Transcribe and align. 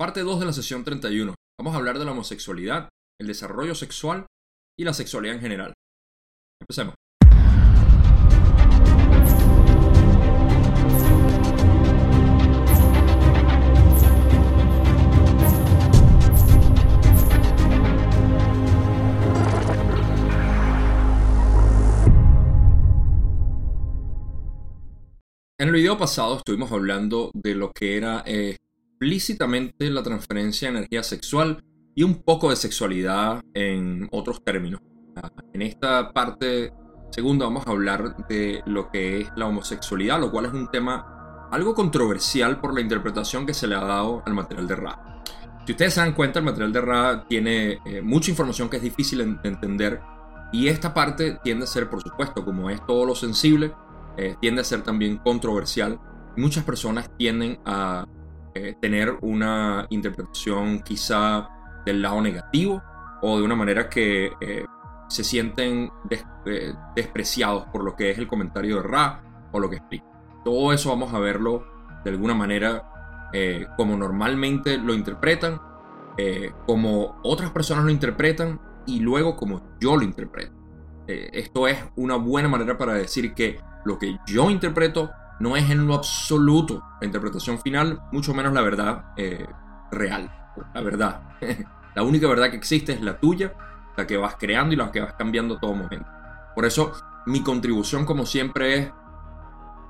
Parte 0.00 0.22
2 0.22 0.40
de 0.40 0.46
la 0.46 0.54
sesión 0.54 0.82
31. 0.82 1.34
Vamos 1.58 1.74
a 1.74 1.76
hablar 1.76 1.98
de 1.98 2.06
la 2.06 2.12
homosexualidad, 2.12 2.88
el 3.20 3.26
desarrollo 3.26 3.74
sexual 3.74 4.24
y 4.78 4.84
la 4.84 4.94
sexualidad 4.94 5.34
en 5.34 5.42
general. 5.42 5.74
Empecemos. 6.62 6.94
En 25.58 25.68
el 25.68 25.74
video 25.74 25.98
pasado 25.98 26.38
estuvimos 26.38 26.72
hablando 26.72 27.30
de 27.34 27.54
lo 27.54 27.70
que 27.70 27.98
era 27.98 28.24
eh, 28.24 28.56
explícitamente 29.00 29.88
la 29.88 30.02
transferencia 30.02 30.68
de 30.68 30.76
energía 30.76 31.02
sexual 31.02 31.64
y 31.94 32.02
un 32.02 32.22
poco 32.22 32.50
de 32.50 32.56
sexualidad 32.56 33.40
en 33.54 34.06
otros 34.12 34.44
términos. 34.44 34.82
Ah, 35.16 35.30
en 35.54 35.62
esta 35.62 36.12
parte 36.12 36.70
segunda 37.10 37.46
vamos 37.46 37.66
a 37.66 37.70
hablar 37.70 38.14
de 38.28 38.62
lo 38.66 38.90
que 38.90 39.22
es 39.22 39.30
la 39.36 39.46
homosexualidad, 39.46 40.20
lo 40.20 40.30
cual 40.30 40.44
es 40.44 40.52
un 40.52 40.70
tema 40.70 41.48
algo 41.50 41.74
controversial 41.74 42.60
por 42.60 42.74
la 42.74 42.82
interpretación 42.82 43.46
que 43.46 43.54
se 43.54 43.66
le 43.66 43.74
ha 43.74 43.80
dado 43.84 44.22
al 44.26 44.34
material 44.34 44.68
de 44.68 44.76
Ra. 44.76 45.22
Si 45.64 45.72
ustedes 45.72 45.94
se 45.94 46.00
dan 46.00 46.12
cuenta, 46.12 46.40
el 46.40 46.44
material 46.44 46.72
de 46.72 46.80
Ra 46.82 47.24
tiene 47.26 47.78
eh, 47.86 48.02
mucha 48.02 48.30
información 48.30 48.68
que 48.68 48.76
es 48.76 48.82
difícil 48.82 49.40
de 49.42 49.48
entender 49.48 50.02
y 50.52 50.68
esta 50.68 50.92
parte 50.92 51.38
tiende 51.42 51.64
a 51.64 51.68
ser, 51.68 51.88
por 51.88 52.02
supuesto, 52.02 52.44
como 52.44 52.68
es 52.68 52.84
todo 52.84 53.06
lo 53.06 53.14
sensible, 53.14 53.72
eh, 54.18 54.36
tiende 54.42 54.60
a 54.60 54.64
ser 54.64 54.82
también 54.82 55.16
controversial. 55.16 55.98
Muchas 56.36 56.64
personas 56.64 57.10
tienden 57.16 57.58
a 57.64 58.06
eh, 58.62 58.76
tener 58.78 59.16
una 59.22 59.86
interpretación 59.88 60.80
quizá 60.80 61.48
del 61.86 62.02
lado 62.02 62.20
negativo 62.20 62.82
o 63.22 63.38
de 63.38 63.44
una 63.44 63.56
manera 63.56 63.88
que 63.88 64.32
eh, 64.38 64.66
se 65.08 65.24
sienten 65.24 65.90
despreciados 66.94 67.64
por 67.72 67.84
lo 67.84 67.96
que 67.96 68.10
es 68.10 68.18
el 68.18 68.28
comentario 68.28 68.76
de 68.76 68.82
Ra 68.82 69.22
o 69.50 69.58
lo 69.58 69.70
que 69.70 69.76
explica. 69.76 70.04
Todo 70.44 70.74
eso 70.74 70.90
vamos 70.90 71.14
a 71.14 71.18
verlo 71.18 71.64
de 72.04 72.10
alguna 72.10 72.34
manera 72.34 72.86
como 73.76 73.96
normalmente 73.96 74.76
lo 74.76 74.92
interpretan, 74.92 75.60
como 76.66 77.20
otras 77.22 77.50
personas 77.50 77.84
lo 77.84 77.90
interpretan 77.90 78.60
y 78.86 79.00
luego 79.00 79.36
como 79.36 79.62
yo 79.80 79.96
lo 79.96 80.02
interpreto. 80.02 80.52
esto 81.06 81.68
es 81.68 81.78
una 81.96 82.16
buena 82.16 82.48
manera 82.48 82.76
para 82.76 82.94
decir 82.94 83.34
que 83.34 83.60
lo 83.84 83.98
que 83.98 84.16
yo 84.26 84.50
interpreto 84.50 85.10
no 85.40 85.56
es 85.56 85.68
en 85.70 85.86
lo 85.86 85.94
absoluto 85.94 86.82
la 87.00 87.06
interpretación 87.06 87.58
final, 87.58 88.02
mucho 88.12 88.34
menos 88.34 88.52
la 88.52 88.60
verdad 88.60 89.06
eh, 89.16 89.46
real. 89.90 90.30
La 90.74 90.82
verdad. 90.82 91.22
la 91.94 92.02
única 92.02 92.28
verdad 92.28 92.50
que 92.50 92.56
existe 92.56 92.92
es 92.92 93.00
la 93.00 93.18
tuya, 93.18 93.54
la 93.96 94.06
que 94.06 94.18
vas 94.18 94.36
creando 94.38 94.74
y 94.74 94.76
la 94.76 94.92
que 94.92 95.00
vas 95.00 95.14
cambiando 95.14 95.58
todo 95.58 95.74
momento. 95.74 96.06
Por 96.54 96.66
eso 96.66 96.92
mi 97.26 97.42
contribución 97.42 98.04
como 98.04 98.26
siempre 98.26 98.78
es 98.78 98.92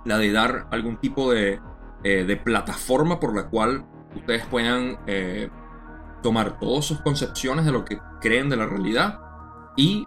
la 0.04 0.18
de 0.18 0.32
dar 0.32 0.68
algún 0.70 0.98
tipo 0.98 1.32
de, 1.32 1.60
eh, 2.04 2.40
plataforma 2.42 3.18
por 3.18 3.34
la 3.34 3.48
cual 3.48 3.84
ustedes 4.14 4.46
puedan 4.46 4.98
eh, 5.06 5.50
tomar 6.22 6.60
todas 6.60 6.84
sus 6.84 7.00
concepciones 7.00 7.64
de 7.64 7.72
lo 7.72 7.84
que 7.84 7.98
creen 8.20 8.48
de 8.48 8.56
la 8.56 8.66
realidad 8.66 9.20
y 9.76 10.06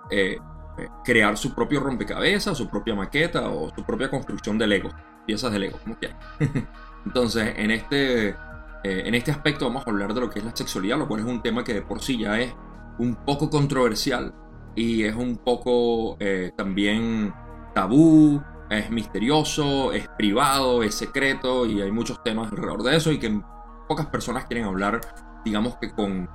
crear 1.03 1.38
su 1.38 1.53
propio 1.53 1.79
rompecabezas, 1.79 2.57
su 2.57 2.69
propia 2.69 2.95
maqueta 2.95 3.49
o 3.49 3.73
su 3.75 3.83
propia 3.83 4.09
construcción 4.09 4.57
de 4.57 4.67
Lego, 4.67 4.89
piezas 5.25 5.52
de 5.52 5.59
Lego, 5.59 5.77
como 5.79 5.97
quieran. 5.97 6.17
Entonces, 7.05 7.53
en 7.57 7.71
este, 7.71 8.29
eh, 8.29 8.35
en 8.83 9.16
este 9.16 9.31
aspecto 9.31 9.66
vamos 9.66 9.85
a 9.85 9.89
hablar 9.89 10.13
de 10.13 10.21
lo 10.21 10.29
que 10.29 10.39
es 10.39 10.45
la 10.45 10.55
sexualidad, 10.55 10.97
lo 10.97 11.07
cual 11.07 11.21
es 11.21 11.25
un 11.25 11.41
tema 11.41 11.63
que 11.63 11.73
de 11.73 11.81
por 11.81 12.01
sí 12.01 12.17
ya 12.17 12.39
es 12.39 12.53
un 12.99 13.16
poco 13.16 13.49
controversial 13.49 14.33
y 14.75 15.03
es 15.03 15.16
un 15.16 15.38
poco 15.38 16.17
eh, 16.19 16.51
también 16.55 17.33
tabú, 17.73 18.41
es 18.69 18.90
misterioso, 18.90 19.91
es 19.91 20.07
privado, 20.17 20.84
es 20.84 20.95
secreto 20.95 21.66
y 21.66 21.81
hay 21.81 21.91
muchos 21.91 22.23
temas 22.23 22.51
alrededor 22.51 22.84
de 22.84 22.95
eso 22.95 23.11
y 23.11 23.19
que 23.19 23.41
pocas 23.88 24.07
personas 24.07 24.45
quieren 24.45 24.66
hablar, 24.66 25.01
digamos 25.44 25.75
que 25.78 25.91
con, 25.91 26.29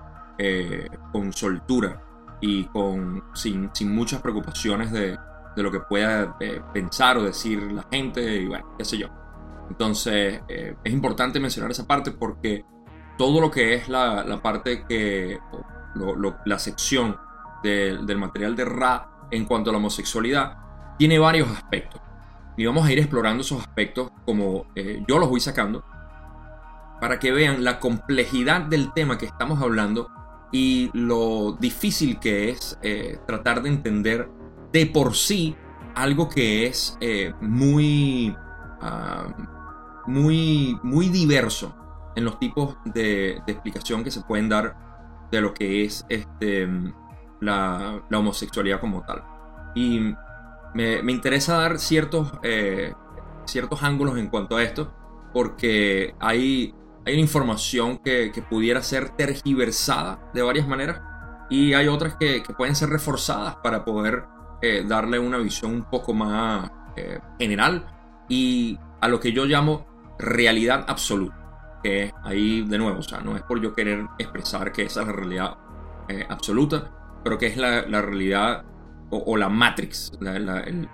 con 1.13 1.33
soltura 1.33 2.08
y 2.41 2.65
con, 2.65 3.25
sin, 3.35 3.71
sin 3.73 3.95
muchas 3.95 4.21
preocupaciones 4.21 4.93
de, 4.93 5.19
de, 5.57 5.63
lo 5.63 5.71
que 5.71 5.81
pueda 5.81 6.37
eh, 6.41 6.61
pensar 6.73 7.17
o 7.19 7.25
decir 7.25 7.61
la 7.73 7.85
gente 7.91 8.43
y 8.43 8.47
bueno, 8.47 8.75
qué 8.79 8.85
sé 8.85 8.99
yo. 8.99 9.09
Entonces 9.69 10.41
eh, 10.49 10.77
es 10.83 10.93
importante 10.93 11.41
mencionar 11.41 11.71
esa 11.71 11.87
parte 11.87 12.13
porque 12.13 12.65
todo 13.17 13.41
lo 13.41 13.51
que 13.51 13.75
es 13.75 13.89
la, 13.89 14.25
la 14.25 14.41
parte 14.41 14.85
que, 14.89 15.39
la 16.45 16.59
sección 16.59 17.17
del 17.63 18.19
material 18.19 18.55
de 18.55 18.65
Ra 18.65 19.11
en 19.31 19.45
cuanto 19.45 19.71
a 19.71 19.73
la 19.73 19.79
homosexualidad, 19.79 20.57
tiene 20.97 21.19
varios 21.19 21.49
aspectos. 21.51 22.01
Y 22.57 22.67
vamos 22.67 22.87
a 22.87 22.93
ir 22.93 22.99
explorando 22.99 23.43
esos 23.43 23.61
aspectos 23.61 24.11
como 24.25 24.67
eh, 24.75 25.03
yo 25.07 25.19
los 25.19 25.29
voy 25.29 25.41
sacando 25.41 25.85
para 27.01 27.19
que 27.19 27.31
vean 27.31 27.63
la 27.63 27.79
complejidad 27.79 28.63
del 28.63 28.93
tema 28.93 29.19
que 29.19 29.27
estamos 29.27 29.63
hablando 29.63 30.11
y 30.53 30.91
lo 30.93 31.53
difícil 31.53 32.19
que 32.19 32.51
es 32.51 32.79
eh, 32.83 33.19
tratar 33.27 33.63
de 33.63 33.69
entender 33.69 34.29
de 34.73 34.87
por 34.87 35.15
sí 35.15 35.57
algo 35.95 36.29
que 36.29 36.67
es 36.67 36.97
eh, 37.01 37.33
muy, 37.41 38.35
muy, 40.07 40.79
muy 40.83 41.09
diverso 41.09 41.75
en 42.15 42.25
los 42.25 42.39
tipos 42.39 42.77
de, 42.85 43.43
explicación 43.47 44.05
que 44.05 44.11
se 44.11 44.23
pueden 44.23 44.49
dar 44.49 44.77
de 45.31 45.41
lo 45.41 45.55
que 45.55 45.85
es 45.85 46.05
este, 46.09 46.69
la, 47.41 48.03
homosexualidad 48.13 48.81
como 48.81 49.03
tal. 49.03 49.23
Y 49.75 50.15
me, 50.75 51.13
interesa 51.13 51.59
dar 51.59 51.79
ciertos, 51.79 52.33
eh, 52.43 52.93
ciertos 53.47 53.83
ángulos 53.83 54.19
en 54.19 54.29
cuanto 54.29 54.57
a 54.57 54.63
esto, 54.63 54.93
porque 55.33 56.15
hay 56.19 56.75
hay 57.09 57.15
una 57.15 57.23
información 57.23 57.99
que, 57.99 58.31
pudiera 58.51 58.83
ser 58.83 59.11
tergiversada 59.17 60.31
de 60.35 60.43
varias 60.43 60.69
maneras 60.69 61.01
y 61.49 61.73
hay 61.73 61.89
otras 61.89 62.17
que, 62.17 62.43
pueden 62.57 62.77
ser 62.77 62.91
reforzadas 62.91 63.57
para 63.57 63.85
poder 63.85 64.25
eh, 64.61 64.85
darle 64.87 65.19
una 65.19 65.39
visión 65.39 65.73
un 65.73 65.85
poco 65.85 66.13
más 66.13 66.71
eh, 66.97 67.19
general 67.39 67.87
y 68.29 68.79
a 69.01 69.09
lo 69.09 69.21
que 69.21 69.33
yo 69.33 69.47
llamo 69.47 69.87
realidad 70.19 70.85
absoluta. 70.87 71.35
Que 71.83 72.13
ahí 72.25 72.63
de 72.67 72.77
nuevo, 72.77 72.99
o 72.99 73.03
sea, 73.03 73.21
no 73.21 73.37
es 73.37 73.43
por 73.43 73.61
yo 73.63 73.73
querer 73.73 74.05
expresar 74.19 74.73
que 74.73 74.83
esa 74.83 75.01
es 75.01 75.07
la 75.07 75.13
realidad 75.15 75.57
eh, 76.09 76.27
absoluta, 76.29 76.91
pero 77.25 77.39
que 77.39 77.47
es 77.47 77.57
la, 77.57 77.83
realidad 78.03 78.65
o, 79.11 79.37
la 79.39 79.49
matrix, 79.49 80.13
la, 80.21 80.39
la 80.39 80.59
el 80.59 80.89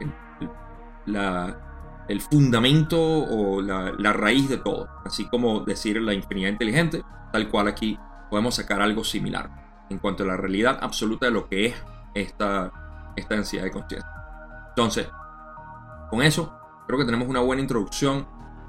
fundamento 2.21 2.99
o 3.01 3.63
la, 3.63 4.13
raíz 4.13 4.49
de 4.49 4.59
todo, 4.59 4.89
así 5.05 5.27
como 5.27 5.61
decir 5.61 6.01
la 6.01 6.15
infinidad 6.15 6.51
inteligente, 6.51 7.03
tal 7.33 7.49
cual 7.49 7.69
aquí 7.69 7.99
podemos 8.31 8.55
sacar 8.55 8.83
algo 8.83 9.05
similar 9.05 9.87
en 9.91 9.99
cuanto 9.99 10.25
a 10.25 10.27
la 10.27 10.37
realidad 10.37 10.79
absoluta 10.81 11.27
de 11.27 11.33
lo 11.33 11.49
que 11.49 11.67
es 11.67 11.75
esta, 12.15 12.73
esta 13.17 13.35
densidad 13.35 13.65
de 13.65 13.71
conciencia. 13.71 14.11
Entonces, 14.71 15.09
con 16.11 16.23
eso, 16.23 16.59
creo 16.87 16.99
que 16.99 17.05
tenemos 17.05 17.29
una 17.29 17.41
buena 17.41 17.63
introducción. 17.63 18.27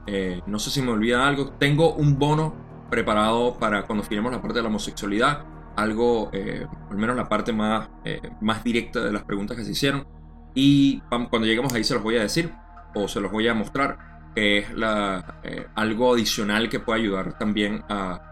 Eh, 0.08 0.42
no 0.46 0.60
sé 0.60 0.70
si 0.70 0.82
me 0.82 0.92
olvida 0.92 1.28
algo. 1.28 1.50
Tengo 1.52 1.94
un 1.94 2.18
bono 2.18 2.54
preparado 2.90 3.58
para 3.58 3.86
cuando 3.86 4.04
finemos 4.04 4.32
la 4.32 4.42
parte 4.42 4.60
de 4.60 4.64
la 4.64 4.70
homosexualidad. 4.70 5.46
Algo, 5.76 6.30
eh, 6.32 6.66
al 6.90 6.98
menos 6.98 7.16
la 7.16 7.28
parte 7.28 7.52
más, 7.52 7.90
eh, 8.04 8.22
más 8.40 8.64
directa 8.64 9.02
de 9.02 9.12
las 9.12 9.24
preguntas 9.24 9.58
que 9.58 9.64
se 9.64 9.72
hicieron. 9.72 10.08
Y 10.54 11.02
cuando 11.10 11.42
lleguemos 11.42 11.74
ahí 11.74 11.84
se 11.84 11.96
los 11.96 12.04
voy 12.04 12.18
a 12.18 12.22
decir 12.22 12.54
o 12.96 13.08
se 13.08 13.20
los 13.20 13.32
voy 13.32 13.48
a 13.48 13.54
mostrar, 13.54 14.32
que 14.36 14.60
es 14.60 14.68
eh, 15.44 15.68
algo 15.76 16.14
adicional 16.14 16.70
que 16.70 16.80
puede 16.80 17.02
ayudar 17.02 17.38
también 17.38 17.84
a, 17.90 18.32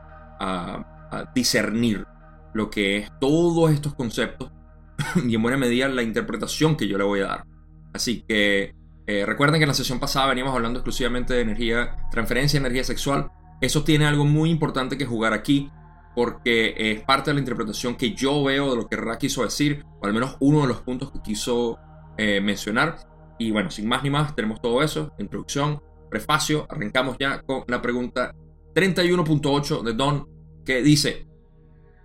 discernir 1.36 2.06
lo 2.54 2.72
que 2.72 2.98
es 2.98 3.12
todos 3.22 3.72
estos 3.72 3.94
conceptos 3.94 4.52
y 5.24 5.36
en 5.36 5.42
buena 5.42 5.58
medida 5.58 5.88
la 5.88 6.02
interpretación 6.02 6.76
que 6.76 6.88
yo 6.88 6.98
le 6.98 7.04
voy 7.04 7.20
a 7.22 7.28
dar. 7.28 7.46
Así 7.94 8.26
que 8.28 8.74
eh, 9.06 9.26
recuerden 9.26 9.60
que 9.60 9.64
en 9.64 9.68
la 9.68 9.76
sesión 9.76 10.00
pasada 10.00 10.28
veníamos 10.28 10.56
hablando 10.56 10.80
exclusivamente 10.80 11.36
de 11.36 11.42
energía, 11.42 11.96
transferencia 12.12 12.58
energía 12.58 12.84
sexual. 12.84 13.30
Eso 13.62 13.84
tiene 13.84 14.06
algo 14.06 14.26
muy 14.26 14.50
importante 14.50 14.98
que 14.98 15.06
jugar 15.06 15.34
aquí 15.34 15.70
porque 16.16 16.74
es 16.78 17.02
parte 17.02 17.32
de 17.32 17.36
la 17.36 17.40
interpretación 17.40 17.96
que 17.96 18.14
yo 18.14 18.44
veo 18.44 18.72
de 18.72 18.78
lo 18.78 18.88
que 18.88 18.96
Ra 18.96 19.18
quiso 19.18 19.44
decir, 19.44 19.84
o 20.02 20.06
al 20.06 20.14
menos 20.14 20.38
uno 20.40 20.62
de 20.62 20.68
los 20.68 20.82
puntos 20.82 21.12
que 21.12 21.22
quiso 21.22 21.80
eh, 22.18 22.40
mencionar. 22.42 22.98
Y 23.44 23.52
bueno, 23.52 23.70
sin 23.70 23.90
más 23.90 24.02
ni 24.04 24.10
más, 24.10 24.34
tenemos 24.34 24.62
todo 24.62 24.82
eso, 24.82 25.12
introducción, 25.20 25.82
prefacio, 26.10 26.66
arrancamos 26.70 27.18
ya 27.20 27.42
con 27.42 27.66
la 27.68 27.82
pregunta 27.82 28.34
31.8 28.74 29.84
de 29.84 29.92
Don, 29.92 30.30
que 30.64 30.82
dice, 30.82 31.28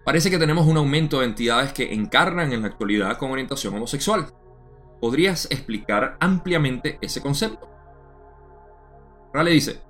parece 0.04 0.30
que 0.30 0.38
tenemos 0.38 0.66
un 0.66 0.78
aumento 0.78 1.20
de 1.20 1.26
entidades 1.26 1.72
que 1.72 1.94
encarnan 1.94 2.52
en 2.52 2.62
la 2.62 2.66
actualidad 2.66 3.18
con 3.18 3.30
orientación 3.30 3.72
homosexual. 3.76 4.26
¿Podrías 5.00 5.46
explicar 5.52 6.16
ampliamente 6.18 6.98
ese 7.00 7.22
concepto? 7.22 7.70
Rale 9.32 9.52
dice, 9.52 9.80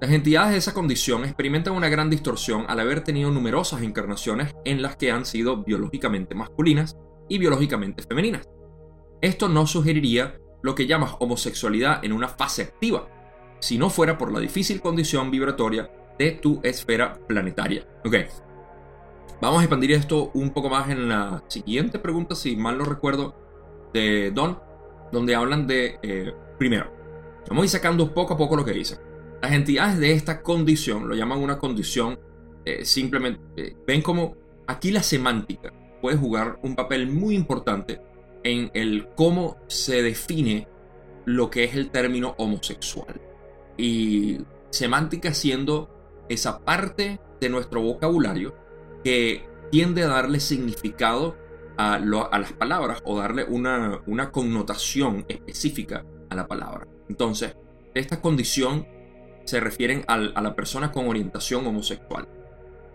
Las 0.00 0.10
entidades 0.10 0.50
de 0.50 0.58
esa 0.58 0.74
condición 0.74 1.24
experimentan 1.24 1.74
una 1.74 1.88
gran 1.88 2.10
distorsión 2.10 2.64
al 2.66 2.80
haber 2.80 3.04
tenido 3.04 3.30
numerosas 3.30 3.82
encarnaciones 3.82 4.52
en 4.64 4.82
las 4.82 4.96
que 4.96 5.12
han 5.12 5.24
sido 5.24 5.62
biológicamente 5.62 6.34
masculinas 6.34 6.96
y 7.28 7.38
biológicamente 7.38 8.02
femeninas. 8.02 8.48
Esto 9.20 9.48
no 9.48 9.64
sugeriría 9.68 10.40
lo 10.62 10.74
que 10.74 10.86
llamas 10.86 11.16
homosexualidad 11.20 12.04
en 12.04 12.12
una 12.12 12.28
fase 12.28 12.62
activa, 12.62 13.08
si 13.60 13.78
no 13.78 13.90
fuera 13.90 14.18
por 14.18 14.32
la 14.32 14.40
difícil 14.40 14.80
condición 14.80 15.30
vibratoria 15.30 15.90
de 16.18 16.32
tu 16.32 16.60
esfera 16.62 17.18
planetaria. 17.26 17.86
Ok. 18.04 18.16
Vamos 19.40 19.60
a 19.60 19.62
expandir 19.62 19.92
esto 19.92 20.30
un 20.34 20.50
poco 20.50 20.68
más 20.68 20.90
en 20.90 21.08
la 21.08 21.44
siguiente 21.46 21.98
pregunta, 21.98 22.34
si 22.34 22.56
mal 22.56 22.76
no 22.76 22.84
recuerdo, 22.84 23.36
de 23.94 24.32
Don, 24.32 24.58
donde 25.12 25.34
hablan 25.34 25.66
de, 25.66 25.98
eh, 26.02 26.34
primero, 26.58 26.92
vamos 27.48 27.62
a 27.62 27.64
ir 27.66 27.70
sacando 27.70 28.12
poco 28.12 28.34
a 28.34 28.36
poco 28.36 28.56
lo 28.56 28.64
que 28.64 28.72
dicen. 28.72 28.98
Las 29.40 29.52
entidades 29.52 29.98
de 29.98 30.12
esta 30.12 30.42
condición, 30.42 31.08
lo 31.08 31.14
llaman 31.14 31.38
una 31.38 31.58
condición, 31.58 32.18
eh, 32.64 32.84
simplemente 32.84 33.40
eh, 33.56 33.76
ven 33.86 34.02
como 34.02 34.34
aquí 34.66 34.90
la 34.90 35.02
semántica 35.02 35.72
puede 36.02 36.16
jugar 36.16 36.58
un 36.62 36.74
papel 36.74 37.08
muy 37.08 37.34
importante 37.34 38.00
en 38.48 38.70
el 38.72 39.08
cómo 39.14 39.58
se 39.66 40.02
define 40.02 40.68
lo 41.26 41.50
que 41.50 41.64
es 41.64 41.74
el 41.74 41.90
término 41.90 42.34
homosexual. 42.38 43.20
Y 43.76 44.38
semántica 44.70 45.34
siendo 45.34 46.24
esa 46.30 46.64
parte 46.64 47.20
de 47.40 47.48
nuestro 47.50 47.82
vocabulario 47.82 48.54
que 49.04 49.46
tiende 49.70 50.02
a 50.02 50.08
darle 50.08 50.40
significado 50.40 51.36
a, 51.76 51.98
las 51.98 52.52
palabras 52.54 53.02
o 53.04 53.18
darle 53.18 53.44
una, 53.44 54.00
connotación 54.32 55.26
específica 55.28 56.04
a 56.30 56.34
la 56.34 56.48
palabra. 56.48 56.88
Entonces, 57.08 57.54
esta 57.94 58.20
condición 58.22 58.86
se 59.44 59.60
refieren 59.60 60.04
a 60.08 60.16
la 60.16 60.56
persona 60.56 60.90
con 60.90 61.06
orientación 61.06 61.66
homosexual, 61.66 62.26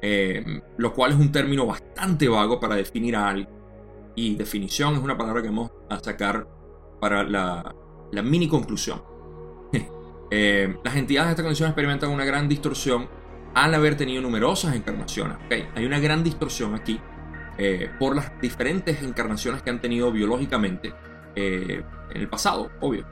eh, 0.02 0.44
lo 0.78 0.94
cual 0.94 1.12
es 1.12 1.18
un 1.18 1.32
término 1.32 1.66
bastante 1.66 2.28
vago 2.28 2.60
para 2.60 2.76
definir 2.76 3.16
a 3.16 3.30
alguien. 3.30 3.63
Y 4.16 4.36
definición 4.36 4.96
es 4.96 5.00
una 5.02 5.18
palabra 5.18 5.42
que 5.42 5.50
vamos 5.50 5.72
a 5.90 6.00
sacar 6.00 6.48
para 7.00 7.24
la, 7.24 7.76
mini 8.24 8.48
conclusión. 8.48 9.02
Eh, 10.36 10.78
las 10.84 10.96
entidades 10.96 11.28
de 11.28 11.32
esta 11.34 11.44
condición 11.44 11.70
experimentan 11.70 12.10
una 12.10 12.26
gran 12.26 12.50
distorsión 12.50 13.08
al 13.54 13.72
haber 13.76 13.96
tenido 13.96 14.20
numerosas 14.20 14.76
encarnaciones. 14.76 15.38
Hay 15.76 15.86
una 15.86 16.00
gran 16.00 16.24
distorsión 16.24 16.74
aquí 16.74 17.00
eh, 17.60 17.92
por 18.00 18.16
las 18.16 18.42
diferentes 18.42 19.04
encarnaciones 19.04 19.62
que 19.62 19.70
han 19.70 19.80
tenido 19.80 20.12
biológicamente 20.12 20.92
en 21.36 21.84
el 22.10 22.28
pasado, 22.30 22.72
obvio. 22.82 23.06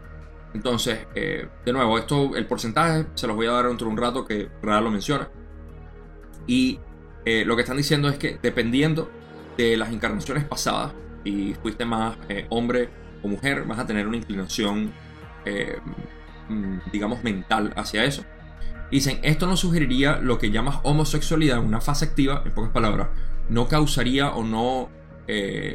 Entonces, 0.54 1.08
eh, 1.16 1.48
de 1.66 1.74
nuevo, 1.74 1.98
esto, 1.98 2.36
el 2.36 2.46
porcentaje 2.46 3.08
se 3.14 3.28
los 3.28 3.36
voy 3.36 3.48
a 3.48 3.52
dar 3.52 3.68
dentro 3.68 3.88
de 3.88 3.94
un 3.94 3.98
rato 3.98 4.26
que 4.26 4.50
Rada 4.62 4.82
lo 4.82 4.92
menciona. 4.92 5.30
Y 6.48 6.80
eh, 7.26 7.46
lo 7.46 7.56
que 7.56 7.62
están 7.62 7.78
diciendo 7.78 8.10
es 8.10 8.18
que 8.18 8.38
dependiendo 8.42 9.10
de 9.58 9.78
las 9.78 9.92
encarnaciones 9.92 10.44
pasadas, 10.46 10.94
y 11.24 11.54
fuiste 11.56 11.86
más 11.86 12.18
eh, 12.30 12.48
hombre 12.50 12.90
o 13.22 13.28
mujer, 13.28 13.64
vas 13.66 13.80
a 13.80 13.86
tener 13.86 14.08
una 14.08 14.18
inclinación, 14.18 14.92
mm, 16.50 16.92
digamos, 16.92 17.24
mental 17.24 17.74
hacia 17.76 18.04
eso. 18.04 18.24
Dicen, 18.90 19.20
esto 19.24 19.48
no 19.48 19.56
sugeriría 19.56 20.18
lo 20.18 20.38
que 20.38 20.52
llamas 20.52 20.80
homosexualidad 20.84 21.60
en 21.60 21.66
una 21.66 21.82
fase 21.82 22.06
activa, 22.06 22.42
en 22.46 22.52
pocas 22.52 22.72
palabras, 22.72 23.10
no 23.48 23.68
causaría 23.68 24.32
o 24.32 24.44
no, 24.44 24.90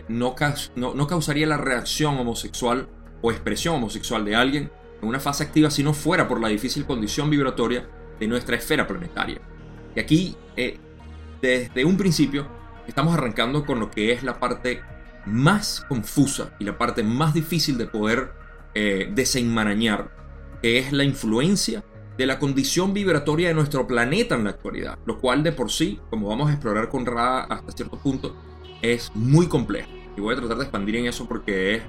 no, 0.09 0.35
no 0.95 1.07
causaría 1.07 1.47
la 1.47 1.57
reacción 1.57 2.19
homosexual 2.19 2.89
o 3.23 3.31
expresión 3.31 3.77
homosexual 3.77 4.25
de 4.25 4.37
alguien 4.37 4.71
en 5.01 5.09
una 5.09 5.21
fase 5.21 5.45
activa 5.45 5.71
si 5.71 5.83
no 5.83 5.93
fuera 5.93 6.29
por 6.29 6.41
la 6.41 6.49
difícil 6.49 6.85
condición 6.85 7.31
vibratoria 7.31 7.87
de 8.19 8.27
nuestra 8.27 8.57
esfera 8.57 8.87
planetaria. 8.87 9.41
Y 9.95 10.01
aquí, 10.01 10.37
eh, 10.57 10.79
desde 11.41 11.85
un 11.85 11.97
principio, 11.97 12.49
estamos 12.87 13.15
arrancando 13.15 13.65
con 13.65 13.81
lo 13.81 13.91
que 13.91 14.13
es 14.13 14.23
la 14.23 14.39
parte 14.39 14.83
más 15.27 15.85
confusa 15.89 16.51
y 16.59 16.65
la 16.65 16.79
parte 16.79 17.03
más 17.03 17.35
difícil 17.35 17.79
de 17.79 17.87
poder 17.87 18.33
eh, 18.75 19.11
desenmarañar, 19.15 20.11
que 20.63 20.79
es 20.79 20.93
la 20.93 21.05
influencia 21.05 21.85
de 22.17 22.27
la 22.27 22.39
condición 22.39 22.95
vibratoria 22.95 23.49
de 23.49 23.55
nuestro 23.55 23.87
planeta 23.87 24.35
en 24.35 24.45
la 24.45 24.51
actualidad, 24.51 24.99
lo 25.05 25.19
cual 25.19 25.43
de 25.43 25.53
por 25.53 25.71
sí, 25.71 26.01
como 26.11 26.29
vamos 26.29 26.49
a 26.49 26.53
explorar 26.53 26.89
con 26.89 27.05
Ra 27.05 27.41
hasta 27.41 27.73
cierto 27.73 27.99
punto, 27.99 28.37
es 28.83 29.11
muy 29.15 29.49
complejo. 29.49 29.91
Y 30.17 30.21
voy 30.21 30.35
a 30.35 30.39
tratar 30.39 30.57
de 30.57 30.65
expandir 30.65 30.97
en 30.97 31.07
eso 31.07 31.29
porque 31.29 31.77
es 31.77 31.83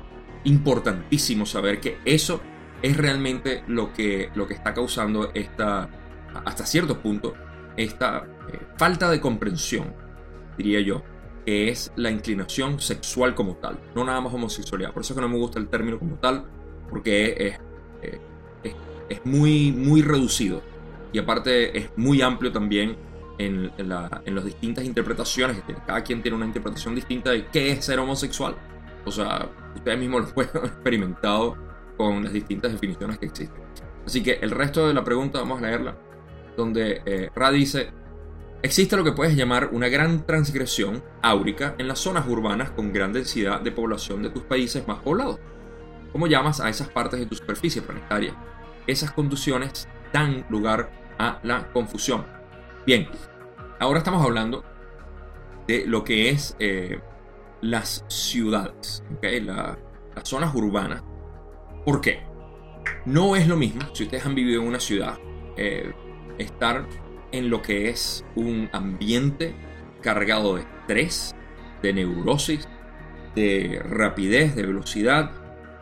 importantísimo 0.44 1.46
saber 1.46 1.80
que 1.80 1.98
eso 2.04 2.42
es 2.82 2.98
realmente 2.98 3.64
lo 3.68 3.94
que, 3.94 4.30
lo 4.36 4.48
que 4.48 4.54
está 4.54 4.74
causando 4.74 5.32
esta, 5.34 5.90
hasta 6.46 6.66
cierto 6.66 7.02
punto, 7.02 7.34
esta 7.78 8.26
eh, 8.52 8.60
falta 8.78 9.10
de 9.10 9.22
comprensión, 9.22 9.94
diría 10.58 10.82
yo, 10.82 11.04
que 11.46 11.70
es 11.70 11.92
la 11.96 12.12
inclinación 12.12 12.80
sexual 12.80 13.36
como 13.36 13.56
tal, 13.56 13.80
no 13.96 14.04
nada 14.04 14.20
más 14.22 14.34
homosexualidad. 14.34 14.92
Por 14.92 15.02
eso 15.02 15.14
es 15.14 15.16
que 15.16 15.22
no 15.22 15.30
me 15.30 15.38
gusta 15.38 15.60
el 15.60 15.70
término 15.70 15.98
como 15.98 16.16
tal, 16.16 16.46
porque 16.90 17.36
es, 17.38 17.60
eh, 18.02 18.20
es, 19.10 19.26
muy, 19.26 19.72
muy 19.72 20.02
reducido. 20.02 20.62
Y 21.14 21.20
aparte 21.20 21.78
es 21.78 21.90
muy 21.96 22.22
amplio 22.22 22.52
también 22.52 22.98
en, 23.38 23.72
en 23.78 23.90
las 23.90 24.46
distintas 24.46 24.84
interpretaciones 24.84 25.58
que 25.58 25.62
tiene. 25.64 25.82
Cada 25.86 26.04
quien 26.04 26.22
tiene 26.22 26.36
una 26.36 26.46
interpretación 26.46 26.96
distinta 26.96 27.32
de 27.32 27.46
qué 27.48 27.72
es 27.72 27.86
ser 27.86 28.00
homosexual. 28.00 28.56
O 29.06 29.12
sea, 29.12 29.50
ustedes 29.74 29.98
mismos 29.98 30.28
lo 30.28 30.28
pueden 30.34 30.66
experimentado 30.66 31.56
con 31.96 32.24
las 32.24 32.34
distintas 32.34 32.72
definiciones 32.72 33.18
que 33.18 33.26
existen. 33.26 33.64
Así 34.06 34.22
que 34.22 34.34
el 34.42 34.52
resto 34.52 34.88
de 34.88 34.94
la 34.94 35.04
pregunta 35.04 35.40
vamos 35.40 35.60
a 35.60 35.66
leerla, 35.66 35.98
donde 36.56 37.02
eh, 37.06 37.30
Ra 37.36 37.52
dice, 37.52 37.90
existe 38.62 38.98
lo 38.98 39.04
que 39.04 39.12
puedes 39.12 39.36
llamar 39.36 39.70
una 39.72 39.88
gran 39.88 40.26
transgresión 40.26 41.04
áurica 41.22 41.76
en 41.78 41.88
las 41.88 42.00
zonas 42.00 42.28
urbanas 42.28 42.72
con 42.72 42.92
gran 42.94 43.14
densidad 43.14 43.62
de 43.62 43.72
población 43.72 44.24
de 44.24 44.30
tus 44.30 44.44
países 44.44 44.88
más 44.88 45.00
poblados. 45.00 45.40
¿Cómo 46.12 46.28
llamas 46.28 46.60
a 46.60 46.70
esas 46.70 46.90
partes 46.90 47.20
de 47.20 47.26
tu 47.26 47.36
superficie 47.36 47.82
planetaria? 47.82 48.36
Esas 48.88 49.12
condiciones 49.12 49.88
dan 50.14 50.46
lugar 50.50 50.90
a 51.20 51.40
la 51.44 51.72
confusión. 51.72 52.26
Bien, 52.86 53.08
ahora 53.80 54.00
estamos 54.00 54.24
hablando 54.24 54.64
de 55.68 55.86
lo 55.86 56.04
que 56.04 56.30
es 56.30 56.56
eh, 56.60 57.02
las 57.62 58.06
ciudades, 58.08 59.04
las 59.22 59.78
zonas 60.24 60.56
urbanas. 60.56 61.04
¿Por 61.86 62.02
qué? 62.02 62.24
No 63.06 63.36
es 63.36 63.48
lo 63.48 63.58
mismo, 63.58 63.82
si 63.94 64.04
ustedes 64.04 64.26
han 64.26 64.36
vivido 64.36 64.62
en 64.62 64.68
una 64.68 64.80
ciudad, 64.80 65.18
eh, 65.58 65.94
estar 66.38 66.88
en 67.32 67.50
lo 67.50 67.62
que 67.62 67.90
es 67.90 68.26
un 68.36 68.70
ambiente 68.74 69.54
cargado 70.02 70.56
de 70.56 70.62
estrés, 70.62 71.36
de 71.82 71.94
neurosis, 71.94 72.68
de 73.36 73.82
rapidez, 73.84 74.56
de 74.56 74.66
velocidad, 74.66 75.32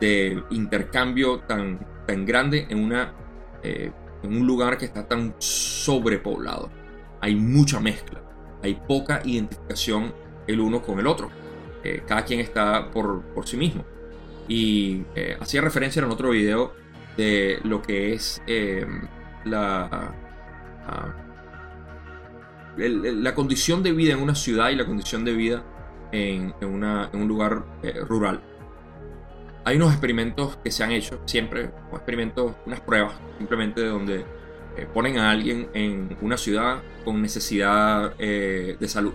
de 0.00 0.42
intercambio 0.50 1.40
tan, 1.40 1.86
tan 2.06 2.26
grande 2.26 2.66
en, 2.68 2.84
una, 2.84 3.14
eh, 3.62 3.92
en 4.22 4.36
un 4.36 4.46
lugar 4.46 4.76
que 4.78 4.84
está 4.84 5.06
tan 5.06 5.34
sobrepoblado. 5.38 6.70
Hay 7.20 7.34
mucha 7.34 7.80
mezcla, 7.80 8.22
hay 8.62 8.74
poca 8.86 9.22
identificación 9.24 10.14
el 10.46 10.60
uno 10.60 10.82
con 10.82 10.98
el 11.00 11.06
otro 11.06 11.30
cada 12.06 12.24
quien 12.24 12.40
está 12.40 12.90
por, 12.90 13.22
sí 13.44 13.56
mismo. 13.56 13.84
Y 14.48 15.04
eh, 15.14 15.36
hacía 15.40 15.60
referencia 15.60 16.02
en 16.02 16.10
otro 16.10 16.30
video 16.30 16.74
de 17.16 17.58
lo 17.64 17.82
que 17.82 18.12
es 18.12 18.42
em, 18.46 19.06
la, 19.44 20.14
la 22.76 23.34
condición 23.34 23.82
de 23.82 23.92
vida 23.92 24.12
en 24.12 24.20
una 24.20 24.34
ciudad 24.34 24.70
y 24.70 24.76
la 24.76 24.86
condición 24.86 25.24
de 25.24 25.32
vida 25.34 25.64
en, 26.12 26.54
un 26.60 27.28
lugar 27.28 27.64
eh, 27.82 28.00
rural. 28.00 28.42
Hay 29.64 29.76
unos 29.76 29.90
experimentos 29.90 30.56
que 30.62 30.70
se 30.70 30.84
han 30.84 30.92
hecho 30.92 31.20
siempre, 31.24 31.70
experimentos, 31.92 32.54
unas 32.66 32.80
pruebas, 32.80 33.14
simplemente 33.38 33.84
donde 33.84 34.24
eh, 34.76 34.86
ponen 34.92 35.18
a 35.18 35.30
alguien 35.30 35.68
en 35.74 36.16
una 36.20 36.36
ciudad 36.36 36.82
con 37.04 37.20
necesidad 37.20 38.16
de 38.16 38.88
salud 38.88 39.14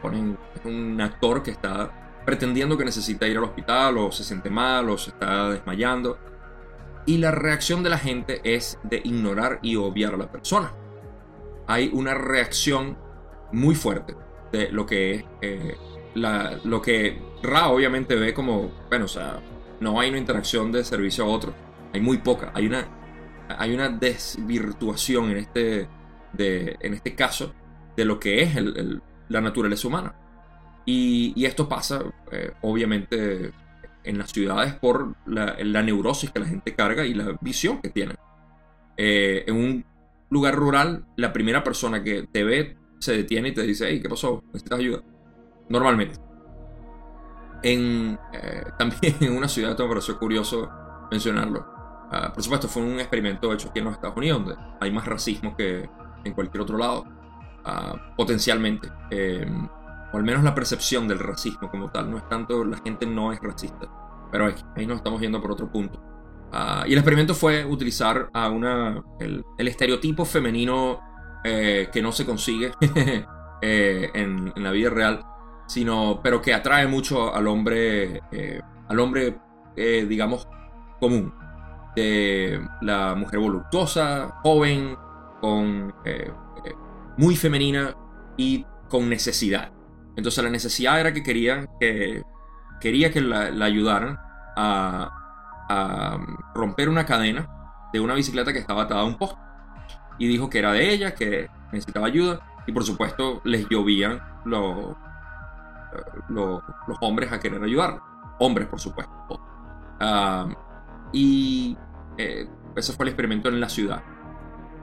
ponen 0.00 0.38
un 0.64 1.00
actor 1.00 1.42
que 1.42 1.50
está 1.50 2.22
pretendiendo 2.24 2.76
que 2.76 2.84
necesita 2.84 3.26
ir 3.26 3.36
al 3.36 3.44
hospital 3.44 3.98
o 3.98 4.12
se 4.12 4.24
siente 4.24 4.50
mal 4.50 4.88
o 4.90 4.98
se 4.98 5.10
está 5.10 5.50
desmayando. 5.50 6.18
Y 7.06 7.18
la 7.18 7.30
reacción 7.30 7.82
de 7.82 7.90
la 7.90 7.98
gente 7.98 8.40
es 8.44 8.78
de 8.82 9.00
ignorar 9.04 9.58
y 9.62 9.76
obviar 9.76 10.14
a 10.14 10.18
la 10.18 10.30
persona. 10.30 10.72
Hay 11.70 11.88
una 11.92 12.14
reacción 12.14 12.98
muy 13.52 13.76
fuerte 13.76 14.16
de 14.50 14.72
lo 14.72 14.86
que 14.86 15.14
es 15.14 15.24
eh, 15.40 15.76
lo 16.14 16.82
que 16.82 17.16
Ra 17.44 17.68
obviamente 17.68 18.16
ve 18.16 18.34
como, 18.34 18.72
bueno, 18.88 19.04
o 19.04 19.08
sea, 19.08 19.40
no 19.78 20.00
hay 20.00 20.10
una 20.10 20.18
interacción 20.18 20.72
de 20.72 20.82
servicio 20.82 21.24
a 21.24 21.28
otro. 21.28 21.54
Hay 21.94 22.00
muy 22.00 22.18
poca. 22.18 22.50
Hay 22.54 22.66
una, 22.66 22.88
hay 23.48 23.72
una 23.72 23.88
desvirtuación 23.88 25.30
en 25.30 25.36
este, 25.36 25.88
de, 26.32 26.76
en 26.80 26.94
este 26.94 27.14
caso 27.14 27.54
de 27.96 28.04
lo 28.04 28.18
que 28.18 28.42
es 28.42 28.56
el, 28.56 29.00
la 29.28 29.40
naturaleza 29.40 29.86
humana. 29.86 30.16
Y, 30.84 31.44
esto 31.44 31.68
pasa, 31.68 32.02
eh, 32.32 32.50
obviamente, 32.62 33.52
en 34.02 34.18
las 34.18 34.32
ciudades 34.32 34.74
por 34.74 35.14
la, 35.24 35.54
neurosis 35.82 36.32
que 36.32 36.40
la 36.40 36.46
gente 36.46 36.74
carga 36.74 37.06
y 37.06 37.14
la 37.14 37.38
visión 37.40 37.80
que 37.80 37.90
tiene. 37.90 38.16
Eh, 38.96 39.44
en 39.46 39.54
un 39.54 39.84
lugar 40.30 40.54
rural, 40.54 41.04
la 41.16 41.32
primera 41.32 41.62
persona 41.62 42.02
que 42.02 42.26
te 42.30 42.44
ve 42.44 42.76
se 42.98 43.12
detiene 43.12 43.48
y 43.48 43.54
te 43.54 43.62
dice, 43.62 43.86
hey, 43.88 44.00
¿qué 44.00 44.08
pasó? 44.08 44.42
¿Necesitas 44.46 44.78
ayuda? 44.78 45.02
Normalmente. 45.68 46.18
En, 47.62 48.18
eh, 48.32 48.64
también 48.78 49.16
en 49.20 49.36
una 49.36 49.48
ciudad, 49.48 49.72
esto 49.72 49.84
me 49.84 49.90
pareció 49.90 50.18
curioso 50.18 50.70
mencionarlo. 51.10 51.66
Ah, 52.12 52.32
por 52.32 52.42
supuesto, 52.42 52.68
fue 52.68 52.82
un 52.82 52.98
experimento 52.98 53.52
hecho 53.52 53.68
aquí 53.68 53.78
en 53.78 53.86
los 53.86 53.94
Estados 53.94 54.16
Unidos, 54.16 54.44
donde 54.44 54.62
hay 54.80 54.90
más 54.90 55.06
racismo 55.06 55.56
que 55.56 55.88
en 56.24 56.32
cualquier 56.34 56.62
otro 56.62 56.76
lado, 56.76 57.04
ah, 57.64 58.14
potencialmente. 58.16 58.88
Em, 59.10 59.68
o 60.12 60.16
al 60.16 60.24
menos 60.24 60.42
la 60.42 60.54
percepción 60.54 61.06
del 61.06 61.20
racismo 61.20 61.70
como 61.70 61.90
tal. 61.90 62.10
No 62.10 62.18
es 62.18 62.28
tanto, 62.28 62.64
la 62.64 62.78
gente 62.78 63.06
no 63.06 63.32
es 63.32 63.40
racista. 63.40 63.88
Pero 64.30 64.46
ahí, 64.76 64.86
nos 64.86 64.96
estamos 64.96 65.20
yendo 65.20 65.40
por 65.40 65.52
otro 65.52 65.70
punto. 65.70 66.02
Ah, 66.52 66.84
y 66.86 66.92
el 66.92 66.98
experimento 66.98 67.34
fue 67.34 67.64
utilizar 67.64 68.28
a 68.32 68.48
una, 68.48 69.02
el, 69.20 69.44
estereotipo 69.58 70.24
femenino 70.24 71.00
eh, 71.44 71.88
que 71.92 72.02
no 72.02 72.10
se 72.10 72.26
consigue 72.26 72.72
eh, 73.62 74.10
en, 74.14 74.52
en, 74.56 74.62
la 74.62 74.70
vida 74.72 74.90
real, 74.90 75.24
sino, 75.68 76.20
pero 76.22 76.42
que 76.42 76.52
atrae 76.52 76.86
mucho 76.86 77.32
al 77.34 77.46
hombre, 77.46 78.20
eh, 78.32 78.60
al 78.88 78.98
hombre, 78.98 79.38
digamos, 79.76 80.48
común. 80.98 81.32
De 81.96 82.60
la 82.82 83.14
mujer 83.16 83.40
voluptuosa, 83.40 84.38
joven, 84.42 84.96
con, 85.40 85.92
muy 87.16 87.36
femenina 87.36 87.94
y 88.36 88.64
con 88.88 89.08
necesidad. 89.08 89.72
Entonces 90.16 90.42
la 90.44 90.50
necesidad 90.50 91.00
era 91.00 91.12
que 91.12 91.22
quería 91.22 91.66
que, 91.80 92.22
quería 92.80 93.10
que 93.10 93.20
la, 93.20 93.46
ayudaran 93.64 94.18
a, 94.56 95.19
romper 96.54 96.88
una 96.88 97.06
cadena 97.06 97.48
de 97.92 98.00
una 98.00 98.14
bicicleta 98.14 98.52
que 98.52 98.58
estaba 98.58 98.82
atada 98.82 99.02
a 99.02 99.04
un 99.04 99.16
poste. 99.16 99.38
Y 100.18 100.26
dijo 100.26 100.50
que 100.50 100.58
era 100.58 100.72
de 100.72 100.92
ella, 100.92 101.14
que 101.14 101.48
necesitaba 101.72 102.06
ayuda. 102.06 102.40
Y 102.66 102.72
por 102.72 102.84
supuesto 102.84 103.40
les 103.44 103.68
llovían 103.68 104.20
los, 104.44 104.94
los, 106.28 106.62
hombres 107.00 107.32
a 107.32 107.40
querer 107.40 107.62
ayudar. 107.62 108.00
Hombres, 108.38 108.68
por 108.68 108.80
supuesto. 108.80 109.40
Ah, 110.00 110.46
y 111.12 111.76
eh, 112.18 112.48
ese 112.76 112.92
fue 112.92 113.04
el 113.04 113.10
experimento 113.10 113.48
en 113.48 113.60
la 113.60 113.68
ciudad. 113.68 114.02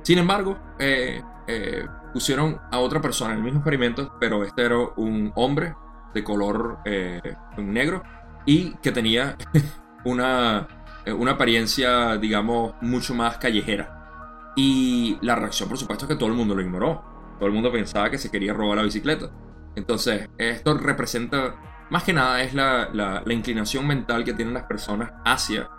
Sin 0.02 0.18
embargo, 0.18 0.58
eh, 0.80 1.22
eh, 1.48 1.86
pusieron 2.14 2.60
a 2.72 2.80
otra 2.80 3.02
persona 3.02 3.32
en 3.32 3.38
el 3.38 3.44
mismo 3.44 3.60
experimento, 3.60 4.14
pero 4.20 4.44
este 4.44 4.64
era 4.64 4.78
un 4.98 5.32
hombre 5.36 5.76
de 6.14 6.24
color 6.24 6.80
eh, 6.86 7.22
negro 7.58 8.04
y 8.46 8.76
que 8.78 8.92
tenía 8.92 9.38
una, 10.06 10.68
eh, 10.68 10.77
una 11.14 11.32
apariencia, 11.32 12.18
digamos, 12.18 12.74
mucho 12.82 13.14
más 13.14 13.38
callejera. 13.38 14.54
Y 14.56 15.18
la 15.22 15.36
reacción, 15.36 15.70
por 15.70 15.78
supuesto, 15.78 16.06
es 16.06 16.10
que 16.10 16.16
todo 16.16 16.30
el 16.30 16.36
mundo 16.36 16.56
lo 16.56 16.62
ignoró. 16.62 17.04
Todo 17.38 17.48
el 17.48 17.54
mundo 17.54 17.72
pensaba 17.72 18.10
que 18.10 18.18
se 18.18 18.32
quería 18.32 18.54
robar 18.54 18.78
la 18.78 18.84
bicicleta. 18.84 19.30
Entonces, 19.76 20.28
esto 20.38 20.78
representa, 20.78 21.56
más 21.92 22.04
que 22.04 22.14
nada, 22.14 22.42
es 22.42 22.54
la, 22.54 22.90
la, 22.92 23.34
inclinación 23.34 23.86
mental 23.86 24.24
que 24.24 24.34
tienen 24.34 24.54
las 24.54 24.64
personas 24.64 25.12
hacia 25.24 25.70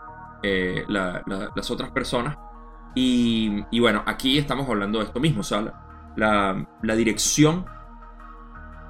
las 0.89 1.71
otras 1.71 1.91
personas 1.91 2.37
y, 3.01 3.81
bueno, 3.81 4.03
aquí 4.07 4.39
estamos 4.39 4.69
hablando 4.69 4.99
de 4.99 5.05
esto 5.05 5.21
mismo, 5.21 5.41
o 5.41 5.45
sea, 5.45 5.73
la, 6.17 6.97
dirección 6.97 7.65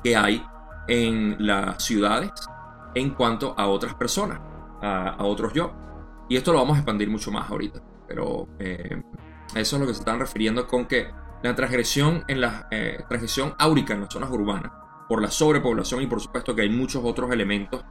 que 0.03 0.17
hay 0.17 0.43
en 0.87 1.37
las 1.39 1.85
ciudades 1.85 2.33
en 2.95 3.11
cuanto 3.11 3.55
a 3.59 3.67
otras 3.67 3.95
personas, 3.95 4.41
a, 4.81 5.17
otros 5.19 5.53
yo. 5.53 5.73
Y 6.29 6.37
esto 6.37 6.53
lo 6.53 6.59
vamos 6.59 6.77
a 6.77 6.81
expandir 6.81 7.09
mucho 7.09 7.31
más 7.31 7.51
ahorita, 7.51 7.81
pero 8.07 8.49
eh, 8.59 9.03
eso 9.55 9.77
es 9.77 9.81
lo 9.81 9.87
que 9.87 9.95
se 9.95 10.01
están 10.01 10.19
refiriendo 10.19 10.67
con 10.67 10.87
que 10.87 11.09
la 11.43 11.55
transgresión 11.55 12.25
en 12.29 12.41
la 12.41 12.69
eh, 12.71 13.03
transgresión 13.09 13.55
áurica 13.59 13.95
en 13.95 14.03
las 14.03 14.13
zonas 14.13 14.31
urbanas 14.31 14.73
por 15.09 15.23
la 15.23 15.31
sobrepoblación 15.31 16.03
y 16.03 16.07
por 16.07 16.21
supuesto 16.21 16.55
que 16.55 16.63
hay 16.63 16.71
muchos 16.71 17.03
otros 17.05 17.31
elementos 17.31 17.83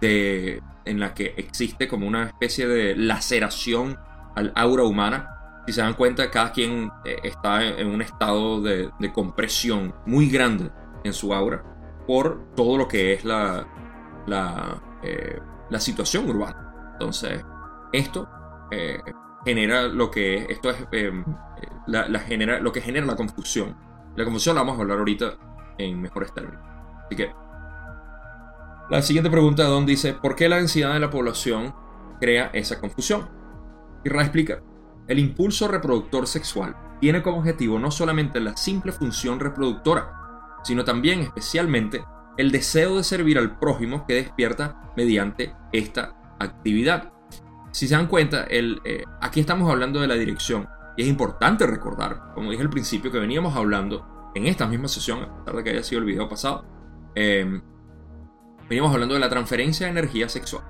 de, 0.00 0.62
en 0.84 1.00
la 1.00 1.12
que 1.12 1.34
existe 1.36 1.86
como 1.86 2.06
una 2.06 2.28
especie 2.28 2.66
de 2.66 2.96
laceración 2.96 3.98
al 4.34 4.52
aura 4.54 4.84
humana 4.84 5.42
si 5.66 5.72
se 5.72 5.80
dan 5.80 5.94
cuenta, 5.94 6.30
cada 6.30 6.52
quien 6.52 6.90
eh, 7.04 7.18
está 7.22 7.64
en 7.64 7.86
un 7.88 8.02
estado 8.02 8.60
de, 8.60 8.90
compresión 9.12 9.94
muy 10.06 10.28
grande 10.28 10.70
en 11.04 11.12
su 11.12 11.32
aura 11.32 11.62
por 12.06 12.54
todo 12.56 12.78
lo 12.78 12.88
que 12.88 13.12
es 13.12 13.24
la, 13.24 13.66
la, 14.26 14.82
eh, 15.02 15.38
situación 15.78 16.28
urbana. 16.28 16.90
Entonces, 16.94 17.44
esto 17.92 18.28
eh, 18.70 19.00
genera 19.44 19.82
lo 19.82 20.10
que 20.10 20.46
esto 20.48 20.70
es 20.70 20.76
la, 21.86 22.20
genera, 22.20 22.60
lo 22.60 22.72
que 22.72 22.80
genera 22.80 23.06
la 23.06 23.16
confusión. 23.16 23.76
La 24.16 24.24
confusión 24.24 24.56
la 24.56 24.62
vamos 24.62 24.78
a 24.78 24.82
hablar 24.82 24.98
ahorita 24.98 25.34
en 25.78 26.00
mejores 26.00 26.32
términos. 26.32 26.62
Así 27.06 27.16
que 27.16 27.32
la 28.90 29.02
siguiente 29.02 29.30
pregunta 29.30 29.64
Don 29.64 29.86
dice, 29.86 30.12
¿por 30.14 30.36
qué 30.36 30.48
la 30.48 30.56
densidad 30.56 30.92
de 30.92 31.00
la 31.00 31.10
población 31.10 31.74
crea 32.20 32.50
esa 32.52 32.80
confusión? 32.80 33.28
Y 34.04 34.08
Ra 34.08 34.22
explica, 34.22 34.60
el 35.08 35.18
impulso 35.18 35.68
reproductor 35.68 36.26
sexual 36.26 36.76
tiene 37.00 37.22
como 37.22 37.38
objetivo 37.38 37.78
no 37.78 37.90
solamente 37.90 38.40
la 38.40 38.56
simple 38.56 38.92
función 38.92 39.40
reproductora, 39.40 40.58
sino 40.62 40.84
también 40.84 41.20
especialmente 41.20 42.04
el 42.36 42.50
deseo 42.50 42.96
de 42.96 43.04
servir 43.04 43.38
al 43.38 43.58
prójimo 43.58 44.06
que 44.06 44.14
despierta 44.14 44.92
mediante 44.96 45.54
esta 45.72 46.16
actividad. 46.38 47.11
Si 47.72 47.88
se 47.88 47.94
dan 47.94 48.06
cuenta, 48.06 48.44
el, 48.44 48.80
eh, 48.84 49.04
aquí 49.20 49.40
estamos 49.40 49.70
hablando 49.70 50.00
de 50.00 50.06
la 50.06 50.14
dirección 50.14 50.68
y 50.96 51.02
es 51.02 51.08
importante 51.08 51.66
recordar, 51.66 52.32
como 52.34 52.50
dije 52.50 52.62
al 52.62 52.70
principio, 52.70 53.10
que 53.10 53.18
veníamos 53.18 53.56
hablando 53.56 54.30
en 54.34 54.46
esta 54.46 54.66
misma 54.66 54.88
sesión, 54.88 55.22
a 55.22 55.44
pesar 55.44 55.56
de 55.56 55.64
que 55.64 55.70
haya 55.70 55.82
sido 55.82 56.00
el 56.00 56.06
video 56.06 56.28
pasado, 56.28 56.64
eh, 57.14 57.60
veníamos 58.68 58.92
hablando 58.92 59.14
de 59.14 59.20
la 59.20 59.28
transferencia 59.28 59.86
de 59.86 59.92
energía 59.92 60.28
sexual. 60.28 60.64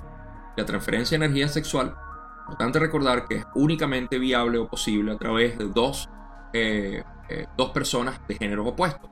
La 0.56 0.64
transferencia 0.64 1.18
de 1.18 1.24
energía 1.24 1.48
sexual 1.48 1.96
Importante 2.42 2.78
recordar 2.80 3.26
que 3.28 3.36
es 3.36 3.46
únicamente 3.54 4.18
viable 4.18 4.58
o 4.58 4.68
posible 4.68 5.12
a 5.12 5.16
través 5.16 5.56
de 5.58 5.68
dos, 5.68 6.08
eh, 6.52 7.02
eh, 7.28 7.46
dos 7.56 7.70
personas 7.70 8.20
de 8.26 8.34
géneros 8.34 8.66
opuestos. 8.66 9.08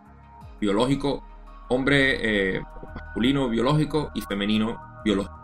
Biológico, 0.60 1.24
hombre 1.68 2.56
eh, 2.56 2.62
masculino 2.94 3.48
biológico 3.48 4.10
y 4.14 4.20
femenino 4.22 4.78
biológico. 5.04 5.39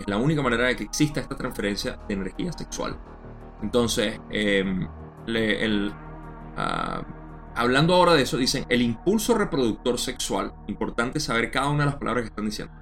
Es 0.00 0.08
la 0.08 0.16
única 0.16 0.42
manera 0.42 0.64
de 0.64 0.76
que 0.76 0.84
exista 0.84 1.20
esta 1.20 1.36
transferencia 1.36 2.00
de 2.08 2.14
energía 2.14 2.52
sexual. 2.52 2.98
Entonces, 3.62 4.18
em, 4.30 4.88
el, 5.26 5.92
ah, 6.56 7.02
hablando 7.54 7.94
ahora 7.94 8.14
de 8.14 8.22
eso, 8.22 8.38
dicen 8.38 8.64
el 8.68 8.82
impulso 8.82 9.36
reproductor 9.36 9.98
sexual. 9.98 10.54
Importante 10.66 11.20
saber 11.20 11.50
cada 11.50 11.68
una 11.68 11.84
de 11.84 11.90
las 11.90 11.98
palabras 11.98 12.22
que 12.22 12.28
están 12.28 12.46
diciendo. 12.46 12.74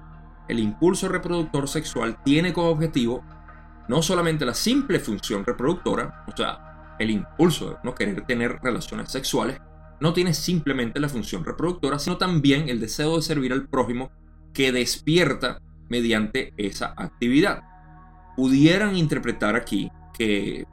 El 0.47 0.59
impulso 0.59 1.09
reproductor 1.09 1.67
sexual 1.67 2.23
tiene 2.23 2.53
como 2.53 2.69
objetivo 2.69 3.23
no 3.89 4.01
solamente 4.01 4.45
la 4.45 4.53
simple 4.53 4.99
función 4.99 5.43
reproductora, 5.43 6.23
o 6.27 6.37
sea, 6.37 6.95
el 6.99 7.09
impulso 7.09 7.71
de 7.71 7.75
no 7.83 7.95
querer 7.95 8.25
tener 8.25 8.59
relaciones 8.61 9.11
sexuales, 9.11 9.59
no 9.99 10.13
tiene 10.13 10.33
simplemente 10.33 10.99
la 10.99 11.09
función 11.09 11.43
reproductora, 11.43 11.99
sino 11.99 12.17
también 12.17 12.69
el 12.69 12.79
deseo 12.79 13.15
de 13.15 13.23
servir 13.23 13.51
al 13.51 13.67
prójimo 13.67 14.11
que 14.53 14.71
despierta 14.71 15.59
mediante 15.89 16.53
esa 16.57 16.93
actividad. 16.95 17.63
Pudieran 18.35 18.95
interpretar 18.95 19.55
aquí 19.55 19.91
que, 20.17 20.65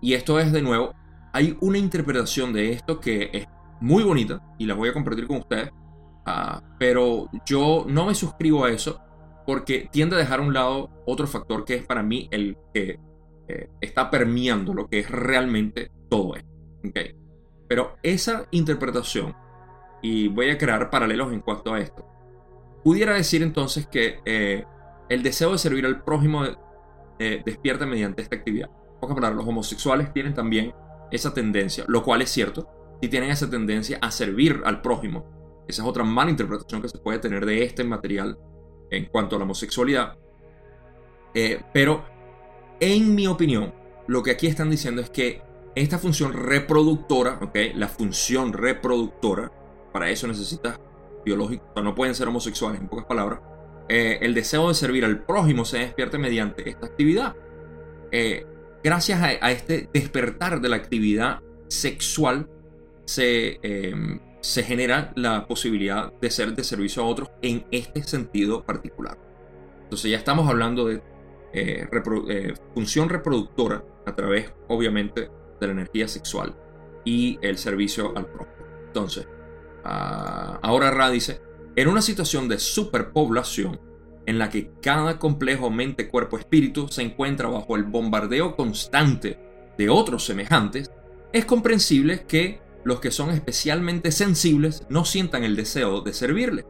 y 0.00 0.14
esto 0.14 0.38
es 0.40 0.52
de 0.52 0.62
nuevo, 0.62 0.94
hay 1.32 1.56
una 1.60 1.78
interpretación 1.78 2.52
de 2.52 2.72
esto 2.72 3.00
que 3.00 3.30
es 3.32 3.46
muy 3.80 4.02
bonita 4.02 4.40
y 4.58 4.66
la 4.66 4.74
voy 4.74 4.88
a 4.88 4.92
compartir 4.92 5.26
con 5.26 5.38
ustedes, 5.38 5.70
ah, 6.26 6.62
pero 6.78 7.28
yo 7.44 7.84
no 7.88 8.06
me 8.06 8.14
suscribo 8.14 8.64
a 8.64 8.70
eso 8.70 9.00
porque 9.46 9.88
tiende 9.90 10.16
a 10.16 10.18
dejar 10.18 10.40
a 10.40 10.42
un 10.42 10.54
lado 10.54 10.90
otro 11.06 11.26
factor 11.26 11.64
que 11.64 11.74
es 11.74 11.84
para 11.84 12.02
mí 12.02 12.28
el 12.30 12.56
que 12.72 13.00
eh, 13.48 13.68
está 13.80 14.10
permeando 14.10 14.72
lo 14.72 14.88
que 14.88 15.00
es 15.00 15.10
realmente 15.10 15.90
todo 16.08 16.36
esto. 16.36 16.50
Pero 17.68 17.96
esa 18.02 18.46
interpretación, 18.50 19.34
y 20.02 20.28
voy 20.28 20.50
a 20.50 20.58
crear 20.58 20.90
paralelos 20.90 21.32
en 21.32 21.40
cuanto 21.40 21.74
a 21.74 21.80
esto, 21.80 22.06
pudiera 22.82 23.14
decir 23.14 23.42
entonces 23.42 23.86
que 23.86 24.20
eh, 24.24 24.64
el 25.08 25.22
deseo 25.22 25.52
de 25.52 25.58
servir 25.58 25.86
al 25.86 26.02
prójimo 26.02 26.44
eh, 27.18 27.42
despierta 27.44 27.86
mediante 27.86 28.22
esta 28.22 28.36
actividad. 28.36 28.70
Los 29.00 29.46
homosexuales 29.46 30.12
tienen 30.12 30.34
también 30.34 30.72
esa 31.10 31.34
tendencia, 31.34 31.84
lo 31.88 32.02
cual 32.02 32.22
es 32.22 32.30
cierto, 32.30 32.68
si 33.00 33.08
tienen 33.08 33.30
esa 33.30 33.50
tendencia 33.50 33.98
a 34.00 34.10
servir 34.10 34.62
al 34.64 34.80
prójimo. 34.80 35.64
Esa 35.68 35.82
es 35.82 35.88
otra 35.88 36.04
mala 36.04 36.30
interpretación 36.30 36.82
que 36.82 36.88
se 36.88 36.98
puede 36.98 37.18
tener 37.18 37.44
de 37.44 37.64
este 37.64 37.84
material 37.84 38.38
en 38.90 39.06
cuanto 39.06 39.36
a 39.36 39.38
la 39.38 39.44
homosexualidad. 39.44 40.16
Eh, 41.34 41.62
pero, 41.72 42.04
en 42.78 43.14
mi 43.14 43.26
opinión, 43.26 43.74
lo 44.06 44.22
que 44.22 44.30
aquí 44.30 44.46
están 44.46 44.70
diciendo 44.70 45.00
es 45.00 45.10
que 45.10 45.42
esta 45.74 45.98
función 45.98 46.32
reproductora, 46.32 47.40
la 47.74 47.88
función 47.88 48.52
reproductora, 48.52 49.50
para 49.92 50.10
eso 50.10 50.26
necesitas 50.26 50.78
biológico, 51.24 51.64
o 51.74 51.82
no 51.82 51.94
pueden 51.94 52.14
ser 52.14 52.28
homosexuales, 52.28 52.80
en 52.80 52.88
pocas 52.88 53.06
palabras, 53.06 53.40
eh, 53.88 54.18
el 54.22 54.34
deseo 54.34 54.68
de 54.68 54.74
servir 54.74 55.04
al 55.04 55.24
prójimo 55.24 55.64
se 55.64 55.78
despierta 55.78 56.18
mediante 56.18 56.68
esta 56.68 56.86
actividad. 56.86 57.36
Eh, 58.10 58.46
gracias 58.82 59.20
a, 59.22 59.50
este 59.50 59.88
despertar 59.92 60.60
de 60.60 60.68
la 60.68 60.76
actividad 60.76 61.40
sexual 61.68 62.48
se, 63.04 63.58
em, 63.62 64.20
se 64.40 64.62
genera 64.62 65.12
la 65.16 65.46
posibilidad 65.46 66.12
de 66.20 66.30
ser 66.30 66.54
de 66.54 66.64
servicio 66.64 67.02
a 67.02 67.06
otros 67.06 67.30
en 67.42 67.64
este 67.70 68.02
sentido 68.02 68.64
particular. 68.64 69.18
Entonces 69.84 70.10
ya 70.10 70.16
estamos 70.16 70.48
hablando 70.48 70.86
de 70.86 71.02
eh, 71.54 72.54
función 72.74 73.08
reproductora 73.10 73.84
a 74.06 74.14
través, 74.14 74.52
obviamente, 74.68 75.30
de 75.60 75.66
la 75.66 75.72
energía 75.72 76.08
sexual 76.08 76.56
y 77.04 77.38
el 77.42 77.58
servicio 77.58 78.16
al 78.16 78.26
prójimo. 78.26 78.66
Entonces, 78.86 79.28
ah, 79.84 80.58
ahora 80.62 80.90
Ra 80.90 81.10
dice, 81.10 81.40
en 81.76 81.88
una 81.88 82.02
situación 82.02 82.48
de 82.48 82.58
superpoblación 82.58 83.80
en 84.26 84.38
la 84.38 84.50
que 84.50 84.70
cada 84.80 85.18
complejo 85.18 85.70
mente, 85.70 86.08
cuerpo, 86.08 86.38
espíritu 86.38 86.88
se 86.88 87.02
encuentra 87.02 87.48
bajo 87.48 87.76
el 87.76 87.84
bombardeo 87.84 88.56
constante 88.56 89.38
de 89.76 89.88
otros 89.88 90.24
semejantes, 90.24 90.90
es 91.32 91.44
comprensible 91.44 92.24
que 92.26 92.60
los 92.84 93.00
que 93.00 93.10
son 93.10 93.30
especialmente 93.30 94.12
sensibles 94.12 94.86
no 94.88 95.04
sientan 95.04 95.44
el 95.44 95.56
deseo 95.56 96.00
de 96.02 96.12
servirle. 96.12 96.66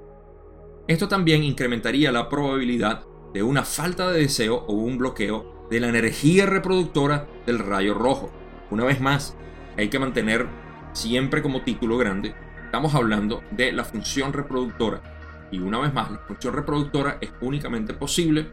Esto 0.87 1.09
también 1.09 1.42
incrementaría 1.42 2.12
la 2.12 2.28
probabilidad 2.28 3.04
de 3.33 3.42
una 3.42 3.64
falta 3.64 4.11
de 4.11 4.21
deseo 4.21 4.64
o 4.66 4.75
un 4.75 4.99
bloqueo 4.99 5.66
de 5.71 5.81
la 5.81 5.88
energía 5.88 6.47
reproductora 6.47 7.28
del 7.47 7.59
rayo 7.59 7.95
rojo. 7.95 8.31
Una 8.71 8.85
vez 8.85 9.00
más, 9.00 9.37
hay 9.76 9.88
que 9.88 9.99
mantener 9.99 10.47
siempre 10.92 11.42
como 11.42 11.62
título 11.62 11.97
grande, 11.97 12.35
estamos 12.73 12.95
hablando 12.95 13.45
de 13.50 13.71
la 13.71 13.85
función 13.85 14.33
reproductora. 14.33 15.02
Y 15.50 15.59
una 15.59 15.79
vez 15.79 15.93
más, 15.93 16.11
la 16.11 16.21
función 16.21 16.55
reproductora 16.55 17.19
es 17.21 17.31
únicamente 17.43 17.93
posible 17.93 18.49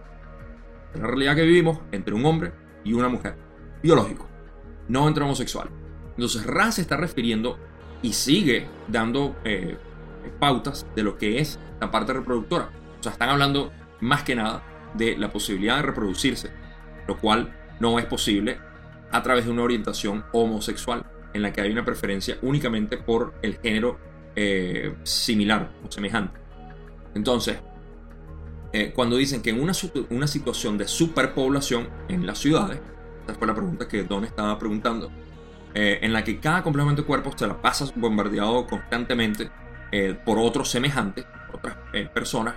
en 0.93 1.01
la 1.01 1.07
realidad 1.07 1.37
que 1.37 1.43
vivimos 1.43 1.79
entre 1.93 2.13
un 2.13 2.25
hombre 2.25 2.51
y 2.83 2.91
una 2.91 3.07
mujer. 3.07 3.37
Biológico, 3.81 4.27
no 4.89 5.07
entre 5.07 5.23
homosexuales. 5.23 5.71
Entonces 6.17 6.45
Ra 6.45 6.69
se 6.73 6.81
está 6.81 6.97
refiriendo 6.97 7.57
y 8.01 8.11
sigue 8.11 8.67
dando 8.89 9.37
eh, 9.45 9.77
pautas 10.37 10.85
de 10.97 11.03
lo 11.03 11.17
que 11.17 11.39
es 11.39 11.57
la 11.79 11.89
parte 11.89 12.11
reproductora. 12.11 12.71
O 12.99 13.01
sea, 13.01 13.13
están 13.13 13.29
hablando 13.29 13.71
más 14.01 14.23
que 14.23 14.35
nada 14.35 14.61
de 14.95 15.17
la 15.17 15.31
posibilidad 15.31 15.77
de 15.77 15.83
reproducirse, 15.83 16.51
lo 17.07 17.17
cual 17.17 17.55
no 17.79 17.97
es 17.99 18.05
posible 18.05 18.59
a 19.11 19.23
través 19.23 19.45
de 19.45 19.51
una 19.51 19.63
orientación 19.63 20.25
homosexual 20.33 21.05
en 21.33 21.41
la 21.41 21.53
que 21.53 21.61
hay 21.61 21.71
una 21.71 21.85
preferencia 21.85 22.37
únicamente 22.41 22.97
por 22.97 23.33
el 23.43 23.59
género 23.59 24.08
eh, 24.35 24.95
similar 25.03 25.71
o 25.85 25.91
semejante. 25.91 26.39
Entonces, 27.15 27.57
eh, 28.71 28.91
cuando 28.93 29.17
dicen 29.17 29.41
que 29.41 29.49
en 29.49 29.61
una, 29.61 29.73
una 30.09 30.27
situación 30.27 30.77
de 30.77 30.87
superpoblación 30.87 31.89
en 32.07 32.25
las 32.25 32.39
ciudades, 32.39 32.79
esta 33.21 33.35
fue 33.35 33.47
la 33.47 33.55
pregunta 33.55 33.87
que 33.87 34.03
Don 34.03 34.23
estaba 34.25 34.57
preguntando, 34.59 35.11
eh, 35.73 35.99
en 36.01 36.13
la 36.13 36.23
que 36.23 36.39
cada 36.39 36.63
complemento 36.63 37.01
de 37.01 37.07
cuerpo 37.07 37.31
se 37.35 37.47
la 37.47 37.61
pasa 37.61 37.85
bombardeado 37.95 38.65
constantemente 38.67 39.49
por 40.23 40.37
otros 40.37 40.69
semejantes, 40.69 41.25
otras 41.51 41.75
personas, 42.13 42.53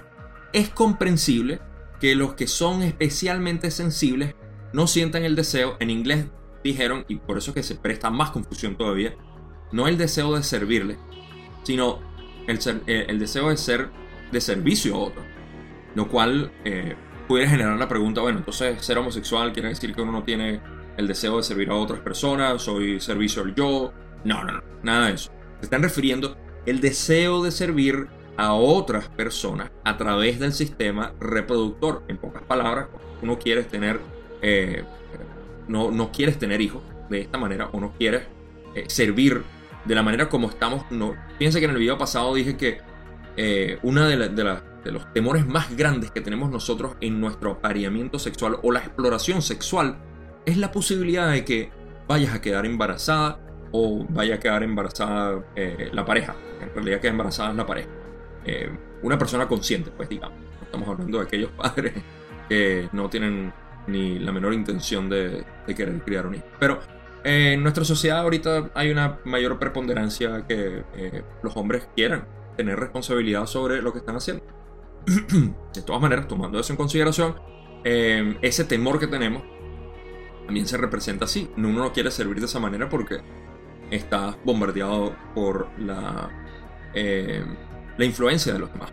es 0.53 0.69
comprensible 0.69 1.63
que 1.99 2.15
los 2.15 2.35
que 2.35 2.47
son 2.47 2.83
especialmente 2.83 3.71
sensibles 3.71 4.35
no 4.75 4.87
sientan 4.87 5.25
el 5.25 5.35
deseo, 5.35 5.77
en 5.81 5.89
inglés 5.89 6.27
dijeron, 6.63 7.05
y 7.09 7.17
por 7.17 7.39
eso 7.39 7.55
que 7.55 7.63
se 7.63 7.75
presta 7.75 8.11
más 8.11 8.31
confusión 8.31 8.77
todavía, 8.77 9.15
no 9.73 9.89
el 9.89 9.99
deseo 9.99 10.35
de 10.35 10.43
servirle, 10.43 10.99
sino 11.63 12.01
el, 12.47 12.59
el 12.87 13.19
deseo 13.19 13.51
de 13.51 13.57
ser 13.57 13.89
de 14.31 14.41
servicio 14.41 14.95
a 14.95 14.99
otro. 14.99 15.23
Lo 15.95 16.09
cual 16.09 16.51
pudiera 17.29 17.51
generar 17.51 17.79
la 17.79 17.89
pregunta, 17.89 18.21
bueno, 18.21 18.39
entonces 18.39 18.85
ser 18.85 18.99
homosexual 18.99 19.53
quiere 19.53 19.69
decir 19.69 19.95
que 19.95 20.03
uno 20.03 20.13
no 20.13 20.25
tiene 20.25 20.61
el 20.97 21.07
deseo 21.07 21.37
de 21.37 21.43
servir 21.43 21.71
a 21.71 21.75
otras 21.75 22.01
personas, 22.01 22.63
soy 22.63 23.01
servicio 23.01 23.43
al 23.43 23.55
yo. 23.55 23.93
No, 24.25 24.45
no, 24.45 24.53
no, 24.53 24.63
nada 24.83 25.09
de 25.09 25.15
eso. 25.15 25.31
Se 25.59 25.67
están 25.67 25.83
refiriendo 25.83 26.37
el 26.67 26.81
deseo 26.81 27.43
de 27.43 27.51
servir 27.51 28.09
a 28.37 28.55
otras 28.55 29.09
personas 29.09 29.71
a 29.85 29.97
través 29.97 30.39
del 30.39 30.53
sistema 30.53 31.15
reproductor. 31.21 32.03
En 32.09 32.19
pocas 32.19 32.43
palabras, 32.43 32.89
uno 33.21 33.39
quiere 33.39 33.63
tener, 33.65 34.01
eh, 34.43 34.85
no, 35.69 35.91
no 35.91 36.13
quieres 36.13 36.39
tener 36.39 36.61
hijos 36.61 36.83
de 37.09 37.21
esta 37.21 37.39
manera 37.39 37.69
o 37.73 37.81
no 37.81 37.93
quieres 37.93 38.23
eh, 38.75 38.85
servir 38.89 39.43
de 39.85 39.95
la 39.95 40.03
manera 40.03 40.29
como 40.29 40.49
estamos. 40.49 40.85
No, 40.91 41.15
piensa 41.39 41.59
que 41.59 41.67
en 41.67 41.73
el 41.73 41.79
video 41.79 41.99
pasado 41.99 42.35
dije 42.35 42.57
que 42.57 42.81
eh, 43.37 43.79
una 43.83 44.07
de, 44.07 44.17
de, 44.17 44.59
de 44.85 44.93
los 44.93 45.13
temores 45.13 45.47
más 45.47 45.75
grandes 45.77 46.11
que 46.11 46.21
tenemos 46.21 46.51
nosotros 46.51 46.97
en 47.01 47.21
nuestro 47.21 47.53
apareamiento 47.53 48.19
sexual 48.19 48.59
o 48.63 48.73
la 48.73 48.81
exploración 48.81 49.43
sexual 49.43 49.99
es 50.45 50.57
la 50.57 50.73
posibilidad 50.73 51.31
de 51.31 51.45
que 51.45 51.71
vayas 52.09 52.35
a 52.35 52.41
quedar 52.41 52.67
embarazada 52.67 53.41
o 53.71 54.05
vaya 54.09 54.37
a 54.37 54.39
quedar 54.39 54.63
embarazada 54.63 55.45
eh, 55.57 55.91
la 55.93 56.05
pareja. 56.05 56.35
En 56.61 56.75
realidad 56.75 57.01
queda 57.01 57.11
embarazada 57.13 57.53
la 57.55 57.67
pareja. 57.67 57.89
Eh, 58.45 58.71
una 59.03 59.19
persona 59.19 59.49
consciente, 59.49 59.91
pues 59.91 60.09
digamos. 60.09 60.39
Estamos 60.63 60.89
hablando 60.89 61.19
de 61.19 61.25
aquellos 61.25 61.51
padres 61.57 61.95
que 62.49 62.89
no 62.93 63.09
tienen 63.09 63.53
ni 63.87 64.19
la 64.19 64.33
menor 64.33 64.55
intención 64.55 65.09
de, 65.09 65.45
querer 65.75 66.01
criar 66.03 66.27
un 66.27 66.37
hijo. 66.37 66.45
Pero 66.59 66.81
eh, 67.25 67.53
en 67.55 67.63
nuestra 67.63 67.85
sociedad 67.85 68.19
ahorita 68.21 68.71
hay 68.75 68.91
una 68.91 69.21
mayor 69.25 69.59
preponderancia 69.59 70.47
que 70.47 70.85
los 71.43 71.57
hombres 71.57 71.89
quieran 71.95 72.27
tener 72.57 72.79
responsabilidad 72.79 73.47
sobre 73.47 73.83
lo 73.83 73.93
que 73.93 73.99
están 73.99 74.17
haciendo. 74.17 74.45
de 75.75 75.83
todas 75.83 76.01
maneras, 76.01 76.29
tomando 76.29 76.59
eso 76.59 76.73
en 76.73 76.77
consideración, 76.77 77.35
ese 77.85 78.65
temor 78.65 79.01
que 79.01 79.09
tenemos 79.09 79.43
también 80.47 80.67
se 80.67 80.77
representa 80.77 81.25
así. 81.25 81.51
Uno 81.57 81.71
no 81.71 81.93
quiere 81.93 82.11
servir 82.11 82.39
de 82.39 82.47
esa 82.47 82.61
manera 82.61 82.89
porque 82.89 83.21
está 83.91 84.37
bombardeado 84.45 85.15
por 85.35 85.69
la, 85.79 86.31
eh, 86.95 87.45
la 87.97 88.05
influencia 88.05 88.53
de 88.53 88.59
los 88.59 88.73
demás. 88.73 88.93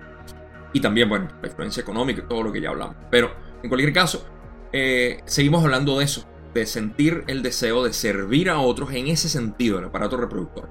Y 0.74 0.82
también, 0.82 1.10
bueno, 1.10 1.28
la 1.42 1.48
influencia 1.48 1.82
económica 1.82 2.22
y 2.24 2.28
todo 2.28 2.44
lo 2.44 2.52
que 2.52 2.62
ya 2.62 2.70
hablamos. 2.70 2.96
Pero, 3.10 3.34
en 3.64 3.70
cualquier 3.70 3.92
caso, 3.92 4.26
eh, 4.72 5.22
seguimos 5.26 5.64
hablando 5.64 5.98
de 5.98 6.06
eso, 6.06 6.29
de 6.54 6.66
sentir 6.66 7.24
el 7.28 7.42
deseo 7.42 7.84
de 7.84 7.94
servir 7.94 8.50
a 8.50 8.60
otros 8.60 8.92
en 8.94 9.08
ese 9.08 9.30
sentido 9.30 9.78
del 9.78 9.86
aparato 9.86 10.18
reproductor. 10.18 10.70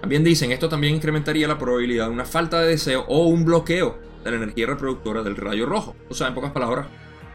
También 0.00 0.24
dicen, 0.24 0.52
esto 0.52 0.68
también 0.68 0.94
incrementaría 0.94 1.48
la 1.48 1.58
probabilidad 1.58 2.06
de 2.06 2.12
una 2.12 2.24
falta 2.24 2.60
de 2.60 2.68
deseo 2.68 3.04
o 3.08 3.26
un 3.26 3.44
bloqueo 3.44 3.98
de 4.22 4.30
la 4.30 4.36
energía 4.36 4.66
reproductora 4.66 5.22
del 5.22 5.36
rayo 5.36 5.66
rojo. 5.66 5.96
O 6.08 6.14
sea, 6.14 6.28
en 6.28 6.34
pocas 6.34 6.52
palabras, 6.52 6.86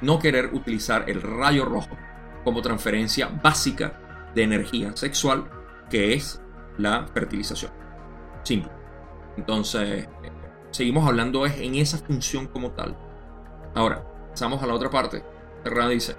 no 0.02 0.20
querer 0.20 0.52
utilizar 0.54 1.10
el 1.10 1.22
rayo 1.22 1.66
rojo 1.66 1.98
como 2.44 2.62
transferencia 2.62 3.28
básica 3.28 4.30
de 4.36 4.44
energía 4.44 4.96
sexual, 4.96 5.50
que 5.90 6.14
es 6.14 6.42
la 6.78 7.08
fertilización. 7.14 7.72
Simple. 8.44 8.72
Entonces, 9.38 10.08
seguimos 10.72 11.08
hablando 11.08 11.46
en 11.46 11.76
esa 11.76 11.98
función 11.98 12.48
como 12.48 12.72
tal. 12.72 12.98
Ahora, 13.76 14.04
pasamos 14.30 14.62
a 14.62 14.68
la 14.68 14.74
otra 14.74 14.90
parte. 14.90 15.24
Terra 15.64 15.88
dice, 15.88 16.16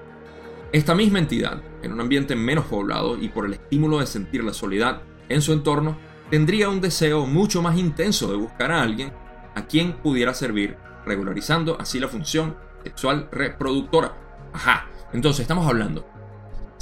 esta 0.73 0.95
misma 0.95 1.19
entidad, 1.19 1.63
en 1.83 1.93
un 1.93 2.01
ambiente 2.01 2.35
menos 2.35 2.65
poblado 2.67 3.19
y 3.19 3.29
por 3.29 3.47
el 3.47 3.55
estímulo 3.55 4.01
de 4.01 4.07
sentir 4.07 4.43
la 4.43 4.55
soledad 4.55 5.03
en 5.29 5.43
su 5.43 5.53
entorno, 5.53 5.97
tendría 6.31 6.69
un 6.69 6.81
deseo 6.81 7.27
mucho 7.27 7.63
más 7.63 7.79
intenso 7.79 8.31
de 8.31 8.37
buscar 8.37 8.73
a 8.73 8.83
alguien 8.83 9.13
a 9.55 9.67
quien 9.67 9.93
pudiera 9.95 10.33
servir, 10.35 10.77
regularizando 11.05 11.79
así 11.79 12.01
la 12.01 12.09
función 12.09 12.57
sexual 12.85 13.29
reproductora. 13.31 14.17
Ajá, 14.53 14.89
entonces 15.13 15.41
estamos 15.43 15.67
hablando 15.67 16.13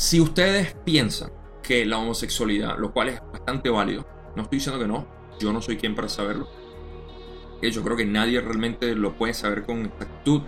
si 0.01 0.19
ustedes 0.19 0.75
piensan 0.83 1.31
que 1.63 1.85
la 1.85 1.99
homosexualidad, 1.99 2.79
lo 2.79 2.91
cual 2.91 3.11
es 3.11 3.21
bastante 3.31 3.69
válido, 3.69 4.07
no 4.35 4.45
estoy 4.45 4.57
diciendo 4.57 4.81
que 4.81 4.89
no, 4.89 5.07
yo 5.39 5.53
no 5.53 5.61
soy 5.61 5.77
quien 5.77 5.95
para 5.95 6.09
saberlo. 6.09 6.49
Yo 7.61 7.83
creo 7.83 7.99
que 7.99 8.07
nadie 8.07 8.41
realmente 8.41 8.95
lo 8.95 9.19
puede 9.19 9.35
saber 9.35 9.63
con 9.65 9.85
exactitud, 9.85 10.41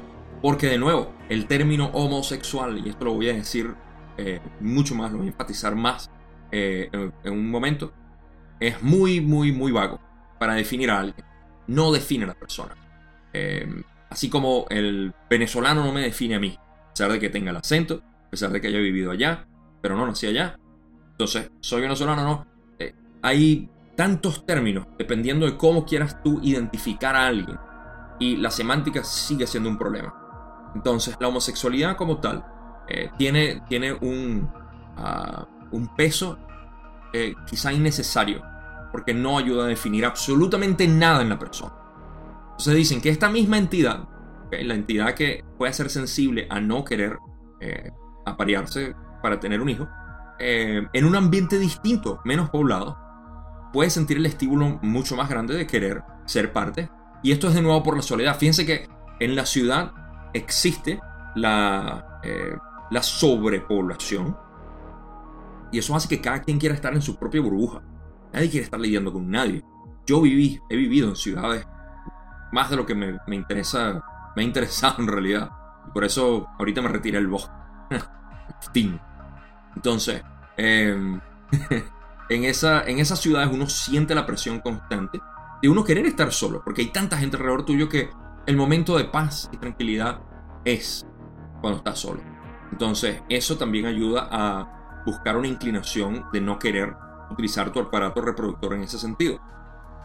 porque 0.43 0.67
de 0.67 0.79
nuevo, 0.79 1.15
el 1.29 1.47
término 1.47 1.87
homosexual, 1.93 2.83
y 2.85 2.91
esto 2.91 3.05
lo 3.07 3.15
voy 3.15 3.31
a 3.31 3.35
decir 3.35 3.75
eh, 4.19 4.41
mucho 4.61 4.95
más, 4.95 5.13
lo 5.13 5.19
voy 5.19 5.29
a 5.29 5.31
enfatizar 5.31 5.75
más 5.75 6.11
eh, 6.51 6.91
en, 6.93 7.33
un 7.33 7.51
momento, 7.51 7.93
es 8.61 8.83
muy, 8.83 9.21
muy, 9.21 9.53
muy 9.53 9.73
vago 9.73 10.01
para 10.39 10.55
definir 10.55 10.91
a 10.91 11.01
alguien. 11.01 11.25
No 11.69 11.93
define 11.93 12.25
a 12.25 12.29
la 12.29 12.35
persona. 12.35 12.77
Eh, 13.33 13.67
así 14.11 14.29
como 14.29 14.67
el 14.69 15.15
venezolano 15.31 15.85
no 15.85 15.93
me 15.93 16.03
define 16.03 16.35
a 16.35 16.41
mí, 16.41 16.59
a 16.59 16.91
pesar 16.91 17.13
de 17.13 17.19
que 17.19 17.31
tenga 17.31 17.51
el 17.51 17.57
acento, 17.57 18.03
pesar 18.33 18.51
de 18.51 18.63
que 18.63 18.69
haya 18.69 18.79
vivido 18.79 19.11
allá, 19.11 19.47
pero 19.83 19.95
no 19.95 20.07
nací 20.07 20.27
allá. 20.27 20.59
Entonces, 21.11 21.51
soy 21.61 21.83
venezolano, 21.83 22.25
no. 22.25 22.47
Eh, 22.79 22.95
hay 23.21 23.69
tantos 23.95 24.47
términos 24.47 24.87
dependiendo 24.99 25.45
de 25.45 25.59
cómo 25.59 25.85
quieras 25.85 26.23
tú 26.23 26.41
identificar 26.43 27.15
a 27.15 27.27
alguien. 27.27 27.59
Y 28.19 28.37
la 28.37 28.51
semántica 28.51 29.05
sigue 29.05 29.47
siendo 29.47 29.69
un 29.69 29.77
problema. 29.77 30.22
Entonces, 30.75 31.17
la 31.21 31.29
homosexualidad 31.29 31.97
como 31.97 32.19
tal 32.19 32.45
eh, 32.89 33.11
tiene, 33.19 33.63
tiene 33.69 33.93
un, 33.93 34.51
ah, 34.97 35.47
un 35.71 35.95
peso 35.95 36.39
eh, 37.13 37.35
quizá 37.47 37.73
innecesario, 37.73 38.43
porque 38.91 39.15
no 39.15 39.39
ayuda 39.39 39.65
a 39.65 39.69
definir 39.69 40.05
absolutamente 40.05 40.87
nada 40.89 41.23
en 41.23 41.29
la 41.29 41.39
persona. 41.39 41.73
Entonces 42.53 42.75
dicen 42.75 43.01
que 43.01 43.11
esta 43.11 43.29
misma 43.29 43.59
entidad, 43.59 44.09
la 44.51 44.75
entidad 44.75 45.15
que 45.15 45.45
puede 45.57 45.73
ser 45.73 45.89
sensible 45.89 46.47
a 46.51 46.61
no 46.61 46.85
querer 46.85 47.19
aparearse 48.27 48.95
para 49.23 49.41
tener 49.41 49.61
un 49.61 49.69
hijo, 49.69 49.89
eh, 50.45 50.89
en 50.93 51.05
un 51.05 51.15
ambiente 51.15 51.57
distinto, 51.57 52.21
menos 52.25 52.51
poblado, 52.51 52.99
puedes 53.73 53.93
sentir 53.93 54.17
el 54.17 54.27
estímulo 54.27 54.81
mucho 54.83 55.17
más 55.17 55.29
grande 55.29 55.55
de 55.55 55.69
querer 55.69 56.03
ser 56.27 56.53
parte. 56.53 56.91
Y 57.23 57.31
esto 57.31 57.49
es 57.49 57.55
de 57.55 57.63
nuevo 57.63 57.83
por 57.85 57.97
la 57.97 58.03
soledad. 58.03 58.37
Fíjense 58.37 58.67
que 58.67 58.89
en 59.21 59.37
la 59.37 59.47
ciudad 59.47 59.93
existe 60.33 61.01
la, 61.35 62.21
eh, 62.23 62.57
la 62.91 63.03
sobrepoblación. 63.03 64.37
Y 65.71 65.79
eso 65.79 65.97
hace 65.97 66.09
que 66.09 66.21
cada 66.21 66.43
quien 66.43 66.59
quiera 66.59 66.75
estar 66.75 66.93
en 66.95 67.03
su 67.03 67.17
propia 67.17 67.41
burbuja. 67.41 67.83
Nadie 68.33 68.51
quiere 68.51 68.65
estar 68.65 68.81
lidiando 68.81 69.13
con 69.13 69.31
nadie. 69.31 69.65
Yo 70.07 70.21
viví, 70.21 70.61
he 70.69 70.77
vivido 70.77 71.09
en 71.09 71.17
ciudades 71.17 71.67
más 72.53 72.69
de 72.71 72.77
lo 72.77 72.85
que 72.85 72.95
me, 72.95 73.19
interesa, 73.35 74.03
me 74.37 74.43
ha 74.43 74.45
interesado 74.45 74.97
en 74.99 75.09
realidad. 75.09 75.51
por 75.93 76.05
eso 76.05 76.47
ahorita 76.59 76.83
me 76.83 76.89
retiré 76.89 77.19
el 77.19 77.27
bosque. 77.27 77.53
Entonces, 79.75 80.23
em, 80.57 81.19
en, 82.29 82.45
esa, 82.45 82.85
en 82.85 82.99
esas 82.99 83.19
ciudades 83.21 83.49
uno 83.53 83.67
siente 83.69 84.15
la 84.15 84.27
presión 84.27 84.61
constante 84.61 85.19
de 85.63 85.69
uno 85.69 85.85
querer 85.85 86.07
estar 86.07 86.33
solo, 86.33 86.63
porque 86.63 86.83
hay 86.83 86.89
tanta 86.89 87.17
gente 87.17 87.37
alrededor 87.37 87.65
tuyo 87.65 87.89
que 87.89 88.11
el 88.47 88.57
momento 88.57 88.97
de 88.97 89.05
paz 89.05 89.49
y 89.53 89.57
tranquilidad 89.57 90.21
es 90.65 91.07
cuando 91.61 91.79
estás 91.79 91.99
solo. 91.99 92.21
Entonces, 92.71 93.23
eso 93.29 93.57
también 93.57 93.87
ayuda 93.87 94.29
a 94.31 95.03
buscar 95.07 95.37
una 95.37 95.49
inclinación 95.49 96.25
de 96.33 96.41
no 96.41 96.59
querer 96.59 96.95
utilizar 97.31 97.73
tu 97.73 97.81
aparato 97.81 98.21
reproductor 98.21 98.75
en 98.75 98.83
ese 98.83 98.99
sentido. 98.99 99.41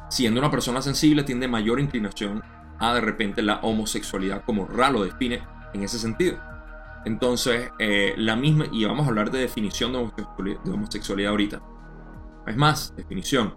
Siendo 0.10 0.40
una 0.40 0.52
persona 0.52 0.82
sensible, 0.82 1.24
tiende 1.24 1.48
mayor 1.48 1.80
inclinación 1.80 2.44
a 2.80 2.94
de 2.94 3.02
repente 3.02 3.42
la 3.42 3.60
homosexualidad, 3.62 4.44
como 4.46 4.66
Ra 4.66 4.90
lo 4.90 5.04
define 5.04 5.42
en 5.74 5.84
ese 5.84 6.00
sentido. 6.00 6.38
Entonces, 7.06 7.72
eh, 7.80 8.14
la 8.18 8.36
misma, 8.36 8.66
y 8.72 8.86
vamos 8.86 9.06
a 9.06 9.10
hablar 9.10 9.32
de 9.32 9.40
definición 9.40 9.94
de 9.94 10.72
homosexualidad, 10.72 11.32
ahorita. 11.32 11.62
Es 12.46 12.56
más, 12.56 12.94
definición. 12.96 13.56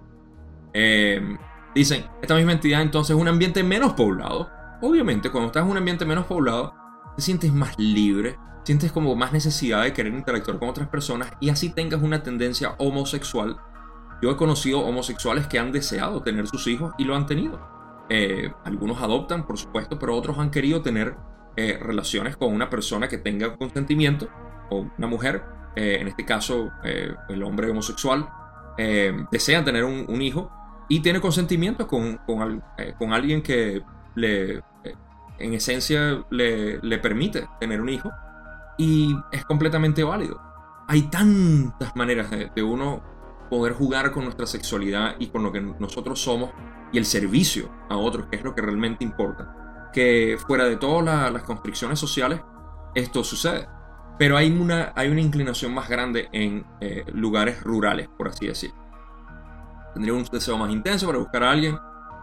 Eh, 0.72 1.36
dicen, 1.74 2.04
esta 2.22 2.34
misma 2.34 2.52
entidad 2.52 2.82
entonces 2.82 3.14
es 3.14 3.20
un 3.20 3.28
ambiente 3.28 3.62
menos 3.62 3.92
poblado. 3.94 4.50
Obviamente, 4.82 5.30
cuando 5.30 5.48
estás 5.48 5.64
en 5.64 5.70
un 5.70 5.76
ambiente 5.76 6.04
menos 6.04 6.26
poblado, 6.26 6.74
te 7.16 7.22
sientes 7.22 7.52
más 7.52 7.78
libre, 7.78 8.38
sientes 8.64 8.92
como 8.92 9.14
más 9.14 9.32
necesidad 9.32 9.82
de 9.82 9.92
querer 9.92 10.14
interactuar 10.14 10.58
con 10.58 10.68
otras 10.68 10.88
personas 10.88 11.30
y 11.40 11.50
así 11.50 11.70
tengas 11.70 12.02
una 12.02 12.22
tendencia 12.22 12.74
homosexual. 12.78 13.56
Yo 14.22 14.30
he 14.30 14.36
conocido 14.36 14.80
homosexuales 14.80 15.46
que 15.46 15.58
han 15.58 15.72
deseado 15.72 16.22
tener 16.22 16.46
sus 16.46 16.66
hijos 16.66 16.92
y 16.98 17.04
lo 17.04 17.14
han 17.16 17.26
tenido. 17.26 17.60
Eh, 18.08 18.52
algunos 18.64 19.00
adoptan, 19.00 19.46
por 19.46 19.58
supuesto, 19.58 19.98
pero 19.98 20.16
otros 20.16 20.38
han 20.38 20.50
querido 20.50 20.82
tener 20.82 21.16
eh, 21.56 21.78
relaciones 21.80 22.36
con 22.36 22.52
una 22.52 22.68
persona 22.68 23.08
que 23.08 23.18
tenga 23.18 23.56
consentimiento 23.56 24.28
o 24.70 24.86
una 24.98 25.06
mujer, 25.06 25.44
eh, 25.76 25.98
en 26.00 26.08
este 26.08 26.24
caso 26.24 26.70
el 26.82 27.42
hombre 27.42 27.70
homosexual, 27.70 28.28
desean 29.30 29.64
tener 29.64 29.84
un, 29.84 30.22
hijo 30.22 30.50
y 30.88 31.00
tiene 31.00 31.20
consentimiento 31.20 31.86
con, 31.86 32.18
con, 32.26 33.12
alguien 33.12 33.42
que 33.42 33.82
le, 34.14 34.62
en 35.40 35.55
esencia 35.55 36.24
le, 36.31 36.79
le 36.79 36.98
permite 36.98 37.48
tener 37.59 37.81
un 37.81 37.88
hijo 37.88 38.11
y 38.81 39.14
es 39.31 39.44
completamente 39.44 40.03
válido. 40.03 40.40
Hay 40.88 41.03
tantas 41.03 41.94
maneras 41.94 42.31
de, 42.31 42.62
uno 42.62 43.03
poder 43.50 43.74
jugar 43.74 44.11
con 44.11 44.24
nuestra 44.24 44.46
sexualidad 44.46 45.16
y 45.18 45.26
con 45.26 45.42
lo 45.42 45.53
que 45.53 45.61
nosotros 45.61 46.18
somos 46.18 46.50
y 46.90 46.96
el 46.96 47.05
servicio 47.05 47.70
a 47.90 47.98
otros, 47.98 48.26
que 48.26 48.37
es 48.37 48.42
lo 48.42 48.55
que 48.55 48.62
realmente 48.62 49.05
importa. 49.05 49.90
Que 49.92 50.38
fuera 50.46 50.64
de 50.64 50.76
todas 50.76 51.31
las 51.31 51.42
constricciones 51.42 51.98
sociales, 51.98 52.40
esto 52.94 53.22
sucede. 53.22 53.68
Pero 54.18 54.38
hay 54.38 54.50
una, 54.50 54.94
hay 54.96 55.11
una 55.11 55.20
inclinación 55.20 55.74
más 55.74 55.88
grande 55.88 56.31
en 56.33 56.64
eh, 56.81 57.05
lugares 57.12 57.62
rurales, 57.62 58.09
por 58.16 58.29
así 58.29 58.46
decir. 58.46 58.72
Tendría 59.92 60.14
un 60.14 60.24
deseo 60.24 60.57
más 60.57 60.70
intenso 60.70 61.07
para 61.07 61.18
buscar 61.18 61.42
a 61.42 61.50
alguien. 61.50 61.76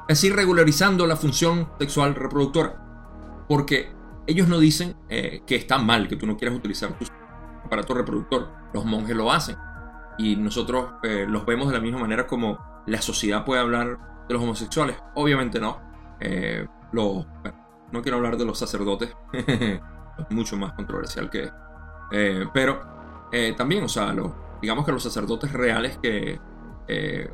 Así 0.10 0.32
regularizando 0.32 1.06
la 1.06 1.18
función 1.18 1.70
sexual 1.80 2.16
reproductora. 2.16 2.87
Porque 3.48 3.98
ellos 4.28 4.48
no 4.48 4.60
dicen 4.60 4.96
eh, 5.10 5.42
que 5.48 5.56
está 5.56 5.78
mal 5.78 6.08
que 6.08 6.18
tú 6.18 6.28
no 6.28 6.36
quieras 6.38 6.58
utilizar 6.58 6.98
tu 6.98 7.06
aparato 7.64 7.94
reproductor. 7.94 8.50
Los 8.74 8.86
monjes 8.86 9.16
lo 9.16 9.32
hacen. 9.32 9.56
Y 10.18 10.36
nosotros 10.36 10.96
eh, 11.04 11.26
los 11.28 11.46
vemos 11.46 11.68
de 11.68 11.76
la 11.76 11.80
misma 11.80 12.00
manera 12.00 12.28
como 12.28 12.60
la 12.86 13.02
sociedad 13.02 13.46
puede 13.46 13.62
hablar 13.62 14.26
de 14.28 14.34
los 14.34 14.44
homosexuales. 14.44 14.98
Obviamente 15.16 15.60
no. 15.60 15.80
Eh, 16.20 16.68
no 16.92 18.02
quiero 18.02 18.18
hablar 18.18 18.38
de 18.38 18.46
los 18.46 18.60
sacerdotes. 18.60 19.16
es 19.34 19.80
mucho 20.30 20.58
más 20.58 20.74
controversial 20.74 21.30
que... 21.30 21.50
pero 22.54 22.98
también, 23.56 23.84
o 23.84 23.88
sea, 23.88 24.16
digamos 24.62 24.86
que 24.86 24.92
los 24.92 25.04
sacerdotes 25.04 25.54
reales 25.54 26.00
que... 26.02 26.40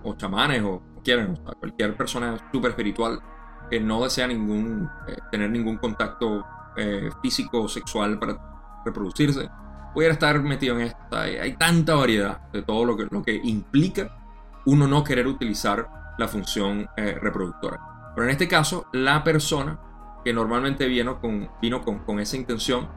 o 0.03 0.15
chamanes 0.15 0.63
o 0.63 0.83
quieren, 1.03 1.39
o 1.45 1.53
cualquier 1.53 1.95
persona 1.95 2.49
súper 2.51 2.71
espiritual 2.71 3.21
que 3.69 3.79
no 3.79 4.03
desea 4.03 4.27
ningún, 4.27 4.89
tener 5.31 5.49
ningún 5.49 5.77
contacto 5.77 6.45
eh, 6.75 7.09
físico 7.21 7.63
o 7.63 7.69
sexual 7.69 8.19
para 8.19 8.37
reproducirse, 8.85 9.49
pudiera 9.93 10.13
estar 10.13 10.41
metido 10.41 10.75
en 10.75 10.87
esta. 10.87 11.21
Hay, 11.21 11.55
tanta 11.55 11.95
variedad 11.95 12.41
de 12.51 12.61
todo 12.61 12.85
lo 12.85 12.97
que, 12.97 13.07
lo 13.09 13.21
que 13.21 13.39
implica 13.43 14.17
uno 14.65 14.87
no 14.87 15.03
querer 15.03 15.27
utilizar 15.27 16.15
la 16.17 16.27
función 16.27 16.87
eh, 16.97 17.17
reproductora. 17.21 18.11
Pero 18.15 18.25
en 18.25 18.31
este 18.31 18.47
caso, 18.47 18.87
la 18.93 19.23
persona 19.23 19.79
que 20.23 20.33
normalmente 20.33 20.87
vino 20.87 21.19
con, 21.19 21.49
vino 21.61 21.81
con, 21.81 21.99
con 21.99 22.19
esa 22.19 22.37
intención 22.37 22.87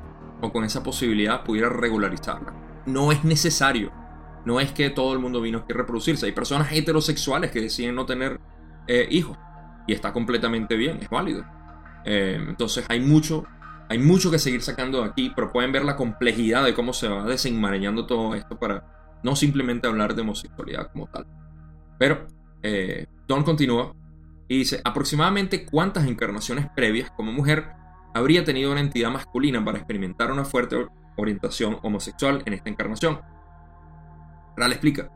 o 0.40 0.52
con 0.52 0.64
esa 0.64 0.82
posibilidad 0.82 1.42
pudiera 1.44 1.68
regularizarla. 1.68 2.52
No 2.86 3.12
es 3.12 3.24
necesario. 3.24 3.90
No 4.44 4.60
es 4.60 4.70
que 4.72 4.90
todo 4.90 5.12
el 5.12 5.18
mundo 5.18 5.40
vino 5.40 5.58
a 5.58 5.72
reproducirse. 5.72 6.26
Hay 6.26 6.32
personas 6.32 6.70
heterosexuales 6.70 7.50
que 7.50 7.60
deciden 7.60 7.96
no 7.96 8.06
tener 8.06 8.40
eh, 8.86 9.08
hijos. 9.10 9.36
Y 9.86 9.92
está 9.92 10.12
completamente 10.12 10.76
bien, 10.76 10.98
es 11.00 11.08
válido. 11.08 11.44
entonces 12.04 12.84
hay 12.88 13.00
mucho 13.00 13.44
hay 13.88 13.98
mucho 13.98 14.30
que 14.30 14.38
seguir 14.38 14.62
sacando 14.62 15.02
de 15.02 15.08
aquí, 15.08 15.32
pero 15.34 15.52
pueden 15.52 15.72
ver 15.72 15.84
la 15.84 15.96
complejidad 15.96 16.64
de 16.64 16.74
cómo 16.74 16.92
se 16.92 17.08
va 17.08 17.24
desenmarañando 17.24 18.06
todo 18.06 18.34
esto 18.34 18.58
para 18.58 19.18
no 19.22 19.36
simplemente 19.36 19.86
hablar 19.86 20.14
de 20.14 20.22
homosexualidad 20.22 20.90
como 20.92 21.06
tal. 21.06 21.26
Pero 21.98 22.26
eh, 22.62 23.06
Don 23.28 23.44
continúa 23.44 23.94
y 24.48 24.58
dice, 24.58 24.80
aproximadamente 24.84 25.66
cuántas 25.66 26.06
encarnaciones 26.06 26.66
previas 26.74 27.10
como 27.10 27.32
mujer 27.32 27.66
habría 28.14 28.44
tenido 28.44 28.72
una 28.72 28.80
entidad 28.80 29.10
masculina 29.10 29.64
para 29.64 29.78
experimentar 29.78 30.32
una 30.32 30.44
fuerte 30.44 30.86
orientación 31.16 31.78
homosexual 31.82 32.42
en 32.44 32.54
esta 32.54 32.70
encarnación. 32.70 33.20
Ral 34.56 34.72
explica, 34.72 35.10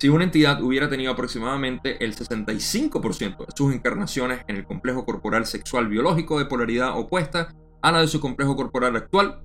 si 0.00 0.08
una 0.08 0.24
entidad 0.24 0.62
hubiera 0.62 0.88
tenido 0.88 1.12
aproximadamente 1.12 2.02
el 2.02 2.16
65% 2.16 3.36
de 3.36 3.52
sus 3.54 3.74
encarnaciones 3.74 4.40
en 4.48 4.56
el 4.56 4.64
complejo 4.64 5.04
corporal 5.04 5.44
sexual 5.44 5.88
biológico 5.88 6.38
de 6.38 6.46
polaridad 6.46 6.98
opuesta 6.98 7.54
a 7.82 7.92
la 7.92 8.00
de 8.00 8.08
su 8.08 8.18
complejo 8.18 8.56
corporal 8.56 8.96
actual, 8.96 9.42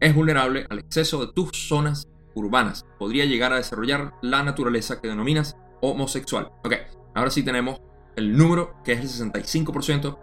es 0.00 0.14
vulnerable 0.14 0.66
al 0.70 0.78
exceso 0.78 1.26
de 1.26 1.32
tus 1.34 1.68
zonas 1.68 2.08
urbanas. 2.34 2.86
Podría 2.98 3.26
llegar 3.26 3.52
a 3.52 3.56
desarrollar 3.56 4.14
la 4.22 4.42
naturaleza 4.42 4.98
que 4.98 5.08
denominas 5.08 5.58
homosexual. 5.82 6.48
Ok, 6.64 6.72
ahora 7.14 7.30
sí 7.30 7.42
tenemos 7.42 7.78
el 8.16 8.34
número 8.34 8.76
que 8.84 8.92
es 8.92 9.20
el 9.20 9.32
65%. 9.32 10.18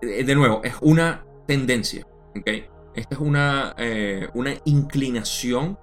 Eh, 0.00 0.24
de 0.24 0.34
nuevo, 0.34 0.62
es 0.64 0.76
una 0.80 1.26
tendencia. 1.46 2.06
Ok, 2.34 2.48
esta 2.94 3.14
es 3.14 3.20
una, 3.20 3.74
eh, 3.76 4.30
una 4.32 4.54
inclinación 4.64 5.78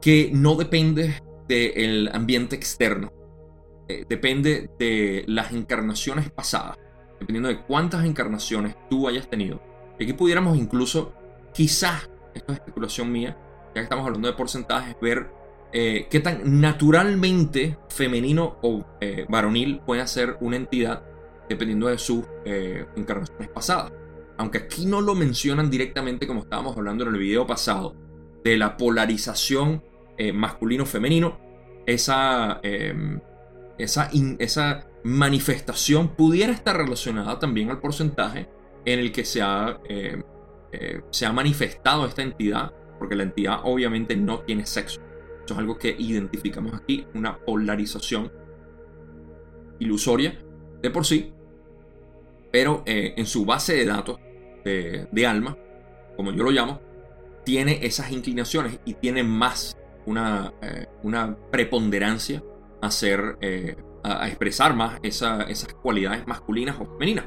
que 0.00 0.28
no 0.34 0.56
depende 0.56 1.14
del 1.48 2.10
ambiente 2.12 2.56
externo. 2.56 3.12
Eh, 3.88 4.04
depende 4.08 4.70
de 4.78 5.24
las 5.26 5.52
encarnaciones 5.52 6.30
pasadas 6.30 6.78
dependiendo 7.18 7.48
de 7.48 7.60
cuántas 7.62 8.04
encarnaciones 8.04 8.76
tú 8.90 9.06
hayas 9.06 9.28
tenido. 9.28 9.62
Y 9.98 10.04
aquí 10.04 10.12
pudiéramos 10.12 10.56
incluso, 10.56 11.14
quizás, 11.54 12.10
esto 12.34 12.52
es 12.52 12.58
especulación 12.58 13.12
mía, 13.12 13.36
ya 13.68 13.74
que 13.74 13.82
estamos 13.82 14.04
hablando 14.04 14.26
de 14.26 14.34
porcentajes, 14.34 14.96
ver 15.00 15.30
eh, 15.72 16.08
qué 16.10 16.18
tan 16.18 16.60
naturalmente 16.60 17.78
femenino 17.88 18.58
o 18.62 18.84
eh, 19.00 19.24
varonil 19.28 19.80
puede 19.86 20.04
ser 20.08 20.36
una 20.40 20.56
entidad 20.56 21.04
dependiendo 21.48 21.86
de 21.88 21.98
sus 21.98 22.24
encarnaciones 22.96 23.48
pasadas. 23.50 23.92
Aunque 24.38 24.58
aquí 24.58 24.86
no 24.86 25.00
lo 25.00 25.14
mencionan 25.14 25.70
directamente 25.70 26.26
como 26.26 26.40
estábamos 26.40 26.76
hablando 26.76 27.04
en 27.04 27.14
el 27.14 27.20
video 27.20 27.46
pasado, 27.46 27.94
de 28.42 28.56
la 28.56 28.76
polarización 28.76 29.84
masculino-femenino, 30.32 31.38
esa, 31.86 32.60
esa, 33.78 34.10
esa 34.38 34.86
manifestación 35.04 36.14
pudiera 36.14 36.52
estar 36.52 36.76
relacionada 36.76 37.38
también 37.38 37.70
al 37.70 37.80
porcentaje 37.80 38.48
en 38.84 38.98
el 38.98 39.12
que 39.12 39.24
se 39.24 39.42
ha, 39.42 39.80
eh, 39.88 40.22
eh, 40.72 41.00
se 41.10 41.26
ha 41.26 41.32
manifestado 41.32 42.06
esta 42.06 42.22
entidad, 42.22 42.72
porque 42.98 43.14
la 43.14 43.24
entidad 43.24 43.60
obviamente 43.64 44.16
no 44.16 44.40
tiene 44.40 44.66
sexo. 44.66 45.00
Eso 45.44 45.54
es 45.54 45.58
algo 45.58 45.76
que 45.78 45.94
identificamos 45.98 46.74
aquí, 46.74 47.06
una 47.14 47.38
polarización 47.38 48.32
ilusoria 49.78 50.38
de 50.80 50.90
por 50.90 51.04
sí, 51.04 51.32
pero 52.52 52.82
eh, 52.86 53.14
en 53.16 53.26
su 53.26 53.44
base 53.44 53.74
de 53.74 53.86
datos 53.86 54.18
de, 54.64 55.26
alma, 55.26 55.56
como 56.16 56.32
yo 56.32 56.44
lo 56.44 56.50
llamo, 56.52 56.80
tiene 57.44 57.84
esas 57.84 58.12
inclinaciones 58.12 58.78
y 58.84 58.94
tiene 58.94 59.24
más 59.24 59.76
una, 60.06 60.52
eh, 60.62 60.86
una 61.02 61.36
preponderancia 61.50 62.42
a, 62.80 62.90
ser, 62.90 63.38
eh, 63.40 63.76
a, 64.02 64.26
expresar 64.28 64.74
más 64.74 64.98
esas 65.02 65.74
cualidades 65.82 66.26
masculinas 66.26 66.76
o 66.80 66.86
femeninas. 66.86 67.26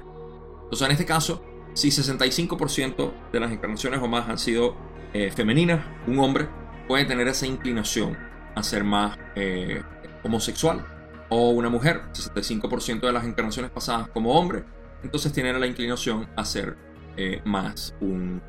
Entonces, 0.63 0.85
en 0.85 0.91
este 0.91 1.05
caso, 1.05 1.43
si 1.73 1.89
65% 1.89 3.13
de 3.31 3.39
las 3.39 3.51
encarnaciones 3.51 3.99
o 4.01 4.07
más 4.07 4.27
han 4.29 4.37
sido 4.37 4.75
eh, 5.13 5.31
femeninas, 5.31 5.85
un 6.07 6.19
hombre 6.19 6.47
puede 6.87 7.05
tener 7.05 7.27
esa 7.27 7.45
inclinación 7.45 8.17
a 8.55 8.63
ser 8.63 8.83
más 8.83 9.17
homosexual. 10.23 10.85
O 11.29 11.49
una 11.49 11.69
mujer, 11.69 12.03
65% 12.13 13.01
de 13.01 13.11
las 13.11 13.25
encarnaciones 13.25 13.71
pasadas 13.71 14.07
como 14.09 14.39
hombre, 14.39 14.63
entonces 15.03 15.33
tienen 15.33 15.59
la 15.59 15.65
inclinación 15.65 16.29
a 16.35 16.45
ser 16.45 16.77
más 17.43 17.95
un 17.99 18.41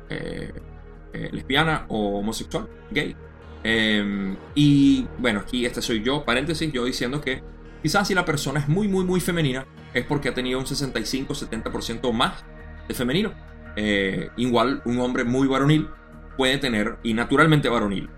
lesbiana 1.11 1.85
o 1.89 2.19
homosexual, 2.19 2.69
gay. 2.91 3.15
Em, 3.63 4.35
y 4.55 5.07
bueno, 5.17 5.41
aquí 5.41 5.65
este 5.65 5.81
soy 5.81 6.03
yo, 6.03 6.23
paréntesis, 6.23 6.71
yo 6.71 6.85
diciendo 6.85 7.21
que 7.21 7.43
quizás 7.81 8.07
si 8.07 8.13
la 8.13 8.25
persona 8.25 8.59
es 8.59 8.67
muy, 8.67 8.87
muy, 8.87 9.03
muy 9.03 9.19
femenina, 9.19 9.65
es 9.93 10.05
porque 10.05 10.29
ha 10.29 10.33
tenido 10.33 10.59
un 10.59 10.65
65-70% 10.65 12.11
más 12.13 12.43
de 12.87 12.93
femenino. 12.93 13.33
Eh, 13.75 14.29
igual 14.37 14.81
un 14.85 14.99
hombre 14.99 15.23
muy 15.23 15.47
varonil 15.47 15.87
puede 16.35 16.57
tener, 16.57 16.97
y 17.03 17.13
naturalmente 17.13 17.69
varonil, 17.69 18.09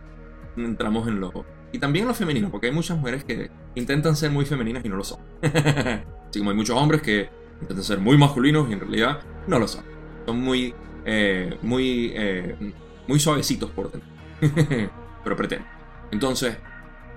entramos 0.58 1.08
en 1.08 1.20
lo... 1.20 1.46
Y 1.72 1.78
también 1.78 2.08
lo 2.08 2.14
femenino, 2.14 2.50
porque 2.50 2.68
hay 2.68 2.74
muchas 2.74 2.98
mujeres 2.98 3.24
que 3.24 3.52
intentan 3.76 4.16
ser 4.16 4.32
muy 4.32 4.46
femeninas 4.46 4.84
y 4.84 4.90
no 4.90 4.98
lo 4.98 5.04
son. 5.04 5.20
Así 5.44 6.40
como 6.40 6.50
hay 6.50 6.56
muchos 6.56 6.76
hombres 6.76 7.02
que 7.02 7.30
intentan 7.62 7.84
ser 7.84 8.00
muy 8.00 8.18
masculinos 8.18 8.70
y 8.70 8.74
en 8.74 8.80
realidad 8.80 9.20
no 9.48 9.60
lo 9.60 9.68
son. 9.68 9.84
Son 10.26 10.40
muy, 10.40 10.74
eh, 11.06 11.58
muy, 11.62 12.12
eh, 12.16 12.74
muy 13.08 13.20
suavecitos 13.20 13.70
por 13.72 13.92
dentro. 13.92 14.10
pero 15.24 15.36
pretende. 15.36 15.66
Entonces, 16.12 16.58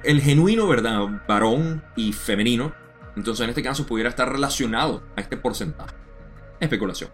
el 0.05 0.21
genuino, 0.21 0.67
¿verdad? 0.67 1.23
Varón 1.29 1.83
y 1.97 2.13
femenino, 2.13 2.75
entonces 3.17 3.45
en 3.45 3.51
este 3.51 3.63
caso 3.63 3.87
pudiera 3.87 4.09
estar 4.09 4.31
relacionado 4.31 5.03
a 5.17 5.21
este 5.21 5.37
porcentaje. 5.37 5.95
Especulación. 6.61 7.11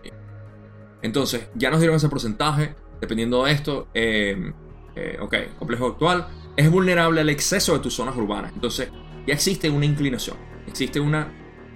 Entonces, 1.02 1.48
ya 1.54 1.70
nos 1.70 1.80
dieron 1.80 1.96
ese 1.96 2.08
porcentaje. 2.08 2.74
Dependiendo 3.00 3.44
de 3.44 3.52
esto, 3.52 3.88
eh, 3.94 4.52
eh, 4.96 5.18
ok, 5.20 5.34
complejo 5.58 5.86
actual 5.86 6.26
es 6.56 6.70
vulnerable 6.70 7.20
al 7.20 7.28
exceso 7.28 7.72
de 7.72 7.78
tus 7.78 7.94
zonas 7.94 8.16
urbanas. 8.16 8.52
Entonces, 8.52 8.90
ya 9.26 9.34
existe 9.34 9.70
una 9.70 9.86
inclinación, 9.86 10.36
existe 10.66 10.98
una 10.98 11.32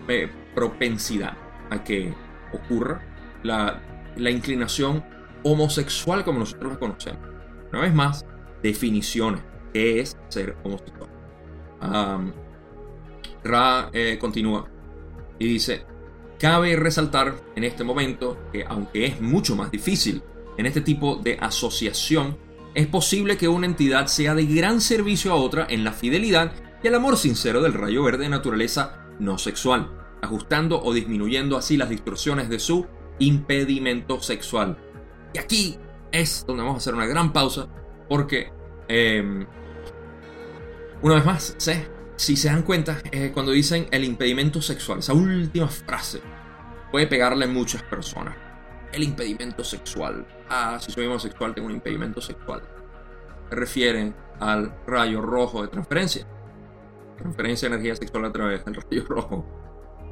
eh, 0.09 0.29
propensidad 0.55 1.37
a 1.71 1.85
que 1.85 2.13
ocurra 2.53 3.01
la, 3.45 3.81
la 4.17 4.31
inclinación 4.31 5.05
homosexual 5.45 6.25
como 6.25 6.41
nosotros 6.41 6.73
la 6.73 6.79
conocemos. 6.79 7.21
Una 7.71 7.83
vez 7.83 7.95
más, 7.95 8.27
definiciones. 8.63 9.43
¿Qué 9.73 10.01
es 10.01 10.17
ser 10.29 10.57
homosexual? 10.65 11.11
Ra 13.45 13.91
eh, 13.93 14.19
continúa 14.21 14.69
y 15.39 15.47
dice, 15.47 15.85
cabe 16.39 16.77
resaltar 16.77 17.35
en 17.57 17.65
este 17.65 17.83
momento 17.83 18.39
que 18.53 18.65
aunque 18.65 19.07
es 19.07 19.21
mucho 19.21 19.57
más 19.57 19.71
difícil 19.71 20.23
en 20.57 20.67
este 20.67 20.81
tipo 20.81 21.17
de 21.17 21.39
asociación, 21.41 22.39
es 22.75 22.87
posible 22.87 23.37
que 23.37 23.49
una 23.49 23.67
entidad 23.67 24.07
sea 24.07 24.35
de 24.35 24.47
gran 24.47 24.81
servicio 24.81 25.33
a 25.33 25.37
otra 25.37 25.67
en 25.69 25.85
la 25.85 25.93
fidelidad 25.93 26.53
y 26.83 26.87
el 26.87 26.95
amor 26.95 27.17
sincero 27.17 27.61
del 27.63 27.75
rayo 27.75 28.03
verde 28.03 28.25
de 28.25 28.29
naturaleza 28.29 29.07
no 29.19 29.39
sexual, 29.39 29.91
ajustando 30.23 30.83
o 30.83 30.93
disminuyendo 30.93 31.57
así 31.57 31.77
las 31.77 31.91
distorsiones 31.91 32.49
de 32.49 32.59
su 32.59 32.87
impedimento 33.19 34.21
sexual. 34.21 34.79
Y 35.35 35.39
aquí 35.39 35.77
es 36.13 36.45
donde 36.47 36.63
vamos 36.63 36.77
a 36.77 36.79
hacer 36.79 36.95
una 36.95 37.07
gran 37.07 37.33
pausa 37.33 37.69
porque, 38.13 38.53
em, 38.89 39.47
una 41.01 41.15
vez 41.15 41.25
más, 41.25 41.57
si 42.17 42.37
se 42.37 42.49
dan 42.49 42.61
cuenta, 42.63 42.99
cuando 43.33 43.53
dicen 43.53 43.87
el 43.91 44.05
impedimento 44.05 44.61
sexual, 44.61 44.99
esa 44.99 45.15
última 45.15 45.67
frase 45.69 46.21
puede 46.91 47.07
pegarle 47.07 47.47
a 47.47 47.49
muchas 47.49 47.83
personas. 47.85 48.37
El 48.93 49.03
impedimento 49.03 49.65
sexual. 49.65 50.27
Ah, 50.51 50.77
si 50.79 50.93
soy 50.93 51.07
homosexual 51.07 51.55
tengo 51.55 51.69
un 51.69 51.73
impedimento 51.73 52.21
sexual. 52.21 52.61
Se 53.49 53.57
refieren 53.57 54.15
al 54.41 54.77
rayo 54.87 55.23
rojo 55.23 55.63
de 55.63 55.69
transferencia. 55.69 56.27
Transferencia 57.17 57.71
de 57.71 57.77
energía 57.77 57.97
sexual 57.97 58.27
a 58.27 58.33
través 58.33 58.63
del 58.63 58.75
rayo 58.75 59.05
rojo. 59.09 59.47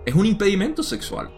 Es 0.06 0.14
un 0.14 0.24
impedimento 0.24 0.82
sexual. 0.82 1.30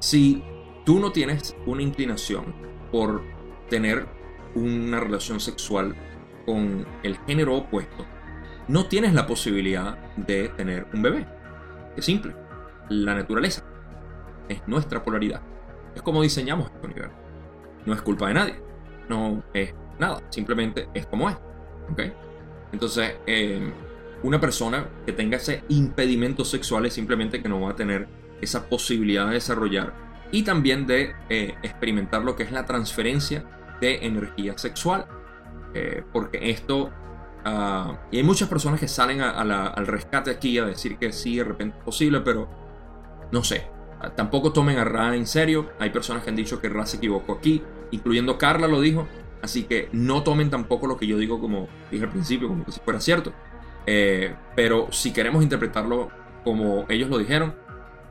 Si 0.00 0.42
tú 0.86 0.98
no 0.98 1.12
tienes 1.12 1.54
una 1.66 1.82
inclinación 1.82 2.54
por 2.90 3.22
tener 3.68 4.15
una 4.56 4.98
relación 4.98 5.38
sexual 5.38 5.94
con 6.44 6.86
el 7.02 7.16
género 7.26 7.56
opuesto, 7.56 8.04
no 8.68 8.86
tienes 8.86 9.14
la 9.14 9.26
posibilidad 9.26 9.96
de 10.16 10.48
tener 10.48 10.86
un 10.92 11.02
bebé. 11.02 11.26
Es 11.96 12.04
simple. 12.04 12.34
La 12.88 13.14
naturaleza 13.14 13.62
es 14.48 14.66
nuestra 14.66 15.02
polaridad. 15.02 15.40
Es 15.94 16.02
como 16.02 16.22
diseñamos 16.22 16.70
este 16.70 16.86
universo. 16.86 17.16
No 17.84 17.94
es 17.94 18.02
culpa 18.02 18.28
de 18.28 18.34
nadie. 18.34 18.60
No 19.08 19.44
es 19.54 19.74
nada. 19.98 20.20
Simplemente 20.30 20.88
es 20.94 21.06
como 21.06 21.30
es. 21.30 21.36
¿Ok? 21.90 22.02
Entonces, 22.72 23.14
eh, 23.26 23.72
una 24.22 24.40
persona 24.40 24.88
que 25.04 25.12
tenga 25.12 25.36
ese 25.36 25.62
impedimento 25.68 26.44
sexual 26.44 26.86
es 26.86 26.94
simplemente 26.94 27.42
que 27.42 27.48
no 27.48 27.60
va 27.60 27.70
a 27.70 27.76
tener 27.76 28.08
esa 28.40 28.68
posibilidad 28.68 29.28
de 29.28 29.34
desarrollar 29.34 29.94
y 30.32 30.42
también 30.42 30.86
de 30.86 31.14
eh, 31.28 31.54
experimentar 31.62 32.24
lo 32.24 32.34
que 32.34 32.42
es 32.42 32.50
la 32.50 32.66
transferencia 32.66 33.44
de 33.80 34.06
energía 34.06 34.56
sexual. 34.58 35.06
Eh, 35.74 36.02
porque 36.12 36.50
esto... 36.50 36.90
Ah, 37.44 38.00
y 38.10 38.16
hay 38.16 38.22
muchas 38.24 38.48
personas 38.48 38.80
que 38.80 38.88
salen 38.88 39.20
al 39.20 39.86
rescate 39.86 40.30
aquí 40.30 40.58
a 40.58 40.64
decir 40.64 40.98
que 40.98 41.12
sí, 41.12 41.36
de 41.36 41.44
repente 41.44 41.78
es 41.78 41.84
posible, 41.84 42.20
pero 42.20 42.48
no 43.30 43.44
sé. 43.44 43.68
Tampoco 44.16 44.52
tomen 44.52 44.78
a 44.78 44.84
Ra 44.84 45.14
en 45.14 45.26
serio. 45.26 45.70
Hay 45.78 45.90
personas 45.90 46.24
que 46.24 46.30
han 46.30 46.36
dicho 46.36 46.60
que 46.60 46.68
Ra 46.68 46.86
se 46.86 46.96
equivocó 46.96 47.34
aquí, 47.34 47.62
incluyendo 47.92 48.36
Carla 48.36 48.66
lo 48.66 48.80
dijo. 48.80 49.06
Así 49.42 49.62
que 49.62 49.88
no 49.92 50.24
tomen 50.24 50.50
tampoco 50.50 50.86
lo 50.86 50.96
que 50.96 51.06
yo 51.06 51.18
digo 51.18 51.40
como 51.40 51.68
dije 51.90 52.04
al 52.04 52.10
principio, 52.10 52.48
como 52.48 52.64
que 52.64 52.72
si 52.72 52.80
fuera 52.80 53.00
cierto. 53.00 53.32
Eh, 53.86 54.34
pero 54.56 54.88
si 54.90 55.12
queremos 55.12 55.44
interpretarlo 55.44 56.10
como 56.42 56.84
ellos 56.88 57.08
lo 57.08 57.18
dijeron, 57.18 57.54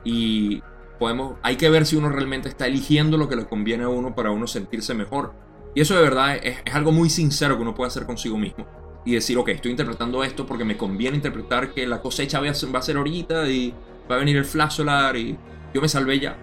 y 0.04 0.62
podemos, 0.98 1.36
hay 1.42 1.56
que 1.56 1.68
ver 1.68 1.84
si 1.84 1.96
uno 1.96 2.08
realmente 2.08 2.48
está 2.48 2.66
eligiendo 2.66 3.18
lo 3.18 3.28
que 3.28 3.36
le 3.36 3.46
conviene 3.46 3.84
a 3.84 3.88
uno 3.88 4.14
para 4.14 4.30
uno 4.30 4.46
sentirse 4.46 4.94
mejor 4.94 5.34
y 5.76 5.82
eso 5.82 5.94
de 5.94 6.00
verdad 6.00 6.36
es, 6.42 6.56
algo 6.72 6.90
muy 6.90 7.10
sincero 7.10 7.56
que 7.56 7.62
uno 7.62 7.74
puede 7.74 7.88
hacer 7.88 8.06
consigo 8.06 8.38
mismo. 8.38 8.66
Y 9.04 9.12
decir, 9.12 9.36
ok, 9.36 9.50
estoy 9.50 9.72
interpretando 9.72 10.24
esto 10.24 10.46
porque 10.46 10.64
me 10.64 10.78
conviene 10.78 11.18
interpretar 11.18 11.74
que 11.74 11.86
la 11.86 12.00
cosecha 12.00 12.40
va 12.40 12.78
a 12.78 12.82
ser 12.82 12.96
ahorita 12.96 13.46
y 13.46 13.74
va 14.10 14.14
a 14.14 14.18
venir 14.18 14.38
el 14.38 14.46
flash 14.46 14.76
solar 14.76 15.14
y 15.18 15.36
yo 15.74 15.82
me 15.82 15.88
salvé 15.88 16.18
ya. 16.18 16.38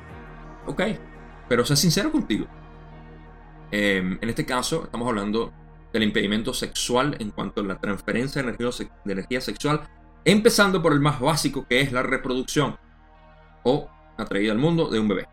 Ok, 0.68 0.84
pero 1.50 1.66
sé 1.66 1.76
sincero 1.76 2.12
contigo. 2.12 2.46
Em, 3.72 4.20
en 4.22 4.30
este 4.30 4.46
caso, 4.46 4.84
estamos 4.84 5.08
hablando 5.08 5.52
del 5.92 6.04
impedimento 6.04 6.54
sexual 6.54 7.16
en 7.18 7.32
cuanto 7.32 7.62
a 7.62 7.64
la 7.64 7.80
transferencia 7.80 8.44
de 8.44 8.56
energía, 9.06 9.42
sexual, 9.42 9.82
empezando 10.26 10.80
por 10.80 10.94
el 10.94 11.00
más 11.00 11.20
básico 11.20 11.66
que 11.68 11.82
es 11.82 11.92
la 11.92 12.04
reproducción 12.04 12.78
o 13.64 13.90
la 14.16 14.52
al 14.52 14.58
mundo 14.60 14.90
de 14.90 15.00
un 15.00 15.08
bebé. 15.08 15.33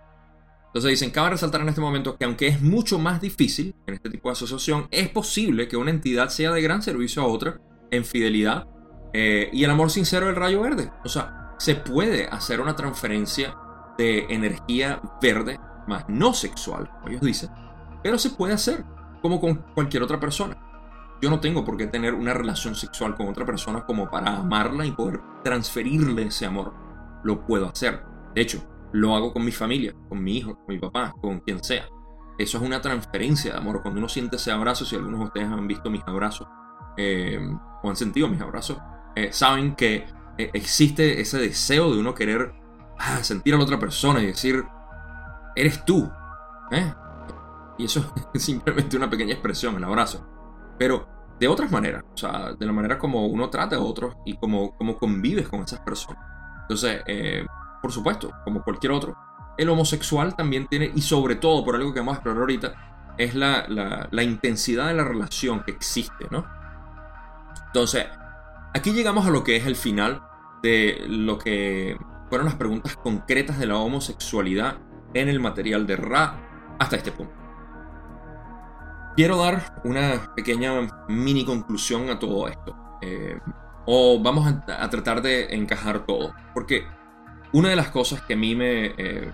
Entonces 0.71 0.91
dicen, 0.91 1.11
cabe 1.11 1.31
resaltar 1.31 1.63
en 1.63 1.69
este 1.69 1.81
momento 1.81 2.17
que 2.17 2.25
aunque 2.25 2.47
es 2.47 2.63
mucho 2.63 3.01
más 3.01 3.21
difícil 3.21 3.75
en 3.89 3.95
este 3.95 4.09
tipo 4.09 4.29
de 4.29 4.35
asociación, 4.35 4.87
es 4.93 5.09
posible 5.09 5.67
que 5.67 5.77
una 5.77 5.91
entidad 5.91 6.29
sea 6.29 6.53
de 6.53 6.63
gran 6.63 6.81
servicio 6.81 7.23
a 7.23 7.27
otra 7.27 7.61
en 7.91 8.05
fidelidad 8.05 8.69
eh, 9.13 9.51
y 9.53 9.65
el 9.65 9.71
amor 9.71 9.91
sincero 9.91 10.27
del 10.27 10.37
rayo 10.37 10.61
verde. 10.61 10.93
O 11.05 11.09
sea, 11.09 11.55
se 11.59 11.75
puede 11.75 12.27
hacer 12.29 12.61
una 12.61 12.77
transferencia 12.77 13.57
de 13.99 14.27
energía 14.31 15.03
verde, 15.21 15.59
más 15.89 16.05
no 16.09 16.33
sexual, 16.35 16.89
como 16.89 17.09
ellos 17.09 17.23
dicen, 17.23 17.51
pero 18.01 18.17
se 18.17 18.31
puede 18.31 18.55
hacer 18.55 18.85
como 19.23 19.41
con 19.41 19.57
cualquier 19.75 20.05
otra 20.05 20.21
persona. 20.21 20.57
Yo 21.21 21.31
no 21.31 21.41
tengo 21.41 21.65
por 21.65 21.77
qué 21.77 21.89
tener 21.89 22.15
una 22.15 22.33
relación 22.33 22.77
sexual 22.77 23.17
con 23.17 23.29
otra 23.29 23.45
persona 23.45 23.85
como 23.85 24.09
para 24.09 24.37
amarla 24.37 24.87
y 24.87 24.93
poder 24.93 25.21
transferirle 25.43 26.27
ese 26.27 26.47
amor. 26.47 26.73
Lo 27.25 27.45
puedo 27.45 27.69
hacer. 27.69 28.05
De 28.35 28.41
hecho, 28.41 28.65
lo 28.93 29.15
hago 29.15 29.33
con 29.33 29.45
mi 29.45 29.53
familia, 29.53 29.95
con 30.09 30.23
mi 30.23 30.39
hijo, 30.39 30.55
con 30.55 30.75
mi 30.75 30.79
papá, 30.79 31.15
con 31.21 31.41
quien 31.41 31.63
sea. 31.63 31.87
Eso 32.39 32.59
es 32.59 32.65
una 32.65 32.81
transferencia 32.81 33.53
de 33.53 33.59
amor. 33.59 33.83
Cuando 33.83 33.99
uno 33.99 34.09
siente 34.09 34.37
ese 34.37 34.51
abrazo, 34.51 34.85
si 34.85 34.97
algunos 34.97 35.21
de 35.21 35.27
ustedes 35.27 35.49
han 35.49 35.69
visto 35.69 35.91
mis 35.91 36.03
abrazos 36.07 36.49
eh, 36.97 37.39
o 37.83 37.89
han 37.89 37.97
sentido 37.97 38.29
mis 38.29 38.41
abrazos, 38.41 38.79
eh, 39.15 39.33
saben 39.33 39.75
que 39.75 40.07
eh, 40.39 40.51
existe 40.55 41.21
ese 41.21 41.39
deseo 41.39 41.93
de 41.93 42.01
uno 42.01 42.15
querer 42.15 42.55
ah, 42.99 43.23
sentir 43.23 43.55
a 43.55 43.59
la 43.59 43.65
otra 43.65 43.79
persona 43.79 44.23
y 44.23 44.27
decir, 44.27 44.65
eres 45.55 45.85
tú. 45.85 46.11
Y 47.77 47.85
eso 47.85 48.13
es 48.35 48.43
simplemente 48.43 48.97
una 48.97 49.11
pequeña 49.11 49.33
expresión, 49.33 49.77
el 49.77 49.85
abrazo. 49.85 50.27
Pero 50.79 51.07
de 51.39 51.47
otras 51.47 51.71
maneras, 51.71 52.05
o 52.15 52.17
sea, 52.17 52.55
de 52.59 52.67
la 52.67 52.73
manera 52.73 52.99
como 52.99 53.27
uno 53.27 53.51
trata 53.51 53.77
a 53.77 53.81
otros 53.81 54.17
y 54.25 54.37
como, 54.39 54.75
como 54.77 54.97
convives 54.97 55.49
con 55.49 55.61
esas 55.61 55.81
personas. 55.81 56.25
Entonces, 56.63 57.03
por 57.81 57.93
supuesto, 57.93 58.33
como 58.45 58.63
cualquier 58.63 58.93
otro. 58.93 59.17
El 59.59 59.69
homosexual 59.69 60.35
también 60.37 60.67
tiene, 60.67 60.91
y 60.95 61.03
sobre 61.03 61.37
todo 61.37 61.65
por 61.65 61.75
algo 61.75 61.93
que 61.93 62.01
vamos 62.01 62.13
a 62.13 62.17
explorar 62.17 62.41
ahorita, 62.41 62.75
es 63.19 63.35
la, 63.35 64.09
intensidad 64.23 64.89
de 64.89 64.95
la 64.95 65.05
relación 65.05 65.63
que 65.63 65.73
existe, 65.73 66.27
¿no? 66.31 66.47
Entonces, 67.67 68.07
aquí 68.75 68.93
llegamos 68.93 69.27
a 69.27 69.31
lo 69.31 69.45
que 69.45 69.57
es 69.57 69.67
el 69.67 69.77
final 69.77 70.23
de 70.63 71.05
lo 71.07 71.39
que 71.39 71.99
fueron 72.29 72.47
las 72.47 72.57
preguntas 72.57 72.97
concretas 72.97 73.59
de 73.59 73.67
la 73.67 73.77
homosexualidad 73.77 74.79
en 75.15 75.29
el 75.29 75.41
material 75.41 75.87
de 75.87 75.97
Ra 75.97 76.77
hasta 76.79 76.97
este 76.97 77.13
punto. 77.13 77.35
Quiero 79.17 79.37
dar 79.37 79.81
una 79.85 80.33
pequeña 80.35 80.73
mini 81.09 81.45
conclusión 81.45 82.09
a 82.11 82.19
todo 82.19 82.49
esto. 82.49 82.77
Eh, 83.03 83.39
o 83.87 84.21
vamos 84.23 84.47
a, 84.47 84.89
tratar 84.89 85.21
de 85.21 85.55
encajar 85.55 86.07
todo. 86.07 86.33
Porque 86.55 86.87
una 87.53 87.71
de 87.71 87.77
las 87.77 87.91
cosas 87.91 88.23
que 88.23 88.35
a 88.35 88.37
mí 88.37 88.55
me, 88.55 88.95
eh, 88.97 89.31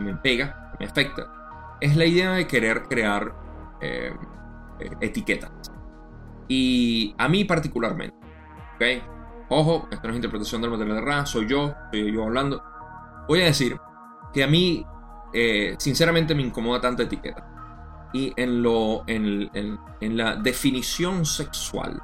me, 0.00 0.14
pega, 0.16 0.72
me 0.78 0.86
afecta, 0.86 1.76
es 1.80 1.96
la 1.96 2.04
idea 2.04 2.32
de 2.32 2.46
querer 2.46 2.84
crear 2.84 3.34
eh, 3.80 4.14
etiquetas. 5.00 5.50
Y 6.48 7.14
a 7.18 7.28
mí 7.28 7.44
particularmente, 7.44 8.16
¿ok? 8.74 8.84
Ojo, 9.48 9.88
esto 9.90 10.06
no 10.06 10.12
es 10.12 10.16
interpretación 10.16 10.60
del 10.60 10.70
material 10.70 10.96
de 10.96 11.02
Ra, 11.02 11.26
soy 11.26 11.46
yo, 11.48 11.74
soy 11.90 12.12
yo 12.12 12.24
hablando. 12.24 12.62
Voy 13.28 13.42
a 13.42 13.46
decir 13.46 13.78
que 14.32 14.44
a 14.44 14.46
mí, 14.46 14.84
eh, 15.32 15.74
sinceramente, 15.78 16.34
me 16.34 16.42
incomoda 16.42 16.80
tanta 16.80 17.04
etiqueta. 17.04 18.10
Y 18.12 18.32
en, 18.36 18.62
lo, 18.62 19.04
en, 19.06 19.50
en, 19.52 20.16
la 20.16 20.36
definición 20.36 21.26
sexual, 21.26 22.00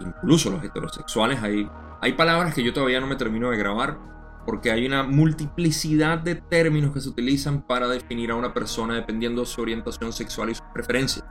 incluso 0.00 0.50
los 0.50 0.62
heterosexuales, 0.64 1.42
hay, 1.42 1.68
hay 2.00 2.12
palabras 2.12 2.54
que 2.54 2.62
yo 2.62 2.72
todavía 2.72 3.00
no 3.00 3.06
me 3.06 3.16
termino 3.16 3.50
de 3.50 3.56
grabar 3.56 3.98
porque 4.48 4.70
hay 4.70 4.86
una 4.86 5.02
multiplicidad 5.02 6.20
de 6.20 6.36
términos 6.36 6.94
que 6.94 7.02
se 7.02 7.10
utilizan 7.10 7.60
para 7.60 7.86
definir 7.86 8.30
a 8.30 8.34
una 8.34 8.54
persona 8.54 8.94
dependiendo 8.94 9.42
de 9.42 9.46
su 9.46 9.60
orientación 9.60 10.10
sexual 10.10 10.48
y 10.48 10.54
su 10.54 10.62
preferencia. 10.72 11.22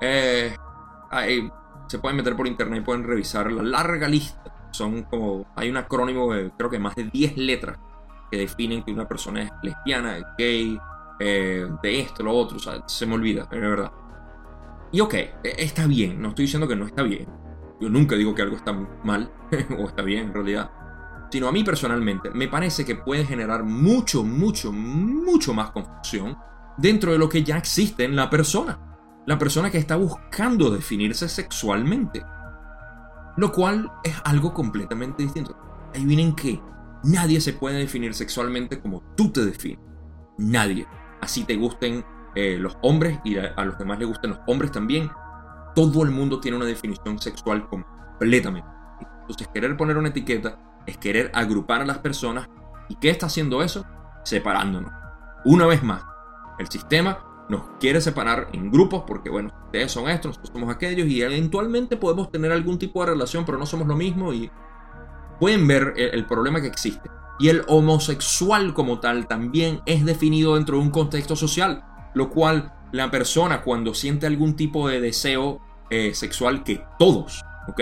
Eh, 0.00 0.56
hay 1.12 1.48
se 1.86 2.00
pueden 2.00 2.16
meter 2.16 2.34
por 2.34 2.48
internet 2.48 2.80
y 2.80 2.84
pueden 2.84 3.04
revisar 3.04 3.52
la 3.52 3.62
larga 3.62 4.08
lista. 4.08 4.42
Son 4.72 5.04
como, 5.04 5.46
hay 5.54 5.70
un 5.70 5.76
acrónimo 5.76 6.34
de 6.34 6.50
creo 6.58 6.68
que 6.68 6.80
más 6.80 6.96
de 6.96 7.04
10 7.04 7.36
letras 7.36 7.78
que 8.28 8.38
definen 8.38 8.82
que 8.82 8.90
una 8.90 9.06
persona 9.06 9.42
es 9.42 9.50
lesbiana, 9.62 10.34
gay, 10.36 10.76
eh, 11.20 11.68
de 11.80 12.00
esto, 12.00 12.24
lo 12.24 12.32
otro, 12.32 12.56
o 12.56 12.60
sea, 12.60 12.82
se 12.88 13.06
me 13.06 13.14
olvida, 13.14 13.42
es 13.42 13.60
verdad. 13.60 13.92
Y 14.90 15.00
ok, 15.00 15.14
e, 15.14 15.32
está 15.58 15.86
bien, 15.86 16.20
no 16.20 16.30
estoy 16.30 16.46
diciendo 16.46 16.66
que 16.66 16.74
no 16.74 16.86
está 16.86 17.04
bien. 17.04 17.28
Yo 17.80 17.88
nunca 17.88 18.16
digo 18.16 18.34
que 18.34 18.42
algo 18.42 18.56
está 18.56 18.72
mal 18.72 19.30
o 19.78 19.86
está 19.86 20.02
bien 20.02 20.24
en 20.24 20.34
realidad. 20.34 20.72
Sino 21.34 21.48
a 21.48 21.52
mí 21.52 21.64
personalmente 21.64 22.30
me 22.30 22.46
parece 22.46 22.84
que 22.84 22.94
puede 22.94 23.24
generar 23.24 23.64
mucho, 23.64 24.22
mucho, 24.22 24.70
mucho 24.70 25.52
más 25.52 25.72
confusión 25.72 26.38
dentro 26.78 27.10
de 27.10 27.18
lo 27.18 27.28
que 27.28 27.42
ya 27.42 27.58
existe 27.58 28.04
en 28.04 28.14
la 28.14 28.30
persona 28.30 28.78
la 29.26 29.36
persona 29.36 29.68
que 29.68 29.78
está 29.78 29.96
buscando 29.96 30.70
definirse 30.70 31.28
sexualmente. 31.28 32.22
Lo 33.36 33.50
cual 33.50 33.90
es 34.04 34.14
algo 34.22 34.54
completamente 34.54 35.24
distinto. 35.24 35.56
Ahí 35.92 36.04
vienen 36.04 36.36
que 36.36 36.62
nadie 37.02 37.40
se 37.40 37.52
puede 37.52 37.78
definir 37.78 38.14
sexualmente 38.14 38.80
como 38.80 39.02
tú 39.16 39.32
te 39.32 39.44
defines. 39.44 39.80
Nadie. 40.38 40.86
Así 41.20 41.42
te 41.42 41.56
gusten 41.56 42.04
eh, 42.36 42.58
los 42.60 42.78
hombres 42.82 43.18
y 43.24 43.38
a, 43.38 43.54
a 43.56 43.64
los 43.64 43.76
demás 43.76 43.98
les 43.98 44.06
gusten 44.06 44.30
los 44.30 44.38
hombres 44.46 44.70
también. 44.70 45.10
Todo 45.74 46.04
el 46.04 46.12
mundo 46.12 46.38
tiene 46.38 46.58
una 46.58 46.66
definición 46.66 47.18
sexual 47.18 47.68
completamente. 47.68 48.68
Entonces 49.22 49.48
querer 49.52 49.76
poner 49.76 49.96
una 49.96 50.10
etiqueta 50.10 50.60
es 50.86 50.98
querer 50.98 51.30
agrupar 51.34 51.82
a 51.82 51.86
las 51.86 51.98
personas. 51.98 52.48
¿Y 52.88 52.96
qué 52.96 53.10
está 53.10 53.26
haciendo 53.26 53.62
eso? 53.62 53.84
Separándonos. 54.24 54.92
Una 55.44 55.66
vez 55.66 55.82
más, 55.82 56.02
el 56.58 56.68
sistema 56.68 57.18
nos 57.48 57.62
quiere 57.78 58.00
separar 58.00 58.48
en 58.52 58.70
grupos 58.70 59.04
porque, 59.06 59.30
bueno, 59.30 59.50
ustedes 59.66 59.92
son 59.92 60.08
estos, 60.08 60.30
nosotros 60.30 60.52
somos 60.54 60.74
aquellos 60.74 61.06
y 61.06 61.22
eventualmente 61.22 61.96
podemos 61.96 62.30
tener 62.30 62.52
algún 62.52 62.78
tipo 62.78 63.00
de 63.00 63.10
relación, 63.10 63.44
pero 63.44 63.58
no 63.58 63.66
somos 63.66 63.86
lo 63.86 63.96
mismo 63.96 64.32
y 64.32 64.50
pueden 65.38 65.66
ver 65.66 65.94
el, 65.96 66.26
problema 66.26 66.60
que 66.60 66.68
existe. 66.68 67.10
Y 67.38 67.48
el 67.48 67.62
homosexual 67.66 68.72
como 68.72 69.00
tal 69.00 69.26
también 69.26 69.82
es 69.86 70.04
definido 70.04 70.54
dentro 70.54 70.76
de 70.76 70.82
un 70.82 70.90
contexto 70.90 71.36
social, 71.36 71.84
lo 72.14 72.30
cual 72.30 72.72
la 72.92 73.10
persona 73.10 73.62
cuando 73.62 73.92
siente 73.92 74.26
algún 74.26 74.54
tipo 74.54 74.88
de 74.88 75.00
deseo 75.00 75.60
eh, 75.90 76.14
sexual 76.14 76.62
que 76.62 76.84
todos, 76.98 77.42
¿ok? 77.68 77.80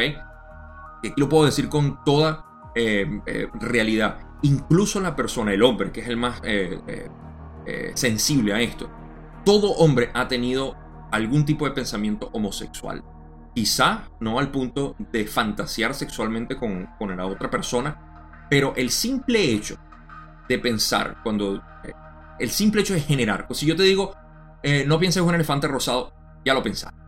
Lo 1.17 1.29
puedo 1.29 1.45
decir 1.45 1.69
con 1.69 2.03
toda 2.05 2.47
eh, 2.75 3.21
eh, 3.27 3.49
realidad. 3.55 4.19
Incluso 4.43 5.01
la 5.01 5.15
persona, 5.15 5.53
el 5.53 5.63
hombre, 5.63 5.93
que 5.93 6.01
es 6.01 6.09
el 6.09 6.17
más 6.17 6.41
sensible 7.95 8.53
a 8.53 8.61
esto, 8.61 8.91
todo 9.45 9.73
hombre 9.73 10.11
ha 10.15 10.27
tenido 10.29 10.77
algún 11.13 11.45
tipo 11.45 11.67
de 11.67 11.73
pensamiento 11.73 12.31
homosexual. 12.33 13.05
Quizá 13.55 14.09
no 14.19 14.39
al 14.39 14.51
punto 14.51 14.97
de 15.13 15.27
fantasear 15.27 15.95
sexualmente 15.95 16.57
con, 16.57 16.89
la 17.17 17.27
otra 17.27 17.51
persona, 17.51 18.47
pero 18.51 18.73
el 18.77 18.91
simple 18.91 19.53
hecho 19.53 19.77
de 20.49 20.59
pensar, 20.59 21.19
cuando 21.23 21.57
eh, 21.57 21.93
el 22.41 22.51
simple 22.51 22.81
hecho 22.81 22.95
de 22.95 23.01
generar, 23.01 23.47
pues 23.47 23.61
si 23.61 23.67
yo 23.67 23.77
te 23.77 23.83
digo, 23.83 24.15
eh, 24.63 24.85
no 24.87 24.99
pienses 24.99 25.23
en 25.23 25.29
un 25.29 25.35
elefante 25.35 25.69
rosado, 25.69 26.13
ya 26.45 26.55
lo 26.55 26.63
pensaste. 26.63 26.99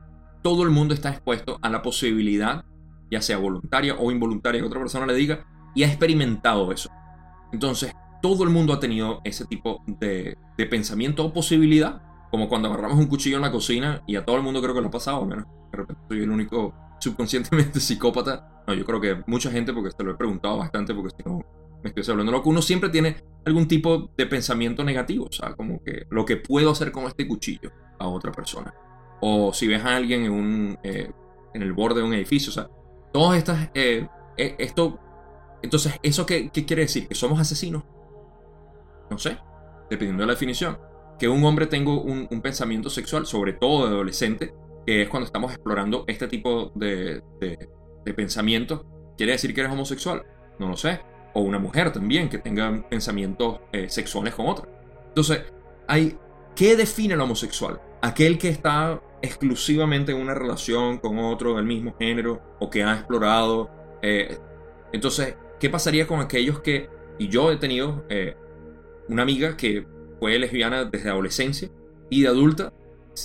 Todo 0.43 0.63
el 0.63 0.71
mundo 0.71 0.93
está 0.93 1.09
expuesto 1.09 1.59
a 1.63 1.71
la 1.71 1.81
posibilidad, 1.81 2.65
ya 3.11 3.23
sea 3.23 3.39
voluntaria 3.39 3.95
o 3.95 4.11
involuntaria, 4.11 4.61
que 4.61 4.67
otra 4.67 4.81
persona 4.81 5.07
le 5.07 5.15
diga, 5.15 5.47
y 5.75 5.83
ha 5.83 5.87
experimentado 5.87 6.73
eso. 6.73 6.91
Entonces, 7.53 7.93
todo 8.23 8.45
el 8.45 8.51
mundo 8.51 8.73
ha 8.73 8.81
tenido 8.81 9.21
ese 9.25 9.45
tipo 9.45 9.83
de, 9.87 10.37
de 10.57 10.67
pensamiento 10.67 11.25
o 11.25 11.33
posibilidad 11.33 12.03
como 12.31 12.49
cuando 12.49 12.69
agarramos 12.69 12.99
un 12.99 13.07
cuchillo 13.07 13.37
en 13.37 13.43
la 13.43 13.53
cocina 13.53 14.03
y 14.09 14.17
a 14.17 14.25
todo 14.25 14.37
el 14.37 14.43
mundo 14.43 14.61
creo 14.61 14.75
que 14.75 14.81
lo 14.81 14.89
ha 14.89 14.91
pasado, 14.91 15.25
menos 15.25 15.47
de 15.71 15.83
repente 15.83 16.03
soy 16.09 16.23
el 16.23 16.31
único 16.31 16.75
subconscientemente 16.99 17.81
psicópata. 17.81 18.65
No, 18.67 18.75
yo 18.75 18.85
creo 18.85 19.01
que 19.01 19.23
mucha 19.27 19.51
gente, 19.51 19.73
porque 19.73 19.91
se 19.91 20.03
lo 20.03 20.13
he 20.13 20.15
preguntado 20.15 20.59
bastante, 20.59 20.95
porque 20.95 21.15
si 21.17 21.29
no 21.29 21.41
me 21.83 21.91
estoy 21.91 22.05
hablando 22.11 22.33
loco, 22.33 22.49
uno 22.49 22.63
siempre 22.63 22.89
tiene 22.89 23.17
algún 23.45 23.69
tipo 23.69 24.11
de 24.17 24.27
pensamiento 24.27 24.83
negativo, 24.85 25.27
o 25.27 25.33
sea, 25.33 25.55
como 25.55 25.83
que 25.83 26.07
lo 26.11 26.25
que 26.25 26.39
puedo 26.39 26.71
hacer 26.71 26.91
con 26.91 27.05
este 27.05 27.29
cuchillo 27.29 27.71
a 27.99 28.09
otra 28.09 28.33
persona. 28.33 28.73
O 29.21 29.53
si 29.53 29.69
ves 29.69 29.85
a 29.85 29.97
alguien 29.97 30.25
en, 30.25 30.33
un, 30.33 30.79
eh, 30.83 31.11
en 31.53 31.63
el 31.63 31.73
borde 31.73 32.01
de 32.01 32.07
un 32.07 32.15
edificio, 32.15 32.51
o 32.51 32.55
sea, 32.55 32.69
todas 33.13 33.39
estas... 33.39 33.71
Eh, 33.75 34.09
eh, 34.37 34.57
esto... 34.59 34.99
Entonces, 35.65 35.95
¿eso 36.03 36.27
qué, 36.27 36.51
qué 36.51 36.65
quiere 36.65 36.83
decir? 36.83 37.09
¿Que 37.09 37.15
somos 37.15 37.41
asesinos? 37.41 37.83
No 39.11 39.19
sé, 39.19 39.39
dependiendo 39.91 40.23
de 40.23 40.27
la 40.27 40.35
definición 40.35 40.79
que 41.19 41.29
un 41.29 41.45
hombre 41.45 41.67
tenga 41.67 41.93
un, 41.93 42.29
pensamiento 42.43 42.91
sexual, 42.91 43.27
sobre 43.27 43.53
todo 43.53 43.87
de 43.87 43.95
adolescente, 43.95 44.55
que 44.87 45.03
es 45.03 45.09
cuando 45.09 45.27
estamos 45.27 45.53
explorando 45.53 46.05
este 46.07 46.29
tipo 46.29 46.73
de, 46.75 47.23
de, 47.41 48.15
pensamiento, 48.15 48.85
¿quiere 49.17 49.33
decir 49.33 49.55
que 49.55 49.61
eres 49.61 49.73
homosexual? 49.73 50.25
No 50.59 50.69
lo 50.69 50.77
sé. 50.77 51.01
O 51.35 51.41
una 51.41 51.59
mujer 51.59 51.93
también 51.93 52.29
que 52.29 52.39
tenga 52.39 52.87
pensamientos 52.89 53.61
eh, 53.73 53.89
sexuales 53.89 54.35
con 54.35 54.47
otra. 54.47 54.69
Entonces, 55.09 55.43
hay, 55.89 56.17
¿qué 56.55 56.77
define 56.77 57.15
el 57.15 57.21
homosexual? 57.21 57.81
Aquel 58.03 58.39
que 58.39 58.49
está 58.49 59.01
exclusivamente 59.23 60.13
en 60.13 60.19
una 60.19 60.35
relación 60.35 60.99
con 60.99 61.19
otro 61.19 61.57
del 61.57 61.65
mismo 61.65 61.97
género 61.99 62.41
o 62.61 62.71
que 62.71 62.85
ha 62.85 62.95
explorado. 62.95 63.71
Eh, 64.03 64.39
entonces, 64.93 65.37
¿qué 65.65 65.71
pasaría 65.71 66.07
con 66.07 66.21
aquellos 66.21 66.61
que, 66.61 66.91
y 67.19 67.29
yo 67.29 67.51
he 67.51 67.57
tenido 67.57 68.05
eh, 68.11 68.37
una 69.09 69.23
amiga 69.23 69.57
que 69.57 69.87
fue 70.21 70.39
lesbiana 70.39 70.85
desde 70.85 71.09
adolescencia 71.09 71.71
y 72.11 72.21
de 72.21 72.29
adulta 72.29 72.75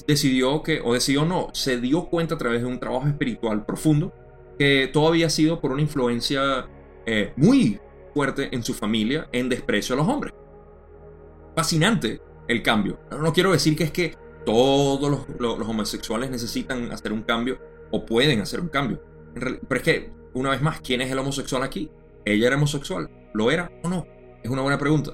decidió 0.08 0.63
que, 0.63 0.80
o 0.80 0.93
decidió 0.93 1.25
no, 1.25 1.49
se 1.52 1.82
dio 1.82 2.06
cuenta 2.06 2.36
a 2.36 2.38
través 2.38 2.62
de 2.62 2.67
un 2.67 2.80
trabajo 2.80 3.10
espiritual 3.10 3.65
profundo 3.65 4.13
que 4.58 4.89
todo 4.93 5.10
había 5.10 5.30
sido 5.30 5.60
por 5.60 5.73
una 5.73 5.82
influencia 5.82 6.65
eh, 7.06 7.34
muy 7.36 7.78
fuerte 8.13 8.47
en 8.56 8.63
su 8.63 8.73
familia 8.73 9.28
en 9.34 9.49
desprecio 9.49 9.95
a 9.95 9.97
los 9.97 10.08
hombres. 10.08 10.34
Fascinante 11.58 12.21
el 12.47 12.63
cambio. 12.63 13.02
No 13.12 13.34
quiero 13.34 13.52
decir 13.52 13.75
que 13.75 13.84
es 13.84 13.91
que 13.91 14.15
todos 14.45 15.25
los, 15.38 15.67
homosexuales 15.67 16.32
necesitan 16.32 16.89
hacer 16.93 17.12
un 17.12 17.23
cambio 17.23 17.60
o 17.91 18.06
pueden 18.06 18.39
hacer 18.39 18.62
un 18.62 18.70
cambio. 18.70 19.03
Pero 19.34 19.59
es 19.72 19.84
que, 19.84 20.13
una 20.34 20.51
vez 20.51 20.61
más, 20.61 20.80
¿quién 20.80 21.01
es 21.01 21.11
el 21.11 21.20
homosexual 21.20 21.63
aquí? 21.63 21.91
¿Ella 22.30 22.47
era 22.47 22.57
homosexual? 22.57 23.09
¿Lo 23.34 23.49
era 23.49 23.71
o 23.84 23.89
no? 23.89 24.05
Es 24.43 24.51
una 24.51 24.61
buena 24.61 24.77
pregunta. 24.77 25.13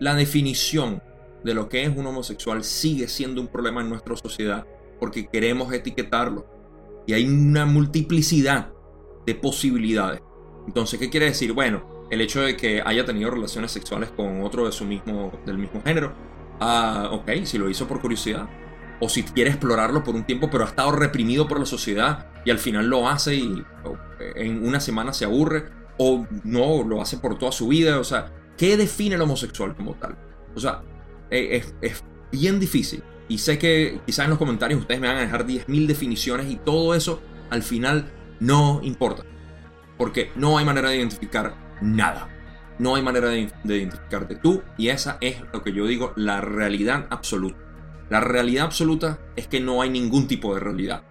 La 0.00 0.16
definición 0.16 1.00
de 1.44 1.54
lo 1.54 1.68
que 1.68 1.84
es 1.84 1.96
un 1.96 2.04
homosexual 2.04 2.64
sigue 2.64 3.06
siendo 3.06 3.40
un 3.40 3.46
problema 3.46 3.80
en 3.80 3.88
nuestra 3.88 4.16
sociedad 4.16 4.66
porque 4.98 5.28
queremos 5.28 5.72
etiquetarlo. 5.72 6.46
Y 7.06 7.12
hay 7.12 7.28
una 7.28 7.64
multiplicidad 7.64 8.72
de 9.24 9.34
posibilidades. 9.36 10.20
Entonces, 10.66 10.98
¿qué 10.98 11.08
quiere 11.08 11.26
decir? 11.26 11.52
Bueno, 11.52 12.06
el 12.10 12.20
hecho 12.20 12.40
de 12.40 12.56
que 12.56 12.82
haya 12.84 13.04
tenido 13.04 13.30
relaciones 13.30 13.70
sexuales 13.70 14.10
con 14.10 14.42
otro 14.42 14.66
de 14.66 14.72
su 14.72 14.84
mismo, 14.84 15.32
del 15.46 15.58
mismo 15.58 15.80
género. 15.82 16.12
Ah, 16.58 17.10
ok, 17.12 17.44
si 17.44 17.56
lo 17.56 17.70
hizo 17.70 17.86
por 17.86 18.00
curiosidad. 18.00 18.48
O 19.00 19.08
si 19.08 19.22
quiere 19.22 19.50
explorarlo 19.50 20.02
por 20.02 20.16
un 20.16 20.24
tiempo, 20.24 20.50
pero 20.50 20.64
ha 20.64 20.66
estado 20.66 20.90
reprimido 20.90 21.46
por 21.46 21.60
la 21.60 21.66
sociedad 21.66 22.26
y 22.44 22.50
al 22.50 22.58
final 22.58 22.88
lo 22.88 23.08
hace 23.08 23.36
y 23.36 23.62
en 24.34 24.66
una 24.66 24.80
semana 24.80 25.12
se 25.12 25.24
aburre. 25.24 25.77
O 25.98 26.26
no, 26.44 26.84
lo 26.84 27.02
hace 27.02 27.18
por 27.18 27.38
toda 27.38 27.52
su 27.52 27.68
vida. 27.68 27.98
O 27.98 28.04
sea, 28.04 28.32
¿qué 28.56 28.76
define 28.76 29.16
el 29.16 29.22
homosexual 29.22 29.74
como 29.76 29.94
tal? 29.94 30.16
O 30.54 30.60
sea, 30.60 30.82
eh, 31.30 31.62
es, 31.80 32.04
bien 32.32 32.60
difícil. 32.60 33.02
Y 33.28 33.38
sé 33.38 33.58
que 33.58 34.00
quizás 34.06 34.24
en 34.24 34.30
los 34.30 34.38
comentarios 34.38 34.80
ustedes 34.80 35.00
me 35.00 35.08
van 35.08 35.18
a 35.18 35.20
dejar 35.20 35.46
10.000 35.46 35.86
definiciones 35.86 36.50
y 36.50 36.56
todo 36.56 36.94
eso 36.94 37.20
al 37.50 37.62
final 37.62 38.10
no 38.40 38.80
importa. 38.82 39.24
Porque 39.96 40.30
no 40.36 40.58
hay 40.58 40.64
manera 40.64 40.90
de 40.90 40.96
identificar 40.96 41.54
nada. 41.82 42.28
No 42.78 42.94
hay 42.94 43.02
manera 43.02 43.28
de, 43.28 43.50
identificarte 43.64 44.36
tú 44.36 44.62
y 44.76 44.88
esa 44.88 45.18
es 45.20 45.42
lo 45.52 45.62
que 45.62 45.72
yo 45.72 45.86
digo, 45.86 46.12
la 46.16 46.40
realidad 46.40 47.06
absoluta. 47.10 47.58
La 48.08 48.20
realidad 48.20 48.64
absoluta 48.64 49.18
es 49.36 49.48
que 49.48 49.60
no 49.60 49.82
hay 49.82 49.90
ningún 49.90 50.28
tipo 50.28 50.54
de 50.54 50.60
realidad 50.60 51.02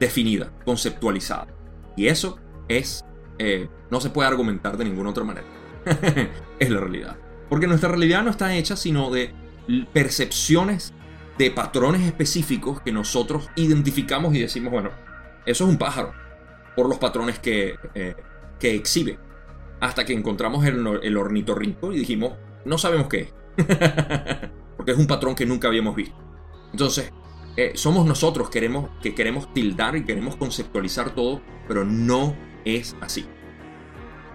definida, 0.00 0.50
conceptualizada. 0.64 1.48
Y 1.96 2.06
eso 2.06 2.38
es, 2.68 3.04
eh, 3.42 3.70
no 3.90 4.02
se 4.02 4.10
puede 4.10 4.28
argumentar 4.28 4.76
de 4.76 4.84
ninguna 4.84 5.10
otra 5.10 5.24
manera. 5.24 5.46
es 6.58 6.70
la 6.70 6.78
realidad. 6.78 7.16
Porque 7.48 7.66
nuestra 7.66 7.88
realidad 7.88 8.22
no 8.22 8.30
está 8.30 8.54
hecha 8.54 8.76
sino 8.76 9.10
de 9.10 9.32
percepciones 9.94 10.92
de 11.38 11.50
patrones 11.50 12.02
específicos 12.02 12.82
que 12.82 12.92
nosotros 12.92 13.48
identificamos 13.56 14.34
y 14.34 14.40
decimos, 14.40 14.70
bueno, 14.72 14.90
eso 15.46 15.64
es 15.64 15.70
un 15.70 15.78
pájaro, 15.78 16.12
por 16.76 16.86
los 16.86 16.98
patrones 16.98 17.38
que, 17.38 17.76
eh, 17.94 18.14
que 18.58 18.74
exhibe. 18.74 19.18
Hasta 19.80 20.04
que 20.04 20.12
encontramos 20.12 20.66
el, 20.66 20.86
el 21.02 21.16
ornitorrinco 21.16 21.94
y 21.94 21.98
dijimos, 21.98 22.34
no 22.66 22.76
sabemos 22.76 23.08
qué 23.08 23.20
es. 23.20 23.32
Porque 24.76 24.92
es 24.92 24.98
un 24.98 25.06
patrón 25.06 25.34
que 25.34 25.46
nunca 25.46 25.68
habíamos 25.68 25.96
visto. 25.96 26.16
Entonces, 26.72 27.10
eh, 27.56 27.72
somos 27.74 28.04
nosotros 28.04 28.50
queremos, 28.50 28.90
que 29.00 29.14
queremos 29.14 29.50
tildar 29.54 29.96
y 29.96 30.04
queremos 30.04 30.36
conceptualizar 30.36 31.14
todo, 31.14 31.40
pero 31.66 31.86
no 31.86 32.36
es 32.64 32.96
así. 33.00 33.26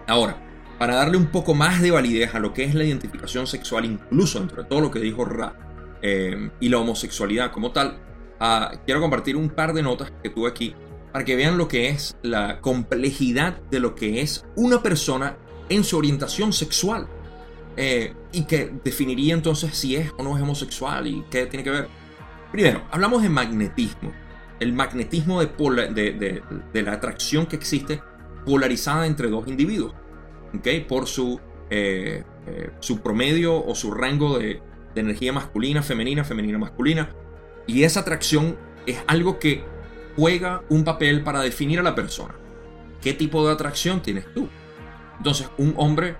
Ahora, 0.07 0.37
para 0.77 0.95
darle 0.95 1.17
un 1.17 1.27
poco 1.27 1.53
más 1.53 1.81
de 1.81 1.91
validez 1.91 2.35
a 2.35 2.39
lo 2.39 2.53
que 2.53 2.63
es 2.63 2.75
la 2.75 2.83
identificación 2.83 3.47
sexual, 3.47 3.85
incluso 3.85 4.39
entre 4.39 4.63
todo 4.65 4.81
lo 4.81 4.91
que 4.91 4.99
dijo 4.99 5.25
Ra, 5.25 5.55
eh, 6.01 6.49
y 6.59 6.69
la 6.69 6.77
homosexualidad 6.77 7.51
como 7.51 7.71
tal, 7.71 7.99
ah, 8.39 8.71
quiero 8.85 9.01
compartir 9.01 9.37
un 9.37 9.49
par 9.49 9.73
de 9.73 9.81
notas 9.81 10.11
que 10.21 10.29
tuve 10.29 10.49
aquí 10.49 10.75
para 11.11 11.23
que 11.23 11.37
vean 11.37 11.57
lo 11.57 11.69
que 11.69 11.87
es 11.87 12.17
la 12.23 12.59
complejidad 12.59 13.61
de 13.71 13.79
lo 13.79 13.95
que 13.95 14.21
es 14.21 14.45
una 14.57 14.83
persona 14.83 15.37
en 15.69 15.83
su 15.85 15.97
orientación 15.97 16.51
sexual. 16.51 17.07
Eh, 17.77 18.13
y 18.31 18.45
que 18.45 18.71
definiría 18.83 19.33
entonces 19.33 19.75
si 19.75 19.95
es 19.95 20.11
o 20.17 20.23
no 20.23 20.35
es 20.35 20.43
homosexual 20.43 21.07
y 21.07 21.23
qué 21.29 21.45
tiene 21.45 21.63
que 21.63 21.71
ver. 21.71 21.87
Primero, 22.51 22.83
hablamos 22.91 23.23
de 23.23 23.29
magnetismo. 23.29 24.11
El 24.59 24.73
magnetismo 24.73 25.41
de, 25.41 26.41
de, 26.73 26.81
la 26.83 26.93
atracción 26.93 27.45
que 27.45 27.55
existe 27.55 28.01
polarizada 28.45 29.07
entre 29.07 29.29
dos 29.29 29.47
individuos. 29.47 29.93
Por 30.87 31.07
su, 31.07 31.41
eh, 31.69 32.23
eh, 32.47 32.69
su 32.79 33.01
promedio 33.01 33.63
o 33.65 33.75
su 33.75 33.91
rango 33.91 34.39
de, 34.39 34.61
energía 34.95 35.33
masculina, 35.33 35.83
femenina, 35.83 36.23
femenina, 36.23 36.57
masculina. 36.57 37.09
Y 37.67 37.83
esa 37.83 37.99
atracción 37.99 38.57
es 38.85 39.03
algo 39.07 39.39
que 39.39 39.61
juega 40.15 40.63
un 40.69 40.85
papel 40.85 41.21
para 41.21 41.41
definir 41.41 41.79
a 41.79 41.83
la 41.83 41.95
persona. 41.95 42.35
¿Qué 43.01 43.13
tipo 43.13 43.45
de 43.45 43.51
atracción 43.51 44.01
tienes 44.01 44.25
tú? 44.33 44.47
Entonces, 45.17 45.49
un 45.57 45.73
hombre 45.75 46.15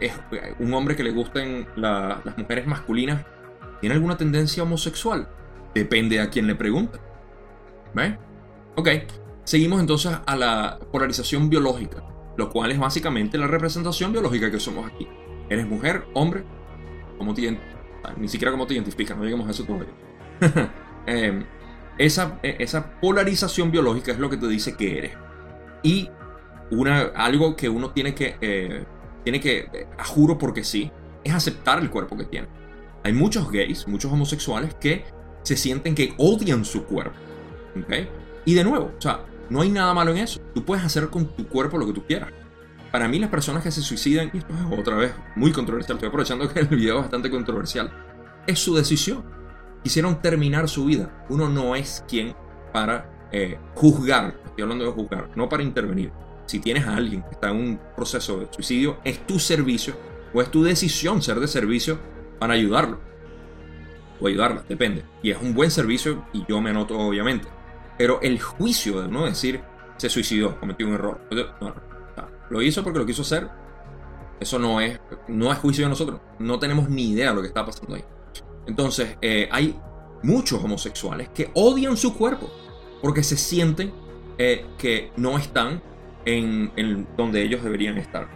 es 0.00 0.12
un 0.58 0.74
hombre 0.74 0.96
que 0.96 1.02
le 1.02 1.10
gusten 1.10 1.66
las 1.76 2.36
mujeres 2.36 2.66
masculinas. 2.66 3.24
¿Tiene 3.80 3.94
alguna 3.94 4.16
tendencia 4.16 4.62
homosexual? 4.62 5.28
Depende 5.74 6.20
a 6.20 6.30
quien 6.30 6.46
le 6.46 6.54
pregunte. 6.54 6.98
¿Ve? 7.94 8.16
Ok. 8.76 8.88
Seguimos 9.44 9.80
entonces 9.80 10.12
a 10.24 10.36
la 10.36 10.78
polarización 10.90 11.50
biológica, 11.50 12.02
lo 12.36 12.50
cual 12.50 12.72
es 12.72 12.78
básicamente 12.78 13.36
la 13.36 13.46
representación 13.46 14.12
biológica 14.12 14.50
que 14.50 14.58
somos 14.58 14.90
aquí. 14.90 15.06
¿Eres 15.50 15.66
mujer, 15.66 16.06
hombre? 16.14 16.44
¿Cómo 17.18 17.34
te, 17.34 17.58
ni 18.16 18.28
siquiera 18.28 18.50
cómo 18.52 18.66
te 18.66 18.74
identificas, 18.74 19.16
no 19.16 19.24
digamos 19.24 19.48
eso 19.48 19.64
todavía. 19.64 19.92
Em, 21.06 21.44
esa, 21.98 22.38
e, 22.42 22.56
esa 22.60 22.98
polarización 22.98 23.70
biológica 23.70 24.12
es 24.12 24.18
lo 24.18 24.30
que 24.30 24.38
te 24.38 24.48
dice 24.48 24.74
que 24.74 24.96
eres. 24.96 25.12
Y 25.82 26.08
una, 26.70 27.12
algo 27.14 27.56
que 27.56 27.68
uno 27.68 27.90
tiene 27.90 28.14
que, 28.14 28.38
eh, 28.40 28.86
tiene 29.22 29.38
que, 29.38 29.68
eh, 29.70 29.86
a 29.98 30.04
juro 30.04 30.38
porque 30.38 30.64
sí, 30.64 30.90
es 31.22 31.34
aceptar 31.34 31.78
el 31.78 31.90
cuerpo 31.90 32.16
que 32.16 32.24
tiene. 32.24 32.48
Hay 33.02 33.12
muchos 33.12 33.52
gays, 33.52 33.86
muchos 33.86 34.10
homosexuales 34.10 34.74
que 34.76 35.04
se 35.42 35.58
sienten 35.58 35.94
que 35.94 36.14
odian 36.16 36.64
su 36.64 36.84
cuerpo. 36.84 37.18
¿okay? 37.84 38.08
Y 38.46 38.54
de 38.54 38.64
nuevo, 38.64 38.92
o 38.96 39.00
sea, 39.00 39.26
no 39.50 39.60
hay 39.60 39.70
nada 39.70 39.94
malo 39.94 40.12
en 40.12 40.18
eso. 40.18 40.40
Tú 40.54 40.64
puedes 40.64 40.84
hacer 40.84 41.08
con 41.08 41.26
tu 41.36 41.46
cuerpo 41.46 41.78
lo 41.78 41.86
que 41.86 41.92
tú 41.92 42.04
quieras. 42.06 42.30
Para 42.90 43.08
mí 43.08 43.18
las 43.18 43.30
personas 43.30 43.62
que 43.62 43.70
se 43.70 43.82
suicidan, 43.82 44.30
y 44.32 44.38
esto 44.38 44.54
es 44.54 44.78
otra 44.78 44.96
vez 44.96 45.12
muy 45.34 45.52
controversial, 45.52 45.96
estoy 45.96 46.08
aprovechando 46.08 46.48
que 46.48 46.60
el 46.60 46.68
video 46.68 46.96
es 46.96 47.02
bastante 47.02 47.30
controversial, 47.30 47.90
es 48.46 48.58
su 48.58 48.74
decisión. 48.74 49.24
Quisieron 49.82 50.22
terminar 50.22 50.68
su 50.68 50.86
vida. 50.86 51.26
Uno 51.28 51.48
no 51.48 51.74
es 51.74 52.04
quien 52.08 52.34
para 52.72 53.28
eh, 53.32 53.58
juzgar, 53.74 54.36
estoy 54.44 54.62
hablando 54.62 54.84
de 54.84 54.92
juzgar, 54.92 55.28
no 55.36 55.48
para 55.48 55.62
intervenir. 55.62 56.12
Si 56.46 56.60
tienes 56.60 56.86
a 56.86 56.96
alguien 56.96 57.22
que 57.22 57.30
está 57.30 57.50
en 57.50 57.56
un 57.56 57.80
proceso 57.96 58.38
de 58.38 58.48
suicidio, 58.50 58.98
es 59.02 59.26
tu 59.26 59.38
servicio 59.38 59.96
o 60.32 60.40
es 60.40 60.50
tu 60.50 60.62
decisión 60.62 61.22
ser 61.22 61.40
de 61.40 61.48
servicio 61.48 61.98
para 62.38 62.54
ayudarlo. 62.54 63.00
O 64.20 64.26
ayudarla, 64.26 64.64
depende. 64.68 65.04
Y 65.22 65.30
es 65.30 65.38
un 65.40 65.54
buen 65.54 65.70
servicio 65.70 66.24
y 66.32 66.44
yo 66.46 66.60
me 66.60 66.70
anoto 66.70 66.98
obviamente. 66.98 67.48
Pero 67.96 68.20
el 68.22 68.40
juicio 68.40 69.02
de 69.02 69.08
no 69.08 69.24
decir 69.24 69.62
se 69.96 70.08
suicidó, 70.08 70.58
cometió 70.58 70.86
un 70.86 70.94
error. 70.94 71.20
Lo 72.50 72.62
hizo 72.62 72.82
porque 72.82 72.98
lo 72.98 73.06
quiso 73.06 73.22
hacer. 73.22 73.48
Eso 74.40 74.58
no 74.58 74.80
es, 74.80 75.00
no 75.28 75.52
es 75.52 75.58
juicio 75.58 75.84
de 75.84 75.90
nosotros. 75.90 76.20
No 76.38 76.58
tenemos 76.58 76.88
ni 76.88 77.10
idea 77.10 77.30
de 77.30 77.36
lo 77.36 77.40
que 77.40 77.48
está 77.48 77.64
pasando 77.64 77.94
ahí. 77.94 78.04
Entonces, 78.66 79.16
eh, 79.20 79.48
hay 79.50 79.78
muchos 80.22 80.62
homosexuales 80.62 81.28
que 81.28 81.50
odian 81.54 81.96
su 81.96 82.16
cuerpo 82.16 82.50
porque 83.00 83.22
se 83.22 83.36
sienten 83.36 83.92
eh, 84.38 84.66
que 84.78 85.12
no 85.16 85.38
están 85.38 85.82
en, 86.24 86.72
en 86.76 87.06
donde 87.16 87.42
ellos 87.42 87.62
deberían 87.62 87.98
estar. 87.98 88.28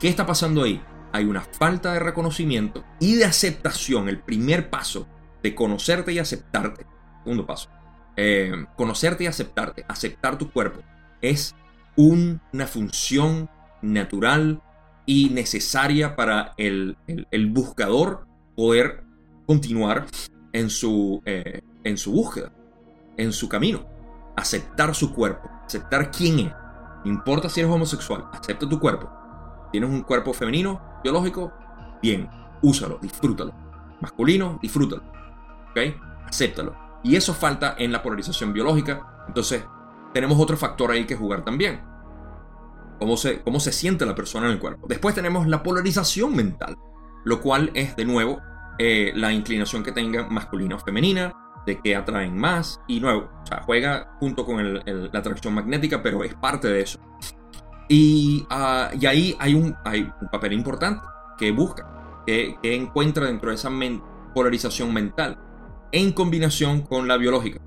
¿Qué 0.00 0.08
está 0.08 0.26
pasando 0.26 0.64
ahí? 0.64 0.82
Hay 1.12 1.24
una 1.26 1.42
falta 1.42 1.92
de 1.92 2.00
reconocimiento 2.00 2.84
y 2.98 3.14
de 3.14 3.24
aceptación. 3.24 4.08
El 4.08 4.20
primer 4.20 4.70
paso 4.70 5.06
de 5.42 5.54
conocerte 5.54 6.12
y 6.12 6.18
aceptarte. 6.18 6.86
Segundo 7.22 7.46
paso. 7.46 7.70
Eh, 8.16 8.52
conocerte 8.76 9.24
y 9.24 9.26
aceptarte. 9.26 9.84
Aceptar 9.88 10.38
tu 10.38 10.50
cuerpo. 10.50 10.80
Es 11.20 11.54
una 11.96 12.66
función 12.66 13.48
natural 13.82 14.60
y 15.06 15.30
necesaria 15.30 16.16
para 16.16 16.54
el, 16.56 16.96
buscador 17.50 18.26
poder 18.56 19.04
continuar 19.46 20.06
en 20.52 20.70
su, 20.70 21.22
eh, 21.26 21.60
en 21.84 21.98
su 21.98 22.12
búsqueda, 22.12 22.52
en 23.16 23.32
su 23.32 23.48
camino. 23.48 23.86
Aceptar 24.36 24.94
su 24.94 25.12
cuerpo, 25.12 25.50
aceptar 25.64 26.10
quién 26.10 26.38
es. 26.40 26.52
No 27.04 27.12
importa 27.12 27.48
si 27.48 27.60
eres 27.60 27.72
homosexual, 27.72 28.24
acepta 28.32 28.68
tu 28.68 28.80
cuerpo. 28.80 29.10
Tienes 29.70 29.90
un 29.90 30.02
cuerpo 30.02 30.32
femenino, 30.32 30.80
biológico, 31.02 31.52
bien, 32.02 32.28
úsalo, 32.62 32.98
disfrútalo. 33.00 33.54
Masculino, 34.00 34.58
disfrútalo. 34.62 35.02
¿Ok? 35.70 35.78
Acéptalo. 36.26 36.83
Y 37.04 37.14
eso 37.14 37.34
falta 37.34 37.76
en 37.78 37.92
la 37.92 38.02
polarización 38.02 38.52
biológica. 38.52 39.24
Entonces, 39.28 39.64
tenemos 40.12 40.40
otro 40.40 40.56
factor 40.56 40.90
ahí 40.90 41.04
que 41.04 41.14
jugar 41.14 41.44
también 41.44 41.94
cómo 42.98 43.16
se, 43.16 43.42
cómo 43.42 43.60
se 43.60 43.72
siente 43.72 44.06
la 44.06 44.14
persona 44.14 44.46
en 44.46 44.52
el 44.52 44.58
cuerpo. 44.58 44.86
Después 44.88 45.14
tenemos 45.14 45.46
la 45.46 45.62
polarización 45.62 46.34
mental, 46.34 46.76
lo 47.24 47.40
cual 47.40 47.70
es 47.74 47.96
de 47.96 48.04
nuevo 48.04 48.40
eh, 48.78 49.12
la 49.14 49.32
inclinación 49.32 49.82
que 49.82 49.92
tenga 49.92 50.28
masculina 50.28 50.76
o 50.76 50.78
femenina, 50.78 51.32
de 51.66 51.80
que 51.80 51.96
atraen 51.96 52.36
más 52.36 52.80
y 52.86 53.00
nuevo, 53.00 53.30
o 53.42 53.46
sea, 53.46 53.62
juega 53.62 54.16
junto 54.20 54.44
con 54.44 54.74
la 54.74 55.18
atracción 55.18 55.54
magnética, 55.54 56.02
pero 56.02 56.22
es 56.22 56.34
parte 56.34 56.68
de 56.68 56.82
eso. 56.82 56.98
Y, 57.88 58.46
ah, 58.50 58.90
y 58.98 59.06
ahí 59.06 59.36
hay 59.38 59.54
un, 59.54 59.74
hay 59.84 60.10
un 60.20 60.28
papel 60.28 60.52
importante 60.52 61.00
que 61.38 61.52
busca, 61.52 62.22
que, 62.26 62.58
encuentra 62.62 63.26
dentro 63.26 63.48
de 63.48 63.56
esa 63.56 63.70
polarización 64.34 64.92
mental, 64.92 65.38
en 65.94 66.10
combinación 66.10 66.82
con 66.82 67.06
la 67.06 67.16
biológica, 67.16 67.60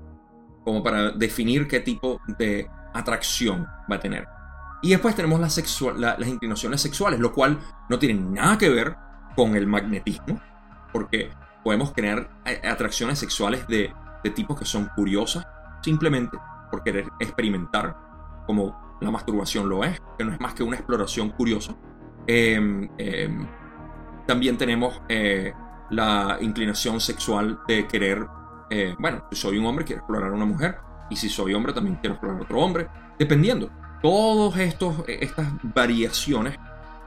como 0.62 0.82
para 0.82 1.12
definir 1.12 1.66
qué 1.66 1.80
tipo 1.80 2.20
de 2.36 2.68
atracción 2.92 3.66
va 3.90 3.96
a 3.96 4.00
tener. 4.00 4.28
Y 4.82 4.90
después 4.90 5.16
tenemos 5.16 5.40
las 5.40 6.28
inclinaciones 6.28 6.82
sexuales, 6.82 7.20
lo 7.20 7.32
cual 7.32 7.58
no 7.88 7.98
tiene 7.98 8.20
nada 8.20 8.58
que 8.58 8.68
ver 8.68 8.94
con 9.34 9.56
el 9.56 9.66
magnetismo, 9.66 10.38
porque 10.92 11.30
podemos 11.64 11.92
crear 11.92 12.28
atracciones 12.64 13.18
sexuales 13.18 13.66
de, 13.66 13.92
tipos 14.34 14.58
que 14.58 14.66
son 14.66 14.90
curiosas, 14.94 15.42
simplemente 15.80 16.36
por 16.70 16.82
querer 16.82 17.08
experimentar, 17.18 17.96
como 18.46 18.98
la 19.00 19.10
masturbación 19.10 19.70
lo 19.70 19.84
es, 19.84 19.98
que 20.18 20.24
no 20.24 20.34
es 20.34 20.40
más 20.40 20.52
que 20.52 20.62
una 20.62 20.76
exploración 20.76 21.30
curiosa. 21.30 21.74
Em, 22.26 22.90
em, 22.98 23.46
también 24.26 24.58
tenemos 24.58 25.00
eh, 25.08 25.54
la 25.90 26.38
inclinación 26.40 27.00
sexual 27.00 27.60
de 27.66 27.86
querer, 27.86 28.26
eh, 28.70 28.94
bueno, 28.98 29.24
si 29.30 29.36
soy 29.36 29.58
un 29.58 29.66
hombre, 29.66 29.84
quiero 29.84 30.00
explorar 30.00 30.30
a 30.30 30.34
una 30.34 30.44
mujer, 30.44 30.76
y 31.10 31.16
si 31.16 31.28
soy 31.28 31.54
hombre, 31.54 31.72
también 31.72 31.96
quiero 31.96 32.14
explorar 32.14 32.40
a 32.40 32.44
otro 32.44 32.60
hombre, 32.60 32.88
dependiendo. 33.18 33.70
Todas 34.02 34.58
estas 34.58 35.46
variaciones 35.62 36.56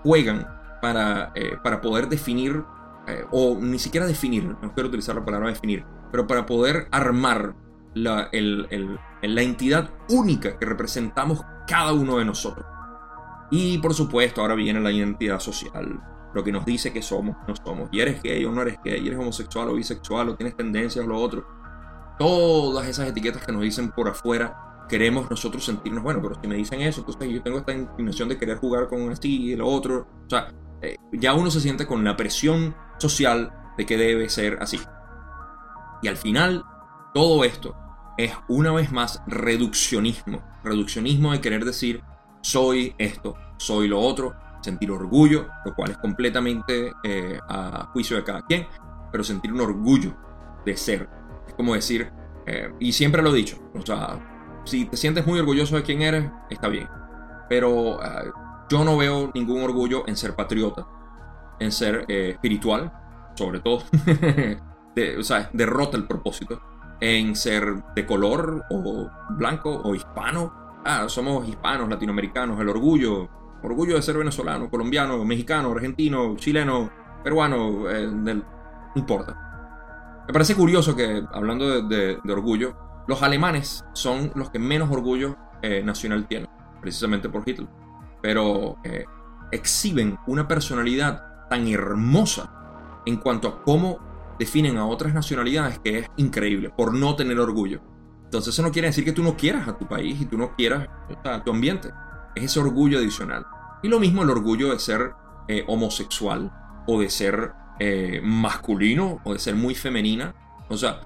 juegan 0.03 0.47
para, 0.81 1.31
eh, 1.35 1.57
para 1.63 1.79
poder 1.79 2.09
definir, 2.09 2.63
eh, 3.07 3.25
o 3.31 3.57
ni 3.59 3.79
siquiera 3.79 4.05
definir, 4.05 4.43
no 4.61 4.73
quiero 4.73 4.89
utilizar 4.89 5.15
la 5.15 5.23
palabra 5.23 5.49
definir, 5.49 5.85
pero 6.11 6.27
para 6.27 6.45
poder 6.45 6.87
armar 6.91 7.55
la, 7.93 8.29
el, 8.31 8.67
en 9.21 9.35
la 9.35 9.41
entidad 9.41 9.89
única 10.09 10.57
que 10.57 10.65
representamos 10.65 11.43
cada 11.67 11.93
uno 11.93 12.17
de 12.17 12.25
nosotros. 12.25 12.65
Y 13.51 13.77
por 13.79 13.93
supuesto, 13.93 14.41
ahora 14.41 14.55
viene 14.55 14.79
la 14.79 14.91
identidad 14.91 15.39
social, 15.39 15.99
lo 16.33 16.43
que 16.43 16.51
nos 16.51 16.65
dice 16.65 16.93
que 16.93 17.01
somos, 17.01 17.35
no 17.47 17.55
somos. 17.55 17.89
Y 17.91 17.99
eres 17.99 18.21
gay 18.21 18.43
o 18.45 18.51
no 18.51 18.61
eres 18.61 18.77
gay, 18.83 19.05
eres 19.05 19.19
homosexual 19.19 19.69
o 19.69 19.73
bisexual, 19.73 20.29
o 20.29 20.35
tienes 20.35 20.55
tendencias 20.55 21.03
o 21.05 21.07
lo 21.07 21.19
otro. 21.19 21.45
Todas 22.17 22.87
esas 22.87 23.09
etiquetas 23.09 23.45
que 23.45 23.51
nos 23.51 23.61
dicen 23.61 23.91
por 23.91 24.07
afuera, 24.07 24.85
queremos 24.87 25.29
nosotros 25.29 25.63
sentirnos, 25.63 26.03
bueno, 26.03 26.21
pero 26.21 26.35
si 26.41 26.47
me 26.47 26.55
dicen 26.55 26.81
eso, 26.81 27.01
entonces 27.01 27.29
yo 27.29 27.41
tengo 27.41 27.59
esta 27.59 27.73
inclinación 27.73 28.29
de 28.29 28.37
querer 28.37 28.57
jugar 28.57 28.87
con 28.87 29.09
así 29.09 29.51
y 29.51 29.55
lo 29.55 29.67
otro. 29.67 30.07
O 30.25 30.29
sea, 30.29 30.53
eh, 30.81 30.95
ya 31.13 31.33
uno 31.33 31.49
se 31.49 31.61
siente 31.61 31.85
con 31.85 32.03
la 32.03 32.17
presión 32.17 32.75
social 32.97 33.53
de 33.77 33.85
que 33.85 33.97
debe 33.97 34.29
ser 34.29 34.57
así. 34.61 34.79
Y 36.01 36.07
al 36.07 36.17
final, 36.17 36.63
todo 37.13 37.43
esto 37.43 37.75
es 38.17 38.33
una 38.47 38.71
vez 38.71 38.91
más 38.91 39.21
reduccionismo. 39.27 40.43
Reduccionismo 40.63 41.31
de 41.31 41.41
querer 41.41 41.65
decir, 41.65 42.03
soy 42.41 42.95
esto, 42.97 43.35
soy 43.57 43.87
lo 43.87 43.99
otro, 43.99 44.35
sentir 44.61 44.91
orgullo, 44.91 45.47
lo 45.65 45.73
cual 45.75 45.91
es 45.91 45.97
completamente 45.97 46.93
eh, 47.03 47.39
a 47.49 47.89
juicio 47.91 48.15
de 48.17 48.23
cada 48.23 48.43
quien, 48.43 48.67
pero 49.11 49.23
sentir 49.23 49.51
un 49.51 49.61
orgullo 49.61 50.15
de 50.65 50.77
ser. 50.77 51.09
Es 51.47 51.53
como 51.55 51.73
decir, 51.73 52.11
eh, 52.45 52.71
y 52.79 52.91
siempre 52.93 53.21
lo 53.21 53.31
he 53.31 53.37
dicho, 53.37 53.57
o 53.75 53.85
sea, 53.85 54.19
si 54.63 54.85
te 54.85 54.95
sientes 54.97 55.25
muy 55.25 55.39
orgulloso 55.39 55.75
de 55.75 55.83
quién 55.83 56.01
eres, 56.01 56.29
está 56.49 56.67
bien. 56.67 56.87
Pero 57.49 58.01
eh, 58.01 58.31
yo 58.69 58.83
no 58.83 58.97
veo 58.97 59.31
ningún 59.33 59.63
orgullo 59.63 60.07
en 60.07 60.15
ser 60.15 60.35
patriota, 60.35 60.87
en 61.59 61.71
ser 61.71 62.05
espiritual, 62.07 62.91
sobre 63.35 63.59
todo. 63.59 63.77
o 65.19 65.23
sea, 65.23 65.49
derrota 65.53 65.97
el 65.97 66.07
propósito. 66.07 66.61
En 66.99 67.35
ser 67.35 67.83
de 67.95 68.05
color 68.05 68.63
o 68.69 69.09
blanco 69.31 69.81
o 69.83 69.95
hispano. 69.95 70.81
Ah, 70.85 71.05
somos 71.07 71.47
hispanos, 71.47 71.89
latinoamericanos, 71.89 72.59
el 72.59 72.69
orgullo 72.69 73.40
orgullo 73.63 73.95
de 73.95 74.01
ser 74.01 74.17
venezolano, 74.17 74.69
colombiano, 74.69 75.23
mexicano, 75.23 75.71
argentino, 75.71 76.35
chileno, 76.35 76.89
peruano, 77.23 77.89
eh, 77.89 78.07
no 78.07 78.43
importa. 78.95 80.23
Me 80.27 80.33
parece 80.33 80.55
curioso 80.55 80.95
que, 80.95 81.23
hablando 81.33 81.81
de, 81.81 82.17
orgullo, 82.29 82.75
los 83.07 83.21
alemanes 83.23 83.83
son 83.93 84.31
los 84.35 84.49
que 84.49 84.59
menos 84.59 84.89
orgullo 84.91 85.35
eh, 85.61 85.83
nacional 85.83 86.27
tienen, 86.27 86.49
precisamente 86.79 87.29
por 87.29 87.47
Hitler. 87.47 87.67
Pero 88.21 88.77
eh, 88.83 89.05
exhiben 89.51 90.17
una 90.27 90.47
personalidad 90.47 91.47
tan 91.49 91.67
hermosa 91.67 93.01
en 93.05 93.17
cuanto 93.17 93.47
a 93.47 93.63
cómo 93.63 93.99
definen 94.39 94.77
a 94.77 94.85
otras 94.85 95.13
nacionalidades 95.13 95.79
que 95.79 95.99
es 95.99 96.07
increíble, 96.17 96.69
por 96.69 96.93
no 96.93 97.15
tener 97.15 97.39
orgullo. 97.39 97.81
Entonces 98.23 98.53
eso 98.53 98.63
no 98.63 98.71
quiere 98.71 98.87
decir 98.87 99.03
que 99.03 99.11
tú 99.11 99.23
no 99.23 99.35
quieras 99.35 99.67
a 99.67 99.77
tu 99.77 99.87
país 99.87 100.21
y 100.21 100.25
tú 100.25 100.37
no 100.37 100.55
quieras 100.55 100.87
a 101.25 101.43
tu 101.43 101.51
ambiente 101.51 101.89
es 102.35 102.43
ese 102.43 102.59
orgullo 102.59 102.99
adicional. 102.99 103.45
Y 103.83 103.87
lo 103.87 103.99
mismo 103.99 104.23
el 104.23 104.29
orgullo 104.29 104.71
de 104.71 104.79
ser 104.79 105.13
eh, 105.47 105.63
homosexual 105.67 106.51
o 106.87 106.99
de 106.99 107.09
ser 107.09 107.53
eh, 107.79 108.21
masculino 108.23 109.19
o 109.23 109.33
de 109.33 109.39
ser 109.39 109.55
muy 109.55 109.75
femenina. 109.75 110.33
O 110.69 110.77
sea, 110.77 111.01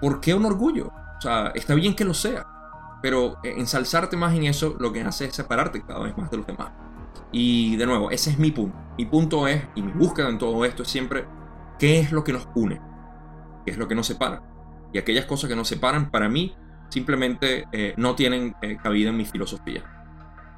¿por 0.00 0.20
qué 0.20 0.34
un 0.34 0.44
orgullo? 0.44 0.88
O 1.18 1.20
sea, 1.20 1.52
está 1.54 1.74
bien 1.74 1.94
que 1.94 2.04
lo 2.04 2.14
sea, 2.14 2.46
pero 3.02 3.38
eh, 3.42 3.54
ensalzarte 3.56 4.16
más 4.16 4.34
en 4.34 4.44
eso 4.44 4.76
lo 4.78 4.92
que 4.92 5.02
hace 5.02 5.26
es 5.26 5.34
separarte 5.34 5.82
cada 5.82 6.00
vez 6.00 6.16
más 6.16 6.30
de 6.30 6.36
los 6.36 6.46
demás. 6.46 6.70
Y 7.30 7.76
de 7.76 7.86
nuevo, 7.86 8.10
ese 8.10 8.30
es 8.30 8.38
mi 8.38 8.50
punto. 8.50 8.76
Mi 8.98 9.06
punto 9.06 9.48
es, 9.48 9.64
y 9.74 9.82
mi 9.82 9.92
búsqueda 9.92 10.28
en 10.28 10.38
todo 10.38 10.64
esto 10.66 10.82
es 10.82 10.88
siempre, 10.88 11.24
¿qué 11.78 12.00
es 12.00 12.12
lo 12.12 12.22
que 12.22 12.34
nos 12.34 12.46
une? 12.54 12.80
¿Qué 13.64 13.72
es 13.72 13.78
lo 13.78 13.88
que 13.88 13.94
nos 13.94 14.06
separa? 14.06 14.42
Y 14.92 14.98
aquellas 14.98 15.24
cosas 15.24 15.48
que 15.48 15.56
nos 15.56 15.68
separan, 15.68 16.10
para 16.10 16.28
mí, 16.28 16.54
simplemente 16.90 17.64
no 17.96 18.14
tienen 18.14 18.54
cabida 18.82 19.08
en 19.08 19.16
mi 19.16 19.24
filosofía 19.24 19.82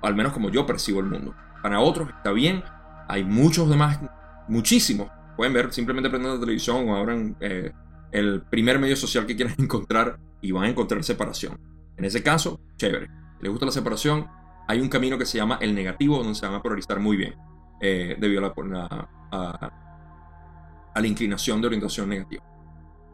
al 0.06 0.14
menos 0.14 0.32
como 0.32 0.50
yo 0.50 0.66
percibo 0.66 1.00
el 1.00 1.06
mundo. 1.06 1.34
Para 1.62 1.80
otros 1.80 2.08
está 2.10 2.32
bien, 2.32 2.62
hay 3.08 3.24
muchos 3.24 3.68
demás, 3.68 4.00
muchísimos. 4.48 5.08
Pueden 5.36 5.52
ver, 5.52 5.72
simplemente 5.72 6.10
prenden 6.10 6.34
la 6.34 6.40
televisión 6.40 6.88
o 6.88 6.96
abran 6.96 7.36
eh, 7.40 7.72
el 8.12 8.42
primer 8.42 8.78
medio 8.78 8.96
social 8.96 9.26
que 9.26 9.36
quieran 9.36 9.54
encontrar 9.58 10.18
y 10.40 10.52
van 10.52 10.64
a 10.64 10.68
encontrar 10.68 11.02
separación. 11.02 11.58
En 11.96 12.04
ese 12.04 12.22
caso, 12.22 12.60
chévere. 12.76 13.08
Les 13.40 13.50
gusta 13.50 13.66
la 13.66 13.72
separación, 13.72 14.26
hay 14.68 14.80
un 14.80 14.88
camino 14.88 15.18
que 15.18 15.26
se 15.26 15.38
llama 15.38 15.58
el 15.60 15.74
negativo, 15.74 16.18
donde 16.18 16.34
se 16.34 16.46
van 16.46 16.54
a 16.54 16.62
polarizar 16.62 16.98
muy 17.00 17.16
bien, 17.16 17.34
eh, 17.80 18.16
debido 18.18 18.44
a 18.44 18.52
la, 18.64 19.08
a, 19.32 21.00
la 21.00 21.06
inclinación 21.06 21.60
de 21.60 21.66
orientación 21.66 22.08
negativa. 22.08 22.42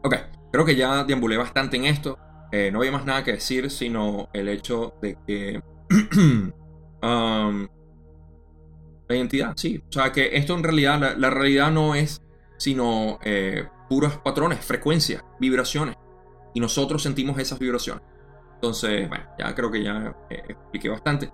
Ok, 0.03 0.15
creo 0.51 0.65
que 0.65 0.75
ya 0.75 1.03
deambulé 1.03 1.37
bastante 1.37 1.77
en 1.77 1.85
esto. 1.85 2.17
Eh, 2.51 2.69
no 2.71 2.79
había 2.79 2.91
más 2.91 3.05
nada 3.05 3.23
que 3.23 3.33
decir, 3.33 3.69
sino 3.69 4.29
el 4.33 4.49
hecho 4.49 4.95
de 5.01 5.17
que 5.25 5.61
la 7.01 7.67
identidad, 9.09 9.53
sí. 9.55 9.81
O 9.89 9.91
sea, 9.91 10.11
que 10.11 10.35
esto 10.35 10.55
en 10.55 10.63
realidad, 10.63 11.15
la, 11.17 11.29
realidad 11.29 11.71
no 11.71 11.95
es 11.95 12.21
sino 12.57 13.19
eh, 13.23 13.67
puros 13.89 14.17
patrones, 14.17 14.63
frecuencias, 14.63 15.23
vibraciones. 15.39 15.95
Y 16.53 16.59
nosotros 16.59 17.01
sentimos 17.01 17.37
esas 17.39 17.59
vibraciones. 17.59 18.03
Entonces, 18.55 19.09
bueno, 19.09 19.25
ya 19.39 19.55
creo 19.55 19.71
que 19.71 19.83
ya 19.83 20.15
eh, 20.29 20.43
expliqué 20.49 20.89
bastante. 20.89 21.31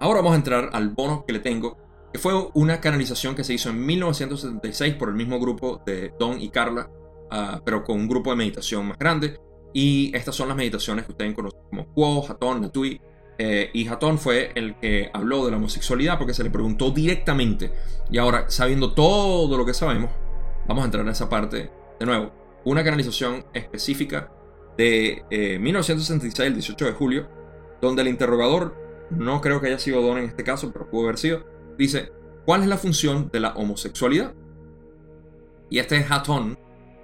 Ahora 0.00 0.20
vamos 0.20 0.34
a 0.34 0.36
entrar 0.36 0.70
al 0.72 0.90
bono 0.90 1.24
que 1.26 1.32
le 1.32 1.38
tengo, 1.38 1.78
que 2.12 2.18
fue 2.18 2.34
una 2.52 2.80
canalización 2.80 3.34
que 3.34 3.44
se 3.44 3.54
hizo 3.54 3.70
en 3.70 3.84
1976 3.84 4.94
por 4.96 5.08
el 5.08 5.14
mismo 5.14 5.40
grupo 5.40 5.80
de 5.86 6.12
Don 6.18 6.38
y 6.40 6.50
Carla, 6.50 6.90
ah, 7.30 7.62
pero 7.64 7.82
con 7.82 7.96
un 7.98 8.08
grupo 8.08 8.30
de 8.30 8.36
meditación 8.36 8.86
más 8.88 8.98
grande. 8.98 9.40
Y 9.72 10.14
estas 10.14 10.34
son 10.34 10.48
las 10.48 10.56
meditaciones 10.56 11.06
que 11.06 11.12
ustedes 11.12 11.34
conocen 11.34 11.60
como 11.70 11.86
Quo, 11.94 12.26
Hatton, 12.28 12.60
Natui, 12.60 13.00
eh, 13.38 13.70
y 13.74 13.86
Hatton 13.86 14.18
fue 14.18 14.52
el 14.54 14.76
que 14.76 15.10
habló 15.12 15.44
de 15.44 15.50
la 15.50 15.58
homosexualidad 15.58 16.18
porque 16.18 16.34
se 16.34 16.42
le 16.42 16.50
preguntó 16.50 16.90
directamente. 16.90 17.72
Y 18.10 18.18
ahora, 18.18 18.46
sabiendo 18.48 18.92
todo 18.92 19.56
lo 19.58 19.66
que 19.66 19.74
sabemos, 19.74 20.10
vamos 20.66 20.82
a 20.82 20.84
entrar 20.86 21.04
en 21.04 21.10
esa 21.10 21.28
parte 21.28 21.70
de 21.98 22.06
nuevo. 22.06 22.32
Una 22.64 22.82
canalización 22.82 23.44
específica 23.52 24.32
de 24.76 25.22
1966, 25.60 26.38
eh, 26.38 26.46
el 26.46 26.54
18 26.54 26.84
de 26.86 26.92
julio, 26.92 27.28
donde 27.80 28.02
el 28.02 28.08
interrogador, 28.08 28.74
no 29.10 29.40
creo 29.40 29.60
que 29.60 29.68
haya 29.68 29.78
sido 29.78 30.02
Don 30.02 30.18
en 30.18 30.24
este 30.24 30.42
caso, 30.42 30.72
pero 30.72 30.90
pudo 30.90 31.04
haber 31.04 31.18
sido, 31.18 31.44
dice, 31.78 32.12
¿cuál 32.44 32.62
es 32.62 32.68
la 32.68 32.78
función 32.78 33.30
de 33.32 33.40
la 33.40 33.50
homosexualidad? 33.54 34.34
Y 35.70 35.78
este 35.78 35.96
es 35.96 36.10
Hatton 36.10 36.58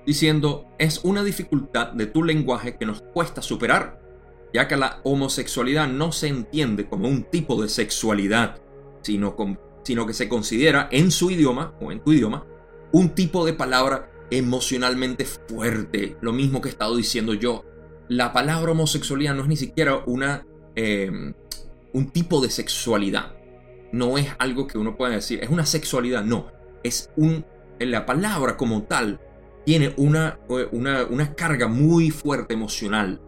diciendo, 0.06 0.66
es 0.78 1.04
una 1.04 1.22
dificultad 1.22 1.92
de 1.92 2.06
tu 2.06 2.24
lenguaje 2.24 2.76
que 2.76 2.86
nos 2.86 3.02
cuesta 3.02 3.40
superar 3.40 4.01
ya 4.52 4.68
que 4.68 4.76
la 4.76 5.00
homosexualidad 5.04 5.88
no 5.88 6.12
se 6.12 6.28
entiende 6.28 6.86
como 6.86 7.08
un 7.08 7.24
tipo 7.24 7.60
de 7.60 7.68
sexualidad, 7.68 8.60
sino, 9.02 9.34
que 10.06 10.14
se 10.14 10.28
considera 10.28 10.88
en 10.92 11.10
su 11.10 11.30
idioma 11.30 11.74
o 11.80 11.90
en 11.90 12.00
tu 12.00 12.12
idioma 12.12 12.46
un 12.92 13.10
tipo 13.14 13.46
de 13.46 13.54
palabra 13.54 14.10
emocionalmente 14.30 15.24
fuerte, 15.24 16.16
lo 16.20 16.32
mismo 16.32 16.60
que 16.60 16.68
he 16.68 16.72
estado 16.72 16.96
diciendo 16.96 17.34
yo. 17.34 17.64
La 18.08 18.32
palabra 18.32 18.72
homosexualidad 18.72 19.34
no 19.34 19.42
es 19.42 19.48
ni 19.48 19.56
siquiera 19.56 20.02
una, 20.06 20.46
em, 20.74 21.34
un 21.92 22.10
tipo 22.10 22.40
de 22.40 22.50
sexualidad, 22.50 23.34
no 23.92 24.18
es 24.18 24.28
algo 24.38 24.66
que 24.66 24.78
uno 24.78 24.96
pueda 24.96 25.14
decir, 25.14 25.40
es 25.42 25.48
una 25.48 25.64
sexualidad, 25.64 26.22
no, 26.24 26.52
es 26.82 27.10
un, 27.16 27.44
la 27.78 28.04
palabra 28.04 28.56
como 28.56 28.82
tal 28.82 29.20
tiene 29.64 29.94
una, 29.96 30.38
una, 30.72 31.04
una 31.04 31.34
carga 31.34 31.68
muy 31.68 32.10
fuerte 32.10 32.54
emocional 32.54 33.20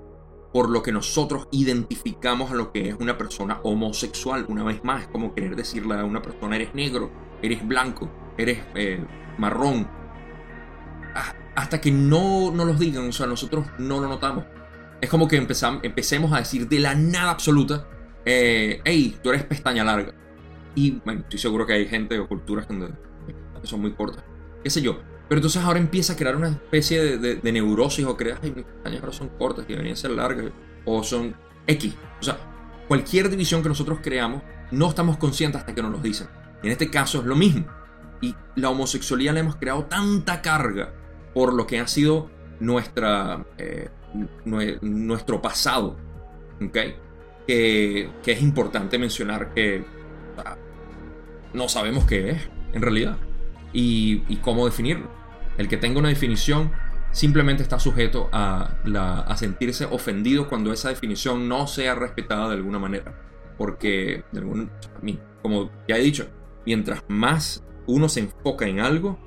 por 0.55 0.71
lo 0.71 0.85
que 0.85 0.93
nosotros 0.93 1.49
identificamos 1.51 2.53
a 2.53 2.55
lo 2.55 2.71
que 2.71 2.89
es 2.89 2.95
una 3.01 3.19
persona 3.19 3.59
homosexual. 3.65 4.47
Una 4.49 4.63
vez 4.63 4.85
más, 4.85 5.03
es 5.03 5.09
como 5.09 5.35
querer 5.35 5.57
decirle 5.57 5.97
a 5.97 6.05
una 6.05 6.23
persona, 6.23 6.55
eres 6.55 6.73
negro, 6.77 7.11
eres 7.43 7.67
blanco, 7.67 8.09
eres 8.39 8.61
eh, 8.77 9.05
marrón. 9.37 9.91
Ah, 11.13 11.35
hasta 11.57 11.81
que 11.81 11.91
no 11.91 12.53
nos 12.53 12.67
los 12.69 12.79
digan, 12.79 13.09
o 13.09 13.11
sea, 13.11 13.27
nosotros 13.27 13.67
no 13.79 13.99
lo 13.99 14.07
notamos. 14.07 14.45
Es 15.01 15.11
como 15.11 15.27
que 15.27 15.35
empezamos, 15.35 15.83
empecemos 15.83 16.33
a 16.33 16.39
decir 16.39 16.69
de 16.69 16.79
la 16.79 16.95
nada 16.95 17.33
absoluta, 17.33 17.89
eh, 18.25 18.81
hey, 18.85 19.19
tú 19.25 19.31
eres 19.31 19.43
pestaña 19.43 19.83
larga. 19.83 20.15
Y 20.77 21.01
bueno, 21.05 21.23
estoy 21.23 21.41
seguro 21.41 21.67
que 21.67 21.73
hay 21.73 21.89
gente 21.89 22.17
o 22.21 22.29
culturas 22.29 22.69
donde 22.69 22.91
son 23.65 23.81
muy 23.81 23.93
cortas. 23.95 24.23
¿Qué 24.63 24.71
sé 24.71 24.81
yo? 24.81 25.01
Pero 25.29 25.39
entonces 25.39 25.63
ahora 25.63 25.79
empieza 25.79 26.13
a 26.13 26.17
crear 26.17 26.37
una 26.37 26.49
especie 26.49 27.19
de, 27.19 27.53
neurosis 27.53 28.05
o 28.05 28.17
creas, 28.17 28.41
ay, 28.43 28.53
mis 28.55 28.65
pestañas 28.65 29.01
ahora 29.01 29.13
son 29.13 29.29
cortas, 29.31 29.65
y 29.67 29.73
deberían 29.73 29.97
ser 29.97 30.11
largas, 30.11 30.47
o 30.85 31.03
son 31.03 31.35
X. 31.67 31.95
O 32.21 32.23
sea, 32.23 32.39
cualquier 32.89 33.31
división 33.31 33.63
que 33.63 33.69
nosotros 33.69 34.01
creamos, 34.03 34.43
no 34.71 34.89
estamos 34.89 35.17
conscientes 35.17 35.61
hasta 35.61 35.75
que 35.75 35.83
nos 35.83 35.93
lo 35.93 35.99
dicen. 35.99 36.29
en 36.63 36.71
este 36.71 36.91
caso 36.91 37.21
es 37.21 37.25
lo 37.25 37.37
mismo. 37.37 37.67
Y 38.21 38.35
la 38.57 38.71
homosexualidad 38.71 39.35
le 39.35 39.41
hemos 39.41 39.57
creado 39.57 39.85
tanta 39.85 40.41
carga 40.41 40.95
por 41.35 41.53
lo 41.53 41.67
que 41.67 41.79
ha 41.79 41.87
sido 41.87 42.31
nuestra, 42.61 43.45
eh, 43.59 43.89
nuestro 44.45 45.43
pasado, 45.43 45.97
¿ok? 46.65 46.79
Que, 47.47 48.11
que, 48.23 48.33
es 48.33 48.41
importante 48.41 48.99
mencionar 48.99 49.53
que 49.53 49.85
no 51.53 51.69
sabemos 51.69 52.07
qué 52.07 52.31
es, 52.31 52.49
en 52.73 52.81
realidad 52.81 53.19
y, 53.75 54.37
cómo 54.37 54.65
definirlo. 54.65 55.11
El 55.59 55.69
que 55.69 55.77
tenga 55.77 55.99
una 55.99 56.09
definición 56.09 56.73
simplemente 57.11 57.63
está 57.63 57.79
sujeto 57.79 58.31
a, 58.33 59.35
sentirse 59.37 59.85
ofendido 59.85 60.49
cuando 60.49 60.73
esa 60.73 60.89
definición 60.89 61.49
no 61.49 61.67
sea 61.67 61.95
respetada 61.95 62.49
de 62.49 62.55
alguna 62.55 62.79
manera. 62.79 63.21
Porque, 63.59 64.25
como 65.43 65.71
ya 65.87 65.97
he 65.97 66.01
dicho, 66.01 66.29
mientras 66.65 67.03
más 67.09 67.65
uno 67.87 68.09
se 68.09 68.21
enfoca 68.21 68.67
en 68.67 68.81
algo, 68.81 69.19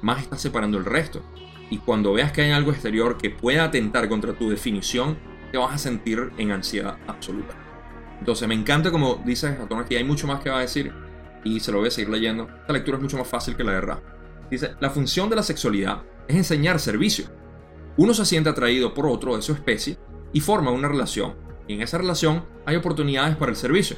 más 0.00 0.22
está 0.22 0.38
separando 0.38 0.78
el 0.78 0.84
resto. 0.84 1.22
Y 1.68 1.78
cuando 1.78 2.12
veas 2.12 2.32
que 2.32 2.42
hay 2.42 2.50
algo 2.50 2.72
exterior 2.72 3.18
que 3.18 3.30
pueda 3.30 3.64
atentar 3.64 4.08
contra 4.08 4.32
tu 4.32 4.50
definición, 4.50 5.18
te 5.52 5.58
vas 5.58 5.74
a 5.74 5.78
sentir 5.78 6.30
en 6.38 6.52
ansiedad 6.52 6.98
absoluta. 7.06 7.54
Entonces 8.18 8.46
me 8.48 8.54
encanta 8.54 8.90
como 8.90 9.16
dice 9.24 9.48
Hatton 9.48 9.80
aquí, 9.80 9.96
hay 9.96 10.04
mucho 10.04 10.26
más 10.26 10.40
que 10.40 10.50
va 10.50 10.58
a 10.58 10.62
decir 10.62 10.92
y 11.44 11.60
se 11.60 11.72
lo 11.72 11.78
voy 11.78 11.88
a 11.88 11.90
seguir 11.90 12.10
leyendo. 12.10 12.48
Esta 12.60 12.72
lectura 12.72 12.96
es 12.96 13.02
mucho 13.02 13.18
más 13.18 13.28
fácil 13.28 13.56
que 13.56 13.64
la 13.64 13.72
de 13.72 13.80
Ra. 13.80 14.02
Dice, 14.50 14.74
la 14.80 14.90
función 14.90 15.30
de 15.30 15.36
la 15.36 15.42
sexualidad 15.42 16.02
es 16.28 16.36
enseñar 16.36 16.80
servicio. 16.80 17.26
Uno 17.96 18.14
se 18.14 18.24
siente 18.24 18.50
atraído 18.50 18.94
por 18.94 19.06
otro 19.06 19.36
de 19.36 19.42
su 19.42 19.52
especie 19.52 19.98
y 20.32 20.40
forma 20.40 20.70
una 20.70 20.88
relación. 20.88 21.34
Y 21.66 21.74
en 21.74 21.82
esa 21.82 21.98
relación 21.98 22.44
hay 22.66 22.76
oportunidades 22.76 23.36
para 23.36 23.50
el 23.50 23.56
servicio 23.56 23.96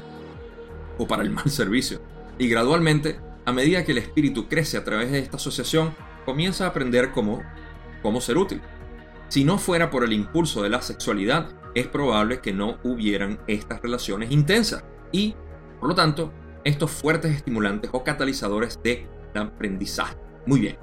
o 0.97 1.07
para 1.07 1.23
el 1.23 1.31
mal 1.31 1.49
servicio. 1.49 2.01
Y 2.37 2.47
gradualmente, 2.47 3.19
a 3.45 3.51
medida 3.51 3.83
que 3.83 3.91
el 3.91 3.97
espíritu 3.99 4.47
crece 4.47 4.77
a 4.77 4.83
través 4.83 5.11
de 5.11 5.19
esta 5.19 5.37
asociación, 5.37 5.95
comienza 6.25 6.65
a 6.65 6.69
aprender 6.69 7.11
cómo, 7.11 7.41
cómo 8.01 8.21
ser 8.21 8.37
útil. 8.37 8.61
Si 9.27 9.43
no 9.43 9.57
fuera 9.57 9.89
por 9.89 10.03
el 10.03 10.13
impulso 10.13 10.61
de 10.61 10.69
la 10.69 10.81
sexualidad, 10.81 11.49
es 11.73 11.87
probable 11.87 12.39
que 12.39 12.53
no 12.53 12.77
hubieran 12.83 13.39
estas 13.47 13.81
relaciones 13.81 14.31
intensas 14.31 14.83
y, 15.11 15.35
por 15.79 15.89
lo 15.89 15.95
tanto, 15.95 16.31
estos 16.63 16.91
fuertes 16.91 17.35
estimulantes 17.35 17.89
o 17.93 18.03
catalizadores 18.03 18.79
de 18.83 19.07
aprendizaje. 19.35 20.15
Muy 20.45 20.59
bien, 20.59 20.77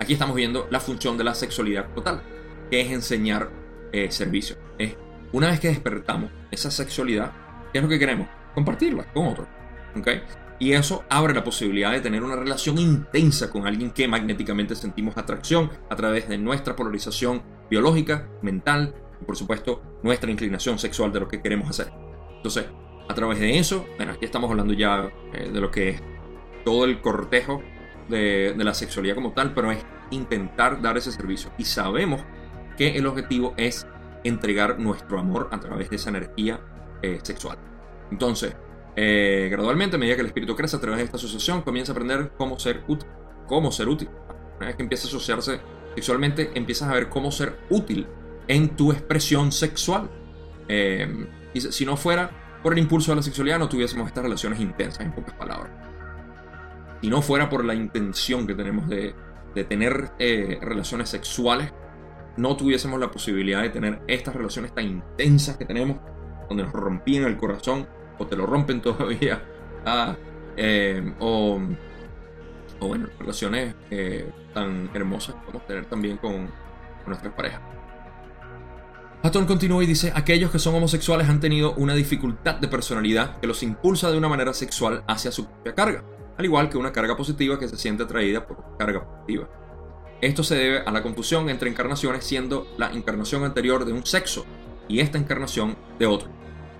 aquí 0.00 0.12
estamos 0.12 0.36
viendo 0.36 0.66
la 0.70 0.80
función 0.80 1.16
de 1.16 1.24
la 1.24 1.34
sexualidad 1.34 1.92
total, 1.94 2.22
que 2.70 2.80
es 2.80 2.90
enseñar 2.90 3.50
eh, 3.92 4.10
servicio. 4.10 4.56
Es 4.78 4.96
una 5.32 5.48
vez 5.48 5.60
que 5.60 5.68
despertamos 5.68 6.30
esa 6.50 6.70
sexualidad, 6.70 7.32
¿qué 7.72 7.78
es 7.78 7.84
lo 7.84 7.90
que 7.90 7.98
queremos? 7.98 8.28
Compartirla 8.54 9.12
con 9.12 9.28
otros. 9.28 9.48
¿okay? 9.96 10.22
Y 10.58 10.72
eso 10.72 11.04
abre 11.08 11.34
la 11.34 11.44
posibilidad 11.44 11.92
de 11.92 12.00
tener 12.00 12.22
una 12.22 12.36
relación 12.36 12.78
intensa 12.78 13.50
con 13.50 13.66
alguien 13.66 13.92
que 13.92 14.08
magnéticamente 14.08 14.74
sentimos 14.74 15.16
atracción 15.16 15.70
a 15.88 15.96
través 15.96 16.28
de 16.28 16.38
nuestra 16.38 16.74
polarización 16.74 17.42
biológica, 17.70 18.28
mental 18.42 18.94
y 19.20 19.24
por 19.24 19.36
supuesto 19.36 19.82
nuestra 20.02 20.30
inclinación 20.30 20.78
sexual 20.78 21.12
de 21.12 21.20
lo 21.20 21.28
que 21.28 21.40
queremos 21.40 21.70
hacer. 21.70 21.92
Entonces, 22.36 22.66
a 23.08 23.14
través 23.14 23.40
de 23.40 23.58
eso, 23.58 23.86
bueno, 23.96 24.12
aquí 24.12 24.26
estamos 24.26 24.50
hablando 24.50 24.74
ya 24.74 25.10
eh, 25.32 25.50
de 25.50 25.60
lo 25.60 25.70
que 25.70 25.88
es 25.90 26.02
todo 26.64 26.84
el 26.84 27.00
cortejo 27.00 27.62
de, 28.08 28.54
la 28.58 28.74
sexualidad 28.74 29.14
como 29.14 29.32
tal, 29.32 29.54
pero 29.54 29.72
es 29.72 29.78
intentar 30.10 30.82
dar 30.82 30.98
ese 30.98 31.10
servicio. 31.10 31.50
Y 31.56 31.64
sabemos 31.64 32.22
que 32.76 32.96
el 32.96 33.06
objetivo 33.06 33.54
es 33.56 33.86
entregar 34.24 34.78
nuestro 34.78 35.18
amor 35.18 35.48
a 35.52 35.58
través 35.58 35.88
de 35.88 35.96
esa 35.96 36.10
energía 36.10 36.60
eh, 37.02 37.18
sexual. 37.22 37.56
Entonces, 38.10 38.54
eh, 38.94 39.48
gradualmente, 39.50 39.96
a 39.96 39.98
medida 39.98 40.14
que 40.14 40.22
el 40.22 40.26
espíritu 40.26 40.54
crece 40.54 40.76
a 40.76 40.80
través 40.80 40.98
de 40.98 41.04
esta 41.04 41.16
asociación, 41.16 41.62
comienza 41.62 41.92
a 41.92 41.94
aprender 41.94 42.32
cómo 42.36 42.58
ser 42.58 42.82
útil. 42.88 43.08
Cómo 43.46 43.72
ser 43.72 43.88
útil. 43.88 44.10
Una 44.58 44.66
vez 44.66 44.76
que 44.76 44.82
empieza 44.82 45.06
a 45.06 45.08
asociarse 45.08 45.60
sexualmente, 45.94 46.50
empiezas 46.54 46.90
a 46.90 46.92
ver 46.92 47.08
cómo 47.08 47.30
ser 47.32 47.58
útil 47.70 48.06
en 48.48 48.76
tu 48.76 48.92
expresión 48.92 49.50
sexual. 49.50 50.10
y 51.54 51.60
si 51.62 51.86
no 51.86 51.96
fuera 51.96 52.47
por 52.62 52.72
el 52.72 52.78
impulso 52.80 53.12
de 53.12 53.16
la 53.16 53.22
sexualidad 53.22 53.58
no 53.58 53.68
tuviésemos 53.68 54.08
estas 54.08 54.24
relaciones 54.24 54.60
intensas, 54.60 55.04
en 55.04 55.12
pocas 55.12 55.34
palabras. 55.34 55.70
Si 57.00 57.08
no 57.08 57.22
fuera 57.22 57.48
por 57.48 57.64
la 57.64 57.74
intención 57.74 58.46
que 58.46 58.54
tenemos 58.54 58.88
de, 58.88 59.14
tener 59.68 60.12
eh, 60.20 60.58
relaciones 60.60 61.08
sexuales, 61.08 61.72
no 62.36 62.56
tuviésemos 62.56 63.00
la 63.00 63.10
posibilidad 63.10 63.62
de 63.62 63.70
tener 63.70 64.00
estas 64.06 64.36
relaciones 64.36 64.72
tan 64.72 64.84
intensas 64.84 65.56
que 65.56 65.64
tenemos, 65.64 65.98
donde 66.48 66.62
nos 66.62 66.72
rompían 66.72 67.24
el 67.24 67.36
corazón, 67.36 67.88
o 68.18 68.26
te 68.26 68.36
lo 68.36 68.46
rompen 68.46 68.80
todavía, 68.82 69.42
ah, 69.84 70.16
eh, 70.56 71.12
o, 71.18 71.60
o, 72.80 72.86
bueno, 72.86 73.08
relaciones 73.18 73.74
eh, 73.90 74.30
tan 74.54 74.90
hermosas 74.94 75.34
que 75.34 75.40
podemos 75.40 75.66
tener 75.66 75.84
también 75.86 76.16
con, 76.18 76.46
con 76.46 77.06
nuestras 77.06 77.32
parejas. 77.34 77.77
Hatton 79.20 79.46
continúa 79.46 79.82
y 79.82 79.86
dice, 79.86 80.12
aquellos 80.14 80.50
que 80.52 80.60
son 80.60 80.76
homosexuales 80.76 81.28
han 81.28 81.40
tenido 81.40 81.74
una 81.74 81.94
dificultad 81.94 82.54
de 82.56 82.68
personalidad 82.68 83.40
que 83.40 83.48
los 83.48 83.64
impulsa 83.64 84.12
de 84.12 84.18
una 84.18 84.28
manera 84.28 84.52
sexual 84.52 85.02
hacia 85.08 85.32
su 85.32 85.46
propia 85.46 85.74
carga, 85.74 86.04
al 86.36 86.44
igual 86.44 86.68
que 86.68 86.78
una 86.78 86.92
carga 86.92 87.16
positiva 87.16 87.58
que 87.58 87.66
se 87.66 87.76
siente 87.76 88.04
atraída 88.04 88.46
por 88.46 88.76
carga 88.78 89.04
positiva. 89.04 89.48
Esto 90.20 90.44
se 90.44 90.54
debe 90.54 90.78
a 90.78 90.92
la 90.92 91.02
confusión 91.02 91.50
entre 91.50 91.68
encarnaciones 91.68 92.24
siendo 92.24 92.68
la 92.78 92.92
encarnación 92.92 93.44
anterior 93.44 93.84
de 93.84 93.92
un 93.92 94.06
sexo 94.06 94.46
y 94.86 95.00
esta 95.00 95.18
encarnación 95.18 95.76
de 95.98 96.06
otro. 96.06 96.28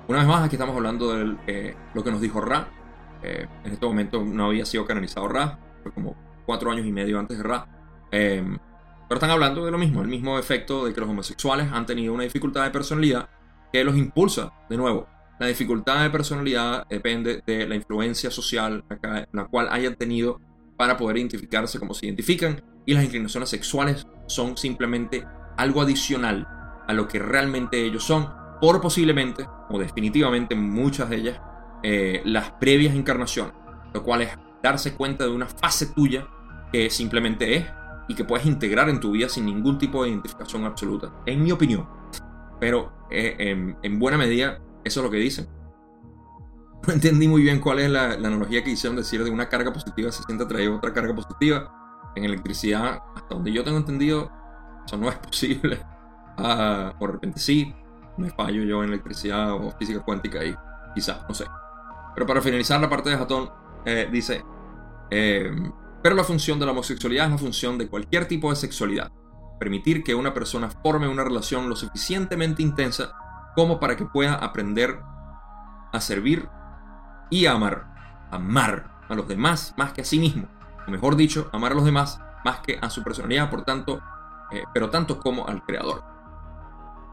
Una 0.07 0.21
vez 0.21 0.29
más, 0.29 0.45
aquí 0.45 0.55
estamos 0.55 0.77
hablando 0.77 1.15
de 1.15 1.37
eh, 1.49 1.77
lo 1.93 2.05
que 2.05 2.11
nos 2.11 2.21
dijo 2.21 2.41
Ra. 2.41 2.69
Eh, 3.23 3.47
en 3.65 3.73
este 3.73 3.85
momento 3.85 4.23
no 4.25 4.47
había 4.47 4.65
sido 4.65 4.87
canalizado 4.87 5.27
Ra, 5.27 5.59
fue 5.83 5.93
como 5.93 6.17
cuatro 6.47 6.71
años 6.71 6.87
y 6.87 6.93
medio 6.93 7.19
antes 7.19 7.37
de 7.37 7.43
Ra. 7.43 7.67
Eh, 8.13 8.45
pero 9.09 9.17
están 9.17 9.31
hablando 9.31 9.65
de 9.65 9.71
lo 9.71 9.79
mismo, 9.79 10.03
el 10.03 10.09
mismo 10.09 10.39
efecto 10.39 10.85
de 10.85 10.93
que 10.93 11.01
los 11.01 11.09
homosexuales 11.09 11.73
han 11.73 11.87
tenido 11.87 12.13
una 12.13 12.25
dificultad 12.25 12.65
de 12.65 12.71
personalidad 12.71 13.29
que 13.73 13.83
los 13.83 13.97
impulsa. 13.97 14.53
De 14.69 14.77
nuevo, 14.77 15.09
la 15.39 15.47
dificultad 15.47 16.03
de 16.03 16.11
personalidad 16.11 16.87
depende 16.89 17.43
de 17.47 17.67
la 17.67 17.75
influencia 17.75 18.31
social 18.31 18.85
la 19.33 19.45
cual 19.47 19.69
hayan 19.71 19.95
tenido 19.97 20.41
para 20.77 20.97
poder 20.97 21.19
identificarse 21.19 21.79
como 21.79 21.95
se 21.95 22.07
identifican 22.07 22.63
y 22.87 22.95
las 22.95 23.05
inclinaciones 23.05 23.49
sexuales 23.49 24.07
son 24.27 24.57
simplemente 24.57 25.25
algo 25.57 25.81
adicional 25.83 26.47
a 26.87 26.93
lo 26.93 27.09
que 27.09 27.19
realmente 27.19 27.85
ellos 27.85 28.05
son 28.05 28.29
por 28.61 28.81
posiblemente 28.81 29.47
o 29.69 29.79
definitivamente 29.79 30.55
muchas 30.55 31.11
de 31.11 31.17
ellas 31.17 31.41
eh, 31.83 32.23
las 32.25 32.51
previas 32.53 32.95
encarnaciones, 32.95 33.55
lo 33.95 34.03
cual 34.03 34.23
es 34.23 34.31
darse 34.63 34.95
cuenta 34.95 35.25
de 35.25 35.31
una 35.31 35.47
fase 35.47 35.87
tuya 35.87 36.27
que 36.73 36.91
simplemente 36.91 37.57
es 37.57 37.67
y 38.09 38.15
que 38.15 38.25
puedes 38.25 38.47
integrar 38.47 38.89
en 38.89 39.01
tu 39.01 39.13
vida 39.13 39.29
sin 39.29 39.47
ningún 39.47 39.79
tipo 39.79 40.03
de 40.03 40.11
identificación 40.11 40.65
absoluta, 40.65 41.13
en 41.27 41.43
mi 41.43 41.53
opinión. 41.53 41.87
Pero 42.59 42.93
eh, 43.11 43.77
en, 43.83 43.99
buena 43.99 44.17
medida, 44.17 44.61
eso 44.83 45.01
es 45.01 45.05
lo 45.05 45.11
que 45.11 45.19
dicen. 45.19 45.49
No 46.87 46.95
entendí 46.95 47.29
muy 47.29 47.43
bien 47.43 47.61
cuál 47.61 47.81
es 47.81 47.91
la, 47.91 48.13
analogía 48.13 48.63
que 48.65 48.71
hicieron 48.71 48.97
decir 48.97 49.23
de 49.23 49.31
una 49.31 49.49
carga 49.49 49.73
positiva 49.73 50.11
se 50.13 50.23
siente 50.23 50.45
atraído 50.45 50.73
a 50.73 50.77
otra 50.77 50.93
carga 50.93 51.15
positiva. 51.15 51.75
En 52.17 52.25
electricidad, 52.25 53.03
hasta 53.15 53.35
donde 53.35 53.53
yo 53.53 53.63
tengo 53.63 53.77
entendido, 53.77 54.31
eso 54.87 54.97
no 54.97 55.09
es 55.09 55.17
posible. 55.19 55.81
Ah, 56.39 56.95
por 56.99 57.13
repente 57.13 57.41
sí, 57.41 57.75
me 58.17 58.31
fallo 58.31 58.63
yo 58.63 58.83
en 58.83 58.91
electricidad 58.91 59.53
o 59.53 59.71
física 59.73 60.01
cuántica 60.01 60.45
y 60.45 60.55
quizás, 60.95 61.21
no 61.29 61.35
sé. 61.35 61.45
Pero 62.15 62.27
para 62.27 62.41
finalizar 62.41 62.81
la 62.81 62.89
parte 62.89 63.11
de 63.11 63.17
Jatón, 63.17 63.51
eh, 63.85 64.09
dice, 64.11 64.45
eh, 65.11 65.51
pero 66.03 66.15
la 66.15 66.25
función 66.25 66.59
de 66.59 66.67
la 66.67 66.73
homosexualidad 66.73 67.27
es 67.27 67.33
la 67.33 67.39
función 67.39 67.79
de 67.79 67.89
cualquier 67.89 68.27
tipo 68.27 68.51
de 68.51 68.57
sexualidad. 68.57 69.11
Permitir 69.59 70.05
que 70.05 70.15
una 70.15 70.33
persona 70.33 70.71
forme 70.71 71.09
una 71.09 71.25
relación 71.25 71.69
lo 71.69 71.75
suficientemente 71.75 72.63
intensa 72.63 73.13
como 73.57 73.81
para 73.81 73.97
que 73.97 74.07
pueda 74.07 74.35
aprender 74.35 75.01
a 75.93 76.01
servir 76.01 76.49
y 77.31 77.47
a 77.47 77.53
amar. 77.53 78.29
Amar 78.31 79.01
a 79.09 79.15
los 79.15 79.27
demás 79.27 79.75
más 79.77 79.93
que 79.93 80.03
a 80.03 80.05
sí 80.05 80.19
mismo. 80.19 80.49
O 80.87 80.91
mejor 80.91 81.17
dicho, 81.17 81.51
amar 81.53 81.73
a 81.73 81.75
los 81.75 81.85
demás 81.85 82.21
más 82.45 82.61
que 82.61 82.79
a 82.81 82.89
su 82.89 83.03
personalidad, 83.03 83.51
por 83.51 83.65
tanto, 83.65 84.01
eh, 84.53 84.63
pero 84.73 84.91
tanto 84.91 85.19
como 85.19 85.47
al 85.49 85.65
creador. 85.65 86.05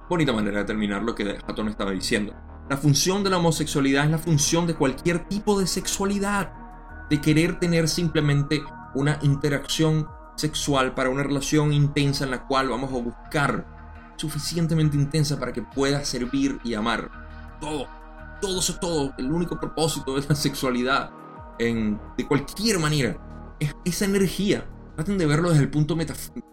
Bonita 0.08 0.34
manera 0.34 0.60
de 0.60 0.66
terminar 0.66 1.02
lo 1.02 1.16
que 1.16 1.40
Hatton 1.48 1.70
estaba 1.70 1.92
diciendo. 1.92 2.34
La 2.70 2.78
función 2.78 3.24
de 3.24 3.32
la 3.32 3.38
homosexualidad 3.38 4.06
es 4.06 4.12
la 4.12 4.18
función 4.20 4.68
de 4.68 4.76
cualquier 4.76 5.28
tipo 5.28 5.60
de 5.60 5.66
sexualidad 5.66 6.65
de 7.10 7.22
querer 7.22 7.60
tener 7.60 7.88
simplemente 7.88 8.64
una 8.94 9.20
interacción 9.22 10.08
sexual 10.36 10.94
para 10.94 11.10
una 11.10 11.24
relación 11.24 11.74
intensa 11.74 12.26
en 12.26 12.32
la 12.32 12.46
cual 12.48 12.70
vamos 12.70 12.92
a 12.92 13.02
buscar 13.02 14.14
suficientemente 14.18 14.98
intensa 14.98 15.40
para 15.40 15.54
que 15.54 15.62
pueda 15.62 16.04
servir 16.04 16.60
y 16.64 16.74
amar. 16.74 17.10
Todo, 17.60 17.88
todo 18.42 18.60
eso, 18.60 18.76
todo, 18.80 19.14
el 19.18 19.32
único 19.32 19.60
propósito 19.60 20.16
de 20.16 20.26
la 20.28 20.36
sexualidad 20.36 21.12
en, 21.60 22.00
de 22.18 22.28
cualquier 22.28 22.80
manera 22.80 23.18
es 23.60 23.76
esa 23.84 24.06
energía. 24.06 24.66
Traten 24.96 25.18
de 25.18 25.26
verlo 25.26 25.50
desde 25.50 25.64
el 25.64 25.70
punto, 25.70 25.98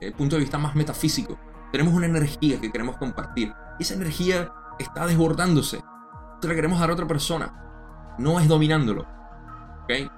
el 0.01 0.13
punto 0.15 0.37
de 0.37 0.41
vista 0.41 0.59
más 0.59 0.75
metafísico. 0.75 1.39
Tenemos 1.71 1.95
una 1.95 2.07
energía 2.07 2.61
que 2.61 2.71
queremos 2.71 2.97
compartir. 2.97 3.53
Esa 3.79 3.95
energía 3.95 4.53
está 4.79 5.07
desbordándose. 5.07 5.81
Se 6.41 6.49
la 6.49 6.55
queremos 6.55 6.81
dar 6.81 6.91
a 6.91 6.95
otra 6.95 7.07
persona. 7.07 8.15
No 8.19 8.41
es 8.41 8.49
dominándolo 8.49 9.07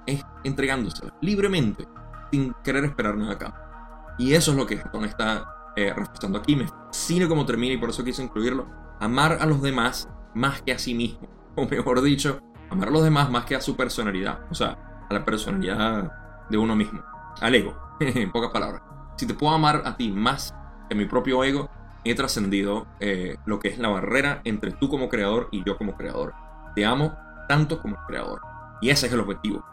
es 0.05 0.23
entregándosela 0.45 1.13
libremente, 1.21 1.87
sin 2.31 2.53
querer 2.63 2.85
esperar 2.85 3.17
nada 3.17 3.33
acá. 3.33 4.15
Y 4.17 4.33
eso 4.33 4.51
es 4.51 4.57
lo 4.57 4.65
que 4.65 4.79
Hatton 4.79 5.05
está 5.05 5.73
eh, 5.75 5.93
aquí. 6.35 6.55
Me 6.55 6.67
fascina 6.67 7.27
cómo 7.27 7.45
termina 7.45 7.73
y 7.73 7.77
por 7.77 7.89
eso 7.89 8.03
quise 8.03 8.23
incluirlo. 8.23 8.67
Amar 8.99 9.39
a 9.41 9.45
los 9.45 9.61
demás 9.61 10.09
más 10.33 10.61
que 10.61 10.71
a 10.71 10.79
sí 10.79 10.93
mismo. 10.93 11.27
O 11.57 11.65
mejor 11.65 12.01
dicho, 12.01 12.41
amar 12.69 12.89
a 12.89 12.91
los 12.91 13.01
demás 13.01 13.31
más 13.31 13.45
que 13.45 13.55
a 13.55 13.61
su 13.61 13.77
personalidad. 13.77 14.39
O 14.51 14.53
sea, 14.53 15.05
a 15.09 15.13
la 15.13 15.23
personalidad 15.23 16.11
de 16.49 16.57
uno 16.57 16.75
mismo. 16.75 17.01
Al 17.39 17.55
ego, 17.55 17.77
en 18.01 18.29
pocas 18.29 18.51
palabras. 18.51 18.81
Si 19.15 19.25
te 19.25 19.33
puedo 19.33 19.53
amar 19.53 19.81
a 19.85 19.95
ti 19.95 20.11
más 20.11 20.53
mediante 20.89 20.95
mi 20.95 21.05
propio 21.05 21.43
ego, 21.45 21.69
he 22.03 22.13
trascendido 22.13 22.87
eh, 22.99 23.37
lo 23.45 23.59
que 23.59 23.69
es 23.69 23.79
la 23.79 23.87
barrera 23.87 24.41
entre 24.43 24.71
tú 24.71 24.89
como 24.89 25.09
creador 25.09 25.47
y 25.51 25.63
yo 25.63 25.77
como 25.77 25.95
creador. 25.95 26.33
Te 26.75 26.85
amo 26.85 27.17
tanto 27.47 27.81
como 27.81 27.95
creador. 28.05 28.41
Y 28.81 28.89
ese 28.89 29.07
es 29.07 29.13
el 29.13 29.21
objetivo. 29.21 29.63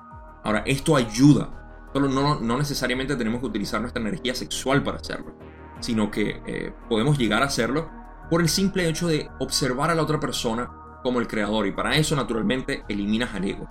Ahora, 0.45 0.63
esto 0.67 0.97
ayuda. 0.97 1.89
Solo 1.93 2.09
no, 2.09 2.57
necesariamente 2.57 3.17
tenemos 3.17 3.41
que 3.41 3.47
utilizar 3.47 3.81
nuestra 3.81 4.01
energía 4.01 4.35
sexual 4.35 4.83
para 4.83 4.99
hacerlo, 4.99 5.35
sino 5.81 6.11
que 6.11 6.43
eh, 6.47 6.73
podemos 6.89 7.19
llegar 7.19 7.43
a 7.43 7.47
hacerlo 7.47 7.91
por 8.31 8.41
el 8.41 8.49
simple 8.49 8.89
hecho 8.89 9.09
de 9.09 9.29
observar 9.41 9.91
a 9.91 9.95
la 9.95 10.03
otra 10.03 10.19
persona 10.19 10.71
como 11.03 11.21
el 11.21 11.29
creador. 11.29 11.67
Y 11.67 11.73
para 11.73 11.97
eso, 11.97 12.17
naturalmente, 12.17 12.85
eliminas 12.89 13.35
al 13.35 13.45
ego. 13.45 13.69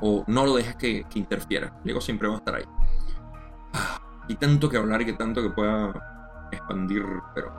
O 0.00 0.24
no 0.26 0.46
lo 0.46 0.56
dejas 0.56 0.76
que, 0.76 1.04
interfiera. 1.14 1.78
El 1.84 1.90
ego 1.90 2.00
siempre 2.00 2.28
va 2.28 2.34
a 2.34 2.38
estar 2.38 2.54
ahí. 2.54 2.64
Ah, 3.74 4.00
y 4.28 4.36
tanto 4.36 4.68
que 4.68 4.76
hablar 4.76 5.02
y 5.02 5.06
que 5.06 5.12
tanto 5.12 5.42
que 5.42 5.50
pueda 5.50 6.48
expandir, 6.50 7.04
pero 7.34 7.52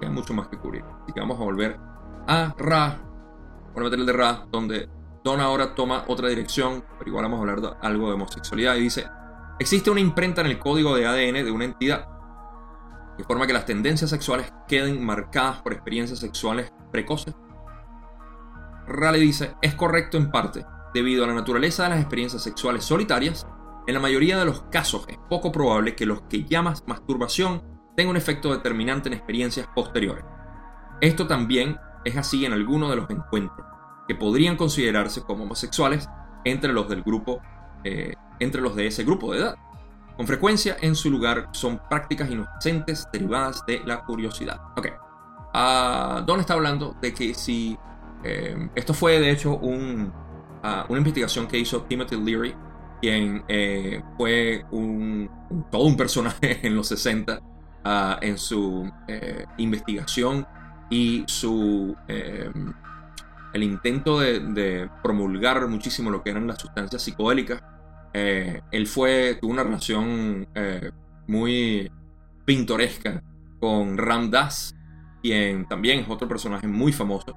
queda 0.00 0.10
mucho 0.10 0.34
más 0.34 0.48
que 0.48 0.58
cubrir. 0.58 0.84
Así 1.02 1.12
que 1.12 1.20
vamos 1.20 1.40
a 1.40 1.44
volver 1.44 1.78
a 2.28 2.54
Ra. 2.56 3.00
Voy 3.74 3.80
a 3.80 3.84
meter 3.84 3.98
el 3.98 4.06
de 4.06 4.12
Ra, 4.12 4.46
donde 4.50 4.88
Don 5.24 5.40
ahora 5.40 5.74
toma 5.74 6.04
otra 6.08 6.28
dirección, 6.28 6.84
pero 6.98 7.10
igual 7.10 7.24
vamos 7.24 7.38
a 7.38 7.40
hablar 7.42 7.60
de 7.60 7.70
algo 7.80 8.08
de 8.08 8.14
homosexualidad. 8.14 8.74
Y 8.74 8.80
dice: 8.80 9.06
Existe 9.60 9.90
una 9.90 10.00
imprenta 10.00 10.40
en 10.40 10.48
el 10.48 10.58
código 10.58 10.96
de 10.96 11.06
ADN 11.06 11.44
de 11.44 11.50
una 11.50 11.64
entidad 11.64 12.08
que 13.16 13.24
forma 13.24 13.46
que 13.46 13.52
las 13.52 13.66
tendencias 13.66 14.10
sexuales 14.10 14.52
queden 14.66 15.04
marcadas 15.04 15.62
por 15.62 15.72
experiencias 15.72 16.18
sexuales 16.18 16.72
precoces. 16.90 17.34
Ra 18.88 19.12
le 19.12 19.18
dice: 19.18 19.54
Es 19.62 19.74
correcto 19.74 20.16
en 20.16 20.32
parte, 20.32 20.66
debido 20.92 21.22
a 21.24 21.28
la 21.28 21.34
naturaleza 21.34 21.84
de 21.84 21.90
las 21.90 22.00
experiencias 22.00 22.42
sexuales 22.42 22.84
solitarias. 22.84 23.46
En 23.86 23.94
la 23.94 24.00
mayoría 24.00 24.38
de 24.38 24.44
los 24.44 24.62
casos 24.70 25.04
es 25.08 25.18
poco 25.28 25.50
probable 25.52 25.94
que 25.94 26.06
los 26.06 26.22
que 26.22 26.44
llamas 26.44 26.84
masturbación 26.86 27.62
tenga 27.96 28.10
un 28.10 28.16
efecto 28.16 28.52
determinante 28.52 29.08
en 29.08 29.14
experiencias 29.14 29.68
posteriores. 29.74 30.24
Esto 31.00 31.26
también 31.26 31.76
es 32.04 32.16
así 32.16 32.44
en 32.44 32.52
algunos 32.52 32.90
de 32.90 32.96
los 32.96 33.10
encuentros 33.10 33.71
que 34.12 34.18
podrían 34.18 34.56
considerarse 34.56 35.22
como 35.22 35.44
homosexuales 35.44 36.06
entre 36.44 36.70
los 36.74 36.86
del 36.86 37.02
grupo, 37.02 37.40
eh, 37.82 38.14
entre 38.40 38.60
los 38.60 38.76
de 38.76 38.86
ese 38.86 39.04
grupo 39.04 39.32
de 39.32 39.38
edad. 39.38 39.54
Con 40.18 40.26
frecuencia 40.26 40.76
en 40.82 40.94
su 40.94 41.10
lugar 41.10 41.48
son 41.52 41.80
prácticas 41.88 42.30
inocentes 42.30 43.08
derivadas 43.10 43.64
de 43.66 43.80
la 43.86 44.04
curiosidad. 44.04 44.60
Ok. 44.76 44.88
Uh, 45.54 46.26
Don 46.26 46.40
está 46.40 46.52
hablando 46.52 46.94
de 47.00 47.14
que 47.14 47.32
si 47.32 47.78
eh, 48.22 48.68
esto 48.74 48.92
fue 48.92 49.18
de 49.18 49.30
hecho 49.30 49.56
un, 49.56 50.12
ah, 50.62 50.84
una 50.90 50.98
investigación 50.98 51.46
que 51.46 51.56
hizo 51.56 51.82
Timothy 51.84 52.16
Leary, 52.16 52.54
quien 53.00 53.42
eh, 53.48 54.02
fue 54.18 54.66
un, 54.72 55.30
todo 55.70 55.84
un 55.84 55.96
personaje 55.96 56.60
en 56.66 56.76
los 56.76 56.88
60 56.88 57.40
ah, 57.84 58.18
en 58.20 58.36
su 58.36 58.90
investigación 59.56 60.46
y 60.90 61.24
su 61.26 61.96
el 63.52 63.62
intento 63.62 64.20
de, 64.20 64.88
promulgar 65.02 65.66
muchísimo 65.68 66.10
lo 66.10 66.22
que 66.22 66.30
eran 66.30 66.46
las 66.46 66.60
sustancias 66.60 67.02
psicodélicas. 67.02 67.62
Eh, 68.14 68.60
él 68.70 68.86
fue, 68.86 69.38
tuvo 69.40 69.52
una 69.52 69.64
relación 69.64 70.46
eh, 70.54 70.90
muy 71.26 71.90
pintoresca 72.44 73.22
con 73.60 73.96
Ram 73.96 74.30
Dass, 74.30 74.74
quien 75.22 75.66
también 75.66 76.00
es 76.00 76.08
otro 76.08 76.28
personaje 76.28 76.66
muy 76.66 76.92
famoso. 76.92 77.36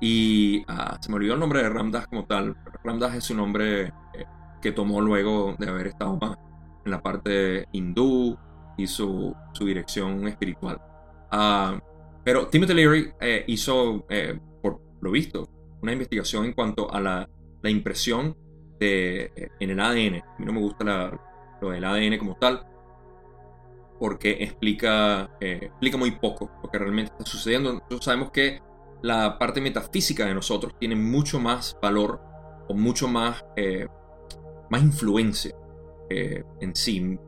Y 0.00 0.62
ah, 0.68 0.98
se 1.00 1.10
me 1.10 1.16
olvidó 1.16 1.34
el 1.34 1.40
nombre 1.40 1.62
de 1.62 1.70
Ram 1.70 1.90
Dass 1.90 2.06
como 2.06 2.26
tal. 2.26 2.56
Ram 2.84 2.98
Dass 2.98 3.14
es 3.14 3.24
su 3.24 3.34
nombre 3.34 3.84
eh, 3.84 3.92
que 4.60 4.72
tomó 4.72 5.00
luego 5.00 5.56
de 5.58 5.68
haber 5.68 5.88
estado 5.88 6.18
más 6.20 6.36
en 6.84 6.90
la 6.90 7.02
parte 7.02 7.66
hindú 7.72 8.38
y 8.76 8.86
su, 8.86 9.34
dirección 9.58 10.28
espiritual. 10.28 10.80
Ah, 11.30 11.78
pero 12.22 12.48
Timothy 12.48 12.74
Leary 12.74 13.12
hizo 13.46 14.04
lo 15.00 15.10
visto, 15.10 15.48
una 15.82 15.92
investigación 15.92 16.44
en 16.44 16.52
cuanto 16.52 16.92
a 16.92 17.00
la, 17.00 17.28
impresión 17.64 18.36
de, 18.78 19.32
eh, 19.34 19.48
en 19.58 19.70
el 19.70 19.80
ADN. 19.80 20.22
A 20.22 20.36
mí 20.38 20.46
no 20.46 20.52
me 20.52 20.60
gusta 20.60 21.18
lo 21.60 21.70
del 21.70 21.84
ADN 21.84 22.18
como 22.18 22.36
tal, 22.36 22.64
porque 23.98 24.36
explica, 24.40 25.36
eh, 25.40 25.60
explica 25.62 25.96
muy 25.96 26.12
poco 26.12 26.50
lo 26.62 26.70
que 26.70 26.78
realmente 26.78 27.10
está 27.12 27.26
sucediendo. 27.26 27.72
Nosotros 27.72 28.04
sabemos 28.04 28.30
que 28.30 28.60
la 29.02 29.38
parte 29.38 29.60
metafísica 29.60 30.26
de 30.26 30.34
nosotros 30.34 30.74
tiene 30.78 30.94
mucho 30.94 31.40
más 31.40 31.76
valor 31.82 32.20
o 32.68 32.74
mucho 32.74 33.08
más, 33.08 33.44
eh, 33.56 33.88
más 34.70 34.82
influencia 34.82 35.54
en 36.08 36.76
sí, 36.76 37.18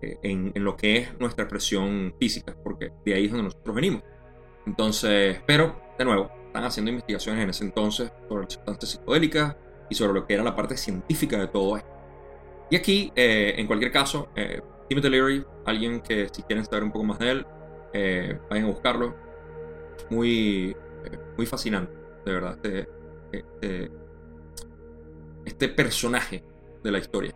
en, 0.00 0.52
en, 0.56 0.64
lo 0.64 0.76
que 0.76 0.96
es 0.96 1.20
nuestra 1.20 1.44
expresión 1.44 2.12
física, 2.18 2.56
porque 2.64 2.90
de 3.04 3.14
ahí 3.14 3.26
es 3.26 3.30
donde 3.30 3.44
nosotros 3.44 3.76
venimos. 3.76 4.02
Entonces, 4.66 5.40
pero, 5.46 5.80
de 5.96 6.04
nuevo, 6.04 6.41
están 6.52 6.64
haciendo 6.64 6.90
investigaciones 6.90 7.42
en 7.42 7.48
ese 7.48 7.64
entonces 7.64 8.12
sobre 8.28 8.44
las 8.44 8.52
sustancias 8.52 8.90
psicodélicas 8.90 9.56
y 9.88 9.94
sobre 9.94 10.12
lo 10.12 10.26
que 10.26 10.34
era 10.34 10.44
la 10.44 10.54
parte 10.54 10.76
científica 10.76 11.38
de 11.38 11.48
todo 11.48 11.78
esto. 11.78 11.88
Y 12.70 12.76
aquí, 12.76 13.10
eh, 13.16 13.54
en 13.56 13.66
cualquier 13.66 13.90
caso, 13.90 14.28
eh, 14.36 14.60
Timothy 14.86 15.08
Leary, 15.08 15.46
alguien 15.64 16.02
que 16.02 16.28
si 16.30 16.42
quieren 16.42 16.66
saber 16.66 16.84
un 16.84 16.92
poco 16.92 17.06
más 17.06 17.18
de 17.18 17.30
él, 17.30 17.46
eh, 17.94 18.38
vayan 18.50 18.66
a 18.66 18.68
buscarlo. 18.68 19.14
Muy, 20.10 20.76
eh, 21.04 21.18
muy 21.38 21.46
fascinante, 21.46 21.94
de 22.26 22.32
verdad, 22.32 22.58
este, 22.62 22.88
este, 23.32 23.90
este 25.46 25.68
personaje 25.70 26.44
de 26.84 26.90
la 26.90 26.98
historia. 26.98 27.32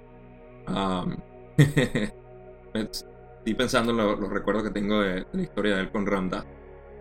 estoy 2.75 3.55
pensando 3.55 3.93
en 3.93 3.97
los 3.97 4.29
recuerdos 4.29 4.65
que 4.65 4.71
tengo 4.71 5.01
de, 5.01 5.25
la 5.33 5.43
historia 5.43 5.77
de 5.77 5.83
él 5.83 5.91
con 5.91 6.05
Randa 6.05 6.45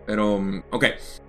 pero, 0.06 0.40
ok, 0.70 0.84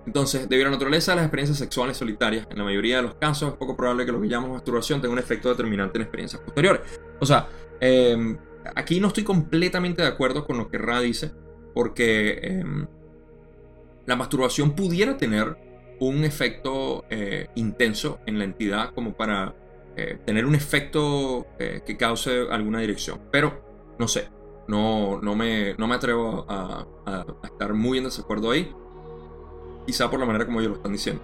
entonces, 0.06 0.48
debido 0.48 0.68
a 0.68 0.70
la 0.70 0.76
naturaleza 0.76 1.12
de 1.12 1.16
las 1.16 1.24
experiencias 1.24 1.58
sexuales 1.58 1.96
solitarias, 1.96 2.46
en 2.48 2.58
la 2.58 2.64
mayoría 2.64 2.96
de 2.96 3.02
los 3.02 3.14
casos 3.16 3.50
es 3.52 3.56
poco 3.56 3.76
probable 3.76 4.06
que 4.06 4.12
lo 4.12 4.20
que 4.20 4.28
llamamos 4.28 4.54
masturbación 4.54 5.00
tenga 5.00 5.12
un 5.12 5.18
efecto 5.18 5.48
determinante 5.48 5.98
en 5.98 6.02
experiencias 6.02 6.40
posteriores. 6.42 6.82
O 7.18 7.26
sea, 7.26 7.48
em, 7.80 8.38
aquí 8.76 9.00
no 9.00 9.08
estoy 9.08 9.24
completamente 9.24 10.02
de 10.02 10.08
acuerdo 10.08 10.46
con 10.46 10.58
lo 10.58 10.68
que 10.68 10.78
Ra 10.78 11.00
dice, 11.00 11.32
porque 11.74 12.38
em, 12.42 12.86
la 14.06 14.16
masturbación 14.16 14.74
pudiera 14.74 15.16
tener 15.16 15.56
un 16.00 16.24
efecto 16.24 17.04
eh, 17.10 17.48
intenso 17.56 18.20
en 18.26 18.38
la 18.38 18.44
entidad 18.44 18.94
como 18.94 19.14
para 19.14 19.54
eh, 19.96 20.18
tener 20.24 20.46
un 20.46 20.54
efecto 20.54 21.48
eh, 21.58 21.82
que 21.84 21.96
cause 21.96 22.46
alguna 22.50 22.80
dirección. 22.80 23.20
Pero, 23.32 23.96
no 23.98 24.06
sé, 24.06 24.28
no, 24.68 25.18
no, 25.20 25.34
me, 25.34 25.74
no 25.78 25.88
me 25.88 25.94
atrevo 25.94 26.46
a, 26.48 26.86
estar 27.42 27.72
muy 27.72 27.98
en 27.98 28.04
desacuerdo 28.04 28.50
ahí. 28.50 28.70
Quizá 29.86 30.10
por 30.10 30.20
la 30.20 30.26
manera 30.26 30.44
como 30.44 30.60
ellos 30.60 30.70
lo 30.72 30.76
están 30.76 30.92
diciendo. 30.92 31.22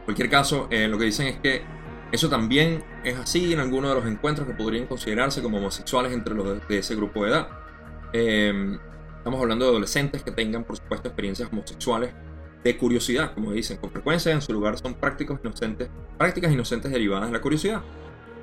En 0.00 0.04
cualquier 0.04 0.28
caso, 0.28 0.66
eh, 0.70 0.88
lo 0.88 0.98
que 0.98 1.04
dicen 1.04 1.28
es 1.28 1.38
que 1.38 1.62
eso 2.10 2.28
también 2.28 2.84
es 3.04 3.16
así 3.16 3.52
en 3.52 3.60
algunos 3.60 3.90
de 3.90 4.00
los 4.00 4.06
encuentros 4.06 4.46
que 4.46 4.54
podrían 4.54 4.86
considerarse 4.86 5.40
como 5.40 5.58
homosexuales 5.58 6.12
entre 6.12 6.34
los 6.34 6.66
de, 6.68 6.78
ese 6.78 6.96
grupo 6.96 7.24
de 7.24 7.30
edad. 7.30 7.48
Em, 8.12 8.78
estamos 9.16 9.40
hablando 9.40 9.64
de 9.64 9.70
adolescentes 9.70 10.24
que 10.24 10.32
tengan, 10.32 10.64
por 10.64 10.76
supuesto, 10.76 11.08
experiencias 11.08 11.48
homosexuales 11.52 12.12
de 12.64 12.76
curiosidad, 12.76 13.34
como 13.34 13.52
dicen. 13.52 13.76
Con 13.78 13.90
frecuencia, 13.90 14.32
en 14.32 14.42
su 14.42 14.52
lugar 14.52 14.76
son 14.78 14.94
prácticos 14.94 15.38
inocentes, 15.44 15.88
prácticas 16.18 16.52
inocentes 16.52 16.90
derivadas 16.90 17.28
de 17.28 17.32
la 17.32 17.40
curiosidad. 17.40 17.82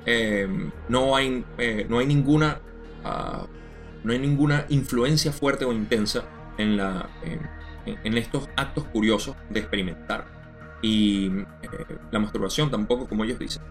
Em, 0.06 0.70
no, 0.88 1.14
hay, 1.14 1.44
eh, 1.58 1.86
no 1.88 1.98
hay 1.98 2.06
ninguna 2.06 2.60
no 3.02 4.12
hay 4.12 4.18
ninguna 4.18 4.66
influencia 4.68 5.32
fuerte 5.32 5.64
o 5.64 5.72
intensa 5.72 6.24
en, 6.58 6.76
la, 6.76 7.08
en, 7.86 8.18
estos 8.18 8.48
actos 8.56 8.84
curiosos 8.84 9.36
de 9.48 9.60
experimentar. 9.60 10.26
Y 10.82 11.26
eh, 11.62 11.96
la 12.10 12.18
masturbación 12.18 12.70
tampoco, 12.70 13.06
como 13.08 13.24
ellos 13.24 13.38
dicen. 13.38 13.62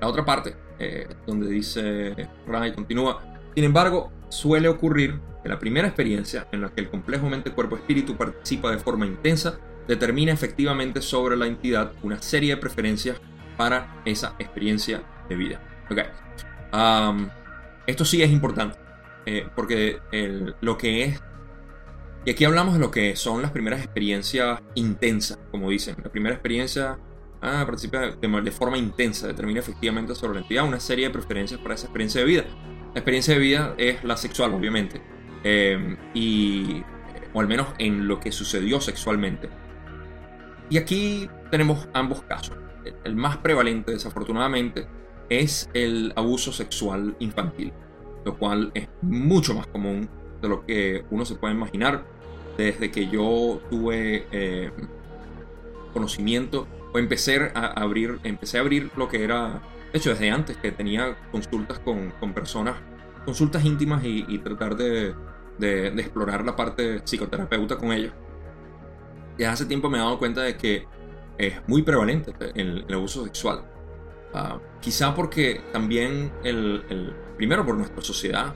La 0.00 0.08
otra 0.08 0.24
parte, 0.24 0.56
eh, 0.78 1.08
donde 1.26 1.48
dice 1.48 2.28
Ray, 2.46 2.74
continúa, 2.74 3.22
sin 3.54 3.64
embargo, 3.64 4.12
suele 4.28 4.68
ocurrir 4.68 5.20
que 5.42 5.48
la 5.48 5.58
primera 5.58 5.86
experiencia 5.86 6.48
en 6.50 6.62
la 6.62 6.70
que 6.70 6.80
el 6.80 6.90
complejo 6.90 7.28
mente-cuerpo-espíritu 7.28 8.16
participa 8.16 8.70
de 8.70 8.78
forma 8.78 9.06
intensa 9.06 9.58
determina 9.86 10.32
efectivamente 10.32 11.00
sobre 11.02 11.36
la 11.36 11.46
entidad 11.46 11.92
una 12.02 12.20
serie 12.20 12.54
de 12.54 12.60
preferencias 12.60 13.20
para 13.56 14.02
esa 14.04 14.34
experiencia 14.38 15.02
de 15.28 15.36
vida. 15.36 15.60
Okay. 15.90 16.04
Esto 17.86 18.04
sí 18.04 18.22
es 18.22 18.30
importante, 18.30 18.78
eh, 19.26 19.46
porque 19.54 20.00
lo 20.60 20.78
que 20.78 21.04
es, 21.04 21.22
y 22.24 22.30
aquí 22.30 22.44
hablamos 22.44 22.74
de 22.74 22.80
lo 22.80 22.90
que 22.90 23.16
son 23.16 23.42
las 23.42 23.50
primeras 23.50 23.80
experiencias 23.80 24.60
intensas, 24.74 25.38
como 25.50 25.68
dicen, 25.68 25.96
la 26.02 26.10
primera 26.10 26.34
experiencia 26.34 26.98
ah, 27.42 27.62
participa 27.66 28.16
de, 28.16 28.50
forma 28.50 28.78
intensa, 28.78 29.26
determina 29.26 29.60
efectivamente 29.60 30.14
sobre 30.14 30.34
la 30.34 30.40
entidad 30.40 30.66
una 30.66 30.80
serie 30.80 31.08
de 31.08 31.12
preferencias 31.12 31.60
para 31.60 31.74
esa 31.74 31.86
experiencia 31.86 32.22
de 32.22 32.26
vida. 32.26 32.44
La 32.94 33.00
experiencia 33.00 33.34
de 33.34 33.40
vida 33.40 33.74
es 33.76 34.02
la 34.04 34.16
sexual, 34.16 34.54
obviamente, 34.54 35.02
eh, 35.42 35.96
y, 36.14 36.82
o 37.34 37.40
al 37.40 37.48
menos 37.48 37.68
en 37.78 38.08
lo 38.08 38.20
que 38.20 38.32
sucedió 38.32 38.80
sexualmente. 38.80 39.50
Y 40.70 40.78
aquí 40.78 41.28
tenemos 41.50 41.88
ambos 41.92 42.22
casos. 42.22 42.56
el 43.04 43.16
más 43.16 43.38
prevalente, 43.38 43.92
desafortunadamente, 43.92 44.86
es 45.28 45.68
el 45.74 46.12
abuso 46.16 46.52
sexual 46.52 47.16
infantil, 47.18 47.72
lo 48.24 48.36
cual 48.38 48.70
es 48.74 48.88
mucho 49.02 49.54
más 49.54 49.66
común 49.66 50.08
de 50.40 50.48
lo 50.48 50.64
que 50.64 51.04
uno 51.10 51.24
se 51.24 51.34
puede 51.34 51.54
imaginar. 51.54 52.04
Desde 52.56 52.90
que 52.90 53.08
yo 53.08 53.60
tuve 53.68 54.26
eh, 54.30 54.70
conocimiento 55.92 56.68
o 56.92 56.98
empecé 56.98 57.50
a 57.54 57.66
abrir, 57.66 58.20
empecé 58.22 58.58
a 58.58 58.60
abrir 58.60 58.90
lo 58.96 59.08
que 59.08 59.24
era, 59.24 59.60
de 59.92 59.98
hecho 59.98 60.10
desde 60.10 60.30
antes 60.30 60.56
que 60.56 60.70
tenía 60.70 61.16
consultas 61.32 61.80
con, 61.80 62.12
con 62.20 62.32
personas, 62.32 62.76
consultas 63.24 63.64
íntimas 63.64 64.04
y, 64.04 64.38
tratar 64.38 64.76
de, 64.76 65.14
de, 65.58 65.88
explorar 65.88 66.44
la 66.44 66.54
parte 66.54 67.00
psicoterapeuta 67.04 67.76
con 67.76 67.92
ellos. 67.92 68.12
Ya 69.36 69.50
hace 69.50 69.66
tiempo 69.66 69.90
me 69.90 69.98
he 69.98 70.00
dado 70.00 70.18
cuenta 70.18 70.42
de 70.42 70.56
que 70.56 70.86
es 71.38 71.54
muy 71.66 71.82
prevalente 71.82 72.32
el, 72.54 72.84
el 72.86 72.94
abuso 72.94 73.24
sexual. 73.24 73.64
Ah, 74.36 74.58
quizá 74.80 75.14
porque 75.14 75.62
también 75.72 76.32
el, 76.42 77.14
primero 77.36 77.64
por 77.64 77.76
nuestra 77.76 78.02
sociedad, 78.02 78.52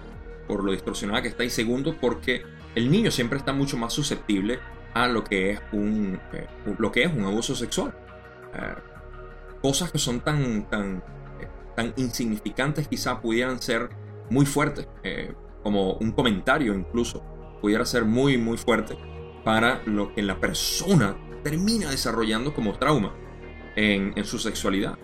por 0.48 0.64
lo 0.64 0.72
distorsionada 0.72 1.22
que 1.22 1.28
está, 1.28 1.44
y 1.44 1.50
segundo 1.50 1.96
porque 2.00 2.42
el 2.74 2.90
niño 2.90 3.12
siempre 3.12 3.38
está 3.38 3.52
mucho 3.52 3.76
más 3.76 3.92
susceptible 3.92 4.58
a 4.92 5.06
lo 5.06 5.22
que 5.22 5.52
es 5.52 5.60
un, 5.70 6.20
eh, 6.32 6.48
lo 6.78 6.90
que 6.90 7.04
es 7.04 7.14
un 7.14 7.24
abuso 7.24 7.54
sexual. 7.54 7.94
Eh, 8.54 8.74
cosas 9.62 9.92
que 9.92 9.98
son 9.98 10.20
tan, 10.20 10.68
tan, 10.68 10.96
eh, 11.40 11.48
tan 11.76 11.94
insignificantes 11.96 12.88
quizá 12.88 13.20
pudieran 13.20 13.62
ser 13.62 13.88
muy 14.30 14.46
fuertes, 14.46 14.88
como 15.62 15.92
un 15.94 16.10
comentario 16.10 16.74
incluso, 16.74 17.22
pudiera 17.62 17.86
ser 17.86 18.04
muy, 18.04 18.36
muy 18.36 18.58
fuerte 18.58 18.98
para 19.44 19.80
lo 19.86 20.12
que 20.12 20.22
la 20.22 20.40
persona 20.40 21.16
termina 21.44 21.88
desarrollando 21.88 22.52
como 22.52 22.76
trauma 22.78 23.14
en 23.76 24.24
su 24.24 24.38
sexualidad. 24.38 24.98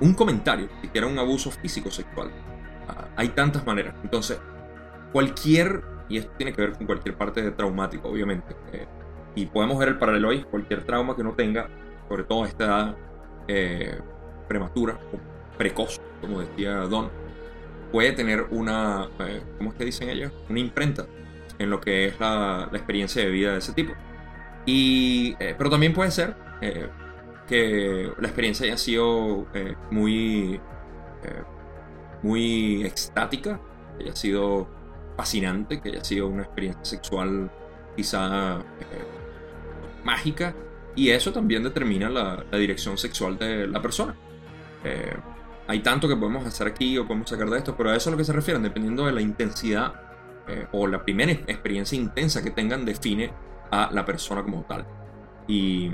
Un 0.00 0.14
comentario, 0.14 0.68
siquiera 0.80 1.06
un 1.06 1.18
abuso 1.18 1.50
físico 1.50 1.90
sexual. 1.90 2.30
Ah, 2.88 3.08
hay 3.16 3.28
tantas 3.30 3.66
maneras. 3.66 3.94
Entonces, 4.02 4.40
cualquier, 5.12 5.82
y 6.08 6.18
esto 6.18 6.32
tiene 6.36 6.52
que 6.52 6.62
ver 6.62 6.72
con 6.72 6.86
cualquier 6.86 7.16
parte 7.16 7.42
de 7.42 7.50
traumático, 7.50 8.08
obviamente, 8.08 8.56
eh, 8.72 8.86
y 9.34 9.46
podemos 9.46 9.78
ver 9.78 9.88
el 9.88 9.98
paralelo 9.98 10.30
ahí, 10.30 10.42
cualquier 10.44 10.84
trauma 10.84 11.14
que 11.14 11.20
uno 11.20 11.34
tenga, 11.34 11.68
sobre 12.08 12.24
todo 12.24 12.46
esta 12.46 12.64
edad 12.64 12.96
eh, 13.46 13.98
prematura 14.48 14.98
o 15.12 15.58
precoz, 15.58 16.00
como 16.20 16.40
decía 16.40 16.76
Don, 16.80 17.10
puede 17.92 18.12
tener 18.12 18.46
una, 18.50 19.08
eh, 19.20 19.42
¿cómo 19.58 19.70
es 19.70 19.76
que 19.76 19.84
dicen 19.84 20.08
ellos? 20.08 20.32
Una 20.48 20.60
imprenta 20.60 21.06
en 21.58 21.70
lo 21.70 21.80
que 21.80 22.06
es 22.06 22.20
la, 22.20 22.68
la 22.70 22.78
experiencia 22.78 23.22
de 23.22 23.30
vida 23.30 23.52
de 23.52 23.58
ese 23.58 23.72
tipo. 23.72 23.92
Y, 24.64 25.34
pero 25.36 25.70
también 25.70 25.92
puede 25.94 26.10
ser 26.10 26.36
que 27.48 28.12
la 28.18 28.28
experiencia 28.28 28.66
haya 28.66 28.76
sido 28.76 29.46
muy, 29.90 30.60
muy 32.22 32.84
extática, 32.84 33.60
que 33.96 34.04
haya 34.04 34.16
sido 34.16 34.68
fascinante, 35.16 35.80
que 35.80 35.90
haya 35.90 36.04
sido 36.04 36.28
una 36.28 36.44
experiencia 36.44 36.84
sexual 36.84 37.50
quizá 37.96 38.58
eh, 38.58 38.62
mágica, 40.04 40.54
y 40.94 41.10
eso 41.10 41.32
también 41.32 41.64
determina 41.64 42.08
la, 42.08 42.44
dirección 42.52 42.96
sexual 42.96 43.36
de 43.36 43.66
la 43.66 43.82
persona. 43.82 44.14
Eh, 44.84 45.16
hay 45.66 45.80
tanto 45.80 46.08
que 46.08 46.16
podemos 46.16 46.46
hacer 46.46 46.68
aquí 46.68 46.96
o 46.98 47.06
podemos 47.06 47.28
sacar 47.28 47.50
de 47.50 47.58
esto, 47.58 47.76
pero 47.76 47.90
a 47.90 47.96
eso 47.96 48.02
es 48.02 48.06
a 48.08 48.10
lo 48.12 48.16
que 48.16 48.24
se 48.24 48.32
refieren, 48.32 48.62
dependiendo 48.62 49.06
de 49.06 49.12
la 49.12 49.20
intensidad 49.20 49.92
eh, 50.46 50.66
o 50.72 50.86
la 50.86 51.04
primera 51.04 51.32
experiencia 51.32 51.98
intensa 51.98 52.42
que 52.42 52.50
tengan, 52.50 52.84
define 52.84 53.32
a 53.70 53.90
la 53.92 54.04
persona 54.04 54.42
como 54.42 54.62
tal. 54.62 54.86
Y 55.48 55.90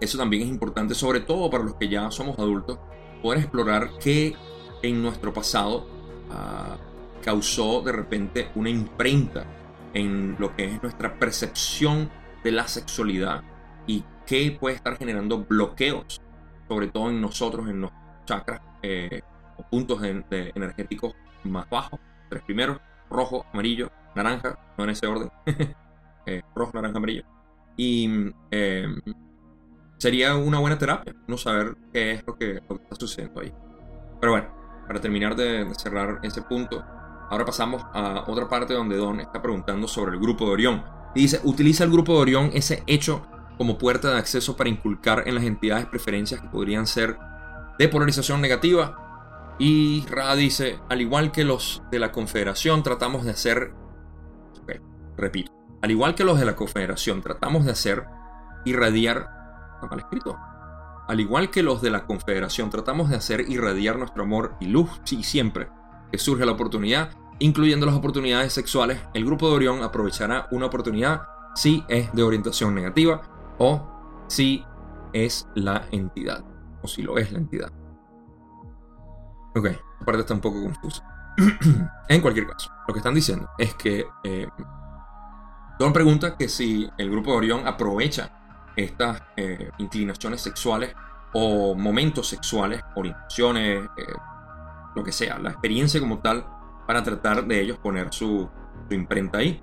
eso 0.00 0.18
también 0.18 0.42
es 0.44 0.48
importante, 0.48 0.94
sobre 0.94 1.20
todo 1.20 1.50
para 1.50 1.64
los 1.64 1.74
que 1.74 1.88
ya 1.88 2.10
somos 2.10 2.38
adultos, 2.38 2.78
poder 3.22 3.40
explorar 3.40 3.90
qué 4.02 4.34
en 4.82 5.02
nuestro 5.02 5.32
pasado 5.32 5.86
ah, 6.30 6.78
causó 7.22 7.82
de 7.82 7.92
repente 7.92 8.50
una 8.54 8.70
imprenta 8.70 9.44
en 9.92 10.36
lo 10.38 10.54
que 10.56 10.64
es 10.64 10.82
nuestra 10.82 11.18
percepción 11.18 12.10
de 12.42 12.52
la 12.52 12.66
sexualidad 12.66 13.42
y 13.86 14.04
que 14.26 14.56
puede 14.58 14.76
estar 14.76 14.96
generando 14.96 15.44
bloqueos, 15.44 16.20
sobre 16.68 16.88
todo 16.88 17.10
en 17.10 17.20
nosotros, 17.20 17.68
en 17.68 17.80
los 17.82 17.90
chakras 18.24 18.60
eh, 18.82 19.22
o 19.56 19.62
puntos 19.64 20.02
energéticos 20.02 21.14
más 21.44 21.68
bajos. 21.68 21.98
Tres 22.28 22.42
primeros, 22.44 22.78
rojo, 23.10 23.44
amarillo, 23.52 23.90
naranja, 24.14 24.58
no 24.78 24.84
en 24.84 24.90
ese 24.90 25.06
orden. 25.06 25.30
Eh, 26.26 26.42
rojo, 26.54 26.72
naranja, 26.74 26.98
amarillo. 26.98 27.24
Y 27.78 28.06
eh, 28.50 28.86
sería 30.00 30.34
una 30.34 30.58
buena 30.58 30.76
terapia 30.76 31.14
no 31.28 31.36
saber 31.36 31.76
qué 31.92 32.12
es 32.12 32.24
lo 32.26 32.36
que, 32.36 32.60
lo 32.68 32.76
que 32.76 32.82
está 32.82 32.96
sucediendo 32.96 33.40
ahí. 33.40 33.52
Pero 34.20 34.32
bueno, 34.32 34.48
para 34.88 35.00
terminar 35.00 35.36
de 35.36 35.72
cerrar 35.76 36.18
ese 36.24 36.42
punto, 36.42 36.84
Ahora 37.30 37.44
pasamos 37.44 37.86
a 37.94 38.24
otra 38.26 38.48
parte 38.48 38.74
donde 38.74 38.96
Don 38.96 39.20
está 39.20 39.40
preguntando 39.40 39.86
sobre 39.86 40.14
el 40.14 40.20
grupo 40.20 40.46
de 40.46 40.50
Orión. 40.50 40.84
Y 41.14 41.20
dice, 41.22 41.40
utiliza 41.44 41.84
el 41.84 41.90
grupo 41.92 42.14
de 42.14 42.18
Orión 42.18 42.50
ese 42.54 42.82
hecho 42.88 43.24
como 43.56 43.78
puerta 43.78 44.10
de 44.10 44.18
acceso 44.18 44.56
para 44.56 44.68
inculcar 44.68 45.22
en 45.28 45.36
las 45.36 45.44
entidades 45.44 45.86
preferencias 45.86 46.40
que 46.40 46.48
podrían 46.48 46.88
ser 46.88 47.16
de 47.78 47.88
polarización 47.88 48.40
negativa. 48.40 49.54
Y 49.60 50.04
Ra 50.10 50.34
dice, 50.34 50.80
al 50.88 51.00
igual 51.02 51.30
que 51.30 51.44
los 51.44 51.84
de 51.92 52.00
la 52.00 52.10
Confederación, 52.10 52.82
tratamos 52.82 53.24
de 53.24 53.30
hacer... 53.30 53.74
repito. 55.16 55.52
Al 55.82 55.92
igual 55.92 56.16
que 56.16 56.24
los 56.24 56.38
de 56.40 56.46
la 56.46 56.56
Confederación, 56.56 57.22
tratamos 57.22 57.64
de 57.64 57.70
hacer 57.70 58.06
irradiar... 58.64 59.39
Está 59.80 59.88
mal 59.88 60.00
escrito. 60.00 60.38
Al 61.08 61.20
igual 61.20 61.50
que 61.50 61.62
los 61.62 61.80
de 61.80 61.90
la 61.90 62.04
Confederación, 62.04 62.68
tratamos 62.68 63.08
de 63.08 63.16
hacer 63.16 63.48
irradiar 63.48 63.98
nuestro 63.98 64.24
amor 64.24 64.56
y 64.60 64.66
luz, 64.66 64.90
sí, 65.04 65.22
siempre, 65.22 65.68
que 66.12 66.18
surge 66.18 66.44
la 66.44 66.52
oportunidad, 66.52 67.12
incluyendo 67.38 67.86
las 67.86 67.94
oportunidades 67.94 68.52
sexuales, 68.52 69.00
el 69.14 69.24
grupo 69.24 69.48
de 69.48 69.54
Orión 69.54 69.82
aprovechará 69.82 70.48
una 70.50 70.66
oportunidad 70.66 71.22
si 71.54 71.82
es 71.88 72.12
de 72.12 72.22
orientación 72.22 72.74
negativa 72.74 73.22
o 73.58 73.88
si 74.28 74.64
es 75.14 75.48
la 75.54 75.86
entidad, 75.90 76.44
o 76.82 76.86
si 76.86 77.02
lo 77.02 77.16
es 77.16 77.32
la 77.32 77.38
entidad. 77.38 77.72
Ok, 79.56 79.66
esta 79.66 80.04
parte 80.04 80.20
está 80.20 80.34
un 80.34 80.40
poco 80.40 80.62
confusa. 80.62 81.02
en 82.08 82.20
cualquier 82.20 82.46
caso, 82.46 82.70
lo 82.86 82.92
que 82.92 82.98
están 82.98 83.14
diciendo 83.14 83.48
es 83.58 83.74
que 83.74 84.06
eh, 84.24 84.46
Don 85.80 85.94
pregunta 85.94 86.36
que 86.36 86.46
si 86.50 86.90
el 86.98 87.10
grupo 87.10 87.30
de 87.30 87.38
Orión 87.38 87.66
aprovecha 87.66 88.32
estas 88.76 89.22
eh, 89.36 89.70
inclinaciones 89.78 90.40
sexuales 90.40 90.94
o 91.32 91.74
momentos 91.74 92.28
sexuales, 92.28 92.82
orientaciones, 92.94 93.84
eh, 93.96 94.12
lo 94.94 95.04
que 95.04 95.12
sea, 95.12 95.38
la 95.38 95.50
experiencia 95.50 96.00
como 96.00 96.18
tal, 96.18 96.44
para 96.86 97.02
tratar 97.02 97.46
de 97.46 97.60
ellos 97.60 97.78
poner 97.78 98.12
su, 98.12 98.48
imprenta 98.90 99.38
ahí. 99.38 99.62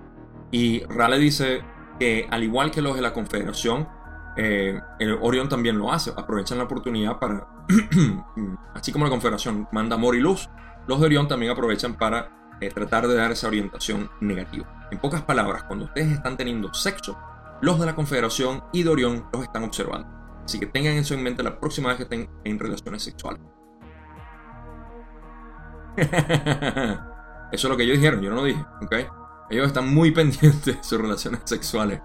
Y 0.51 0.83
Raleigh 0.85 1.19
dice 1.19 1.61
que 1.99 2.27
al 2.31 2.43
igual 2.43 2.71
que 2.71 2.81
los 2.81 2.95
de 2.95 3.01
la 3.01 3.13
Confederación, 3.13 3.89
eh, 4.37 4.79
el 4.99 5.17
Orión 5.21 5.49
también 5.49 5.77
lo 5.77 5.91
hace, 5.91 6.11
aprovechan 6.15 6.57
la 6.57 6.63
oportunidad 6.63 7.19
para, 7.19 7.47
así 8.73 8.93
como 8.93 9.03
la 9.03 9.11
Confederación 9.11 9.67
manda 9.73 9.95
amor 9.95 10.15
y 10.15 10.21
luz, 10.21 10.49
los 10.87 11.01
de 11.01 11.07
Orión 11.07 11.27
también 11.27 11.51
aprovechan 11.51 11.95
para 11.95 12.55
eh, 12.61 12.69
tratar 12.69 13.07
de 13.07 13.15
dar 13.15 13.31
esa 13.31 13.47
orientación 13.47 14.09
negativa. 14.21 14.87
En 14.89 14.99
pocas 14.99 15.21
palabras, 15.21 15.63
cuando 15.63 15.85
ustedes 15.85 16.13
están 16.13 16.37
teniendo 16.37 16.73
sexo, 16.73 17.17
los 17.61 17.79
de 17.79 17.85
la 17.85 17.95
Confederación 17.95 18.63
y 18.73 18.83
de 18.83 18.89
Orión 18.89 19.25
los 19.33 19.43
están 19.43 19.63
observando. 19.63 20.07
Así 20.43 20.59
que 20.59 20.65
tengan 20.65 20.93
eso 20.93 21.13
en 21.13 21.23
mente 21.23 21.43
la 21.43 21.59
próxima 21.59 21.89
vez 21.89 21.97
que 21.97 22.03
estén 22.03 22.29
en 22.43 22.59
relaciones 22.59 23.03
sexuales. 23.03 23.41
Eso 27.51 27.67
es 27.67 27.71
lo 27.71 27.77
que 27.77 27.83
ellos 27.83 27.97
dijeron, 27.97 28.21
yo 28.21 28.29
no 28.29 28.37
lo 28.37 28.43
dije, 28.43 28.63
¿ok? 28.81 28.95
Ellos 29.49 29.67
están 29.67 29.93
muy 29.93 30.11
pendientes 30.15 30.65
de 30.65 30.83
sus 30.83 30.99
relaciones 30.99 31.41
sexuales. 31.45 32.01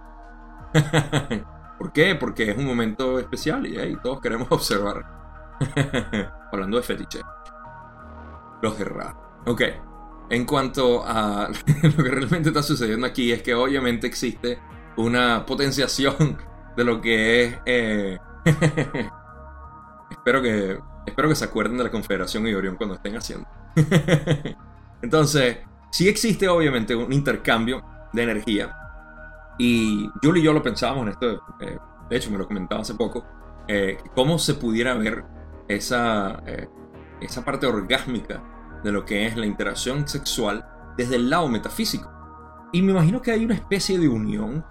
¿Por 1.79 1.93
qué? 1.93 2.15
Porque 2.15 2.51
es 2.51 2.57
un 2.57 2.65
momento 2.65 3.19
especial 3.19 3.67
y 3.67 3.97
todos 4.03 4.21
queremos 4.21 4.47
observar. 4.51 5.05
Hablando 6.53 6.77
de 6.77 6.83
fetiche. 6.83 7.21
Los 8.63 8.79
Ra. 8.79 9.17
Ok. 9.47 9.63
En 10.31 10.47
cuanto 10.47 11.05
a 11.05 11.49
lo 11.49 12.05
que 12.05 12.11
realmente 12.11 12.49
está 12.51 12.63
sucediendo 12.63 13.07
aquí, 13.07 13.33
es 13.33 13.43
que 13.43 13.55
obviamente 13.55 14.07
existe 14.07 14.61
una 14.97 15.47
potenciación 15.47 16.39
de 16.77 16.85
lo 16.85 17.01
que 17.01 17.45
es. 17.45 17.59
Eh, 17.67 18.19
espero 20.11 20.43
que 20.43 20.79
Espero 21.07 21.29
que 21.29 21.35
se 21.35 21.45
acuerden 21.45 21.79
de 21.79 21.85
la 21.85 21.91
Confederación 21.91 22.47
y 22.47 22.55
Orión 22.55 22.77
cuando 22.77 22.95
estén 22.95 23.17
haciendo. 23.17 23.49
Entonces, 25.03 25.59
sí 25.91 26.09
existe 26.09 26.49
obviamente 26.49 26.95
un 26.95 27.13
intercambio 27.13 27.83
de 28.13 28.23
energía. 28.23 28.75
Y 29.59 30.09
Julie 30.23 30.43
y 30.43 30.45
yo 30.45 30.53
lo 30.53 30.63
pensábamos 30.63 31.05
en 31.05 31.09
esto, 31.13 31.43
eh, 31.61 31.79
de 32.09 32.17
hecho 32.17 32.31
me 32.31 32.39
lo 32.39 32.47
comentaba 32.47 32.83
hace 32.83 32.95
poco, 32.95 33.25
eh, 33.69 33.99
cómo 34.15 34.39
se 34.39 34.55
pudiera 34.55 34.95
ver 34.95 35.25
esa, 35.69 36.43
eh, 36.47 36.69
esa 37.21 37.45
parte 37.45 37.67
orgásmica 37.67 38.43
de 38.83 38.93
lo 38.93 39.05
que 39.05 39.27
es 39.27 39.37
la 39.37 39.47
interacción 39.47 40.07
sexual 40.09 40.67
desde 40.97 41.17
el 41.17 41.29
lado 41.29 41.49
metafísico. 41.49 42.11
Y 42.73 42.81
me 42.81 42.93
imagino 42.93 43.21
que 43.21 43.33
hay 43.33 43.45
una 43.45 43.55
especie 43.55 43.99
de 43.99 44.09
unión 44.09 44.65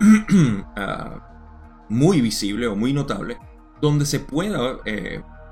ah, 0.76 1.86
muy 1.88 2.20
visible 2.20 2.66
o 2.66 2.76
muy 2.76 2.92
notable 2.92 3.38
donde 3.80 4.06
se 4.06 4.20
pueda 4.20 4.78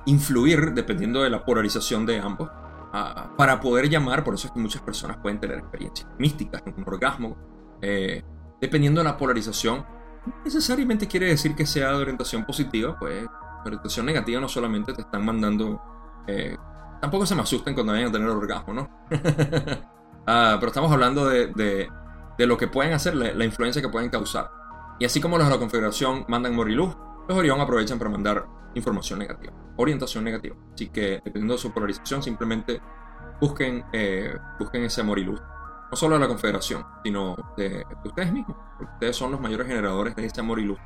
influir, 0.07 0.73
dependiendo 0.73 1.23
de 1.23 1.31
la 1.31 1.45
polarización 1.45 2.07
de 2.07 2.19
ambos, 2.19 2.49
para 3.37 3.61
poder 3.61 3.89
llamar, 3.89 4.23
por 4.23 4.35
eso 4.35 4.49
es 4.49 4.53
que 4.53 4.61
muchas 4.61 4.83
personas 4.83 5.17
pueden 5.19 5.41
tener 5.41 5.59
experiencias 5.59 6.09
místicas, 6.19 6.63
un 6.77 6.85
orgasmo, 6.87 7.37
eh, 7.81 8.23
dependiendo 8.61 9.01
de 9.01 9.05
la 9.05 9.17
polarización. 9.17 9.85
necesariamente 10.45 11.09
quiere 11.09 11.27
decir 11.27 11.57
que 11.57 11.67
sea 11.67 11.89
de 11.89 11.97
orientación 12.03 12.45
positiva, 12.45 12.97
pues 12.99 13.27
orientación 13.65 14.07
negativa 14.07 14.41
no 14.41 14.49
solamente 14.49 14.93
te 14.93 15.03
están 15.03 15.25
mandando... 15.25 15.81
Eh, 16.27 16.57
tampoco 17.01 17.27
se 17.27 17.35
me 17.35 17.43
asusten 17.43 17.75
cuando 17.75 17.93
vayan 17.93 18.09
a 18.09 18.13
tener 18.13 18.29
orgasmo, 18.29 18.75
¿no? 18.75 18.91
Ah, 20.25 20.57
pero 20.61 20.69
estamos 20.69 20.93
hablando 20.93 21.29
de, 21.29 21.89
lo 22.39 22.57
que 22.57 22.69
pueden 22.69 22.93
hacer, 22.93 23.15
la, 23.15 23.45
influencia 23.45 23.81
que 23.83 23.89
pueden 23.89 24.11
causar. 24.11 24.51
Y 24.99 25.05
así 25.05 25.21
como 25.21 25.39
los 25.39 25.47
de 25.47 25.53
la 25.53 25.59
configuración 25.59 26.25
mandan 26.29 26.55
moriluz, 26.55 26.97
los 27.29 27.39
Orión 27.39 27.61
aprovechan 27.61 27.99
para 27.99 28.11
mandar 28.11 28.47
información 28.75 29.19
negativa, 29.19 29.53
orientación 29.77 30.25
negativa. 30.25 30.57
Así 30.75 30.89
que 30.89 31.21
dependiendo 31.25 31.55
de 31.55 31.59
su 31.59 31.73
polarización, 31.73 32.23
simplemente 32.23 32.81
busquen, 33.41 33.85
eh, 33.93 34.37
busquen 34.59 34.85
ese 34.85 35.01
amor 35.01 35.19
y 35.19 35.25
luz. 35.25 35.41
No 35.91 35.97
solo 35.97 36.15
de 36.15 36.21
la 36.21 36.29
Confederación, 36.29 36.85
sino 37.05 37.37
de, 37.57 37.85
ustedes 38.05 38.33
mismos. 38.33 38.57
Ustedes 38.81 39.15
son 39.15 39.31
los 39.31 39.41
mayores 39.41 39.67
generadores 39.67 40.17
de 40.17 40.25
ese 40.25 40.41
amor 40.41 40.59
luz. 40.59 40.79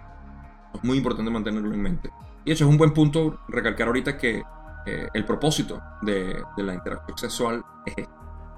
Es 0.74 0.82
muy 0.82 0.98
importante 0.98 1.30
mantenerlo 1.30 1.72
en 1.72 1.80
mente. 1.80 2.10
Y 2.44 2.50
de 2.50 2.52
hecho 2.52 2.64
es 2.64 2.70
un 2.70 2.76
buen 2.76 2.92
punto 2.92 3.38
recalcar 3.48 3.86
ahorita 3.86 4.18
que 4.18 4.42
eh, 4.86 5.08
el 5.14 5.24
propósito 5.24 5.80
de, 6.02 6.42
de, 6.56 6.62
la 6.62 6.74
interacción 6.74 7.16
sexual 7.18 7.64
es, 7.86 7.98
este, 7.98 8.08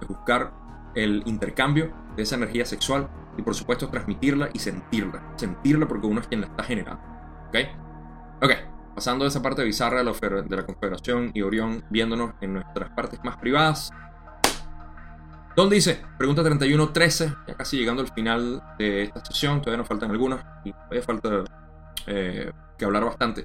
es 0.01 0.09
buscar 0.09 0.53
el 0.95 1.23
intercambio 1.27 1.93
de 2.17 2.23
esa 2.23 2.37
energía 2.37 2.65
sexual 2.65 3.09
y 3.37 3.43
por 3.43 3.55
supuesto 3.55 3.89
transmitirla 3.89 4.51
y 4.53 4.59
sentirla. 4.59 5.33
Sentirla 5.37 5.87
porque 5.87 6.07
uno 6.07 6.21
es 6.21 6.27
quien 6.27 6.41
la 6.41 6.49
está 6.49 6.65
generando. 6.65 7.03
¿Ok? 7.49 7.57
Ok, 8.43 8.51
pasando 8.95 9.25
de 9.25 9.29
esa 9.31 9.43
parte 9.43 9.65
bizarra 9.65 9.99
de 9.99 10.05
la, 10.05 10.43
de 10.43 10.57
la 10.57 10.67
Confederación 10.67 11.31
y 11.35 11.43
Orión, 11.43 11.85
viéndonos 11.91 12.35
en 12.41 12.55
nuestras 12.55 12.91
partes 12.91 13.21
más 13.25 13.37
privadas. 13.37 13.91
Don 15.57 15.69
dice, 15.69 16.01
pregunta 16.17 16.43
31-13, 16.43 17.37
ya 17.49 17.55
casi 17.55 17.79
llegando 17.79 18.03
al 18.03 18.13
final 18.13 18.63
de 18.79 19.03
esta 19.03 19.25
sesión, 19.25 19.61
todavía 19.61 19.79
nos 19.79 19.89
faltan 19.89 20.11
algunas 20.11 20.45
y 20.65 20.73
todavía 20.73 21.03
falta 21.03 21.45
eh, 22.07 22.53
que 22.79 22.85
hablar 22.85 23.05
bastante. 23.05 23.45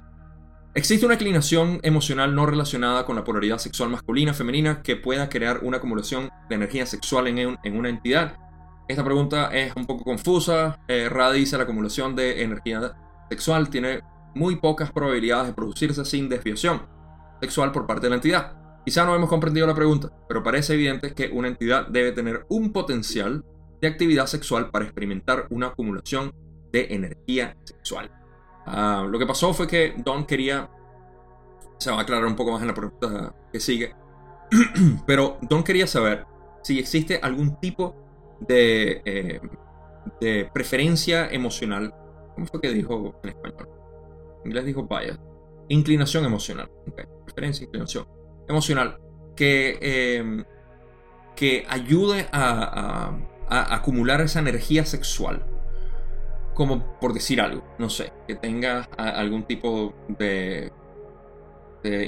¿Existe 0.76 1.06
una 1.06 1.14
inclinación 1.14 1.78
emocional 1.84 2.34
no 2.34 2.46
relacionada 2.46 3.06
con 3.06 3.14
la 3.14 3.22
polaridad 3.22 3.58
sexual 3.58 3.90
masculina 3.90 4.34
femenina 4.34 4.82
que 4.82 4.96
pueda 4.96 5.28
crear 5.28 5.60
una 5.62 5.76
acumulación 5.76 6.30
de 6.48 6.56
energía 6.56 6.84
sexual 6.84 7.28
en, 7.28 7.56
en 7.62 7.76
una 7.76 7.88
entidad? 7.88 8.36
Esta 8.88 9.04
pregunta 9.04 9.54
es 9.54 9.72
un 9.76 9.86
poco 9.86 10.02
confusa. 10.02 10.80
Eh, 10.88 11.08
Ra 11.08 11.30
dice 11.30 11.56
la 11.56 11.62
acumulación 11.62 12.16
de 12.16 12.42
energía 12.42 12.92
sexual 13.30 13.70
tiene 13.70 14.00
muy 14.34 14.56
pocas 14.56 14.90
probabilidades 14.90 15.46
de 15.46 15.52
producirse 15.52 16.04
sin 16.04 16.28
desviación 16.28 16.82
sexual 17.40 17.70
por 17.70 17.86
parte 17.86 18.06
de 18.06 18.10
la 18.10 18.16
entidad. 18.16 18.56
Quizá 18.84 19.04
no 19.04 19.14
hemos 19.14 19.28
comprendido 19.28 19.68
la 19.68 19.76
pregunta, 19.76 20.10
pero 20.26 20.42
parece 20.42 20.74
evidente 20.74 21.14
que 21.14 21.28
una 21.28 21.46
entidad 21.46 21.86
debe 21.86 22.10
tener 22.10 22.46
un 22.48 22.72
potencial 22.72 23.44
de 23.80 23.86
actividad 23.86 24.26
sexual 24.26 24.70
para 24.72 24.86
experimentar 24.86 25.46
una 25.50 25.68
acumulación 25.68 26.34
de 26.72 26.88
energía 26.90 27.56
sexual. 27.62 28.10
Ah, 28.66 29.06
lo 29.08 29.18
que 29.18 29.26
pasó 29.26 29.52
fue 29.52 29.66
que 29.66 29.94
Don 29.96 30.24
quería, 30.24 30.70
se 31.78 31.90
va 31.90 31.98
a 31.98 32.00
aclarar 32.02 32.26
un 32.26 32.36
poco 32.36 32.52
más 32.52 32.62
en 32.62 32.68
la 32.68 32.74
pregunta 32.74 33.34
que 33.52 33.60
sigue, 33.60 33.94
pero 35.06 35.38
Don 35.42 35.62
quería 35.62 35.86
saber 35.86 36.26
si 36.62 36.78
existe 36.78 37.20
algún 37.22 37.60
tipo 37.60 37.94
de, 38.40 39.02
eh, 39.04 39.40
de 40.20 40.50
preferencia 40.52 41.28
emocional. 41.30 41.94
¿Cómo 42.34 42.46
fue 42.46 42.60
que 42.60 42.70
dijo 42.70 43.14
en 43.22 43.28
español? 43.30 43.68
En 44.42 44.50
inglés 44.50 44.64
dijo 44.64 44.84
vaya. 44.84 45.18
Inclinación 45.68 46.24
emocional. 46.24 46.70
Preferencia, 47.24 47.64
inclinación 47.64 48.06
emocional. 48.48 48.98
Que, 49.36 49.78
em, 50.16 50.44
que 51.36 51.64
ayude 51.68 52.28
a, 52.32 53.16
acumular 53.48 54.20
esa 54.20 54.40
energía 54.40 54.84
sexual. 54.84 55.46
Como 56.54 56.98
por 57.00 57.12
decir 57.12 57.40
algo, 57.40 57.64
no 57.78 57.90
sé, 57.90 58.12
que 58.28 58.36
tenga 58.36 58.82
algún 58.96 59.44
tipo 59.44 59.94
de, 60.08 60.72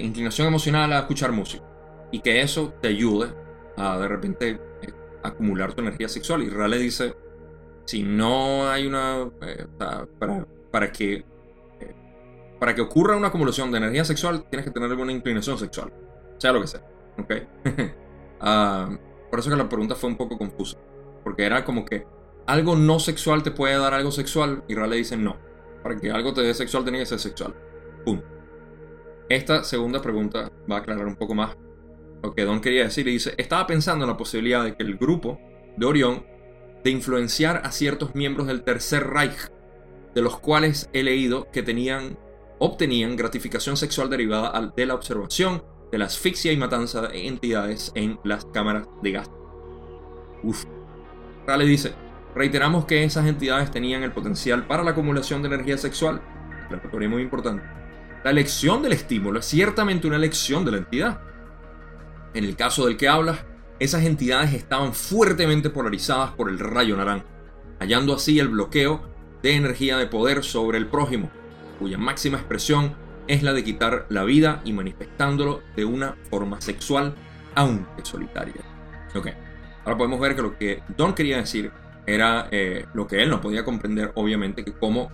inclinación 0.01 0.47
emocional 0.47 0.93
a 0.93 1.01
escuchar 1.01 1.33
música. 1.33 1.65
Y 2.13 2.21
que 2.21 2.41
eso 2.41 2.73
te 2.81 2.89
ayude 2.89 3.29
a 3.77 3.99
de 3.99 4.09
repente 4.09 4.51
eh, 4.51 4.93
acumular 5.23 5.75
tu 5.75 5.83
energía 5.83 6.09
sexual. 6.09 6.43
Y 6.43 6.49
Rale 6.49 6.79
dice, 6.79 7.15
si 7.85 8.03
no 8.03 8.69
hay 8.69 8.87
una... 8.87 9.29
Eh, 9.43 9.67
para, 9.79 10.47
para 10.71 10.93
que 10.93 11.25
para 12.59 12.75
que 12.75 12.81
ocurra 12.81 13.17
una 13.17 13.29
acumulación 13.29 13.71
de 13.71 13.79
energía 13.79 14.05
sexual, 14.05 14.45
tienes 14.49 14.65
que 14.65 14.73
tener 14.73 14.91
alguna 14.91 15.13
inclinación 15.13 15.59
sexual. 15.59 15.93
Sea 16.39 16.53
lo 16.53 16.61
que 16.61 16.67
sea. 16.67 16.83
¿Ok? 17.19 17.33
Ah, 18.39 18.91
por 19.31 19.39
eso 19.39 19.49
que 19.49 19.57
la 19.57 19.67
pregunta 19.67 19.95
fue 19.95 20.11
un 20.11 20.17
poco 20.19 20.37
confusa. 20.37 20.77
Porque 21.25 21.47
era 21.47 21.65
como 21.65 21.87
que 21.87 22.07
algo 22.47 22.77
no 22.77 22.99
sexual 22.99 23.43
te 23.43 23.51
puede 23.51 23.79
dar 23.79 23.95
algo 23.95 24.11
sexual. 24.11 24.65
Y 24.69 24.75
Raleigh 24.75 24.99
dice 24.99 25.17
no. 25.17 25.37
Para 25.83 25.97
que 25.97 26.11
algo 26.11 26.33
te 26.33 26.43
dé 26.43 26.55
sexual, 26.55 26.85
tiene 26.85 26.99
que 26.99 27.07
ser 27.07 27.19
sexual. 27.19 27.55
Pum. 28.05 28.21
Esta 29.29 29.65
segunda 29.65 30.01
pregunta 30.01 30.51
va 30.71 30.77
a 30.77 30.79
aclarar 30.81 31.07
un 31.07 31.17
poco 31.17 31.35
más 31.35 31.57
lo 32.23 32.35
que 32.35 32.45
Don 32.45 32.61
quería 32.61 32.85
decir. 32.85 33.07
Y 33.09 33.13
dice: 33.13 33.35
Estaba 33.37 33.67
pensando 33.67 34.05
en 34.05 34.11
la 34.11 34.17
posibilidad 34.17 34.65
de 34.65 34.77
que 34.77 34.83
el 34.83 34.97
grupo 34.97 35.41
de 35.77 35.87
Orión 35.87 36.25
de 36.83 36.91
influenciar 36.91 37.63
a 37.65 37.73
ciertos 37.73 38.15
miembros 38.15 38.47
del 38.47 38.63
Tercer 38.63 39.09
Reich, 39.09 39.51
de 40.15 40.23
los 40.23 40.39
cuales 40.39 40.89
he 40.93 41.03
leído 41.03 41.51
que 41.51 41.63
tenían 41.63 42.19
obtenían 42.59 43.17
gratificación 43.17 43.77
sexual 43.77 44.09
derivada 44.09 44.73
de 44.75 44.87
la 44.87 44.95
observación 44.95 45.63
de 45.93 45.99
la 45.99 46.07
asfixia 46.07 46.53
y 46.53 46.57
matanza 46.57 47.03
de 47.03 47.27
entidades 47.27 47.93
en 47.95 48.19
las 48.25 48.45
cámaras 48.47 48.89
de 49.03 49.13
gas. 49.13 49.31
Uf. 50.43 50.65
Rale 51.47 51.65
dice, 51.65 51.93
reiteramos 52.37 52.85
que 52.85 53.03
esas 53.03 53.27
entidades 53.27 53.71
tenían 53.71 54.03
el 54.03 54.13
potencial 54.13 54.67
para 54.67 54.85
la 54.85 54.91
acumulación 54.91 55.41
de 55.41 55.49
energía 55.49 55.79
sexual. 55.79 56.21
La 56.71 57.09
muy 57.09 57.23
importante. 57.23 57.65
La 58.23 58.31
elección 58.31 58.83
del 58.83 58.93
estímulo 58.93 59.39
es 59.39 59.47
ciertamente 59.47 60.07
una 60.07 60.17
elección 60.17 60.65
de 60.65 60.73
la 60.73 60.77
entidad. 60.77 61.21
En 62.35 62.45
el 62.45 62.55
caso 62.55 62.85
del 62.85 62.99
que 62.99 63.09
hablas, 63.09 63.39
esas 63.79 64.05
entidades 64.05 64.53
estaban 64.53 64.93
fuertemente 64.93 65.71
polarizadas 65.71 66.33
por 66.33 66.51
el 66.51 66.59
rayo 66.59 66.97
naranja, 66.97 67.25
hallando 67.81 68.15
así 68.15 68.39
el 68.39 68.49
bloqueo 68.49 69.09
de 69.43 69.55
energía 69.55 69.97
de 69.97 70.07
poder 70.07 70.45
sobre 70.45 70.77
el 70.77 70.89
prójimo, 70.89 71.31
cuya 71.79 71.97
máxima 71.97 72.37
expresión 72.37 72.95
es 73.29 73.43
la 73.43 73.55
de 73.55 73.65
quitar 73.65 74.07
la 74.11 74.25
vida 74.25 74.61
y 74.65 74.75
manifestándolo 74.75 75.63
de 75.75 75.87
una 75.87 76.17
forma 76.29 76.61
sexual, 76.61 77.15
aunque 77.55 78.05
solitaria. 78.05 78.61
Ok, 79.15 79.29
ahora 79.85 79.97
podemos 79.97 80.21
ver 80.21 80.37
que 80.37 80.43
lo 80.43 80.59
que 80.59 80.83
Don 80.97 81.15
quería 81.15 81.39
decir 81.39 81.73
era 82.07 82.49
eh, 82.51 82.87
lo 82.95 83.07
que 83.07 83.23
él 83.23 83.31
no 83.31 83.41
podía 83.41 83.65
comprender, 83.65 84.13
obviamente, 84.15 84.65
que 84.65 84.73
como 84.73 85.11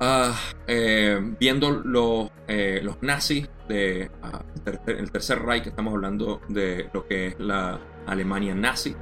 ah, 0.00 0.38
eh, 0.66 1.18
viendo 1.38 1.70
los, 1.70 2.30
eh, 2.46 2.80
los 2.82 3.02
nazis 3.02 3.48
de 3.68 4.10
ah, 4.22 4.42
el 4.86 5.10
tercer 5.10 5.42
Reich, 5.42 5.66
estamos 5.66 5.92
hablando 5.92 6.40
de 6.48 6.88
lo 6.92 7.06
que 7.06 7.28
es 7.28 7.40
la 7.40 7.80
Alemania 8.06 8.54
nazi, 8.54 8.94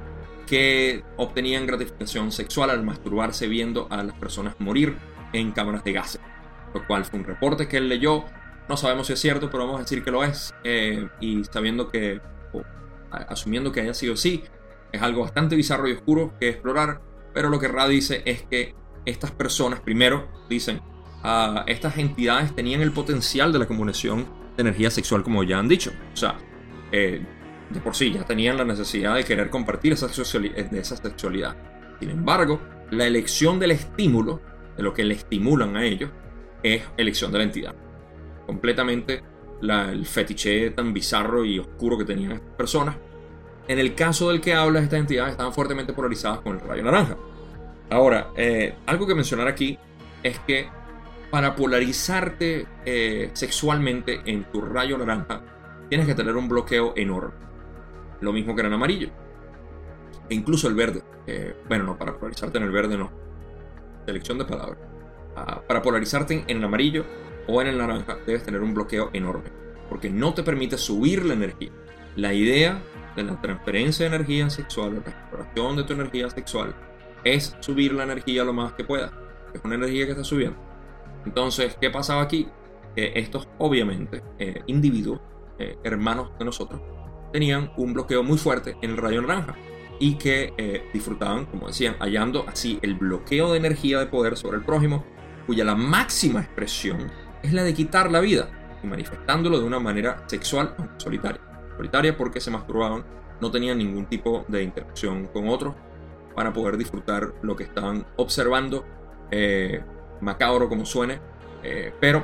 que 0.47 1.03
obtenían 1.17 1.67
gratificación 1.67 2.31
sexual 2.31 2.69
al 2.69 2.83
masturbarse 2.83 3.47
viendo 3.47 3.87
a 3.89 4.03
las 4.03 4.15
personas 4.15 4.55
morir 4.59 4.95
en 5.33 5.51
cámaras 5.51 5.83
de 5.83 5.93
gases 5.93 6.21
lo 6.73 6.85
cual 6.87 7.05
fue 7.05 7.19
un 7.19 7.25
reporte 7.25 7.67
que 7.67 7.77
él 7.77 7.87
leyó. 7.87 8.25
No 8.67 8.77
sabemos 8.77 9.05
si 9.05 9.13
es 9.13 9.19
cierto, 9.19 9.51
pero 9.51 9.65
vamos 9.65 9.79
a 9.79 9.83
decir 9.83 10.03
que 10.03 10.09
lo 10.09 10.23
es. 10.23 10.55
Y 11.19 11.43
sabiendo 11.43 11.89
que, 11.89 12.19
asumiendo 13.11 13.71
que 13.71 13.81
haya 13.81 13.93
sido 13.93 14.15
así, 14.15 14.43
es 14.93 15.01
algo 15.01 15.23
bastante 15.23 15.57
bizarro 15.57 15.89
y 15.89 15.93
oscuro 15.93 16.33
que 16.39 16.49
explorar. 16.49 17.01
Pero 17.33 17.49
lo 17.49 17.59
que 17.59 17.67
Ra 17.67 17.87
dice 17.87 18.21
es 18.25 18.43
que 18.43 18.75
estas 19.05 19.31
personas, 19.31 19.81
primero, 19.81 20.29
dicen, 20.49 20.79
uh, 21.23 21.61
estas 21.67 21.97
entidades 21.97 22.55
tenían 22.55 22.81
el 22.81 22.91
potencial 22.91 23.51
de 23.51 23.59
la 23.59 23.65
acumulación 23.65 24.25
de 24.55 24.61
energía 24.61 24.91
sexual, 24.91 25.23
como 25.23 25.43
ya 25.43 25.57
han 25.59 25.67
dicho. 25.67 25.91
O 26.13 26.15
sea, 26.15 26.37
eh, 26.91 27.25
de 27.71 27.79
por 27.81 27.95
sí 27.95 28.11
ya 28.11 28.23
tenían 28.23 28.55
la 28.55 28.63
necesidad 28.63 29.15
de 29.15 29.23
querer 29.23 29.49
compartir 29.49 29.93
esa, 29.93 30.07
de 30.07 30.79
esa 30.79 30.95
sexualidad. 30.95 31.57
Sin 31.99 32.11
embargo, 32.11 32.61
la 32.91 33.07
elección 33.07 33.59
del 33.59 33.71
estímulo, 33.71 34.41
de 34.77 34.83
lo 34.83 34.93
que 34.93 35.03
le 35.03 35.15
estimulan 35.15 35.75
a 35.75 35.83
ellos, 35.83 36.11
es 36.61 36.83
elección 36.97 37.31
de 37.31 37.39
la 37.39 37.43
entidad. 37.45 37.75
Completamente 38.45 39.23
el 39.61 40.05
fetiche 40.05 40.69
tan 40.71 40.93
bizarro 40.93 41.45
y 41.45 41.57
oscuro 41.57 41.97
que 41.97 42.05
tenían 42.05 42.33
estas 42.33 42.55
personas. 42.55 42.97
En 43.67 43.79
el 43.79 43.95
caso 43.95 44.29
del 44.29 44.41
que 44.41 44.53
habla, 44.53 44.79
estas 44.79 44.99
entidades 44.99 45.31
estaban 45.31 45.53
fuertemente 45.53 45.93
polarizadas 45.93 46.39
con 46.39 46.55
el 46.55 46.61
rayo 46.61 46.83
naranja. 46.83 47.17
Ahora, 47.89 48.31
eh, 48.35 48.75
algo 48.85 49.07
que 49.07 49.15
mencionar 49.15 49.47
aquí 49.47 49.77
es 50.21 50.39
que 50.39 50.67
para 51.31 51.55
polarizarte 51.55 52.67
eh, 52.85 53.31
sexualmente 53.33 54.21
en 54.25 54.43
tu 54.45 54.61
rayo 54.61 54.97
naranja, 54.97 55.41
tienes 55.89 56.07
que 56.07 56.15
tener 56.15 56.35
un 56.35 56.47
bloqueo 56.47 56.93
enorme. 56.95 57.33
Lo 58.21 58.33
mismo 58.33 58.55
que 58.55 58.61
en 58.61 58.67
el 58.67 58.73
amarillo. 58.73 59.09
E 60.29 60.35
incluso 60.35 60.67
el 60.67 60.75
verde. 60.75 61.03
Eh, 61.27 61.55
bueno, 61.67 61.85
no, 61.85 61.97
para 61.97 62.17
polarizarte 62.17 62.57
en 62.57 62.65
el 62.65 62.71
verde 62.71 62.97
no. 62.97 63.11
Selección 64.05 64.37
de 64.37 64.45
palabras 64.45 64.93
para 65.67 65.81
polarizarte 65.81 66.43
en 66.47 66.57
el 66.57 66.63
amarillo 66.63 67.05
o 67.47 67.61
en 67.61 67.67
el 67.67 67.77
naranja 67.77 68.17
debes 68.25 68.43
tener 68.43 68.61
un 68.61 68.73
bloqueo 68.73 69.09
enorme, 69.13 69.49
porque 69.89 70.09
no 70.09 70.33
te 70.33 70.43
permite 70.43 70.77
subir 70.77 71.25
la 71.25 71.33
energía. 71.33 71.71
la 72.15 72.33
idea 72.33 72.79
de 73.15 73.23
la 73.23 73.39
transferencia 73.41 74.09
de 74.09 74.15
energía 74.15 74.49
sexual, 74.49 75.01
la 75.05 75.11
exploración 75.11 75.75
de 75.75 75.83
tu 75.83 75.93
energía 75.93 76.29
sexual, 76.29 76.75
es 77.23 77.55
subir 77.59 77.93
la 77.93 78.03
energía 78.03 78.43
lo 78.43 78.53
más 78.53 78.73
que 78.73 78.83
pueda. 78.83 79.11
Es 79.53 79.61
una 79.63 79.75
energía 79.75 80.05
que 80.05 80.11
está 80.11 80.23
subiendo. 80.23 80.57
Entonces, 81.25 81.77
¿qué 81.79 81.89
pasaba 81.89 82.21
aquí? 82.21 82.47
Estos, 82.95 83.47
obviamente, 83.57 84.21
eh, 84.37 84.61
individuos, 84.67 85.19
eh, 85.57 85.77
hermanos 85.83 86.31
de 86.37 86.45
nosotros, 86.45 86.81
tenían 87.31 87.71
un 87.77 87.93
bloqueo 87.93 88.23
muy 88.23 88.37
fuerte 88.37 88.77
en 88.81 88.91
el 88.91 88.97
rayo 88.97 89.21
naranja 89.21 89.55
y 89.99 90.15
que 90.15 90.53
eh, 90.57 90.89
disfrutaban, 90.93 91.45
como 91.45 91.67
decían, 91.67 91.95
hallando 91.99 92.45
así 92.47 92.79
el 92.81 92.95
bloqueo 92.95 93.51
de 93.51 93.57
energía 93.57 93.99
de 93.99 94.07
poder 94.07 94.37
sobre 94.37 94.57
el 94.57 94.63
prójimo, 94.63 95.03
cuya 95.47 95.63
la 95.63 95.75
máxima 95.75 96.41
expresión 96.41 97.11
es 97.41 97.53
la 97.53 97.63
de 97.63 97.73
quitar 97.73 98.11
la 98.11 98.19
vida 98.19 98.49
y 98.83 98.87
manifestándolo 98.87 99.59
de 99.59 99.65
una 99.65 99.79
manera 99.79 100.23
sexual 100.27 100.75
o 100.77 100.99
solitaria. 100.99 101.52
Solitaria 101.77 102.17
porque 102.17 102.39
se 102.39 102.51
masturbaban, 102.51 103.03
no 103.41 103.51
tenían 103.51 103.77
ningún 103.77 104.05
tipo 104.05 104.45
de 104.47 104.63
interacción 104.63 105.27
con 105.27 105.49
otros 105.49 105.75
para 106.35 106.53
poder 106.53 106.77
disfrutar 106.77 107.33
lo 107.41 107.55
que 107.55 107.63
estaban 107.63 108.05
observando, 108.15 108.85
eh, 109.31 109.83
macabro 110.21 110.69
como 110.69 110.85
suene, 110.85 111.19
eh, 111.63 111.93
pero 111.99 112.23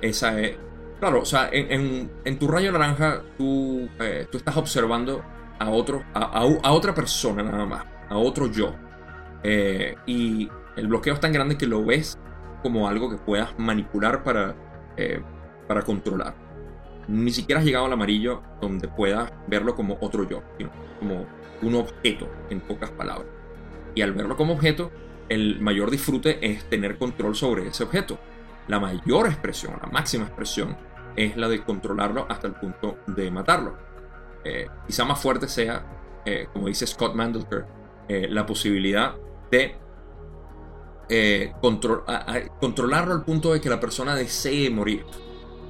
esa 0.00 0.40
es... 0.40 0.56
Claro, 0.98 1.20
o 1.20 1.24
sea, 1.26 1.50
en, 1.52 2.38
tu 2.38 2.48
rayo 2.48 2.72
naranja 2.72 3.22
tú, 3.36 3.86
tú 4.30 4.38
estás 4.38 4.56
observando 4.56 5.22
a, 5.58 5.70
otro, 5.70 6.04
a, 6.14 6.72
otra 6.72 6.94
persona 6.94 7.42
nada 7.42 7.66
más, 7.66 7.84
a 8.08 8.16
otro 8.16 8.50
yo. 8.50 8.74
Eh, 9.42 9.94
y 10.06 10.48
el 10.76 10.88
bloqueo 10.88 11.14
es 11.14 11.20
tan 11.20 11.32
grande 11.32 11.56
que 11.56 11.66
lo 11.66 11.84
ves 11.84 12.18
como 12.62 12.88
algo 12.88 13.10
que 13.10 13.16
puedas 13.16 13.58
manipular 13.58 14.22
para, 14.22 14.54
eh, 14.96 15.22
para 15.68 15.82
controlar. 15.82 16.34
Ni 17.08 17.30
siquiera 17.30 17.60
has 17.60 17.66
llegado 17.66 17.86
al 17.86 17.92
amarillo 17.92 18.42
donde 18.60 18.88
puedas 18.88 19.32
verlo 19.46 19.74
como 19.74 19.96
otro 20.00 20.28
yo, 20.28 20.42
sino 20.58 20.70
como 20.98 21.26
un 21.62 21.74
objeto, 21.74 22.28
en 22.50 22.60
pocas 22.60 22.90
palabras. 22.90 23.28
Y 23.94 24.02
al 24.02 24.12
verlo 24.12 24.36
como 24.36 24.54
objeto, 24.54 24.90
el 25.28 25.60
mayor 25.60 25.90
disfrute 25.90 26.38
es 26.46 26.68
tener 26.68 26.98
control 26.98 27.34
sobre 27.34 27.68
ese 27.68 27.84
objeto. 27.84 28.18
La 28.68 28.80
mayor 28.80 29.26
expresión, 29.26 29.78
la 29.80 29.88
máxima 29.88 30.24
expresión, 30.24 30.76
es 31.16 31.36
la 31.36 31.48
de 31.48 31.62
controlarlo 31.62 32.26
hasta 32.28 32.46
el 32.46 32.54
punto 32.54 32.98
de 33.06 33.30
matarlo. 33.30 33.76
Eh, 34.44 34.68
quizá 34.86 35.04
más 35.04 35.20
fuerte 35.20 35.48
sea, 35.48 35.84
eh, 36.24 36.48
como 36.52 36.68
dice 36.68 36.86
Scott 36.86 37.14
Mandelker, 37.14 37.64
eh, 38.08 38.28
la 38.30 38.44
posibilidad 38.46 39.14
de 39.50 39.76
controlarlo 42.60 43.14
al 43.14 43.24
punto 43.24 43.52
de 43.52 43.60
que 43.60 43.68
la 43.68 43.80
persona 43.80 44.14
desee 44.14 44.70
morir. 44.70 45.06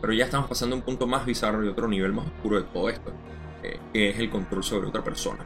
Pero 0.00 0.12
ya 0.12 0.24
estamos 0.24 0.48
pasando 0.48 0.76
a 0.76 0.78
un 0.78 0.84
punto 0.84 1.06
más 1.06 1.24
bizarro 1.26 1.64
y 1.64 1.68
otro 1.68 1.88
nivel 1.88 2.12
más 2.12 2.26
oscuro 2.26 2.56
de 2.56 2.64
todo 2.64 2.88
esto, 2.88 3.12
que 3.92 4.10
es 4.10 4.18
el 4.18 4.30
control 4.30 4.62
sobre 4.62 4.88
otra 4.88 5.02
persona. 5.02 5.44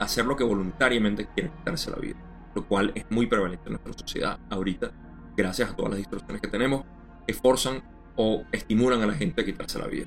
hacer 0.00 0.26
lo 0.26 0.36
que 0.36 0.44
voluntariamente 0.44 1.28
quiere 1.34 1.50
quitarse 1.50 1.90
la 1.90 1.96
vida, 1.96 2.16
lo 2.54 2.66
cual 2.66 2.92
es 2.94 3.06
muy 3.10 3.26
prevalente 3.26 3.62
en 3.66 3.72
nuestra 3.72 3.92
sociedad 3.94 4.38
ahorita, 4.50 4.90
gracias 5.36 5.70
a 5.70 5.76
todas 5.76 5.92
las 5.92 5.98
distorsiones 5.98 6.42
que 6.42 6.48
tenemos, 6.48 6.84
que 7.26 7.32
forzan 7.32 7.82
o 8.16 8.44
estimulan 8.52 9.00
a 9.02 9.06
la 9.06 9.14
gente 9.14 9.40
a 9.40 9.44
quitarse 9.44 9.78
la 9.78 9.86
vida, 9.86 10.06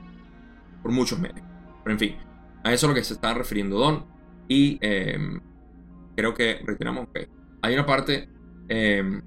por 0.83 0.91
muchos 0.91 1.19
medios. 1.19 1.45
Pero 1.83 1.93
en 1.93 1.99
fin, 1.99 2.15
a 2.63 2.73
eso 2.73 2.87
es 2.87 2.89
lo 2.89 2.95
que 2.95 3.03
se 3.03 3.13
está 3.13 3.33
refiriendo 3.33 3.77
Don. 3.77 4.05
Y 4.47 4.77
em, 4.81 5.39
creo 6.15 6.33
que 6.33 6.61
retiramos 6.65 7.07
que 7.13 7.29
hay 7.61 7.73
una 7.73 7.85
parte 7.85 8.29
em, 8.67 9.21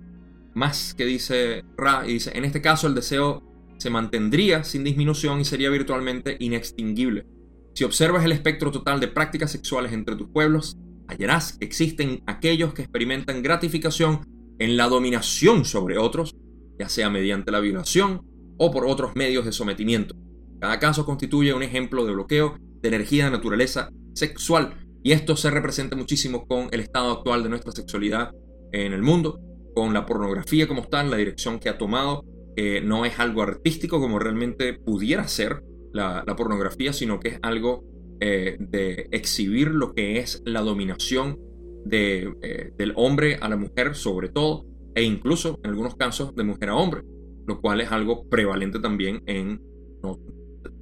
más 0.54 0.94
que 0.94 1.04
dice 1.04 1.64
Ra 1.76 2.06
y 2.06 2.14
dice, 2.14 2.36
en 2.36 2.44
este 2.44 2.60
caso 2.60 2.86
el 2.86 2.94
deseo 2.94 3.42
se 3.78 3.90
mantendría 3.90 4.64
sin 4.64 4.84
disminución 4.84 5.40
y 5.40 5.44
sería 5.44 5.70
virtualmente 5.70 6.36
inextinguible. 6.40 7.26
Si 7.74 7.84
observas 7.84 8.24
el 8.24 8.32
espectro 8.32 8.70
total 8.70 9.00
de 9.00 9.08
prácticas 9.08 9.52
sexuales 9.52 9.92
entre 9.92 10.16
tus 10.16 10.28
pueblos, 10.28 10.76
hallarás 11.06 11.56
que 11.56 11.64
existen 11.64 12.22
aquellos 12.26 12.74
que 12.74 12.82
experimentan 12.82 13.42
gratificación 13.42 14.20
en 14.58 14.76
la 14.76 14.88
dominación 14.88 15.64
sobre 15.64 15.96
otros, 15.96 16.34
ya 16.78 16.88
sea 16.88 17.08
mediante 17.08 17.52
la 17.52 17.60
violación 17.60 18.22
o 18.58 18.70
por 18.70 18.84
otros 18.84 19.14
medios 19.14 19.44
de 19.44 19.52
sometimiento. 19.52 20.14
Cada 20.60 20.78
caso 20.80 21.06
constituye 21.06 21.54
un 21.54 21.62
ejemplo 21.62 22.04
de 22.04 22.12
bloqueo 22.12 22.56
de 22.82 22.88
energía 22.88 23.26
de 23.26 23.30
naturaleza 23.30 23.90
sexual 24.14 24.74
y 25.02 25.12
esto 25.12 25.36
se 25.36 25.50
representa 25.50 25.96
muchísimo 25.96 26.46
con 26.46 26.68
el 26.72 26.80
estado 26.80 27.12
actual 27.12 27.44
de 27.44 27.48
nuestra 27.48 27.72
sexualidad 27.72 28.32
en 28.72 28.92
el 28.92 29.02
mundo, 29.02 29.40
con 29.74 29.94
la 29.94 30.04
pornografía 30.04 30.66
como 30.66 30.86
en 30.90 31.10
la 31.10 31.16
dirección 31.16 31.60
que 31.60 31.68
ha 31.68 31.78
tomado, 31.78 32.24
que 32.58 32.80
no 32.80 33.04
es 33.04 33.20
algo 33.20 33.42
artístico 33.42 34.00
como 34.00 34.18
realmente 34.18 34.74
pudiera 34.74 35.28
ser 35.28 35.62
la, 35.92 36.24
pornografía, 36.36 36.92
sino 36.92 37.20
que 37.20 37.28
es 37.28 37.38
algo 37.40 37.84
eh, 38.18 38.56
de 38.58 39.06
exhibir 39.12 39.68
lo 39.68 39.94
que 39.94 40.18
es 40.18 40.42
la 40.44 40.62
dominación 40.62 41.38
de, 41.84 42.34
eh, 42.42 42.72
del 42.76 42.94
hombre 42.96 43.38
a 43.40 43.48
la 43.48 43.56
mujer 43.56 43.94
sobre 43.94 44.28
todo, 44.28 44.66
e 44.96 45.04
incluso 45.04 45.60
en 45.62 45.70
algunos 45.70 45.94
casos 45.94 46.34
de 46.34 46.42
mujer 46.42 46.70
a 46.70 46.74
hombre, 46.74 47.02
lo 47.46 47.60
cual 47.60 47.80
es 47.80 47.92
algo 47.92 48.28
prevalente 48.28 48.80
también 48.80 49.22
en 49.26 49.62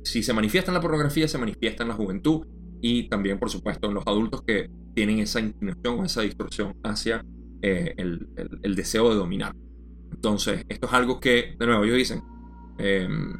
si 0.02 0.22
se 0.22 0.32
manifiesta 0.32 0.70
en 0.70 0.76
la 0.76 0.80
pornografía, 0.80 1.28
se 1.28 1.36
manifiesta 1.36 1.82
en 1.82 1.90
la 1.90 1.94
juventud 1.94 2.46
y 2.80 3.06
también, 3.10 3.38
por 3.38 3.50
supuesto, 3.50 3.88
en 3.88 3.94
los 3.94 4.06
adultos 4.06 4.40
que 4.46 4.70
tienen 4.94 5.18
esa 5.18 5.40
inclinación 5.40 6.00
o 6.00 6.04
esa 6.06 6.22
distorsión 6.22 6.74
hacia 6.82 7.22
eh, 7.60 7.94
el, 7.98 8.74
deseo 8.74 9.10
de 9.10 9.16
dominar. 9.16 9.54
Entonces, 10.16 10.64
esto 10.68 10.86
es 10.86 10.92
algo 10.92 11.20
que, 11.20 11.56
de 11.58 11.66
nuevo, 11.66 11.84
ellos 11.84 11.96
dicen, 11.96 12.22
em, 12.78 13.32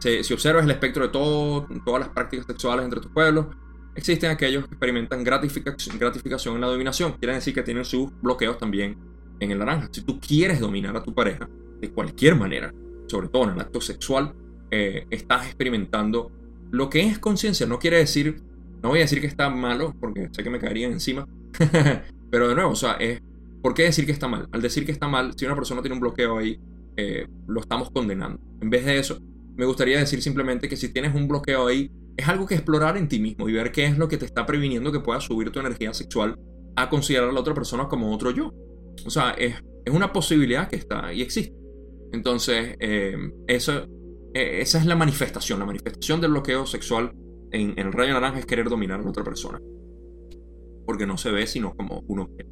si, 0.00 0.32
observas 0.32 0.64
el 0.64 0.70
espectro 0.70 1.04
de 1.04 1.10
todo, 1.10 1.66
todas 1.84 2.00
las 2.00 2.08
prácticas 2.10 2.46
sexuales 2.46 2.84
entre 2.84 3.00
tus 3.00 3.12
pueblos, 3.12 3.46
existen 3.94 4.30
aquellos 4.30 4.64
que 4.64 4.74
experimentan 4.74 5.22
gratificación, 5.22 5.98
gratificación 5.98 6.54
en 6.54 6.62
la 6.62 6.68
dominación. 6.68 7.12
Quiere 7.12 7.34
decir 7.34 7.54
que 7.54 7.62
tienen 7.62 7.84
sus 7.84 8.10
bloqueos 8.22 8.58
también 8.58 8.96
en 9.40 9.50
el 9.50 9.58
naranja. 9.58 9.88
Si 9.92 10.02
tú 10.02 10.18
quieres 10.20 10.60
dominar 10.60 10.96
a 10.96 11.02
tu 11.02 11.14
pareja 11.14 11.48
de 11.80 11.90
cualquier 11.90 12.36
manera, 12.36 12.72
sobre 13.06 13.28
todo 13.28 13.44
en 13.44 13.50
el 13.50 13.60
acto 13.60 13.80
sexual, 13.80 14.34
eh, 14.70 15.06
estás 15.10 15.46
experimentando 15.46 16.30
lo 16.70 16.88
que 16.88 17.02
es 17.02 17.18
conciencia. 17.18 17.66
No 17.66 17.78
quiere 17.78 17.98
decir, 17.98 18.40
no 18.82 18.90
voy 18.90 19.00
a 19.00 19.02
decir 19.02 19.20
que 19.20 19.26
está 19.26 19.50
malo, 19.50 19.94
porque 20.00 20.28
sé 20.32 20.42
que 20.42 20.50
me 20.50 20.58
caerían 20.58 20.92
encima, 20.92 21.26
pero 22.30 22.48
de 22.48 22.54
nuevo, 22.54 22.70
o 22.70 22.76
sea, 22.76 22.92
es, 22.92 23.20
¿por 23.62 23.74
qué 23.74 23.84
decir 23.84 24.06
que 24.06 24.12
está 24.12 24.28
mal? 24.28 24.48
Al 24.52 24.62
decir 24.62 24.84
que 24.84 24.92
está 24.92 25.08
mal, 25.08 25.32
si 25.36 25.46
una 25.46 25.54
persona 25.54 25.82
tiene 25.82 25.94
un 25.94 26.00
bloqueo 26.00 26.38
ahí, 26.38 26.58
eh, 26.96 27.26
lo 27.46 27.60
estamos 27.60 27.90
condenando. 27.90 28.40
En 28.60 28.70
vez 28.70 28.84
de 28.84 28.98
eso, 28.98 29.18
me 29.56 29.64
gustaría 29.64 29.98
decir 29.98 30.22
simplemente 30.22 30.68
que 30.68 30.76
si 30.76 30.92
tienes 30.92 31.14
un 31.14 31.28
bloqueo 31.28 31.66
ahí, 31.66 31.90
es 32.16 32.28
algo 32.28 32.46
que 32.46 32.54
explorar 32.54 32.96
en 32.96 33.08
ti 33.08 33.18
mismo 33.18 33.48
y 33.48 33.52
ver 33.52 33.72
qué 33.72 33.86
es 33.86 33.96
lo 33.96 34.08
que 34.08 34.18
te 34.18 34.26
está 34.26 34.44
previniendo 34.46 34.92
que 34.92 35.00
pueda 35.00 35.20
subir 35.20 35.50
tu 35.50 35.60
energía 35.60 35.94
sexual 35.94 36.38
a 36.76 36.88
considerar 36.88 37.30
a 37.30 37.32
la 37.32 37.40
otra 37.40 37.54
persona 37.54 37.88
como 37.88 38.12
otro 38.12 38.30
yo. 38.30 38.52
O 39.06 39.10
sea, 39.10 39.30
es, 39.32 39.54
es 39.84 39.94
una 39.94 40.12
posibilidad 40.12 40.68
que 40.68 40.76
está 40.76 41.12
y 41.12 41.22
existe. 41.22 41.54
Entonces, 42.12 42.76
eh, 42.80 43.16
eh, 43.46 44.60
esa 44.60 44.78
es 44.78 44.86
la 44.86 44.96
manifestación. 44.96 45.58
La 45.58 45.66
manifestación 45.66 46.20
del 46.20 46.32
bloqueo 46.32 46.66
sexual 46.66 47.12
en, 47.52 47.78
el 47.78 47.92
rayo 47.92 48.12
naranja 48.12 48.40
es 48.40 48.46
querer 48.46 48.68
dominar 48.68 49.00
a 49.00 49.08
otra 49.08 49.24
persona. 49.24 49.60
Porque 50.86 51.06
no 51.06 51.16
se 51.16 51.30
ve 51.30 51.46
sino 51.46 51.74
como 51.74 52.02
uno 52.08 52.28
quiere. 52.28 52.50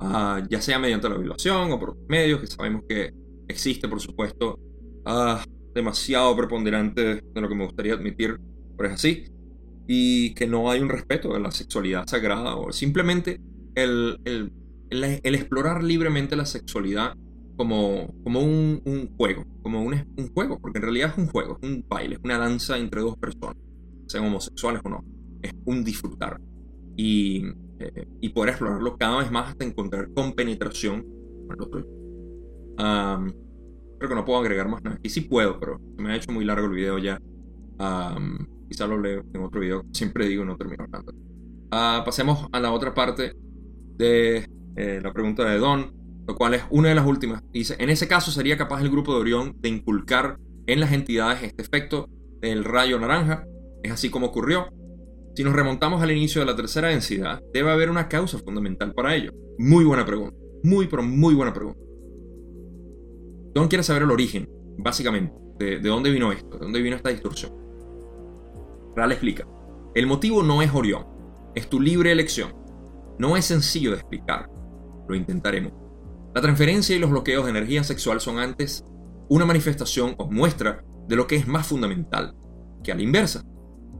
Ah, 0.00 0.42
ya 0.48 0.60
sea 0.62 0.78
mediante 0.78 1.08
la 1.08 1.18
violación 1.18 1.70
o 1.72 1.78
por 1.78 1.96
medios, 2.08 2.40
que 2.40 2.46
sabemos 2.46 2.82
que 2.88 3.12
existe, 3.48 3.86
por 3.86 4.00
supuesto, 4.00 4.58
ah, 5.04 5.44
demasiado 5.74 6.34
preponderante 6.36 7.22
de 7.22 7.40
lo 7.40 7.48
que 7.48 7.54
me 7.54 7.66
gustaría 7.66 7.94
admitir, 7.94 8.38
pero 8.76 8.88
es 8.88 8.94
así. 8.94 9.24
Y 9.86 10.34
que 10.34 10.46
no 10.46 10.70
hay 10.70 10.80
un 10.80 10.88
respeto 10.88 11.32
de 11.34 11.40
la 11.40 11.50
sexualidad 11.50 12.06
sagrada 12.06 12.56
o 12.56 12.72
simplemente 12.72 13.40
el, 13.74 14.18
el, 14.24 14.52
el 14.90 15.34
explorar 15.34 15.82
libremente 15.82 16.34
la 16.34 16.46
sexualidad 16.46 17.14
como, 17.56 18.06
como 18.24 18.40
un, 18.40 19.10
juego, 19.18 19.44
como 19.62 19.82
un, 19.82 19.92
un, 20.16 20.32
juego, 20.32 20.58
porque 20.58 20.78
en 20.78 20.82
realidad 20.82 21.10
es 21.10 21.18
un 21.18 21.26
juego, 21.26 21.58
es 21.60 21.68
un 21.68 21.84
baile, 21.86 22.14
es 22.14 22.20
una 22.24 22.38
danza 22.38 22.78
entre 22.78 23.02
dos 23.02 23.18
personas, 23.18 23.58
sean 24.06 24.24
homosexuales 24.24 24.80
o 24.82 24.88
no, 24.88 25.04
es 25.42 25.52
un 25.66 25.84
disfrutar. 25.84 26.40
Y, 26.96 27.44
eh, 27.80 28.06
y 28.20 28.28
poder 28.28 28.50
explorarlo 28.50 28.96
cada 28.96 29.18
vez 29.18 29.30
más 29.30 29.50
hasta 29.50 29.64
encontrar 29.64 30.08
compenetración 30.14 31.02
con 31.02 31.56
el 31.56 31.62
otro. 31.62 31.86
creo 33.98 34.08
que 34.08 34.14
no 34.14 34.24
puedo 34.24 34.38
agregar 34.38 34.68
más 34.68 34.82
nada. 34.82 34.98
Y 35.02 35.08
sí 35.08 35.22
puedo, 35.22 35.58
pero 35.58 35.80
me 35.98 36.12
ha 36.12 36.16
hecho 36.16 36.30
muy 36.32 36.44
largo 36.44 36.66
el 36.66 36.72
video 36.72 36.98
ya. 36.98 37.20
quizá 38.68 38.86
lo 38.86 39.00
leo 39.00 39.24
en 39.32 39.42
otro 39.42 39.60
video. 39.60 39.84
Siempre 39.92 40.28
digo, 40.28 40.44
no 40.44 40.56
termino 40.56 40.84
hablando. 40.84 41.12
Uh, 41.72 42.04
pasemos 42.04 42.46
a 42.52 42.60
la 42.60 42.72
otra 42.72 42.94
parte 42.94 43.32
de 43.96 44.48
eh, 44.76 45.00
la 45.02 45.12
pregunta 45.12 45.44
de 45.44 45.58
Don 45.58 46.00
lo 46.30 46.36
cual 46.36 46.54
es 46.54 46.62
una 46.70 46.90
de 46.90 46.94
las 46.94 47.06
últimas. 47.06 47.42
Dice, 47.50 47.74
en 47.80 47.90
ese 47.90 48.06
caso 48.06 48.30
sería 48.30 48.56
capaz 48.56 48.80
el 48.82 48.90
grupo 48.90 49.12
de 49.12 49.20
Orión 49.20 49.56
de 49.58 49.68
inculcar 49.68 50.38
en 50.66 50.78
las 50.78 50.92
entidades 50.92 51.42
este 51.42 51.62
efecto 51.62 52.08
del 52.40 52.62
rayo 52.62 53.00
naranja. 53.00 53.44
Es 53.82 53.90
así 53.90 54.10
como 54.10 54.26
ocurrió. 54.26 54.68
Si 55.34 55.44
nos 55.44 55.54
remontamos 55.54 56.02
al 56.02 56.10
inicio 56.10 56.40
de 56.40 56.46
la 56.46 56.56
tercera 56.56 56.88
densidad, 56.88 57.40
debe 57.52 57.70
haber 57.70 57.90
una 57.90 58.08
causa 58.08 58.38
fundamental 58.38 58.92
para 58.94 59.14
ello. 59.14 59.32
Muy 59.58 59.84
buena 59.84 60.04
pregunta. 60.04 60.36
Muy, 60.62 60.88
muy 61.02 61.34
buena 61.34 61.52
pregunta. 61.52 61.80
Don 63.54 63.68
quiere 63.68 63.82
saber 63.82 64.02
el 64.02 64.10
origen, 64.10 64.48
básicamente, 64.78 65.34
de, 65.58 65.78
de 65.78 65.88
dónde 65.88 66.10
vino 66.10 66.32
esto, 66.32 66.58
de 66.58 66.64
dónde 66.64 66.82
vino 66.82 66.96
esta 66.96 67.10
distorsión. 67.10 67.52
Ral 68.96 69.12
explica, 69.12 69.46
el 69.94 70.06
motivo 70.06 70.42
no 70.42 70.62
es 70.62 70.74
Orión, 70.74 71.06
es 71.54 71.68
tu 71.68 71.80
libre 71.80 72.12
elección. 72.12 72.54
No 73.18 73.36
es 73.36 73.44
sencillo 73.44 73.90
de 73.90 73.96
explicar, 73.96 74.48
lo 75.08 75.14
intentaremos. 75.14 75.72
La 76.34 76.40
transferencia 76.40 76.94
y 76.94 76.98
los 76.98 77.10
bloqueos 77.10 77.44
de 77.44 77.50
energía 77.50 77.82
sexual 77.84 78.20
son 78.20 78.38
antes 78.38 78.84
una 79.28 79.44
manifestación 79.44 80.14
o 80.18 80.30
muestra 80.30 80.84
de 81.08 81.16
lo 81.16 81.26
que 81.26 81.36
es 81.36 81.46
más 81.46 81.66
fundamental, 81.66 82.36
que 82.84 82.92
a 82.92 82.94
la 82.94 83.02
inversa. 83.02 83.44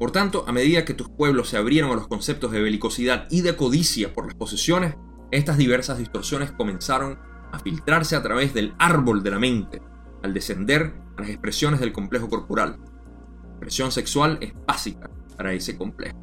Por 0.00 0.12
tanto, 0.12 0.46
a 0.48 0.52
medida 0.52 0.86
que 0.86 0.94
tus 0.94 1.10
pueblos 1.10 1.50
se 1.50 1.58
abrieron 1.58 1.90
a 1.90 1.94
los 1.94 2.08
conceptos 2.08 2.52
de 2.52 2.62
belicosidad 2.62 3.26
y 3.28 3.42
de 3.42 3.54
codicia 3.54 4.14
por 4.14 4.24
las 4.24 4.34
posesiones, 4.34 4.94
estas 5.30 5.58
diversas 5.58 5.98
distorsiones 5.98 6.52
comenzaron 6.52 7.18
a 7.52 7.58
filtrarse 7.58 8.16
a 8.16 8.22
través 8.22 8.54
del 8.54 8.72
árbol 8.78 9.22
de 9.22 9.30
la 9.30 9.38
mente, 9.38 9.82
al 10.22 10.32
descender 10.32 10.94
a 11.18 11.20
las 11.20 11.28
expresiones 11.28 11.80
del 11.80 11.92
complejo 11.92 12.30
corporal. 12.30 12.78
La 12.80 13.50
expresión 13.50 13.92
sexual 13.92 14.38
es 14.40 14.54
básica 14.66 15.10
para 15.36 15.52
ese 15.52 15.76
complejo. 15.76 16.16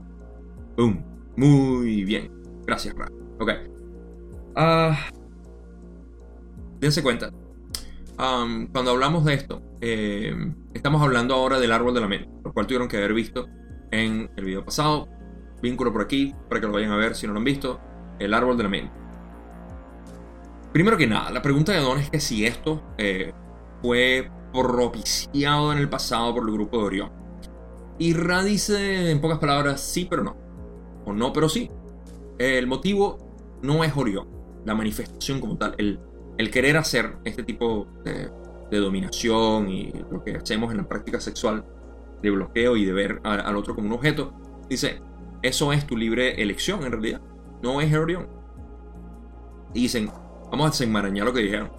¡Boom! 0.75 1.05
Muy 1.35 2.03
bien. 2.03 2.31
Gracias, 2.65 2.95
Ra. 2.95 3.07
Ok. 3.39 3.51
Ah, 4.55 4.97
dense 6.79 7.03
cuenta. 7.03 7.31
cuando 8.15 8.89
hablamos 8.89 9.23
de 9.23 9.35
esto, 9.35 9.61
eh, 9.81 10.35
estamos 10.73 10.99
hablando 11.03 11.35
ahora 11.35 11.59
del 11.59 11.71
árbol 11.71 11.93
de 11.93 12.01
la 12.01 12.07
mente, 12.07 12.27
lo 12.43 12.51
cual 12.51 12.65
tuvieron 12.65 12.87
que 12.87 12.97
haber 12.97 13.13
visto 13.13 13.47
en 13.91 14.30
el 14.35 14.45
video 14.45 14.64
pasado. 14.64 15.07
Vínculo 15.61 15.91
por 15.91 16.01
aquí 16.01 16.35
para 16.49 16.61
que 16.61 16.68
lo 16.68 16.73
vayan 16.73 16.91
a 16.91 16.97
ver 16.97 17.15
si 17.15 17.27
no 17.27 17.34
lo 17.34 17.39
han 17.39 17.45
visto. 17.45 17.80
El 18.19 18.34
árbol 18.34 18.57
de 18.57 18.64
la 18.64 18.69
mente. 18.69 18.93
Primero 20.73 20.97
que 20.97 21.07
nada, 21.07 21.31
la 21.31 21.41
pregunta 21.41 21.72
de 21.72 21.80
Don 21.80 21.97
es 21.97 22.09
que 22.09 22.19
si 22.19 22.45
esto 22.45 22.84
eh, 22.97 23.34
fue 23.81 24.30
propiciado 24.51 25.72
en 25.72 25.80
el 25.80 25.89
pasado 25.89 26.34
por 26.34 26.43
el 26.47 26.53
grupo 26.53 26.77
de 26.77 26.84
Orión. 26.84 27.11
Y 27.99 28.14
Ra 28.14 28.43
dice 28.43 29.09
en 29.09 29.22
pocas 29.22 29.39
palabras 29.39 29.81
sí, 29.81 30.05
pero 30.09 30.23
no. 30.23 30.35
O 31.05 31.14
no, 31.14 31.34
pero 31.34 31.49
sí. 31.49 31.72
El 32.38 32.68
motivo 32.68 33.18
no 33.61 33.84
es 33.84 33.95
Orión, 33.95 34.27
la 34.65 34.76
manifestación 34.76 35.39
como 35.39 35.57
tal, 35.57 35.73
el, 35.77 35.99
el 36.38 36.51
querer 36.51 36.77
hacer 36.77 37.18
este 37.23 37.43
tipo 37.43 37.88
de, 38.03 38.30
de, 38.69 38.77
dominación 38.77 39.69
y 39.69 39.91
lo 40.11 40.23
que 40.23 40.35
hacemos 40.35 40.72
en 40.72 40.77
la 40.77 40.88
práctica 40.88 41.19
sexual 41.19 41.65
de 42.22 42.31
bloqueo 42.31 42.76
y 42.77 42.85
de 42.85 42.94
ver 42.94 43.22
al 43.23 43.56
otro 43.56 43.76
como 43.76 43.88
un 43.88 43.94
objeto. 43.94 44.34
Dice, 44.69 45.02
eso 45.41 45.72
es 45.73 45.85
tu 45.85 45.95
libre 45.95 46.41
elección 46.41 46.84
en 46.84 46.91
realidad, 46.91 47.22
no 47.61 47.81
es 47.81 47.94
Orión. 47.94 48.27
Y 49.73 49.81
dicen, 49.84 50.10
vamos 50.52 50.68
a 50.68 50.69
desenmarañar 50.72 51.26
lo 51.26 51.34
que 51.34 51.41
dijeron. 51.41 51.72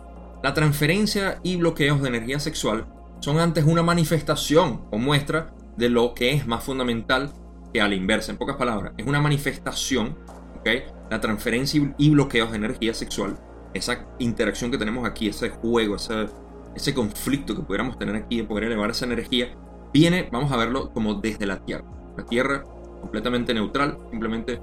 La 0.43 0.55
transferencia 0.55 1.41
y 1.43 1.57
bloqueos 1.57 2.01
de 2.01 2.09
energía 2.09 2.39
sexual 2.39 2.87
son 3.21 3.39
antes 3.39 3.65
una 3.65 3.83
manifestación 3.83 4.83
o 4.91 4.99
muestra 4.99 5.53
de 5.77 5.89
lo 5.89 6.15
que 6.15 6.33
es 6.33 6.47
más 6.47 6.63
fundamental 6.63 7.33
que 7.73 7.81
a 7.81 7.89
la 7.89 7.95
inversa. 7.95 8.33
En 8.33 8.39
pocas 8.39 8.57
palabras, 8.57 8.93
es 8.97 9.07
una 9.07 9.21
manifestación, 9.21 10.17
¿ok? 10.61 10.69
La 11.11 11.21
transferencia 11.21 11.95
y 11.99 12.11
bloqueos 12.11 12.51
de 12.51 12.57
energía 12.57 12.95
sexual, 12.95 13.37
esa 13.75 14.07
interacción 14.19 14.71
que 14.71 14.79
tenemos 14.79 15.07
aquí, 15.09 15.29
ese 15.29 15.51
juego, 15.51 15.97
ese, 15.97 16.27
ese 16.75 16.95
conflicto 16.95 17.57
que 17.57 17.63
pudiéramos 17.63 17.99
tener 17.99 18.15
aquí 18.15 18.39
de 18.39 18.45
poder 18.45 18.65
elevar 18.65 18.91
esa 18.91 19.07
energía, 19.07 19.49
viene, 19.93 20.29
vamos 20.31 20.53
a 20.53 20.57
verlo 20.57 20.91
como 20.93 21.15
desde 21.15 21.47
la 21.47 21.65
Tierra. 21.65 21.85
La 22.17 22.25
Tierra 22.25 22.65
completamente 23.01 23.55
neutral, 23.55 23.99
simplemente 24.11 24.61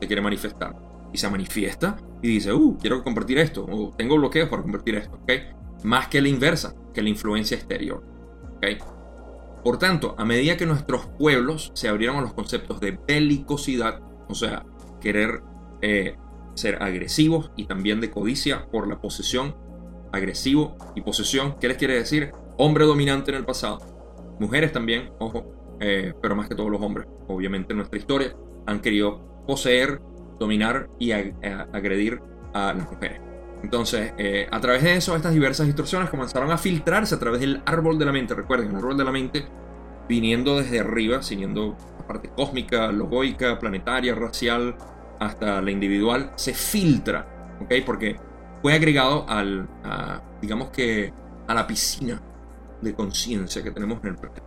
se 0.00 0.06
quiere 0.06 0.22
manifestar. 0.22 0.76
Y 1.12 1.18
se 1.18 1.28
manifiesta 1.28 1.96
y 2.22 2.28
dice, 2.28 2.52
uh, 2.52 2.78
quiero 2.78 3.02
compartir 3.02 3.38
esto, 3.38 3.66
o 3.68 3.92
tengo 3.96 4.16
bloqueos 4.16 4.48
para 4.48 4.62
compartir 4.62 4.94
esto, 4.94 5.18
¿ok? 5.22 5.32
Más 5.82 6.06
que 6.06 6.20
la 6.20 6.28
inversa, 6.28 6.74
que 6.94 7.02
la 7.02 7.08
influencia 7.08 7.56
exterior. 7.56 8.04
Por 9.64 9.78
tanto, 9.78 10.14
a 10.18 10.24
medida 10.24 10.56
que 10.56 10.66
nuestros 10.66 11.06
pueblos 11.18 11.72
se 11.74 11.88
abrieron 11.88 12.16
a 12.16 12.20
los 12.20 12.32
conceptos 12.32 12.80
de 12.80 12.98
belicosidad, 13.06 14.00
o 14.28 14.34
sea, 14.34 14.64
querer 15.00 15.42
eh, 15.82 16.16
ser 16.54 16.82
agresivos 16.82 17.50
y 17.56 17.66
también 17.66 18.00
de 18.00 18.10
codicia 18.10 18.66
por 18.70 18.88
la 18.88 19.00
posesión, 19.00 19.56
agresivo 20.12 20.76
y 20.94 21.00
posesión, 21.00 21.56
¿qué 21.60 21.68
les 21.68 21.76
quiere 21.76 21.94
decir? 21.94 22.32
Hombre 22.56 22.84
dominante 22.84 23.30
en 23.30 23.38
el 23.38 23.44
pasado, 23.44 23.80
mujeres 24.40 24.72
también, 24.72 25.10
ojo, 25.18 25.76
eh, 25.80 26.14
pero 26.20 26.34
más 26.34 26.48
que 26.48 26.54
todos 26.54 26.70
los 26.70 26.80
hombres, 26.80 27.06
obviamente 27.28 27.72
en 27.72 27.76
nuestra 27.76 27.98
historia, 27.98 28.34
han 28.66 28.80
querido 28.80 29.44
poseer, 29.46 30.00
dominar 30.38 30.88
y 30.98 31.12
agredir 31.12 32.20
a 32.54 32.72
las 32.72 32.90
mujeres. 32.90 33.20
Entonces, 33.62 34.14
eh, 34.16 34.48
a 34.50 34.60
través 34.60 34.82
de 34.82 34.96
eso, 34.96 35.14
estas 35.14 35.34
diversas 35.34 35.66
distorsiones 35.66 36.08
comenzaron 36.08 36.50
a 36.50 36.56
filtrarse 36.56 37.14
a 37.14 37.18
través 37.18 37.40
del 37.40 37.62
árbol 37.66 37.98
de 37.98 38.06
la 38.06 38.12
mente. 38.12 38.34
Recuerden, 38.34 38.70
el 38.70 38.76
árbol 38.76 38.96
de 38.96 39.04
la 39.04 39.12
mente 39.12 39.44
viniendo 40.08 40.58
desde 40.58 40.80
arriba, 40.80 41.22
siguiendo 41.22 41.76
la 41.98 42.06
parte 42.06 42.30
cósmica, 42.30 42.90
logoica, 42.90 43.58
planetaria, 43.58 44.14
racial, 44.14 44.76
hasta 45.18 45.60
la 45.60 45.70
individual, 45.70 46.32
se 46.36 46.54
filtra, 46.54 47.58
¿ok? 47.60 47.74
Porque 47.84 48.16
fue 48.62 48.72
agregado 48.72 49.26
al, 49.28 49.68
digamos 50.40 50.70
que, 50.70 51.12
a 51.46 51.54
la 51.54 51.66
piscina 51.66 52.22
de 52.80 52.94
conciencia 52.94 53.62
que 53.62 53.70
tenemos 53.70 54.00
en 54.02 54.10
el 54.10 54.16
planeta. 54.16 54.42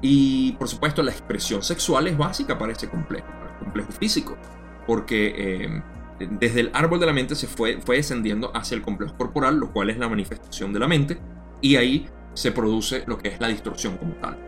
Y 0.00 0.52
por 0.52 0.68
supuesto 0.68 1.02
la 1.02 1.10
expresión 1.10 1.62
sexual 1.62 2.06
es 2.06 2.16
básica 2.16 2.58
para 2.58 2.72
ese 2.72 2.88
complejo, 2.88 3.26
para 3.26 3.52
el 3.52 3.58
complejo 3.58 3.92
físico, 3.92 4.36
porque 4.86 5.34
eh, 5.36 5.82
desde 6.30 6.60
el 6.60 6.70
árbol 6.74 7.00
de 7.00 7.06
la 7.06 7.12
mente 7.12 7.34
se 7.34 7.46
fue, 7.46 7.80
fue 7.80 7.96
descendiendo 7.96 8.54
hacia 8.54 8.74
el 8.74 8.82
complejo 8.82 9.16
corporal, 9.16 9.56
lo 9.56 9.72
cual 9.72 9.90
es 9.90 9.98
la 9.98 10.08
manifestación 10.08 10.72
de 10.72 10.78
la 10.78 10.88
mente, 10.88 11.18
y 11.60 11.76
ahí 11.76 12.06
se 12.34 12.52
produce 12.52 13.04
lo 13.06 13.18
que 13.18 13.28
es 13.28 13.40
la 13.40 13.48
distorsión 13.48 13.96
como 13.96 14.14
tal. 14.14 14.38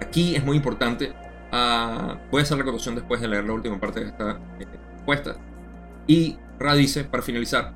Aquí 0.00 0.36
es 0.36 0.44
muy 0.44 0.56
importante, 0.56 1.12
uh, 1.52 2.16
voy 2.30 2.40
a 2.40 2.42
hacer 2.42 2.56
la 2.56 2.62
acotación 2.62 2.94
después 2.94 3.20
de 3.20 3.28
leer 3.28 3.44
la 3.44 3.52
última 3.52 3.80
parte 3.80 4.00
de 4.00 4.06
esta 4.06 4.38
respuesta. 4.94 5.30
Eh, 5.30 5.34
y 6.06 6.38
Ra 6.58 6.74
dice, 6.74 7.04
para 7.04 7.22
finalizar, 7.22 7.72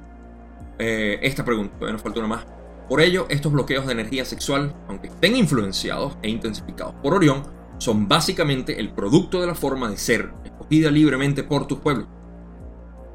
eh, 0.78 1.18
esta 1.22 1.44
pregunta, 1.44 1.74
todavía 1.74 1.94
nos 1.94 2.02
falta 2.02 2.20
una 2.20 2.28
más. 2.28 2.46
Por 2.90 3.00
ello, 3.00 3.26
estos 3.28 3.52
bloqueos 3.52 3.86
de 3.86 3.92
energía 3.92 4.24
sexual, 4.24 4.74
aunque 4.88 5.06
estén 5.06 5.36
influenciados 5.36 6.18
e 6.22 6.28
intensificados 6.28 6.92
por 6.96 7.14
Orión, 7.14 7.44
son 7.78 8.08
básicamente 8.08 8.80
el 8.80 8.92
producto 8.92 9.40
de 9.40 9.46
la 9.46 9.54
forma 9.54 9.88
de 9.88 9.96
ser, 9.96 10.32
escogida 10.44 10.90
libremente 10.90 11.44
por 11.44 11.68
tu 11.68 11.78
pueblo. 11.78 12.08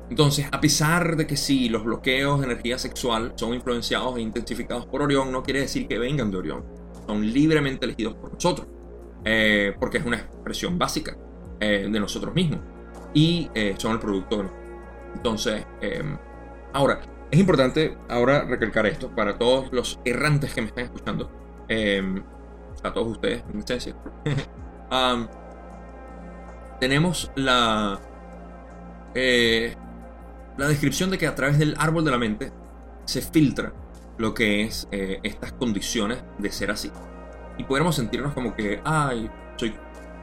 Entonces, 0.09 0.47
a 0.49 0.61
pesar 0.61 1.17
de 1.17 1.27
que 1.27 1.35
sí, 1.35 1.67
los 1.67 1.83
bloqueos 1.83 2.39
de 2.39 2.45
energía 2.45 2.79
sexual 2.79 3.33
son 3.35 3.53
influenciados 3.53 4.15
e 4.15 4.21
intensificados 4.21 4.85
por 4.85 5.01
Orión, 5.01 5.29
no 5.33 5.43
quiere 5.43 5.59
decir 5.59 5.89
que 5.89 5.99
vengan 5.99 6.31
de 6.31 6.37
Orión. 6.37 6.63
Son 7.05 7.33
libremente 7.33 7.83
elegidos 7.83 8.13
por 8.15 8.33
nosotros, 8.33 8.69
eh, 9.25 9.75
porque 9.77 9.97
es 9.97 10.05
una 10.05 10.15
expresión 10.15 10.79
básica 10.79 11.17
eh, 11.59 11.89
de 11.91 11.99
nosotros 11.99 12.33
mismos 12.33 12.61
y 13.13 13.49
eh, 13.53 13.75
son 13.77 13.91
el 13.91 13.99
producto 13.99 14.37
de 14.37 14.43
nosotros. 14.43 14.65
Entonces, 15.15 15.65
ahora, 16.71 17.01
es 17.31 17.39
importante 17.39 17.97
ahora 18.09 18.43
recalcar 18.43 18.85
esto 18.85 19.09
para 19.09 19.37
todos 19.37 19.71
los 19.71 19.99
errantes 20.05 20.53
que 20.53 20.61
me 20.61 20.67
están 20.67 20.85
escuchando. 20.85 21.31
Em, 21.67 22.23
a 22.83 22.93
todos 22.93 23.07
ustedes, 23.09 23.43
en 23.51 23.59
esencia. 23.59 23.95
tenemos 26.79 27.31
la, 27.35 27.99
eh, 29.15 29.75
la 30.57 30.67
descripción 30.67 31.09
de 31.09 31.17
que 31.17 31.27
a 31.27 31.35
través 31.35 31.57
del 31.57 31.75
árbol 31.79 32.05
de 32.05 32.11
la 32.11 32.17
mente 32.17 32.51
se 33.05 33.21
filtra 33.21 33.73
lo 34.17 34.33
que 34.33 34.61
es 34.61 34.87
eh, 34.91 35.19
estas 35.23 35.53
condiciones 35.53 36.23
de 36.37 36.51
ser 36.51 36.71
así. 36.71 36.91
Y 37.57 37.63
podemos 37.63 37.95
sentirnos 37.95 38.33
como 38.33 38.55
que, 38.55 38.81
ay, 38.83 39.29
soy 39.57 39.73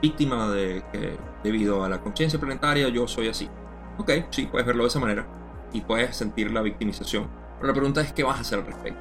víctima 0.00 0.50
de 0.50 0.84
que 0.92 1.16
debido 1.42 1.84
a 1.84 1.88
la 1.88 2.00
conciencia 2.00 2.38
planetaria 2.38 2.88
yo 2.88 3.08
soy 3.08 3.28
así. 3.28 3.48
Ok, 3.98 4.10
sí, 4.30 4.46
puedes 4.46 4.66
verlo 4.66 4.84
de 4.84 4.88
esa 4.88 5.00
manera 5.00 5.41
y 5.72 5.80
puedes 5.82 6.16
sentir 6.16 6.50
la 6.50 6.62
victimización. 6.62 7.28
Pero 7.56 7.68
la 7.68 7.74
pregunta 7.74 8.00
es 8.00 8.12
qué 8.12 8.22
vas 8.22 8.38
a 8.38 8.40
hacer 8.40 8.60
al 8.60 8.66
respecto. 8.66 9.00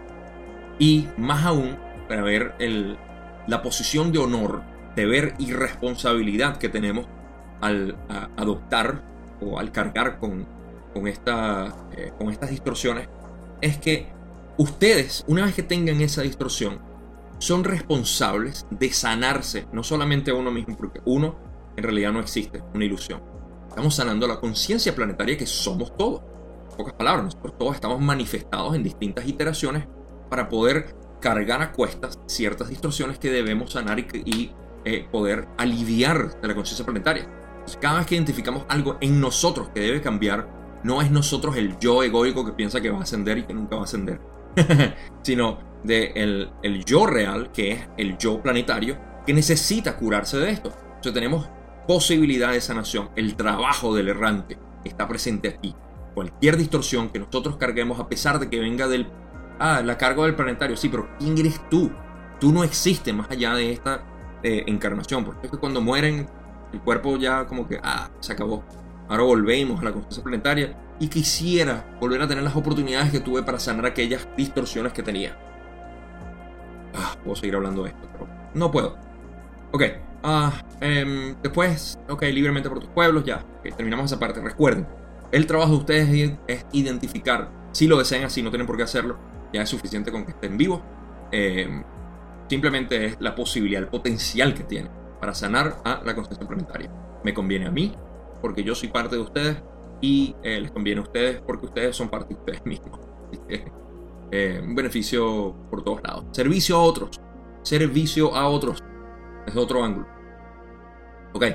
Y 0.80 1.08
más 1.18 1.46
aún, 1.46 1.78
para 2.08 2.22
ver 2.22 2.56
la 3.48 3.62
posición 3.62 4.12
de 4.12 4.20
honor, 4.20 4.64
deber 4.96 5.36
y 5.38 5.54
responsabilidad 5.54 6.58
que 6.58 6.70
tenemos 6.70 7.06
al 7.62 7.98
adoptar 8.38 9.04
o 9.42 9.60
al 9.60 9.72
cargar 9.72 10.20
con, 10.20 10.48
eh, 10.96 12.12
con 12.18 12.30
estas 12.30 12.50
distorsiones, 12.50 13.08
es 13.62 13.78
que 13.78 14.08
ustedes, 14.58 15.24
una 15.28 15.46
vez 15.46 15.56
que 15.56 15.64
tengan 15.64 16.02
esa 16.02 16.22
distorsión, 16.22 16.80
son 17.40 17.64
responsables 17.64 18.68
de 18.70 18.92
sanarse, 18.94 19.68
no 19.72 19.84
solamente 19.84 20.32
a 20.32 20.36
uno 20.36 20.52
mismo, 20.52 20.78
porque 20.78 21.02
uno 21.06 21.36
en 21.76 21.84
realidad 21.84 22.12
no 22.12 22.20
existe, 22.20 22.62
una 22.74 22.86
ilusión. 22.86 23.22
Estamos 23.68 23.96
sanando 23.96 24.28
la 24.28 24.40
conciencia 24.40 24.94
planetaria 24.94 25.38
que 25.38 25.48
somos 25.48 25.96
todos 25.96 26.22
pocas 26.82 26.96
palabras, 26.96 27.26
nosotros 27.26 27.58
todos 27.60 27.76
estamos 27.76 28.00
manifestados 28.00 28.76
en 28.76 28.82
distintas 28.82 29.28
iteraciones 29.28 29.88
para 30.30 30.50
poder 30.50 30.96
cargar 31.20 31.62
a 31.62 31.72
cuestas 31.72 32.20
ciertas 32.26 32.70
distorsiones 32.70 33.20
que 33.20 33.30
debemos 33.30 33.74
sanar 33.74 34.00
y, 34.00 34.52
eh, 34.84 35.08
poder 35.12 35.48
aliviar 35.60 36.42
de 36.42 36.48
la 36.48 36.56
conciencia 36.56 36.84
planetaria. 36.84 37.28
cada 37.80 38.00
vez 38.00 38.08
que 38.08 38.16
identificamos 38.16 38.66
algo 38.68 38.98
en 39.02 39.22
nosotros 39.22 39.70
que 39.70 39.82
debe 39.82 40.02
cambiar, 40.02 40.50
no 40.84 41.04
es 41.04 41.12
nosotros 41.12 41.56
el 41.56 41.78
yo 41.78 42.02
egoico 42.02 42.44
que 42.44 42.54
piensa 42.54 42.82
que 42.82 42.90
va 42.90 42.98
a 42.98 43.04
ascender 43.04 43.38
y 43.38 43.44
que 43.44 43.54
nunca 43.54 43.76
va 43.76 43.84
a 43.84 43.86
ascender, 43.86 44.20
sino 45.22 45.60
de 45.84 46.12
el, 46.16 46.50
el 46.64 46.84
yo 46.84 47.06
real, 47.06 47.52
que 47.52 47.74
es 47.74 47.90
el 47.98 48.18
yo 48.18 48.42
planetario, 48.42 48.98
que 49.28 49.34
necesita 49.34 49.96
curarse 49.98 50.38
de 50.38 50.50
esto. 50.50 50.74
Entonces 50.86 51.14
tenemos 51.14 51.48
posibilidad 51.88 52.52
de 52.52 52.62
sanación. 52.62 53.12
El 53.16 53.36
trabajo 53.36 53.94
del 53.94 54.10
errante 54.10 54.58
está 54.84 55.08
presente 55.08 55.50
aquí. 55.50 55.76
Cualquier 56.14 56.58
distorsión 56.58 57.10
que 57.10 57.20
nosotros 57.20 57.58
carguemos, 57.58 58.00
a 58.00 58.08
pesar 58.08 58.40
de 58.40 58.50
que 58.50 58.60
venga 58.60 58.88
del... 58.88 59.08
Ah, 59.60 59.82
la 59.84 59.98
carga 59.98 60.24
del 60.24 60.36
planetario. 60.36 60.76
Sí, 60.76 60.90
pero 60.90 61.08
¿quién 61.20 61.38
eres 61.38 61.62
tú? 61.70 61.92
Tú 62.40 62.52
no 62.52 62.64
existes 62.64 63.14
más 63.14 63.30
allá 63.30 63.54
de 63.54 63.72
esta 63.72 64.04
eh, 64.44 64.64
encarnación. 64.68 65.24
Porque 65.24 65.48
es 65.48 65.52
que 65.52 65.58
cuando 65.58 65.82
mueren, 65.82 66.28
el 66.74 66.80
cuerpo 66.82 67.18
ya 67.18 67.46
como 67.46 67.68
que... 67.68 67.80
Ah, 67.84 68.10
se 68.20 68.34
acabó. 68.34 68.64
Ahora 69.08 69.24
volvemos 69.24 69.82
a 69.82 69.86
la 69.86 69.92
conciencia 69.92 70.24
planetaria. 70.24 70.78
Y 71.00 71.08
quisiera 71.08 71.98
volver 72.00 72.22
a 72.22 72.28
tener 72.28 72.44
las 72.44 72.56
oportunidades 72.56 73.12
que 73.12 73.20
tuve 73.20 73.44
para 73.44 73.60
sanar 73.60 73.86
aquellas 73.86 74.28
distorsiones 74.38 74.94
que 74.94 75.04
tenía. 75.04 75.38
Ah, 76.94 77.16
puedo 77.24 77.36
seguir 77.36 77.56
hablando 77.56 77.84
de 77.84 77.90
esto, 77.90 78.08
pero 78.12 78.28
no 78.54 78.70
puedo. 78.72 78.98
Ok, 79.72 79.84
Ah, 80.24 80.54
em, 80.80 81.36
después, 81.42 81.98
ok, 82.08 82.22
libremente 82.24 82.70
por 82.70 82.80
tus 82.80 82.90
pueblos, 82.90 83.24
ya. 83.24 83.44
terminamos 83.76 84.06
esa 84.06 84.20
parte. 84.20 84.40
Recuerden, 84.40 84.88
el 85.32 85.48
trabajo 85.48 85.72
de 85.72 85.78
ustedes 85.78 86.38
es 86.48 86.66
identificar. 86.72 87.52
Si 87.72 87.88
lo 87.88 87.98
desean 87.98 88.24
así, 88.24 88.42
no 88.42 88.50
tienen 88.50 88.68
por 88.68 88.78
qué 88.78 88.84
hacerlo. 88.84 89.18
Ya 89.54 89.62
es 89.62 89.70
suficiente 89.70 90.12
con 90.12 90.26
que 90.26 90.32
estén 90.32 90.58
vivos. 90.58 90.82
Em, 91.32 91.84
simplemente 92.50 93.06
es 93.06 93.18
la 93.20 93.34
posibilidad, 93.36 93.82
el 93.82 93.88
potencial 93.88 94.54
que 94.54 94.64
tienen 94.64 94.92
para 95.20 95.34
sanar 95.34 95.78
a 95.86 96.02
la 96.04 96.16
conciencia 96.16 96.48
planetaria. 96.48 96.92
Me 97.24 97.34
conviene 97.34 97.68
a 97.68 97.72
mí, 97.72 97.94
porque 98.42 98.64
yo 98.64 98.76
soy 98.76 98.90
parte 98.90 99.16
de 99.16 99.22
ustedes, 99.22 99.58
y 100.02 100.36
eh, 100.44 100.60
les 100.60 100.72
conviene 100.72 101.00
a 101.00 101.04
ustedes, 101.04 101.42
porque 101.42 101.68
ustedes 101.68 101.96
son 101.96 102.10
parte 102.10 102.34
de 102.34 102.40
ustedes 102.40 102.66
mismos. 102.66 103.00
Eh, 104.34 104.62
un 104.64 104.76
beneficio 104.76 105.54
por 105.70 105.84
todos 105.84 106.02
lados. 106.04 106.26
Servicio 106.32 106.78
a 106.78 106.84
otros. 106.84 107.20
Servicio 107.64 108.34
a 108.34 108.48
otros 108.48 108.82
es 109.46 109.56
otro 109.56 109.84
ángulo. 109.84 110.08
Ok, 111.34 111.46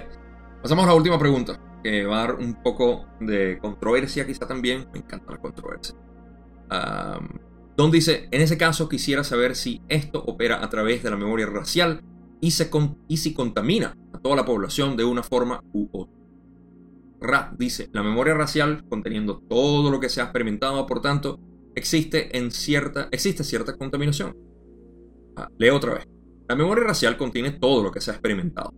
pasamos 0.62 0.84
a 0.84 0.88
la 0.88 0.94
última 0.94 1.18
pregunta, 1.18 1.58
que 1.82 2.04
va 2.04 2.24
a 2.24 2.26
dar 2.26 2.36
un 2.36 2.62
poco 2.62 3.06
de 3.20 3.58
controversia 3.60 4.26
quizá 4.26 4.46
también. 4.46 4.86
Me 4.92 4.98
encanta 4.98 5.32
la 5.32 5.38
controversia. 5.38 5.96
Don 7.76 7.90
dice, 7.90 8.28
en 8.30 8.40
ese 8.40 8.56
caso 8.56 8.88
quisiera 8.88 9.22
saber 9.22 9.54
si 9.54 9.82
esto 9.88 10.22
opera 10.24 10.64
a 10.64 10.70
través 10.70 11.02
de 11.02 11.10
la 11.10 11.16
memoria 11.16 11.46
racial 11.46 12.02
y, 12.40 12.50
si 12.50 13.34
contamina 13.34 13.96
a 14.12 14.18
toda 14.18 14.36
la 14.36 14.44
población 14.44 14.96
de 14.96 15.04
una 15.04 15.22
forma 15.22 15.62
u 15.72 15.88
otra. 15.92 16.16
Ra 17.20 17.54
dice, 17.58 17.88
la 17.92 18.02
memoria 18.02 18.34
racial, 18.34 18.84
conteniendo 18.88 19.42
todo 19.48 19.90
lo 19.90 20.00
que 20.00 20.08
se 20.08 20.20
ha 20.20 20.24
experimentado, 20.24 20.86
por 20.86 21.02
tanto, 21.02 21.38
existe, 21.74 22.36
en 22.38 22.50
cierta, 22.50 23.08
existe 23.10 23.44
cierta 23.44 23.76
contaminación. 23.76 24.36
Ah, 25.36 25.48
leo 25.58 25.76
otra 25.76 25.94
vez. 25.94 26.08
La 26.48 26.56
memoria 26.56 26.84
racial 26.84 27.16
contiene 27.16 27.50
todo 27.52 27.82
lo 27.82 27.90
que 27.90 28.00
se 28.00 28.10
ha 28.10 28.14
experimentado. 28.14 28.72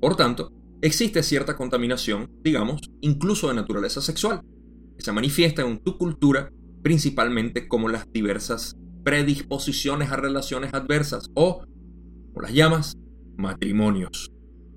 Por 0.00 0.14
tanto, 0.16 0.52
existe 0.82 1.22
cierta 1.22 1.56
contaminación, 1.56 2.30
digamos, 2.42 2.80
incluso 3.00 3.48
de 3.48 3.54
naturaleza 3.54 4.00
sexual, 4.00 4.42
que 4.96 5.04
se 5.04 5.12
manifiesta 5.12 5.62
en 5.62 5.78
tu 5.78 5.96
cultura 5.98 6.50
principalmente 6.82 7.68
como 7.68 7.88
las 7.88 8.10
diversas 8.12 8.76
predisposiciones 9.04 10.10
a 10.10 10.16
relaciones 10.16 10.72
adversas 10.74 11.30
o, 11.34 11.64
como 12.28 12.42
las 12.42 12.52
llamas, 12.52 12.96
matrimonios. 13.36 14.30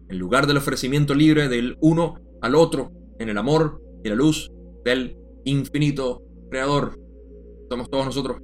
En 0.10 0.18
lugar 0.18 0.48
del 0.48 0.58
ofrecimiento 0.58 1.14
libre 1.14 1.48
del 1.48 1.78
uno 1.82 2.16
al 2.42 2.56
otro 2.56 2.92
en 3.20 3.30
el 3.30 3.38
amor 3.38 3.82
y 4.04 4.10
la 4.10 4.16
luz 4.16 4.52
del 4.84 5.16
infinito 5.46 6.22
creador. 6.50 7.00
Somos 7.70 7.90
todos 7.90 8.06
nosotros 8.06 8.42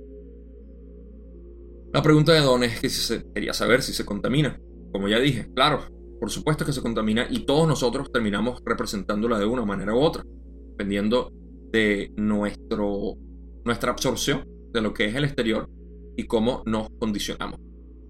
la 1.93 2.03
pregunta 2.03 2.33
de 2.33 2.41
Don 2.41 2.63
es 2.63 2.79
que 2.79 2.89
se, 2.89 3.23
quería 3.33 3.53
saber 3.53 3.81
si 3.81 3.93
se 3.93 4.05
contamina. 4.05 4.59
Como 4.91 5.07
ya 5.07 5.19
dije, 5.19 5.47
claro, 5.55 5.81
por 6.19 6.31
supuesto 6.31 6.65
que 6.65 6.73
se 6.73 6.81
contamina 6.81 7.27
y 7.29 7.45
todos 7.45 7.67
nosotros 7.67 8.11
terminamos 8.11 8.61
representándola 8.65 9.39
de 9.39 9.45
una 9.45 9.65
manera 9.65 9.93
u 9.93 9.99
otra, 9.99 10.23
dependiendo 10.71 11.31
de 11.71 12.11
nuestro, 12.15 13.15
nuestra 13.65 13.91
absorción 13.91 14.45
de 14.73 14.81
lo 14.81 14.93
que 14.93 15.05
es 15.05 15.15
el 15.15 15.25
exterior 15.25 15.69
y 16.15 16.23
cómo 16.25 16.63
nos 16.65 16.89
condicionamos. 16.99 17.59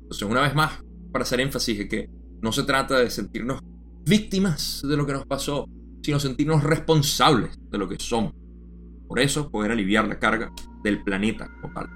Entonces, 0.04 0.28
una 0.28 0.42
vez 0.42 0.56
más, 0.56 0.82
para 1.12 1.24
hacer 1.24 1.42
énfasis 1.42 1.78
de 1.78 1.88
que 1.88 2.10
no 2.42 2.52
se 2.52 2.64
trata 2.64 3.00
de 3.00 3.10
sentirnos 3.10 3.60
víctimas 4.06 4.82
de 4.88 4.96
lo 4.96 5.06
que 5.06 5.14
nos 5.14 5.26
pasó, 5.26 5.68
sino 6.02 6.20
sentirnos 6.20 6.64
responsables 6.64 7.58
de 7.70 7.78
lo 7.78 7.90
que 7.90 7.98
somos. 8.00 8.34
Por 9.08 9.20
eso, 9.20 9.50
poder 9.50 9.72
aliviar 9.72 10.08
la 10.08 10.20
carga 10.20 10.52
del 10.84 11.04
planeta 11.04 11.50
total. 11.62 11.90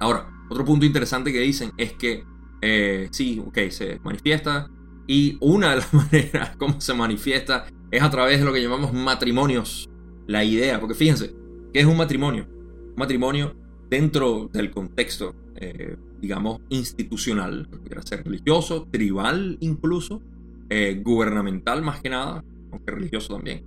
Ahora, 0.00 0.30
otro 0.48 0.64
punto 0.64 0.86
interesante 0.86 1.32
que 1.32 1.40
dicen 1.40 1.72
es 1.76 1.92
que 1.94 2.24
eh, 2.62 3.08
sí, 3.10 3.42
ok, 3.44 3.58
se 3.70 4.00
manifiesta 4.02 4.70
y 5.08 5.38
una 5.40 5.70
de 5.70 5.76
las 5.76 5.92
maneras 6.12 6.56
como 6.56 6.80
se 6.80 6.94
manifiesta 6.94 7.66
es 7.90 8.02
a 8.02 8.10
través 8.10 8.38
de 8.38 8.44
lo 8.44 8.52
que 8.52 8.62
llamamos 8.62 8.92
matrimonios. 8.92 9.88
La 10.28 10.44
idea, 10.44 10.78
porque 10.78 10.94
fíjense, 10.94 11.34
¿qué 11.72 11.80
es 11.80 11.86
un 11.86 11.96
matrimonio? 11.96 12.46
Un 12.50 12.94
matrimonio 12.96 13.56
dentro 13.88 14.50
del 14.52 14.70
contexto, 14.70 15.34
eh, 15.56 15.96
digamos, 16.20 16.60
institucional, 16.68 17.66
pudiera 17.66 18.02
ser 18.02 18.22
religioso, 18.22 18.86
tribal 18.90 19.56
incluso, 19.60 20.22
eh, 20.68 21.00
gubernamental 21.02 21.80
más 21.80 22.02
que 22.02 22.10
nada, 22.10 22.44
aunque 22.70 22.90
religioso 22.92 23.34
también, 23.34 23.64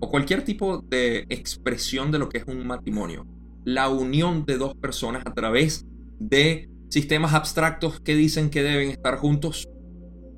o 0.00 0.10
cualquier 0.10 0.44
tipo 0.44 0.78
de 0.78 1.26
expresión 1.28 2.10
de 2.10 2.18
lo 2.18 2.30
que 2.30 2.38
es 2.38 2.44
un 2.46 2.66
matrimonio. 2.66 3.26
La 3.64 3.90
unión 3.90 4.46
de 4.46 4.56
dos 4.56 4.74
personas 4.74 5.22
a 5.26 5.34
través 5.34 5.86
de 6.18 6.70
sistemas 6.88 7.34
abstractos 7.34 8.00
que 8.00 8.14
dicen 8.14 8.50
que 8.50 8.62
deben 8.62 8.90
estar 8.90 9.16
juntos 9.16 9.68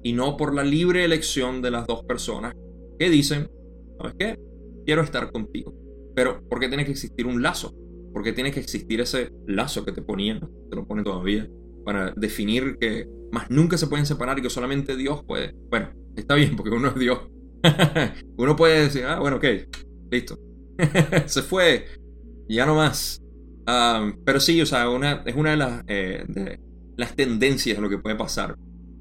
y 0.06 0.12
no 0.12 0.36
por 0.36 0.54
la 0.54 0.62
libre 0.62 1.04
elección 1.04 1.60
de 1.60 1.72
las 1.72 1.84
dos 1.84 2.04
personas 2.04 2.54
que 2.96 3.10
dicen, 3.10 3.50
¿sabes 3.98 4.14
qué? 4.16 4.38
Quiero 4.84 5.02
estar 5.02 5.32
contigo. 5.32 5.74
Pero, 6.14 6.40
¿por 6.48 6.60
qué 6.60 6.68
tiene 6.68 6.84
que 6.84 6.92
existir 6.92 7.26
un 7.26 7.42
lazo? 7.42 7.74
¿Por 8.12 8.22
qué 8.22 8.32
tiene 8.32 8.52
que 8.52 8.60
existir 8.60 9.00
ese 9.00 9.32
lazo 9.48 9.84
que 9.84 9.90
te 9.90 10.02
ponían, 10.02 10.38
te 10.70 10.76
lo 10.76 10.86
ponen 10.86 11.02
todavía, 11.02 11.50
para 11.84 12.12
definir 12.16 12.76
que 12.80 13.08
más 13.32 13.50
nunca 13.50 13.76
se 13.76 13.88
pueden 13.88 14.06
separar 14.06 14.38
y 14.38 14.42
que 14.42 14.48
solamente 14.48 14.96
Dios 14.96 15.24
puede? 15.26 15.56
Bueno, 15.70 15.90
está 16.14 16.36
bien, 16.36 16.54
porque 16.54 16.70
uno 16.70 16.86
es 16.86 16.94
Dios. 16.94 17.18
uno 18.36 18.54
puede 18.54 18.82
decir, 18.82 19.06
ah, 19.06 19.18
bueno, 19.18 19.38
ok, 19.38 19.44
listo. 20.12 20.38
se 21.26 21.42
fue, 21.42 21.86
ya 22.48 22.64
no 22.64 22.76
más 22.76 23.20
pero 24.24 24.40
sí, 24.40 24.60
o 24.60 24.66
sea, 24.66 24.88
una, 24.88 25.22
es 25.26 25.34
una 25.34 25.50
de 25.50 25.56
las, 25.56 25.82
eh, 25.88 26.24
de 26.28 26.60
las 26.96 27.14
tendencias 27.14 27.76
de 27.76 27.82
lo 27.82 27.88
que 27.88 27.98
puede 27.98 28.16
pasar 28.16 28.56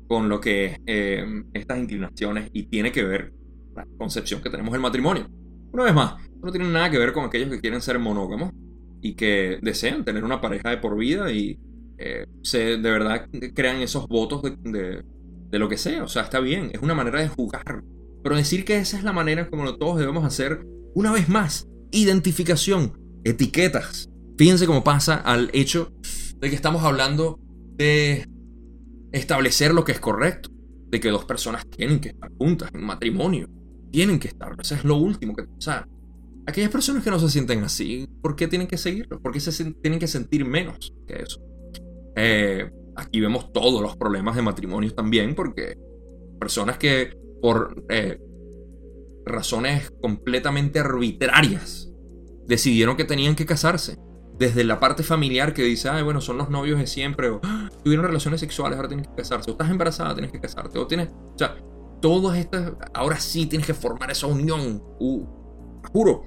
con 0.08 0.30
lo 0.30 0.40
que 0.40 0.78
eh, 0.86 1.26
estas 1.54 1.80
inclinaciones 1.80 2.50
y 2.54 2.64
tiene 2.68 2.92
que 2.92 3.04
ver 3.04 3.34
la 3.76 3.86
concepción 3.98 4.42
que 4.42 4.50
tenemos 4.50 4.72
del 4.72 4.82
matrimonio. 4.82 5.28
Una 5.72 5.84
vez 5.84 5.94
más, 5.94 6.16
no 6.42 6.52
tiene 6.52 6.70
nada 6.70 6.90
que 6.90 6.98
ver 6.98 7.12
con 7.12 7.26
aquellos 7.26 7.50
que 7.50 7.60
quieren 7.60 7.82
ser 7.82 8.00
monógamos 8.00 8.52
y 9.02 9.16
que 9.16 9.60
desean 9.62 10.06
tener 10.06 10.24
una 10.24 10.42
pareja 10.42 10.70
de 10.70 10.78
por 10.78 10.98
vida 10.98 11.32
y 11.32 11.60
eh, 11.98 12.26
se 12.44 12.78
de 12.78 12.92
verdad 12.92 13.28
crean 13.54 13.82
esos 13.82 14.08
votos 14.08 14.42
de, 14.44 15.04
de, 15.50 15.60
lo 15.60 15.70
que 15.70 15.78
sea. 15.78 16.04
O 16.04 16.08
sea, 16.08 16.24
está 16.24 16.40
bien, 16.40 16.72
es 16.74 16.82
una 16.82 16.94
manera 16.94 17.20
de 17.20 17.28
jugar. 17.28 17.84
Pero 18.24 18.36
decir 18.36 18.66
que 18.66 18.78
esa 18.78 18.98
es 18.98 19.04
la 19.04 19.14
manera 19.14 19.50
como 19.50 19.76
todos 19.76 20.00
debemos 20.00 20.26
hacer, 20.26 20.66
una 20.94 21.12
vez 21.12 21.30
más, 21.30 21.68
identificación, 21.92 22.94
etiquetas. 23.24 24.10
Fíjense 24.38 24.66
cómo 24.66 24.84
pasa 24.84 25.16
al 25.16 25.50
hecho 25.54 25.92
de 26.40 26.50
que 26.50 26.56
estamos 26.56 26.84
hablando 26.84 27.40
de 27.78 28.28
establecer 29.16 29.74
lo 29.74 29.84
que 29.84 29.94
es 29.94 30.00
correcto, 30.00 30.50
de 30.88 31.00
que 31.00 31.10
dos 31.10 31.26
personas 31.26 31.66
tienen 31.70 32.00
que 32.00 32.10
estar 32.10 32.30
juntas 32.38 32.70
en 32.74 32.84
matrimonio, 32.84 33.50
tienen 33.92 34.20
que 34.20 34.28
estar, 34.28 34.56
eso 34.60 34.76
es 34.76 34.84
lo 34.84 34.98
último 34.98 35.36
que... 35.36 35.46
Sea, 35.58 35.88
aquellas 36.46 36.70
personas 36.70 37.04
que 37.04 37.10
no 37.10 37.20
se 37.20 37.30
sienten 37.30 37.64
así, 37.64 38.08
¿por 38.22 38.36
qué 38.36 38.48
tienen 38.48 38.68
que 38.68 38.78
seguirlo? 38.78 39.22
¿Por 39.22 39.32
qué 39.32 39.40
se 39.40 39.72
tienen 39.74 40.00
que 40.00 40.08
sentir 40.08 40.46
menos 40.46 40.94
que 41.08 41.22
eso? 41.22 41.42
Eh, 42.16 42.70
aquí 42.96 43.20
vemos 43.20 43.52
todos 43.54 43.82
los 43.82 43.96
problemas 43.96 44.36
de 44.36 44.42
matrimonio 44.42 44.94
también, 44.94 45.34
porque 45.34 45.78
personas 46.40 46.78
que 46.78 47.18
por 47.42 47.86
eh, 47.90 48.20
razones 49.26 49.92
completamente 50.02 50.80
arbitrarias 50.80 51.90
decidieron 52.48 52.98
que 52.98 53.06
tenían 53.06 53.36
que 53.36 53.46
casarse 53.46 53.98
desde 54.38 54.64
la 54.64 54.80
parte 54.80 55.04
familiar 55.04 55.54
que 55.54 55.64
dice, 55.64 55.90
ay, 55.90 56.04
bueno, 56.04 56.22
son 56.22 56.38
los 56.38 56.50
novios 56.50 56.80
de 56.80 56.88
siempre, 56.88 57.30
o 57.30 57.40
ah, 57.44 57.70
tuvieron 57.84 58.06
relaciones 58.06 58.40
sexuales, 58.40 58.76
ahora 58.76 58.90
tienes 58.90 59.08
que 59.08 59.16
casarse, 59.16 59.50
o 59.50 59.54
estás 59.54 59.70
embarazada, 59.70 60.14
tienes 60.14 60.32
que 60.32 60.40
casarte, 60.40 60.78
o 60.78 60.88
tienes, 60.88 61.10
o 61.10 61.38
sea, 61.38 61.56
todas 62.02 62.38
estas, 62.38 62.74
ahora 62.94 63.20
sí 63.20 63.46
tienes 63.46 63.66
que 63.66 63.74
formar 63.74 64.12
esa 64.12 64.28
unión, 64.28 64.82
uh, 65.00 65.26
juro. 65.92 66.24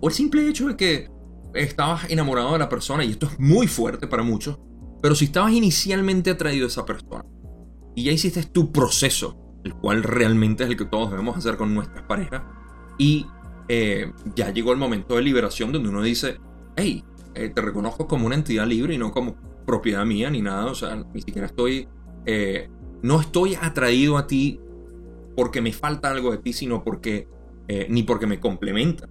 O 0.00 0.08
el 0.08 0.14
simple 0.14 0.48
hecho 0.48 0.66
de 0.66 0.76
que 0.76 1.10
estabas 1.54 2.10
enamorado 2.10 2.52
de 2.52 2.58
la 2.58 2.68
persona, 2.68 3.04
y 3.04 3.12
esto 3.12 3.26
es 3.26 3.38
muy 3.38 3.68
fuerte 3.68 4.08
para 4.08 4.24
muchos, 4.24 4.58
pero 5.00 5.14
si 5.14 5.26
estabas 5.26 5.52
inicialmente 5.52 6.30
atraído 6.30 6.64
a 6.66 6.68
esa 6.68 6.84
persona, 6.84 7.24
y 7.94 8.04
ya 8.04 8.12
hiciste 8.12 8.42
tu 8.44 8.72
proceso, 8.72 9.38
el 9.64 9.74
cual 9.74 10.02
realmente 10.02 10.64
es 10.64 10.70
el 10.70 10.76
que 10.76 10.86
todos 10.86 11.10
debemos 11.10 11.36
hacer 11.36 11.56
con 11.56 11.74
nuestras 11.74 12.04
parejas, 12.06 12.42
y 12.98 13.26
eh, 13.68 14.12
ya 14.34 14.50
llegó 14.50 14.72
el 14.72 14.78
momento 14.78 15.14
de 15.14 15.22
liberación 15.22 15.70
donde 15.70 15.88
uno 15.88 16.02
dice, 16.02 16.38
hey, 16.76 17.04
eh, 17.34 17.48
te 17.48 17.60
reconozco 17.60 18.06
como 18.06 18.26
una 18.26 18.34
entidad 18.34 18.66
libre 18.66 18.94
y 18.94 18.98
no 18.98 19.12
como 19.12 19.36
propiedad 19.66 20.04
mía 20.04 20.30
ni 20.30 20.42
nada, 20.42 20.66
o 20.66 20.74
sea, 20.74 20.96
ni 21.12 21.22
siquiera 21.22 21.46
estoy 21.46 21.88
eh, 22.26 22.68
no 23.02 23.20
estoy 23.20 23.56
atraído 23.60 24.16
a 24.16 24.26
ti 24.26 24.60
porque 25.36 25.60
me 25.60 25.72
falta 25.72 26.10
algo 26.10 26.30
de 26.30 26.38
ti, 26.38 26.52
sino 26.52 26.84
porque, 26.84 27.28
eh, 27.68 27.86
ni 27.90 28.02
porque 28.02 28.26
me 28.26 28.38
complementa, 28.38 29.08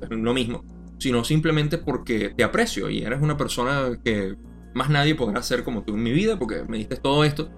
es 0.00 0.10
lo 0.10 0.34
mismo, 0.34 0.64
sino 0.98 1.24
simplemente 1.24 1.78
porque 1.78 2.34
te 2.36 2.44
aprecio 2.44 2.90
y 2.90 3.02
eres 3.02 3.22
una 3.22 3.36
persona 3.36 3.98
que 4.04 4.36
más 4.74 4.90
nadie 4.90 5.14
podrá 5.14 5.42
ser 5.42 5.64
como 5.64 5.82
tú 5.82 5.94
en 5.94 6.02
mi 6.02 6.12
vida 6.12 6.38
porque 6.38 6.64
me 6.68 6.78
diste 6.78 6.96
todo 6.96 7.24
esto. 7.24 7.48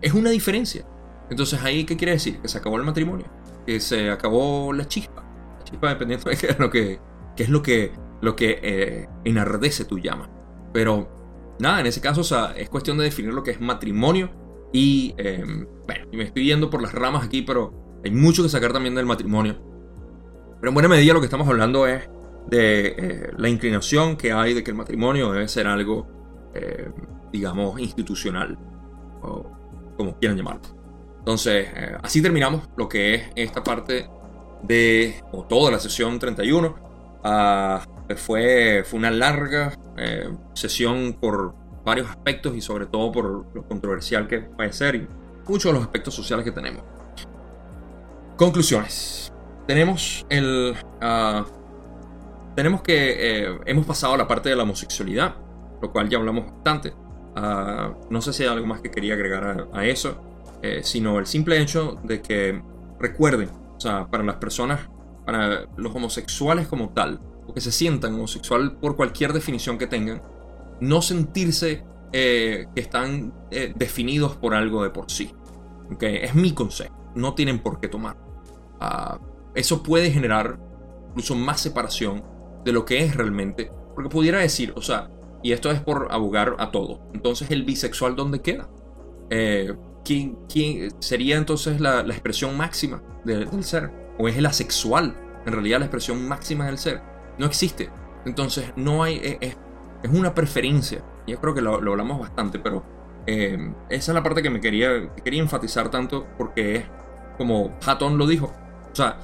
Es 0.00 0.14
una 0.14 0.30
diferencia. 0.30 0.86
Entonces 1.30 1.62
ahí, 1.62 1.84
¿qué 1.84 1.96
quiere 1.96 2.12
decir? 2.12 2.40
Que 2.40 2.48
se 2.48 2.58
acabó 2.58 2.76
el 2.76 2.84
matrimonio, 2.84 3.26
que 3.66 3.78
se 3.78 4.10
acabó 4.10 4.72
la 4.72 4.88
chispa, 4.88 5.22
la 5.58 5.64
chispa 5.64 5.90
dependiendo 5.90 6.28
de 6.28 6.36
qué 6.36 6.46
es 6.48 6.58
lo 6.58 6.70
que, 6.70 6.98
es 7.36 7.48
lo 7.48 7.62
que, 7.62 7.92
lo 8.20 8.36
que 8.36 8.58
eh, 8.62 9.08
enardece 9.24 9.84
tu 9.84 9.98
llama. 9.98 10.30
Pero 10.72 11.56
nada, 11.58 11.80
en 11.80 11.86
ese 11.86 12.00
caso, 12.00 12.20
o 12.20 12.24
sea, 12.24 12.52
es 12.56 12.68
cuestión 12.68 12.98
de 12.98 13.04
definir 13.04 13.32
lo 13.32 13.42
que 13.42 13.50
es 13.52 13.60
matrimonio 13.60 14.30
y, 14.72 15.14
em, 15.16 15.66
bueno, 15.86 16.06
me 16.12 16.24
estoy 16.24 16.44
yendo 16.44 16.70
por 16.70 16.82
las 16.82 16.92
ramas 16.92 17.24
aquí, 17.24 17.42
pero 17.42 18.00
hay 18.04 18.10
mucho 18.10 18.42
que 18.42 18.48
sacar 18.48 18.72
también 18.72 18.94
del 18.94 19.06
matrimonio. 19.06 19.56
Pero 20.60 20.68
en 20.68 20.74
buena 20.74 20.88
medida 20.88 21.14
lo 21.14 21.20
que 21.20 21.26
estamos 21.26 21.48
hablando 21.48 21.86
es 21.86 22.08
de 22.48 22.94
eh, 22.96 23.30
la 23.36 23.48
inclinación 23.48 24.16
que 24.16 24.32
hay 24.32 24.54
de 24.54 24.62
que 24.62 24.70
el 24.70 24.76
matrimonio 24.76 25.32
debe 25.32 25.48
ser 25.48 25.66
algo, 25.66 26.06
eh, 26.54 26.90
digamos, 27.32 27.80
institucional, 27.80 28.58
o 29.22 29.46
como 29.96 30.18
quieran 30.18 30.36
llamarlo. 30.36 30.62
Entonces, 31.18 31.68
eh, 31.74 31.96
así 32.02 32.22
terminamos 32.22 32.68
lo 32.76 32.88
que 32.88 33.14
es 33.14 33.22
esta 33.36 33.62
parte 33.62 34.08
de, 34.62 35.22
o 35.32 35.44
toda 35.44 35.70
la 35.70 35.78
sesión 35.78 36.18
31. 36.18 36.74
Ah, 37.22 37.84
fue, 38.16 38.82
fue 38.84 38.98
una 38.98 39.10
larga 39.10 39.74
sesión 40.54 41.16
por 41.20 41.54
varios 41.84 42.08
aspectos 42.08 42.54
y 42.56 42.60
sobre 42.60 42.86
todo 42.86 43.12
por 43.12 43.54
lo 43.54 43.62
controversial 43.68 44.26
que 44.26 44.40
puede 44.40 44.72
ser 44.72 44.94
y 44.94 45.08
muchos 45.46 45.72
de 45.72 45.72
los 45.72 45.82
aspectos 45.82 46.14
sociales 46.14 46.44
que 46.44 46.52
tenemos. 46.52 46.82
Conclusiones. 48.36 49.32
Tenemos 49.66 50.24
el... 50.28 50.74
Ah, 51.00 51.44
tenemos 52.56 52.82
que... 52.82 53.44
Eh, 53.44 53.58
hemos 53.66 53.86
pasado 53.86 54.14
a 54.14 54.16
la 54.16 54.26
parte 54.26 54.48
de 54.48 54.56
la 54.56 54.62
homosexualidad, 54.62 55.34
lo 55.82 55.92
cual 55.92 56.08
ya 56.08 56.18
hablamos 56.18 56.46
bastante. 56.46 56.94
Ah, 57.36 57.94
no 58.08 58.22
sé 58.22 58.32
si 58.32 58.42
hay 58.42 58.48
algo 58.48 58.66
más 58.66 58.80
que 58.80 58.90
quería 58.90 59.14
agregar 59.14 59.68
a, 59.72 59.84
eso, 59.86 60.20
eh, 60.62 60.80
sino 60.82 61.18
el 61.18 61.26
simple 61.26 61.60
hecho 61.60 61.96
de 62.02 62.22
que 62.22 62.62
recuerden, 62.98 63.50
o 63.76 63.80
sea, 63.80 64.06
para 64.06 64.24
las 64.24 64.36
personas, 64.36 64.80
para 65.24 65.66
los 65.76 65.94
homosexuales 65.94 66.66
como 66.66 66.90
tal, 66.90 67.20
o 67.50 67.54
que 67.54 67.60
se 67.60 67.72
sientan 67.72 68.14
homosexual 68.14 68.78
por 68.78 68.96
cualquier 68.96 69.32
definición 69.32 69.76
que 69.76 69.86
tengan, 69.86 70.22
no 70.80 71.02
sentirse 71.02 71.84
eh, 72.12 72.66
que 72.74 72.80
están 72.80 73.34
eh, 73.50 73.72
definidos 73.76 74.36
por 74.36 74.54
algo 74.54 74.82
de 74.84 74.90
por 74.90 75.10
sí. 75.10 75.32
¿okay? 75.92 76.18
Es 76.22 76.34
mi 76.34 76.52
consejo, 76.52 77.12
no 77.16 77.34
tienen 77.34 77.58
por 77.58 77.80
qué 77.80 77.88
tomar. 77.88 78.16
Ah, 78.80 79.18
eso 79.54 79.82
puede 79.82 80.10
generar 80.10 80.60
incluso 81.10 81.34
más 81.34 81.60
separación 81.60 82.22
de 82.64 82.72
lo 82.72 82.84
que 82.84 83.02
es 83.02 83.16
realmente, 83.16 83.72
porque 83.94 84.10
pudiera 84.10 84.38
decir, 84.38 84.72
o 84.76 84.82
sea, 84.82 85.10
y 85.42 85.52
esto 85.52 85.70
es 85.70 85.80
por 85.80 86.08
abogar 86.10 86.54
a 86.58 86.70
todo, 86.70 87.00
entonces 87.14 87.50
el 87.50 87.64
bisexual 87.64 88.14
¿dónde 88.14 88.40
queda? 88.40 88.68
Eh, 89.30 89.74
¿quién, 90.04 90.38
sería 91.00 91.36
entonces 91.36 91.80
la, 91.80 92.00
expresión 92.02 92.56
máxima 92.56 93.02
del 93.24 93.48
ser? 93.62 93.90
¿O 94.18 94.28
es 94.28 94.36
el 94.36 94.46
asexual 94.46 95.16
en 95.46 95.52
realidad 95.52 95.78
la 95.80 95.86
expresión 95.86 96.28
máxima 96.28 96.66
del 96.66 96.78
ser? 96.78 97.09
No 97.40 97.46
existe. 97.46 97.88
Entonces 98.26 98.70
no 98.76 99.02
hay, 99.02 99.38
es 100.02 100.10
una 100.10 100.34
preferencia. 100.34 101.02
Yo 101.26 101.40
creo 101.40 101.54
que 101.54 101.62
lo, 101.62 101.74
hablamos 101.74 102.20
bastante, 102.20 102.58
pero 102.58 102.84
eh, 103.26 103.72
esa 103.88 104.12
es 104.12 104.14
la 104.14 104.22
parte 104.22 104.42
que 104.42 104.50
me 104.50 104.60
quería, 104.60 105.14
quería 105.24 105.40
enfatizar 105.40 105.90
tanto 105.90 106.26
porque 106.36 106.76
es 106.76 106.84
como 107.38 107.78
Hatton 107.84 108.18
lo 108.18 108.26
dijo. 108.26 108.52
O 108.92 108.94
sea, 108.94 109.16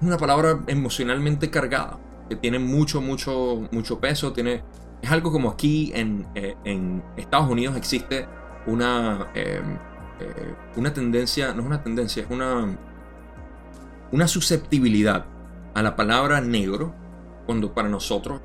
es 0.00 0.06
una 0.06 0.16
palabra 0.16 0.60
emocionalmente 0.66 1.50
cargada, 1.50 1.98
que 2.28 2.36
tiene 2.36 2.58
mucho, 2.58 3.00
mucho, 3.00 3.68
mucho 3.70 4.00
peso. 4.00 4.32
Tiene, 4.32 4.62
es 5.02 5.10
algo 5.10 5.30
como 5.30 5.50
aquí 5.50 5.92
en, 5.94 6.26
eh, 6.34 6.56
en 6.64 7.02
Estados 7.16 7.50
Unidos 7.50 7.76
existe 7.76 8.26
una, 8.66 9.28
eh, 9.34 9.62
una 10.76 10.92
tendencia, 10.92 11.52
no 11.52 11.60
es 11.60 11.66
una 11.66 11.82
tendencia, 11.82 12.22
es 12.22 12.30
una, 12.30 12.78
una 14.10 14.26
susceptibilidad 14.26 15.26
a 15.74 15.82
la 15.82 15.96
palabra 15.96 16.40
negro, 16.40 16.94
cuando 17.48 17.72
para 17.72 17.88
nosotros 17.88 18.42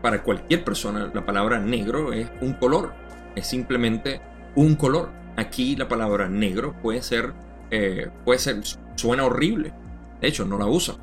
para 0.00 0.22
cualquier 0.22 0.64
persona 0.64 1.10
la 1.12 1.26
palabra 1.26 1.60
negro 1.60 2.14
es 2.14 2.30
un 2.40 2.54
color, 2.54 2.94
es 3.36 3.46
simplemente 3.46 4.22
un 4.54 4.74
color. 4.74 5.10
Aquí 5.36 5.76
la 5.76 5.86
palabra 5.86 6.26
negro 6.26 6.74
puede 6.80 7.02
ser, 7.02 7.34
eh, 7.70 8.08
puede 8.24 8.38
ser, 8.38 8.62
suena 8.94 9.26
horrible. 9.26 9.74
De 10.18 10.28
hecho, 10.28 10.46
no 10.46 10.56
la 10.56 10.64
usa 10.64 10.94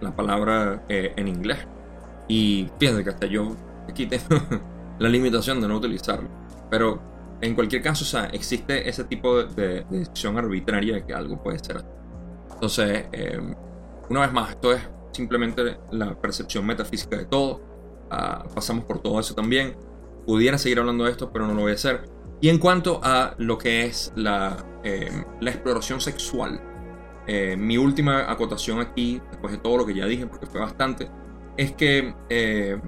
la 0.00 0.16
palabra 0.16 0.84
eh, 0.88 1.12
en 1.14 1.28
inglés. 1.28 1.58
Y 2.26 2.70
fíjense 2.78 3.04
que 3.04 3.10
hasta 3.10 3.26
yo 3.26 3.54
aquí 3.86 4.06
tengo 4.06 4.40
la 4.98 5.10
limitación 5.10 5.60
de 5.60 5.68
no 5.68 5.76
utilizarlo. 5.76 6.30
Pero 6.70 7.02
en 7.42 7.54
cualquier 7.54 7.82
caso, 7.82 8.04
o 8.04 8.06
sea, 8.06 8.26
existe 8.26 8.88
ese 8.88 9.04
tipo 9.04 9.42
de, 9.42 9.84
decisión 9.90 10.38
arbitraria 10.38 10.94
de 10.94 11.04
que 11.04 11.12
algo 11.12 11.42
puede 11.42 11.58
ser. 11.58 11.84
Entonces, 12.50 13.08
eh, 13.12 13.40
una 14.08 14.20
vez 14.20 14.32
más, 14.32 14.50
esto 14.50 14.72
es 14.72 14.80
simplemente 15.14 15.78
la 15.92 16.20
percepción 16.20 16.66
metafísica 16.66 17.16
de 17.16 17.24
todo 17.24 17.74
Ah, 18.10 18.44
pasamos 18.54 18.84
por 18.84 19.00
todo 19.00 19.18
eso 19.20 19.34
también. 19.34 19.76
Pudiera 20.26 20.58
seguir 20.58 20.78
hablando 20.78 21.04
de 21.04 21.10
esto, 21.10 21.30
pero 21.32 21.46
no 21.46 21.54
lo 21.54 21.62
voy 21.62 21.72
a 21.72 21.74
hacer. 21.74 22.08
Y 22.40 22.48
en 22.48 22.58
cuanto 22.58 23.00
a 23.02 23.34
lo 23.38 23.58
que 23.58 23.84
es 23.84 24.12
la, 24.16 24.64
la 25.40 25.50
exploración 25.50 26.00
sexual, 26.00 26.60
eh, 27.26 27.56
mi 27.56 27.78
última 27.78 28.30
acotación 28.30 28.80
aquí, 28.80 29.20
después 29.30 29.52
de 29.52 29.58
todo 29.58 29.78
lo 29.78 29.86
que 29.86 29.94
ya 29.94 30.06
dije, 30.06 30.26
porque 30.26 30.46
fue 30.46 30.60
bastante, 30.60 31.10
es 31.56 31.72
que, 31.72 32.14
eh, 32.28 32.78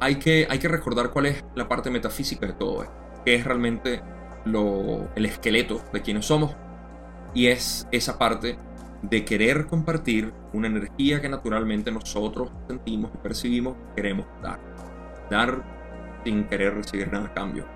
hay, 0.00 0.16
que 0.16 0.46
hay 0.48 0.58
que 0.58 0.68
recordar 0.68 1.10
cuál 1.10 1.26
es 1.26 1.44
la 1.54 1.68
parte 1.68 1.90
metafísica 1.90 2.46
de 2.46 2.54
todo 2.54 2.82
esto, 2.82 2.94
que 3.24 3.34
es 3.34 3.44
realmente 3.44 4.02
lo, 4.44 5.08
el 5.14 5.26
esqueleto 5.26 5.82
de 5.92 6.00
quienes 6.00 6.26
somos, 6.26 6.56
y 7.34 7.48
es 7.48 7.86
esa 7.92 8.18
parte 8.18 8.58
de 9.02 9.24
querer 9.24 9.66
compartir 9.66 10.32
una 10.52 10.68
energía 10.68 11.20
que 11.20 11.28
naturalmente 11.28 11.90
nosotros 11.90 12.50
sentimos 12.68 13.10
y 13.14 13.18
percibimos, 13.18 13.76
queremos 13.96 14.26
dar. 14.42 14.60
Dar 15.28 15.62
sin 16.24 16.44
querer 16.44 16.74
recibir 16.74 17.12
nada 17.12 17.26
a 17.26 17.34
cambio. 17.34 17.66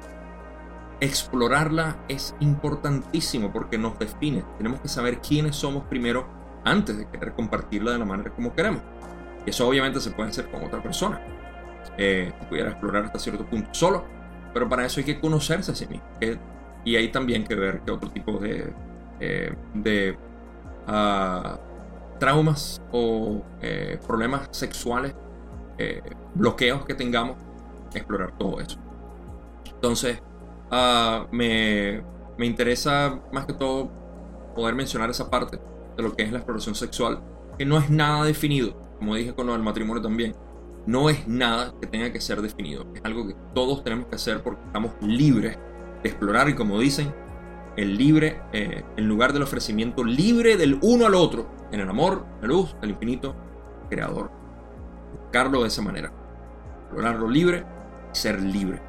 Explorarla 1.01 1.99
es 2.09 2.35
importantísimo 2.41 3.53
porque 3.53 3.77
nos 3.77 3.99
define. 3.99 4.45
Tenemos 4.57 4.81
que 4.81 4.89
saber 4.89 5.21
quiénes 5.21 5.57
somos 5.57 5.85
primero 5.85 6.27
antes 6.65 6.97
de 6.97 7.09
querer 7.09 7.35
compartirla 7.35 7.93
de 7.93 7.99
la 7.99 8.05
manera 8.05 8.31
como 8.31 8.55
queremos. 8.55 8.83
Y 9.45 9.51
eso 9.51 9.69
obviamente 9.69 10.01
se 10.01 10.13
puede 10.13 10.31
hacer 10.31 10.49
con 10.51 10.65
otra 10.65 10.83
persona. 10.83 11.21
Eh, 11.99 12.33
pudiera 12.49 12.71
explorar 12.71 13.05
hasta 13.05 13.19
cierto 13.19 13.45
punto 13.47 13.69
solo, 13.73 14.05
pero 14.53 14.69
para 14.69 14.85
eso 14.85 15.01
hay 15.01 15.07
que 15.07 15.21
conocerse 15.21 15.73
a 15.73 15.75
sí 15.75 15.87
mismo. 15.87 16.05
y 16.85 16.95
hay 16.95 17.11
también 17.11 17.43
que 17.43 17.57
ver 17.57 17.81
qué 17.85 17.91
otro 17.91 18.11
tipo 18.11 18.39
de, 18.39 18.73
eh, 19.19 19.53
de 19.75 20.17
traumas 22.19 22.81
o 22.93 23.43
eh, 23.61 23.99
problemas 24.07 24.49
sexuales, 24.51 25.15
eh, 25.79 26.03
bloqueos 26.35 26.85
que 26.85 26.95
tengamos, 26.95 27.37
explorar 27.95 28.37
todo 28.39 28.61
eso. 28.61 28.79
Entonces, 29.75 30.23
ah, 30.71 31.27
me, 31.31 32.03
me 32.39 32.47
interesa 32.47 33.21
más 33.33 33.47
que 33.47 33.53
todo 33.53 33.91
poder 34.55 34.75
mencionar 34.75 35.11
esa 35.11 35.31
parte 35.31 35.59
de 35.97 36.03
lo 36.03 36.15
que 36.15 36.23
es 36.23 36.33
la 36.33 36.39
exploración 36.39 36.75
sexual, 36.75 37.23
que 37.59 37.65
no 37.65 37.79
es 37.79 37.91
nada 37.91 38.25
definido, 38.25 38.75
como 38.99 39.15
dije 39.15 39.35
con 39.35 39.47
lo 39.47 39.53
del 39.53 39.63
matrimonio 39.63 40.03
también, 40.03 40.35
no 40.87 41.11
es 41.11 41.27
nada 41.27 41.75
que 41.81 41.87
tenga 41.87 42.13
que 42.13 42.21
ser 42.21 42.41
definido, 42.41 42.87
es 42.95 43.05
algo 43.05 43.27
que 43.27 43.35
todos 43.55 43.83
tenemos 43.83 44.07
que 44.07 44.17
hacer 44.17 44.43
porque 44.43 44.63
estamos 44.67 44.93
libres 45.01 45.59
de 46.03 46.09
explorar 46.09 46.49
y 46.49 46.55
como 46.55 46.79
dicen, 46.79 47.13
el 47.77 47.97
libre, 47.97 48.41
eh, 48.53 48.85
en 48.97 49.09
lugar 49.09 49.33
del 49.33 49.43
ofrecimiento 49.43 50.03
libre 50.03 50.57
del 50.57 50.79
uno 50.83 51.07
al 51.07 51.15
otro, 51.15 51.49
en 51.71 51.81
el 51.81 51.89
amor, 51.89 52.27
la 52.41 52.49
luz, 52.49 52.75
el 52.83 52.91
infinito, 52.91 53.37
creador. 53.91 54.31
Buscarlo 55.13 55.63
de 55.63 55.69
esa 55.69 55.83
manera. 55.83 56.13
Lograrlo 56.91 57.29
libre 57.29 57.65
y 58.13 58.17
ser 58.17 58.41
libre. 58.43 58.81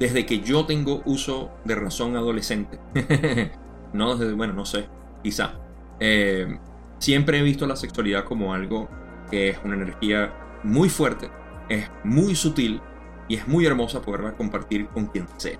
Desde 0.00 0.26
que 0.26 0.40
yo 0.40 0.66
tengo 0.66 1.02
uso 1.04 1.50
de 1.64 1.74
razón 1.74 2.16
adolescente. 2.16 2.80
no 3.92 4.16
desde, 4.16 4.34
bueno, 4.34 4.52
no 4.52 4.64
sé, 4.64 4.88
quizá. 5.22 5.54
Eh, 6.00 6.58
siempre 6.98 7.38
he 7.38 7.42
visto 7.42 7.66
la 7.66 7.76
sexualidad 7.76 8.24
como 8.24 8.52
algo 8.52 8.88
que 9.30 9.50
es 9.50 9.58
una 9.64 9.74
energía 9.74 10.34
muy 10.64 10.88
fuerte, 10.88 11.30
es 11.68 11.88
muy 12.04 12.34
sutil 12.34 12.80
y 13.28 13.36
es 13.36 13.46
muy 13.46 13.64
hermosa 13.64 14.02
poderla 14.02 14.36
compartir 14.36 14.88
con 14.88 15.06
quien 15.06 15.26
sea 15.36 15.58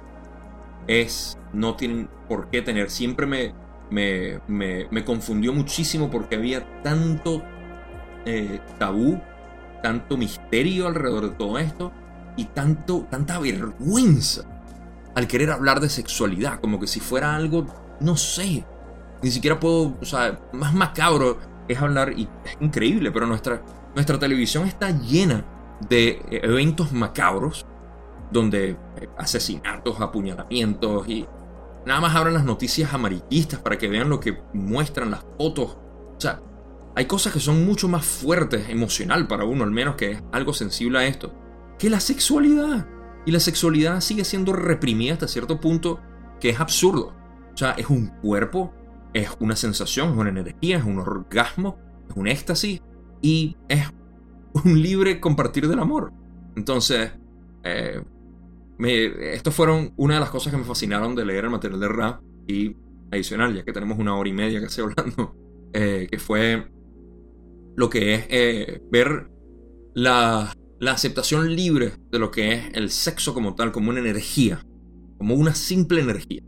es, 0.86 1.38
no 1.52 1.76
tienen 1.76 2.08
por 2.28 2.48
qué 2.50 2.62
tener. 2.62 2.90
Siempre 2.90 3.26
me, 3.26 3.54
me, 3.90 5.04
confundió 5.04 5.52
muchísimo 5.52 6.10
porque 6.10 6.36
había 6.36 6.82
tanto 6.82 7.42
eh, 8.24 8.60
tabú, 8.78 9.20
tanto 9.82 10.16
misterio 10.16 10.86
alrededor 10.86 11.30
de 11.30 11.36
todo 11.36 11.58
esto 11.58 11.92
y 12.36 12.46
tanto, 12.46 13.06
tanta 13.10 13.38
vergüenza 13.38 14.44
al 15.14 15.26
querer 15.26 15.50
hablar 15.50 15.80
de 15.80 15.88
sexualidad, 15.88 16.60
como 16.60 16.80
que 16.80 16.86
si 16.86 17.00
fuera 17.00 17.36
algo, 17.36 17.66
no 18.00 18.16
sé, 18.16 18.64
ni 19.22 19.30
siquiera 19.30 19.60
puedo, 19.60 19.96
o 20.00 20.04
sea, 20.04 20.40
más 20.52 20.74
macabro 20.74 21.38
es 21.68 21.80
hablar, 21.80 22.14
y 22.16 22.28
es 22.44 22.56
increíble, 22.60 23.10
pero 23.12 23.26
nuestra, 23.26 23.62
nuestra 23.94 24.18
televisión 24.18 24.66
está 24.66 24.90
llena 24.90 25.44
de 25.88 26.22
eventos 26.30 26.92
macabros, 26.92 27.66
donde 28.32 28.70
eh, 28.70 29.08
asesinatos, 29.18 30.00
apuñalamientos 30.00 31.08
y 31.08 31.26
nada 31.86 32.00
más 32.00 32.14
abran 32.16 32.34
las 32.34 32.44
noticias 32.44 32.92
amarillistas 32.94 33.60
para 33.60 33.78
que 33.78 33.88
vean 33.88 34.08
lo 34.08 34.20
que 34.20 34.38
muestran 34.52 35.10
las 35.10 35.24
fotos. 35.38 35.76
O 36.16 36.20
sea, 36.20 36.40
hay 36.94 37.06
cosas 37.06 37.32
que 37.32 37.40
son 37.40 37.64
mucho 37.64 37.88
más 37.88 38.04
fuertes, 38.04 38.68
emocional 38.68 39.26
para 39.26 39.44
uno 39.44 39.64
al 39.64 39.70
menos, 39.70 39.96
que 39.96 40.12
es 40.12 40.22
algo 40.32 40.52
sensible 40.52 40.98
a 40.98 41.06
esto, 41.06 41.32
que 41.78 41.90
la 41.90 42.00
sexualidad. 42.00 42.86
Y 43.24 43.30
la 43.30 43.40
sexualidad 43.40 44.00
sigue 44.00 44.24
siendo 44.24 44.52
reprimida 44.52 45.12
hasta 45.12 45.28
cierto 45.28 45.60
punto 45.60 46.00
que 46.40 46.50
es 46.50 46.58
absurdo. 46.58 47.14
O 47.54 47.56
sea, 47.56 47.72
es 47.72 47.88
un 47.88 48.08
cuerpo, 48.20 48.74
es 49.14 49.28
una 49.38 49.54
sensación, 49.54 50.10
es 50.10 50.16
una 50.16 50.30
energía, 50.30 50.78
es 50.78 50.84
un 50.84 50.98
orgasmo, 50.98 51.78
es 52.08 52.16
un 52.16 52.26
éxtasis 52.26 52.82
y 53.20 53.56
es 53.68 53.86
un 54.64 54.82
libre 54.82 55.20
compartir 55.20 55.68
del 55.68 55.78
amor. 55.78 56.12
Entonces, 56.56 57.12
eh, 57.62 58.02
me, 58.78 59.34
estos 59.34 59.54
fueron 59.54 59.92
una 59.96 60.14
de 60.14 60.20
las 60.20 60.30
cosas 60.30 60.52
que 60.52 60.58
me 60.58 60.64
fascinaron 60.64 61.14
de 61.14 61.24
leer 61.24 61.44
el 61.44 61.50
material 61.50 61.80
de 61.80 61.88
Ra 61.88 62.20
y 62.46 62.76
adicional, 63.12 63.54
ya 63.54 63.64
que 63.64 63.72
tenemos 63.72 63.98
una 63.98 64.16
hora 64.16 64.28
y 64.28 64.32
media 64.32 64.60
casi 64.60 64.80
hablando, 64.80 65.36
eh, 65.72 66.08
que 66.10 66.18
fue 66.18 66.66
lo 67.76 67.88
que 67.88 68.14
es 68.14 68.26
eh, 68.28 68.82
ver 68.90 69.30
la, 69.94 70.52
aceptación 70.86 71.54
libre 71.54 71.92
de 72.10 72.18
lo 72.18 72.30
que 72.30 72.52
es 72.52 72.64
el 72.74 72.90
sexo 72.90 73.34
como 73.34 73.54
tal, 73.54 73.70
como 73.70 73.90
una 73.90 74.00
energía, 74.00 74.64
como 75.18 75.34
una 75.34 75.54
simple 75.54 76.00
energía. 76.00 76.42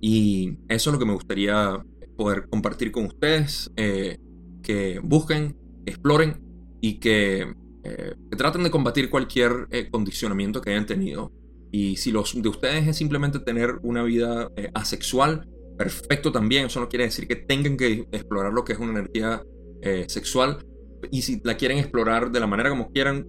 Y 0.00 0.58
eso 0.68 0.90
es 0.90 0.92
lo 0.92 0.98
que 0.98 1.06
me 1.06 1.14
gustaría 1.14 1.82
poder 2.16 2.48
compartir 2.50 2.92
con 2.92 3.06
ustedes, 3.06 3.72
eh, 3.76 4.18
que 4.62 5.00
busquen, 5.02 5.56
exploren 5.86 6.42
y 6.82 7.00
que, 7.00 7.54
que, 7.82 8.36
traten 8.36 8.64
de 8.64 8.70
combatir 8.70 9.08
cualquier 9.08 9.68
condicionamiento 9.90 10.60
que 10.60 10.70
hayan 10.70 10.86
tenido 10.86 11.32
y 11.74 11.96
si 11.96 12.12
los 12.12 12.40
de 12.40 12.48
ustedes 12.48 12.86
es 12.86 12.96
simplemente 12.96 13.40
tener 13.40 13.80
una 13.82 14.04
vida 14.04 14.48
eh, 14.54 14.70
asexual, 14.74 15.48
perfecto 15.76 16.30
también. 16.30 16.66
Eso 16.66 16.78
no 16.78 16.88
quiere 16.88 17.06
decir 17.06 17.26
que 17.26 17.34
tengan 17.34 17.76
que 17.76 18.06
explorar 18.12 18.52
lo 18.52 18.62
que 18.62 18.74
es 18.74 18.78
una 18.78 18.92
energía 18.92 19.42
eh, 19.82 20.04
sexual. 20.06 20.64
Y 21.10 21.22
si 21.22 21.40
la 21.42 21.56
quieren 21.56 21.78
explorar 21.78 22.30
de 22.30 22.38
la 22.38 22.46
manera 22.46 22.70
como 22.70 22.92
quieran, 22.92 23.26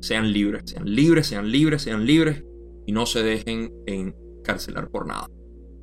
sean 0.00 0.32
libres, 0.32 0.62
sean 0.66 0.84
libres, 0.84 1.26
sean 1.26 1.50
libres, 1.50 1.82
sean 1.82 2.06
libres 2.06 2.44
y 2.86 2.92
no 2.92 3.04
se 3.04 3.24
dejen 3.24 3.72
encarcelar 3.86 4.88
por 4.88 5.08
nada. 5.08 5.26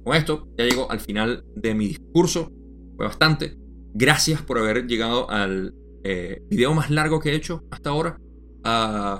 Con 0.05 0.15
esto 0.15 0.47
ya 0.57 0.63
llego 0.63 0.89
al 0.89 1.01
final 1.01 1.43
de 1.53 1.75
mi 1.75 1.87
discurso. 1.89 2.49
Fue 2.95 3.07
bastante. 3.07 3.57
Gracias 3.93 4.41
por 4.41 4.57
haber 4.57 4.87
llegado 4.87 5.29
al 5.29 5.73
eh, 6.05 6.41
video 6.49 6.73
más 6.73 6.91
largo 6.91 7.19
que 7.19 7.31
he 7.31 7.35
hecho 7.35 7.61
hasta 7.71 7.89
ahora. 7.89 8.21
Ah, 8.63 9.19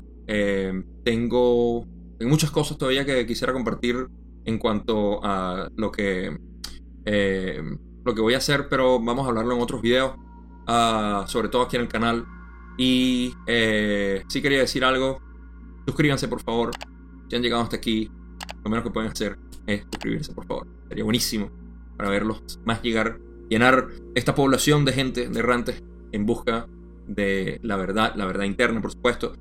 tengo 1.04 1.86
hay 2.20 2.28
muchas 2.28 2.52
cosas 2.52 2.78
todavía 2.78 3.06
que 3.06 3.26
quisiera 3.26 3.54
compartir 3.54 4.08
en 4.46 4.58
cuanto 4.58 5.24
a 5.24 5.70
lo 5.76 5.92
que, 5.92 6.38
eh, 7.06 7.62
lo 8.04 8.16
que 8.16 8.22
voy 8.22 8.34
a 8.34 8.38
hacer, 8.38 8.68
pero 8.70 9.00
vamos 9.00 9.26
a 9.26 9.30
hablarlo 9.30 9.56
en 9.56 9.62
otros 9.62 9.82
videos, 9.82 10.16
uh, 10.68 11.28
sobre 11.28 11.50
todo 11.50 11.62
aquí 11.64 11.78
en 11.78 11.84
el 11.84 11.88
canal. 11.88 12.26
Y 12.78 13.34
eh, 13.48 14.24
si 14.28 14.42
quería 14.42 14.60
decir 14.60 14.84
algo, 14.84 15.22
suscríbanse 15.86 16.28
por 16.28 16.42
favor. 16.42 16.72
Si 17.30 17.36
han 17.36 17.42
llegado 17.42 17.62
hasta 17.62 17.78
aquí, 17.78 18.10
lo 18.64 18.70
menos 18.70 18.84
que 18.84 18.92
pueden 18.92 19.12
hacer 19.12 19.38
es 19.68 19.84
suscribirse 19.92 20.34
por 20.34 20.46
favor. 20.46 20.68
Sería 20.88 21.04
buenísimo 21.04 21.52
para 21.98 22.10
verlos 22.10 22.60
más 22.66 22.82
llegar, 22.82 23.20
llenar 23.50 23.88
esta 24.16 24.34
población 24.34 24.86
de 24.86 24.94
gente, 24.94 25.30
de 25.30 25.40
errantes, 25.40 25.84
en 26.12 26.26
busca 26.26 26.68
de 27.08 27.60
la 27.64 27.76
verdad, 27.76 28.14
la 28.16 28.26
verdad 28.26 28.46
interna, 28.46 28.82
por 28.82 28.92
supuesto. 28.92 29.34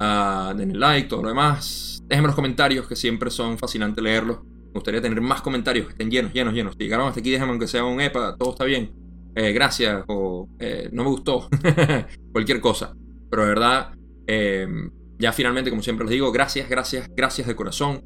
Uh, 0.00 0.56
denle 0.56 0.78
like, 0.78 1.08
todo 1.08 1.22
lo 1.22 1.28
demás 1.30 1.88
Déjenme 2.08 2.28
los 2.28 2.34
comentarios, 2.34 2.88
que 2.88 2.96
siempre 2.96 3.30
son 3.30 3.58
fascinantes 3.58 4.02
leerlos. 4.02 4.38
Me 4.42 4.72
gustaría 4.74 5.02
tener 5.02 5.20
más 5.20 5.42
comentarios 5.42 5.86
que 5.86 5.92
estén 5.92 6.10
llenos, 6.10 6.32
llenos, 6.32 6.54
llenos. 6.54 6.74
Si 6.74 6.84
llegaron 6.84 7.06
hasta 7.06 7.20
aquí, 7.20 7.30
déjenme 7.30 7.50
aunque 7.50 7.66
sea 7.66 7.84
un 7.84 8.00
EPA, 8.00 8.36
todo 8.38 8.50
está 8.50 8.64
bien. 8.64 8.92
Eh, 9.34 9.52
gracias 9.52 10.04
o 10.08 10.48
eh, 10.58 10.88
no 10.90 11.04
me 11.04 11.10
gustó. 11.10 11.48
Cualquier 12.32 12.60
cosa. 12.60 12.94
Pero 13.30 13.42
de 13.42 13.48
verdad, 13.48 13.92
em, 14.26 14.90
ya 15.18 15.32
finalmente, 15.32 15.68
como 15.68 15.82
siempre 15.82 16.06
les 16.06 16.12
digo, 16.12 16.32
gracias, 16.32 16.68
gracias, 16.68 17.10
gracias 17.14 17.46
de 17.46 17.54
corazón. 17.54 18.02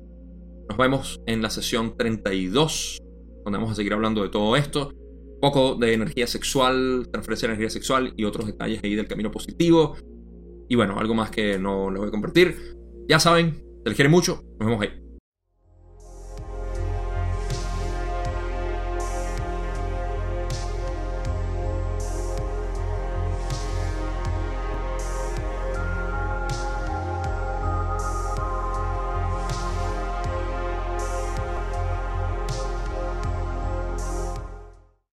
Nos 0.68 0.76
vemos 0.76 1.20
en 1.26 1.42
la 1.42 1.50
sesión 1.50 1.96
32, 1.96 2.98
donde 3.44 3.58
vamos 3.58 3.72
a 3.72 3.76
seguir 3.76 3.92
hablando 3.92 4.22
de 4.22 4.30
todo 4.30 4.56
esto. 4.56 4.90
Un 5.34 5.40
poco 5.40 5.76
de 5.76 5.94
energía 5.94 6.26
sexual, 6.26 7.08
transferencia 7.12 7.48
de 7.48 7.54
energía 7.54 7.70
sexual 7.70 8.14
y 8.16 8.24
otros 8.24 8.46
detalles 8.46 8.80
ahí 8.82 8.96
del 8.96 9.06
camino 9.06 9.30
positivo. 9.30 9.96
Y 10.68 10.76
bueno, 10.76 10.98
algo 10.98 11.14
más 11.14 11.30
que 11.30 11.58
no 11.58 11.90
les 11.90 11.98
voy 11.98 12.08
a 12.08 12.10
compartir. 12.10 12.56
Ya 13.08 13.18
saben, 13.18 13.54
se 13.82 13.88
les 13.88 13.94
quiere 13.94 14.08
mucho. 14.08 14.42
Nos 14.58 14.68
vemos 14.68 14.82
ahí. 14.82 14.90